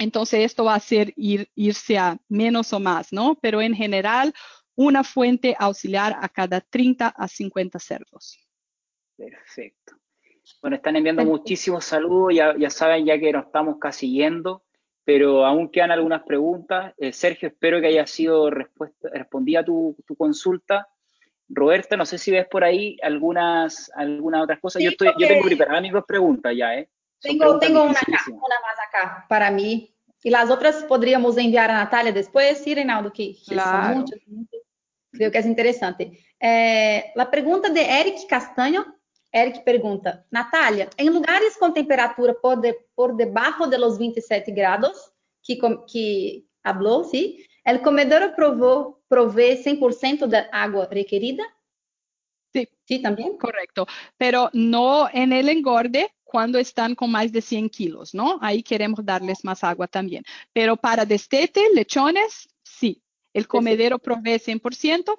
Entonces, 0.01 0.39
esto 0.39 0.63
va 0.63 0.73
a 0.73 0.79
ser 0.79 1.13
ir, 1.15 1.47
irse 1.53 1.95
a 1.95 2.17
menos 2.27 2.73
o 2.73 2.79
más, 2.79 3.13
¿no? 3.13 3.37
Pero 3.39 3.61
en 3.61 3.75
general, 3.75 4.33
una 4.75 5.03
fuente 5.03 5.55
auxiliar 5.59 6.17
a 6.19 6.27
cada 6.27 6.59
30 6.59 7.07
a 7.07 7.27
50 7.27 7.77
cerdos. 7.77 8.39
Perfecto. 9.15 9.95
Bueno, 10.59 10.77
están 10.77 10.95
enviando 10.95 11.23
muchísimos 11.23 11.85
saludos, 11.85 12.33
ya, 12.33 12.55
ya 12.57 12.71
saben, 12.71 13.05
ya 13.05 13.19
que 13.19 13.31
nos 13.31 13.45
estamos 13.45 13.77
casi 13.79 14.11
yendo, 14.11 14.63
pero 15.03 15.45
aún 15.45 15.69
quedan 15.69 15.91
algunas 15.91 16.23
preguntas. 16.23 16.95
Eh, 16.97 17.13
Sergio, 17.13 17.49
espero 17.49 17.79
que 17.79 17.87
haya 17.87 18.07
sido 18.07 18.49
respuesta, 18.49 19.07
respondida 19.13 19.63
tu, 19.63 19.95
tu 20.07 20.15
consulta. 20.15 20.87
Roberta, 21.47 21.95
no 21.95 22.07
sé 22.07 22.17
si 22.17 22.31
ves 22.31 22.47
por 22.47 22.63
ahí 22.63 22.97
algunas, 23.03 23.91
algunas 23.93 24.43
otras 24.43 24.59
cosas. 24.59 24.79
Sí, 24.79 24.85
yo, 24.85 24.89
estoy, 24.91 25.09
yo 25.19 25.27
tengo 25.27 25.43
preparadas 25.43 25.83
mis 25.83 25.91
dos 25.91 26.05
preguntas 26.07 26.55
ya, 26.57 26.75
¿eh? 26.75 26.89
Tengo, 27.21 27.59
tengo 27.59 27.83
una, 27.83 27.99
acá, 27.99 28.23
una 28.27 28.55
más 28.61 28.79
acá 28.87 29.25
para 29.29 29.51
mim. 29.51 29.87
E 30.23 30.35
as 30.35 30.49
outras 30.49 30.83
poderíamos 30.83 31.37
enviar 31.37 31.69
a 31.69 31.73
Natália 31.73 32.11
depois, 32.11 32.59
sim, 32.59 32.73
Reinaldo, 32.73 33.09
que, 33.09 33.33
que 33.33 33.53
claro. 33.53 33.95
muitas, 33.95 34.19
Creio 35.13 35.31
que 35.31 35.37
é 35.37 35.41
interessante. 35.41 36.11
É, 36.41 37.11
a 37.19 37.25
pergunta 37.25 37.69
de 37.69 37.79
Eric 37.79 38.25
Castanho. 38.27 38.85
Eric 39.33 39.63
pergunta, 39.63 40.25
Natália, 40.29 40.89
em 40.97 41.09
lugares 41.09 41.55
com 41.55 41.71
temperatura 41.71 42.33
por, 42.33 42.59
de, 42.59 42.73
por 42.93 43.15
debaixo 43.15 43.65
de 43.65 43.77
los 43.77 43.97
27 43.97 44.51
grados, 44.51 44.97
que, 45.41 45.57
que 45.87 46.45
habló, 46.61 47.01
o 47.01 47.79
comedor 47.79 48.35
provou, 48.35 49.01
provee 49.07 49.63
100% 49.63 50.27
da 50.27 50.49
água 50.51 50.85
requerida? 50.91 51.43
Sí, 52.53 52.67
sí, 52.85 53.01
también. 53.01 53.37
Correcto, 53.37 53.87
pero 54.17 54.49
no 54.53 55.09
en 55.13 55.31
el 55.31 55.49
engorde 55.49 56.13
cuando 56.23 56.59
están 56.59 56.95
con 56.95 57.11
más 57.11 57.31
de 57.31 57.41
100 57.41 57.69
kilos, 57.69 58.13
¿no? 58.13 58.37
Ahí 58.41 58.63
queremos 58.63 59.05
darles 59.05 59.43
más 59.43 59.63
agua 59.63 59.87
también. 59.87 60.23
Pero 60.53 60.77
para 60.77 61.05
destete, 61.05 61.61
lechones, 61.73 62.49
sí. 62.63 63.01
El 63.33 63.47
comedero 63.47 63.99
provee 63.99 64.39
100%. 64.39 65.15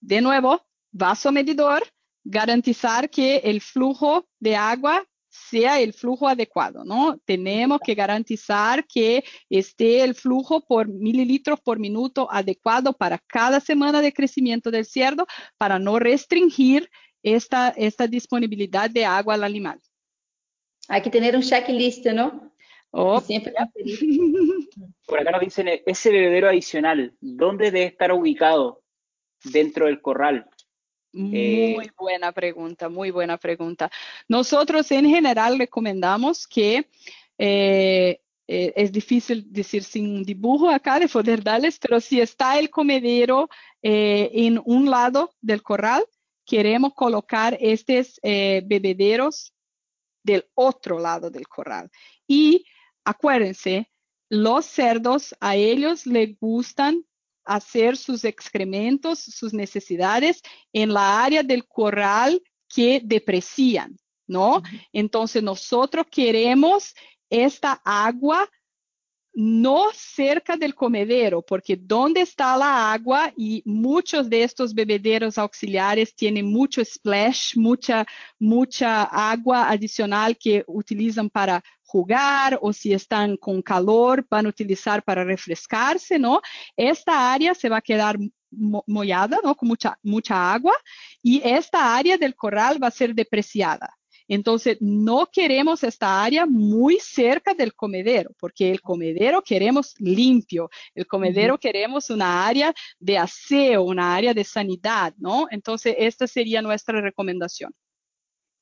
De 0.00 0.20
nuevo, 0.20 0.66
vaso 0.92 1.32
medidor, 1.32 1.82
garantizar 2.24 3.08
que 3.08 3.38
el 3.38 3.60
flujo 3.60 4.26
de 4.38 4.56
agua 4.56 5.04
sea 5.34 5.80
el 5.80 5.92
flujo 5.92 6.28
adecuado, 6.28 6.84
¿no? 6.84 7.18
Tenemos 7.24 7.80
que 7.84 7.94
garantizar 7.94 8.86
que 8.86 9.24
esté 9.50 10.02
el 10.02 10.14
flujo 10.14 10.64
por 10.64 10.88
mililitros 10.88 11.60
por 11.60 11.78
minuto 11.78 12.28
adecuado 12.30 12.92
para 12.92 13.18
cada 13.18 13.58
semana 13.58 14.00
de 14.00 14.12
crecimiento 14.12 14.70
del 14.70 14.86
cerdo 14.86 15.26
para 15.58 15.78
no 15.78 15.98
restringir 15.98 16.88
esta, 17.22 17.70
esta 17.70 18.06
disponibilidad 18.06 18.88
de 18.88 19.04
agua 19.04 19.34
al 19.34 19.44
animal. 19.44 19.80
Hay 20.88 21.02
que 21.02 21.10
tener 21.10 21.34
un 21.34 21.42
checklist, 21.42 22.06
¿no? 22.06 22.52
Oh, 22.90 23.20
Siempre 23.20 23.52
Por 25.06 25.18
acá 25.18 25.32
nos 25.32 25.40
dicen, 25.40 25.68
ese 25.84 26.10
bebedero 26.10 26.48
adicional, 26.48 27.12
¿dónde 27.20 27.72
debe 27.72 27.86
estar 27.86 28.12
ubicado 28.12 28.82
dentro 29.42 29.86
del 29.86 30.00
corral? 30.00 30.48
Muy 31.14 31.38
Eh, 31.38 31.90
buena 31.96 32.32
pregunta, 32.32 32.88
muy 32.88 33.12
buena 33.12 33.38
pregunta. 33.38 33.88
Nosotros 34.26 34.90
en 34.90 35.06
general 35.06 35.58
recomendamos 35.58 36.46
que 36.48 36.88
eh, 37.38 38.20
eh, 38.48 38.72
es 38.74 38.90
difícil 38.90 39.46
decir 39.52 39.84
sin 39.84 40.24
dibujo 40.24 40.68
acá 40.68 40.98
de 40.98 41.06
poder 41.06 41.42
darles, 41.42 41.78
pero 41.78 42.00
si 42.00 42.20
está 42.20 42.58
el 42.58 42.68
comedero 42.68 43.48
en 43.80 44.60
un 44.64 44.90
lado 44.90 45.34
del 45.40 45.62
corral, 45.62 46.04
queremos 46.44 46.94
colocar 46.94 47.56
estos 47.60 48.18
bebederos 48.22 49.52
del 50.22 50.46
otro 50.54 50.98
lado 50.98 51.30
del 51.30 51.46
corral. 51.46 51.90
Y 52.26 52.64
acuérdense, 53.04 53.90
los 54.30 54.64
cerdos 54.64 55.34
a 55.38 55.54
ellos 55.54 56.06
les 56.06 56.36
gustan 56.40 57.04
hacer 57.44 57.96
sus 57.96 58.24
excrementos, 58.24 59.18
sus 59.18 59.52
necesidades 59.52 60.40
en 60.72 60.92
la 60.92 61.22
área 61.22 61.42
del 61.42 61.66
corral 61.66 62.42
que 62.68 63.00
deprecian, 63.04 63.96
¿no? 64.26 64.62
Entonces 64.92 65.42
nosotros 65.42 66.06
queremos 66.10 66.94
esta 67.30 67.80
agua 67.84 68.48
no 69.34 69.86
cerca 69.92 70.56
del 70.56 70.74
comedero, 70.74 71.42
porque 71.42 71.76
donde 71.76 72.20
está 72.20 72.56
la 72.56 72.92
agua 72.92 73.32
y 73.36 73.62
muchos 73.66 74.30
de 74.30 74.44
estos 74.44 74.72
bebederos 74.72 75.38
auxiliares 75.38 76.14
tienen 76.14 76.46
mucho 76.46 76.84
splash, 76.84 77.56
mucha, 77.56 78.06
mucha 78.38 79.02
agua 79.02 79.68
adicional 79.68 80.36
que 80.38 80.64
utilizan 80.68 81.28
para 81.28 81.62
jugar 81.82 82.58
o 82.62 82.72
si 82.72 82.92
están 82.92 83.36
con 83.36 83.60
calor 83.62 84.26
van 84.30 84.46
a 84.46 84.48
utilizar 84.48 85.02
para 85.02 85.24
refrescarse, 85.24 86.18
¿no? 86.18 86.40
Esta 86.76 87.32
área 87.32 87.54
se 87.54 87.68
va 87.68 87.78
a 87.78 87.82
quedar 87.82 88.18
mo 88.50 88.84
mollada, 88.86 89.40
¿no? 89.42 89.54
Con 89.56 89.68
mucha, 89.68 89.98
mucha 90.02 90.52
agua 90.52 90.74
y 91.22 91.40
esta 91.44 91.96
área 91.96 92.16
del 92.18 92.34
corral 92.34 92.82
va 92.82 92.88
a 92.88 92.92
ser 92.92 93.14
depreciada. 93.14 93.96
Entonces, 94.28 94.78
no 94.80 95.26
queremos 95.30 95.84
esta 95.84 96.22
área 96.22 96.46
muy 96.46 96.98
cerca 97.00 97.54
del 97.54 97.74
comedero, 97.74 98.30
porque 98.38 98.70
el 98.70 98.80
comedero 98.80 99.42
queremos 99.42 99.94
limpio, 99.98 100.70
el 100.94 101.06
comedero 101.06 101.54
uh 101.54 101.56
-huh. 101.56 101.60
queremos 101.60 102.10
una 102.10 102.46
área 102.46 102.72
de 102.98 103.18
aseo, 103.18 103.82
una 103.82 104.14
área 104.14 104.32
de 104.32 104.44
sanidad, 104.44 105.14
¿no? 105.18 105.46
Entonces, 105.50 105.94
esta 105.98 106.26
sería 106.26 106.62
nuestra 106.62 107.00
recomendación. 107.00 107.72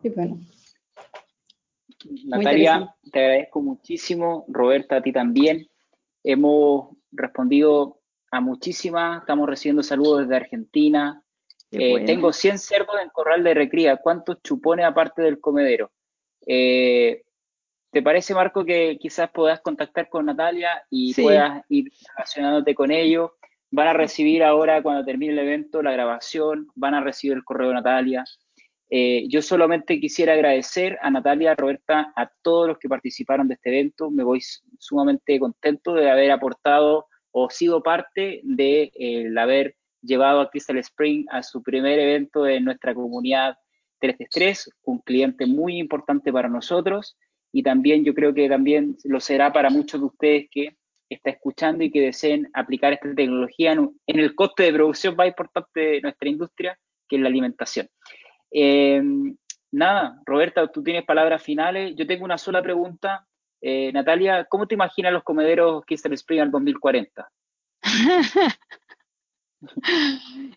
Sí, 0.01 0.09
bueno. 0.09 0.41
Natalia, 2.25 2.95
te 3.13 3.21
agradezco 3.21 3.63
muchísimo. 3.63 4.45
Roberta, 4.49 4.97
a 4.97 5.03
ti 5.03 5.13
también. 5.13 5.69
Hemos 6.25 6.97
respondido 7.13 8.01
a 8.31 8.41
muchísimas, 8.41 9.21
estamos 9.21 9.49
recibiendo 9.49 9.83
saludos 9.83 10.21
desde 10.23 10.37
Argentina, 10.37 11.23
eh, 11.73 11.91
bueno. 11.91 12.07
Tengo 12.07 12.33
100 12.33 12.59
cerdos 12.59 12.97
en 13.03 13.09
corral 13.09 13.43
de 13.43 13.55
recría. 13.55 13.97
¿Cuántos 13.97 14.43
chupones 14.43 14.85
aparte 14.85 15.23
del 15.23 15.41
comedero? 15.41 15.91
Eh, 16.47 17.23
¿Te 17.91 18.03
parece, 18.03 18.35
Marco, 18.35 18.65
que 18.65 18.99
quizás 18.99 19.31
puedas 19.31 19.61
contactar 19.61 20.09
con 20.09 20.27
Natalia 20.27 20.83
y 20.91 21.13
sí. 21.13 21.23
puedas 21.23 21.65
ir 21.69 21.91
relacionándote 22.15 22.75
con 22.75 22.91
ellos? 22.91 23.31
Van 23.71 23.89
a 23.89 23.93
recibir 23.93 24.43
ahora, 24.43 24.83
cuando 24.83 25.05
termine 25.05 25.33
el 25.33 25.39
evento, 25.39 25.83
la 25.83 25.93
grabación, 25.93 26.69
van 26.75 26.95
a 26.95 27.01
recibir 27.01 27.37
el 27.37 27.45
correo 27.45 27.69
de 27.69 27.75
Natalia. 27.75 28.25
Eh, 28.91 29.25
yo 29.29 29.41
solamente 29.41 29.99
quisiera 29.99 30.35
agradecer 30.35 30.99
a 31.01 31.11
Natalia, 31.11 31.53
a 31.53 31.55
Roberta, 31.55 32.13
a 32.15 32.31
todos 32.43 32.69
los 32.69 32.79
que 32.79 32.91
participaron 32.91 33.49
de 33.49 33.55
este 33.55 33.71
evento. 33.71 34.11
Me 34.11 34.23
voy 34.23 34.41
sumamente 34.79 35.39
contento 35.39 35.95
de 35.95 36.11
haber 36.11 36.31
aportado 36.31 37.07
o 37.31 37.49
sido 37.49 37.83
parte 37.83 38.41
de 38.45 38.93
el 38.95 39.37
haber 39.39 39.77
llevado 40.03 40.41
a 40.41 40.51
Crystal 40.51 40.79
Spring 40.79 41.27
a 41.31 41.43
su 41.43 41.63
primer 41.63 41.99
evento 41.99 42.47
en 42.47 42.65
nuestra 42.65 42.95
comunidad 42.95 43.57
333, 44.01 44.71
un 44.85 44.99
cliente 44.99 45.47
muy 45.47 45.79
importante 45.79 46.33
para 46.33 46.49
nosotros 46.49 47.17
y 47.53 47.63
también 47.63 48.05
yo 48.05 48.15
creo 48.15 48.35
que 48.35 48.49
también 48.49 48.97
lo 49.05 49.21
será 49.21 49.53
para 49.53 49.71
muchos 49.71 50.01
de 50.01 50.07
ustedes 50.07 50.49
que 50.51 50.77
está 51.09 51.31
escuchando 51.31 51.85
y 51.85 51.91
que 51.91 52.01
deseen 52.01 52.49
aplicar 52.55 52.93
esta 52.93 53.15
tecnología 53.15 53.73
en, 53.73 53.91
el 54.07 54.35
coste 54.35 54.65
de 54.65 54.73
producción 54.73 55.15
más 55.15 55.29
importante 55.29 55.81
de 55.81 56.01
nuestra 56.01 56.29
industria, 56.29 56.79
que 57.09 57.17
es 57.17 57.23
la 57.23 57.29
alimentación. 57.29 57.89
Eh, 58.51 59.03
nada, 59.71 60.21
Roberta, 60.25 60.67
tú 60.69 60.83
tienes 60.83 61.05
palabras 61.05 61.43
finales. 61.43 61.95
Yo 61.97 62.07
tengo 62.07 62.25
una 62.25 62.39
sola 62.39 62.63
pregunta. 62.63 63.27
Eh, 63.61 63.93
Natalia, 63.93 64.47
¿cómo 64.49 64.67
te 64.67 64.75
imaginas 64.75 65.13
los 65.13 65.23
comederos 65.23 65.85
Crystal 65.87 66.13
Spring 66.15 66.41
al 66.41 66.51
2040? 66.51 67.29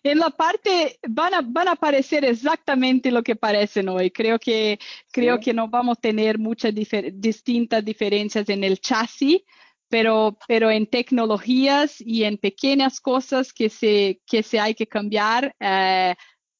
en 0.02 0.18
la 0.18 0.30
parte 0.30 0.98
van 1.08 1.34
a, 1.34 1.40
van 1.42 1.68
a 1.68 1.76
parecer 1.76 2.24
exactamente 2.24 3.10
lo 3.10 3.22
que 3.22 3.36
parecen 3.36 3.88
hoy. 3.88 4.10
Creo 4.10 4.38
que, 4.38 4.78
creo 5.12 5.36
sí. 5.36 5.44
que 5.44 5.54
no 5.54 5.68
vamos 5.68 5.98
a 5.98 6.00
tener 6.00 6.38
muchas 6.38 6.74
difer 6.74 7.12
distintas 7.14 7.84
diferencias 7.84 8.48
en 8.48 8.64
el 8.64 8.80
chasis, 8.80 9.42
pero, 9.88 10.36
pero 10.48 10.70
en 10.70 10.86
tecnologías 10.86 12.00
y 12.00 12.24
en 12.24 12.38
pequeñas 12.38 13.00
cosas 13.00 13.52
que 13.52 13.68
se, 13.68 14.20
que 14.26 14.42
se 14.42 14.58
hay 14.58 14.74
que 14.74 14.86
cambiar, 14.86 15.54
eh, 15.60 16.14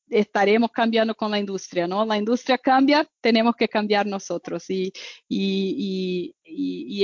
estaremos 0.08 0.70
cambiando 0.70 1.14
con 1.14 1.30
la 1.30 1.38
industria, 1.38 1.86
¿no? 1.86 2.04
La 2.04 2.16
industria 2.16 2.58
cambia, 2.58 3.08
tenemos 3.20 3.56
que 3.56 3.68
cambiar 3.68 4.06
nosotros 4.06 4.64
y, 4.68 4.92
y, 5.28 6.34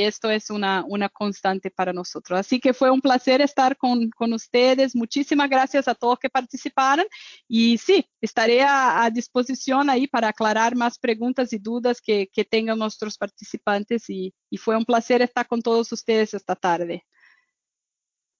esto 0.00 0.30
es 0.30 0.50
una, 0.50 0.84
una, 0.86 1.08
constante 1.08 1.70
para 1.70 1.92
nosotros. 1.92 2.38
Así 2.38 2.58
que 2.58 2.72
fue 2.72 2.90
un 2.90 3.00
placer 3.00 3.40
estar 3.40 3.76
con, 3.76 4.10
con, 4.10 4.32
ustedes. 4.32 4.96
Muchísimas 4.96 5.48
gracias 5.48 5.86
a 5.88 5.94
todos 5.94 6.18
que 6.18 6.28
participaron 6.30 7.06
y 7.46 7.78
sí, 7.78 8.04
estaré 8.20 8.62
a, 8.62 9.04
a 9.04 9.10
disposición 9.10 9.90
ahí 9.90 10.06
para 10.06 10.28
aclarar 10.28 10.74
más 10.74 10.98
preguntas 10.98 11.52
y 11.52 11.58
dudas 11.58 12.00
que, 12.00 12.28
que 12.32 12.44
tengan 12.44 12.78
nuestros 12.78 13.16
participantes 13.16 14.08
y 14.08 14.32
fue 14.58 14.76
un 14.76 14.84
placer 14.84 15.22
estar 15.22 15.46
con 15.46 15.62
todos 15.62 15.92
ustedes 15.92 16.34
esta 16.34 16.56
tarde. 16.56 17.04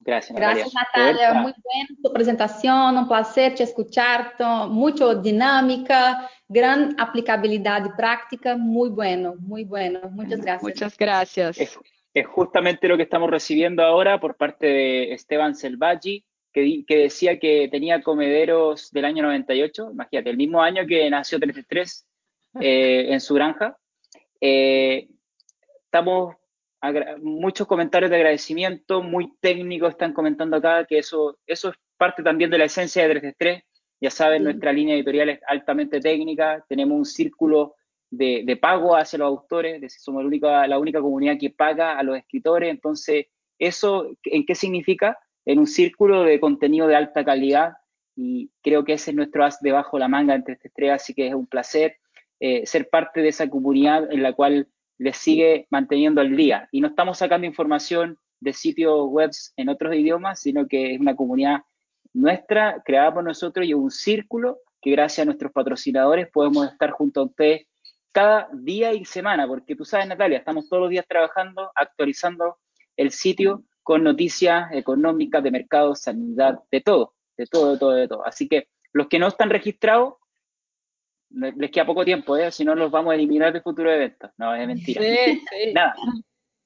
Gracias, 0.05 0.39
Natalia. 0.39 0.65
Gracias, 0.65 0.74
Natalia. 0.74 1.35
Muy 1.35 1.53
buena 1.62 1.89
tu 2.03 2.12
presentación, 2.12 2.97
un 2.97 3.09
placer 3.09 3.55
te 3.55 3.62
escuchar, 3.62 4.35
mucho 4.69 5.15
dinámica, 5.15 6.29
gran 6.49 6.95
aplicabilidad 6.99 7.95
práctica, 7.97 8.57
muy 8.57 8.91
bueno, 8.91 9.35
muy 9.39 9.65
bueno. 9.65 10.01
Muchas 10.11 10.41
gracias. 10.41 10.62
Muchas 10.62 10.99
gracias. 10.99 11.59
Es, 11.59 11.79
es 12.15 12.27
justamente 12.27 12.89
lo 12.89 12.97
que 12.97 13.05
estamos 13.05 13.31
recibiendo 13.31 13.83
ahora 13.83 14.19
por 14.19 14.37
parte 14.37 14.66
de 14.66 15.12
Esteban 15.12 15.55
Selvaggi, 15.55 16.24
que, 16.53 16.85
que, 16.87 16.97
decía 16.97 17.39
que 17.39 17.69
tenía 17.70 18.03
comederos 18.03 18.91
del 18.91 19.05
año 19.05 19.23
98, 19.23 19.91
imagínate, 19.93 20.31
el 20.31 20.37
mismo 20.37 20.62
año 20.62 20.87
que 20.87 21.09
nació 21.09 21.39
33 21.39 22.07
eh, 22.61 23.07
en 23.09 23.20
su 23.20 23.35
granja. 23.35 23.79
Eh, 24.41 25.09
estamos 25.85 26.35
muchos 27.22 27.66
comentarios 27.66 28.10
de 28.10 28.16
agradecimiento, 28.16 29.02
muy 29.02 29.32
técnicos 29.40 29.90
están 29.90 30.12
comentando 30.12 30.56
acá, 30.56 30.84
que 30.84 30.98
eso, 30.98 31.38
eso 31.46 31.70
es 31.70 31.76
parte 31.96 32.22
también 32.22 32.50
de 32.50 32.59
la 32.59 32.64
esencia 32.64 33.02
de 33.02 33.09
333. 33.10 33.62
Ya 34.00 34.10
saben, 34.10 34.38
sí. 34.38 34.44
nuestra 34.44 34.72
línea 34.72 34.96
editorial 34.96 35.28
es 35.28 35.40
altamente 35.46 36.00
técnica, 36.00 36.64
tenemos 36.68 36.98
un 36.98 37.04
círculo 37.04 37.76
de, 38.10 38.42
de 38.44 38.56
pago 38.56 38.96
hacia 38.96 39.20
los 39.20 39.28
autores, 39.28 39.76
es 39.76 39.80
decir, 39.80 40.00
somos 40.00 40.22
la 40.22 40.26
única, 40.26 40.66
la 40.66 40.78
única 40.78 41.00
comunidad 41.00 41.38
que 41.38 41.50
paga 41.50 41.96
a 41.96 42.02
los 42.02 42.16
escritores, 42.18 42.68
entonces, 42.70 43.26
¿eso 43.59 44.10
en 44.24 44.44
qué 44.44 44.54
significa? 44.56 45.18
En 45.44 45.60
un 45.60 45.68
círculo 45.68 46.24
de 46.24 46.40
contenido 46.40 46.88
de 46.88 46.96
alta 46.96 47.24
calidad, 47.24 47.74
y 48.16 48.50
creo 48.60 48.84
que 48.84 48.94
ese 48.94 49.12
es 49.12 49.16
nuestro 49.16 49.44
as 49.44 49.60
debajo 49.60 49.98
la 49.98 50.09
manga 50.09 50.34
entre 50.34 50.56
333, 50.56 50.92
así 50.92 51.14
que 51.14 51.28
es 51.28 51.34
un 51.34 51.46
placer 51.46 51.98
eh, 52.40 52.66
ser 52.66 52.90
parte 52.90 53.22
de 53.22 53.28
esa 53.28 53.48
comunidad 53.48 54.12
en 54.12 54.22
la 54.22 54.32
cual 54.32 54.66
les 55.03 55.16
sigue 55.16 55.66
manteniendo 55.70 56.20
al 56.20 56.37
día. 56.37 56.69
Y 56.70 56.81
no 56.81 56.89
estamos 56.89 57.19
sacando 57.19 57.47
información 57.47 58.19
de 58.41 58.53
sitios 58.53 59.09
web 59.09 59.31
en 59.57 59.69
otros 59.69 59.95
idiomas, 59.95 60.41
sino 60.41 60.66
que 60.66 60.95
es 60.95 61.01
una 61.01 61.16
comunidad 61.16 61.62
nuestra, 62.15 62.83
creada 62.85 63.12
por 63.15 63.24
nosotros 63.24 63.66
y 63.66 63.74
un 63.74 63.91
círculo 63.91 64.59
que 64.81 64.91
gracias 64.91 65.23
a 65.23 65.27
nuestros 65.27 65.53
patrocinadores 65.53 66.29
podemos 66.31 66.70
estar 66.70 66.91
junto 66.91 67.20
a 67.20 67.24
ustedes 67.24 67.66
cada 68.12 68.49
día 68.53 68.93
y 68.93 69.05
semana, 69.05 69.47
porque 69.47 69.74
tú 69.74 69.85
sabes, 69.85 70.07
Natalia, 70.07 70.39
estamos 70.39 70.69
todos 70.69 70.83
los 70.83 70.91
días 70.91 71.07
trabajando, 71.09 71.70
actualizando 71.74 72.59
el 72.97 73.11
sitio 73.11 73.65
con 73.83 74.05
noticias 74.05 74.70
económicas, 74.73 75.43
de 75.43 75.51
mercado, 75.51 75.95
sanidad, 75.95 76.61
de 76.70 76.81
todo, 76.81 77.15
de 77.37 77.47
todo, 77.47 77.73
de 77.73 77.79
todo, 77.79 77.91
de 77.93 78.09
todo. 78.09 78.27
Así 78.27 78.49
que 78.49 78.69
los 78.93 79.09
que 79.09 79.19
no 79.19 79.29
están 79.29 79.51
registrados, 79.51 80.15
les 81.34 81.70
queda 81.70 81.86
poco 81.86 82.04
tiempo, 82.04 82.36
¿eh? 82.36 82.50
si 82.50 82.64
no 82.64 82.74
los 82.74 82.90
vamos 82.90 83.12
a 83.12 83.14
eliminar 83.14 83.52
de 83.52 83.60
futuro 83.60 83.90
de 83.90 83.96
eventos. 83.96 84.30
No, 84.38 84.54
es 84.54 84.66
mentira. 84.66 85.02
Sí, 85.02 85.42
sí. 85.50 85.72
Nada. 85.74 85.94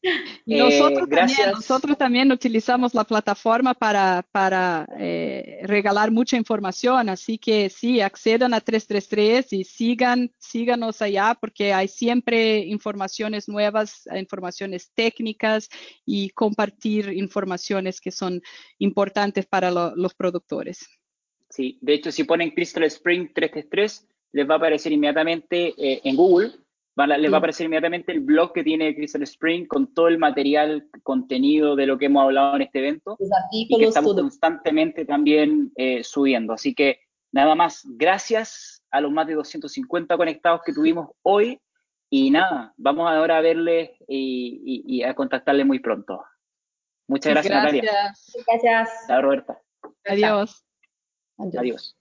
Nosotros, 0.46 1.08
también, 1.08 1.50
nosotros 1.52 1.98
también 1.98 2.32
utilizamos 2.32 2.94
la 2.94 3.04
plataforma 3.04 3.74
para, 3.74 4.24
para 4.30 4.86
eh, 4.98 5.60
regalar 5.62 6.10
mucha 6.10 6.36
información, 6.36 7.08
así 7.08 7.38
que 7.38 7.68
sí, 7.70 8.00
accedan 8.00 8.54
a 8.54 8.60
333 8.60 9.52
y 9.52 9.64
sigan, 9.64 10.32
síganos 10.38 11.02
allá 11.02 11.36
porque 11.40 11.72
hay 11.72 11.88
siempre 11.88 12.58
informaciones 12.58 13.48
nuevas, 13.48 14.08
informaciones 14.14 14.92
técnicas 14.94 15.68
y 16.04 16.30
compartir 16.30 17.12
informaciones 17.12 18.00
que 18.00 18.12
son 18.12 18.42
importantes 18.78 19.46
para 19.46 19.70
los 19.70 20.14
productores. 20.14 20.86
Sí, 21.48 21.78
de 21.80 21.94
hecho, 21.94 22.12
si 22.12 22.24
ponen 22.24 22.50
Crystal 22.50 22.84
Spring 22.84 23.32
333, 23.32 24.06
les 24.36 24.48
va 24.48 24.54
a 24.54 24.56
aparecer 24.58 24.92
inmediatamente 24.92 25.74
eh, 25.78 26.00
en 26.04 26.14
Google 26.14 26.52
les 27.04 27.30
va 27.30 27.36
a 27.36 27.38
aparecer 27.38 27.66
inmediatamente 27.66 28.12
el 28.12 28.20
blog 28.20 28.54
que 28.54 28.64
tiene 28.64 28.94
Crystal 28.94 29.22
Spring 29.22 29.66
con 29.66 29.92
todo 29.92 30.08
el 30.08 30.18
material, 30.18 30.88
contenido 31.02 31.76
de 31.76 31.86
lo 31.86 31.98
que 31.98 32.06
hemos 32.06 32.24
hablado 32.24 32.56
en 32.56 32.62
este 32.62 32.78
evento 32.78 33.18
y 33.52 33.68
que 33.68 33.84
estamos 33.84 34.14
constantemente 34.14 35.04
también 35.04 35.72
eh, 35.76 36.02
subiendo. 36.02 36.54
Así 36.54 36.74
que 36.74 37.00
nada 37.32 37.54
más, 37.54 37.82
gracias 37.84 38.82
a 38.90 39.02
los 39.02 39.12
más 39.12 39.26
de 39.26 39.34
250 39.34 40.16
conectados 40.16 40.62
que 40.64 40.72
tuvimos 40.72 41.10
hoy 41.22 41.60
y 42.08 42.30
nada, 42.30 42.72
vamos 42.78 43.10
ahora 43.10 43.38
a 43.38 43.40
verles 43.42 43.90
y, 44.08 45.02
a 45.02 45.14
contactarles 45.14 45.66
muy 45.66 45.80
pronto. 45.80 46.24
Muchas 47.08 47.32
gracias, 47.32 47.62
gracias. 47.62 47.84
Natalia. 47.84 48.14
Gracias. 48.46 49.06
Chao, 49.06 49.22
Roberta. 49.22 49.60
Adiós. 50.06 50.64
Adiós. 51.36 51.96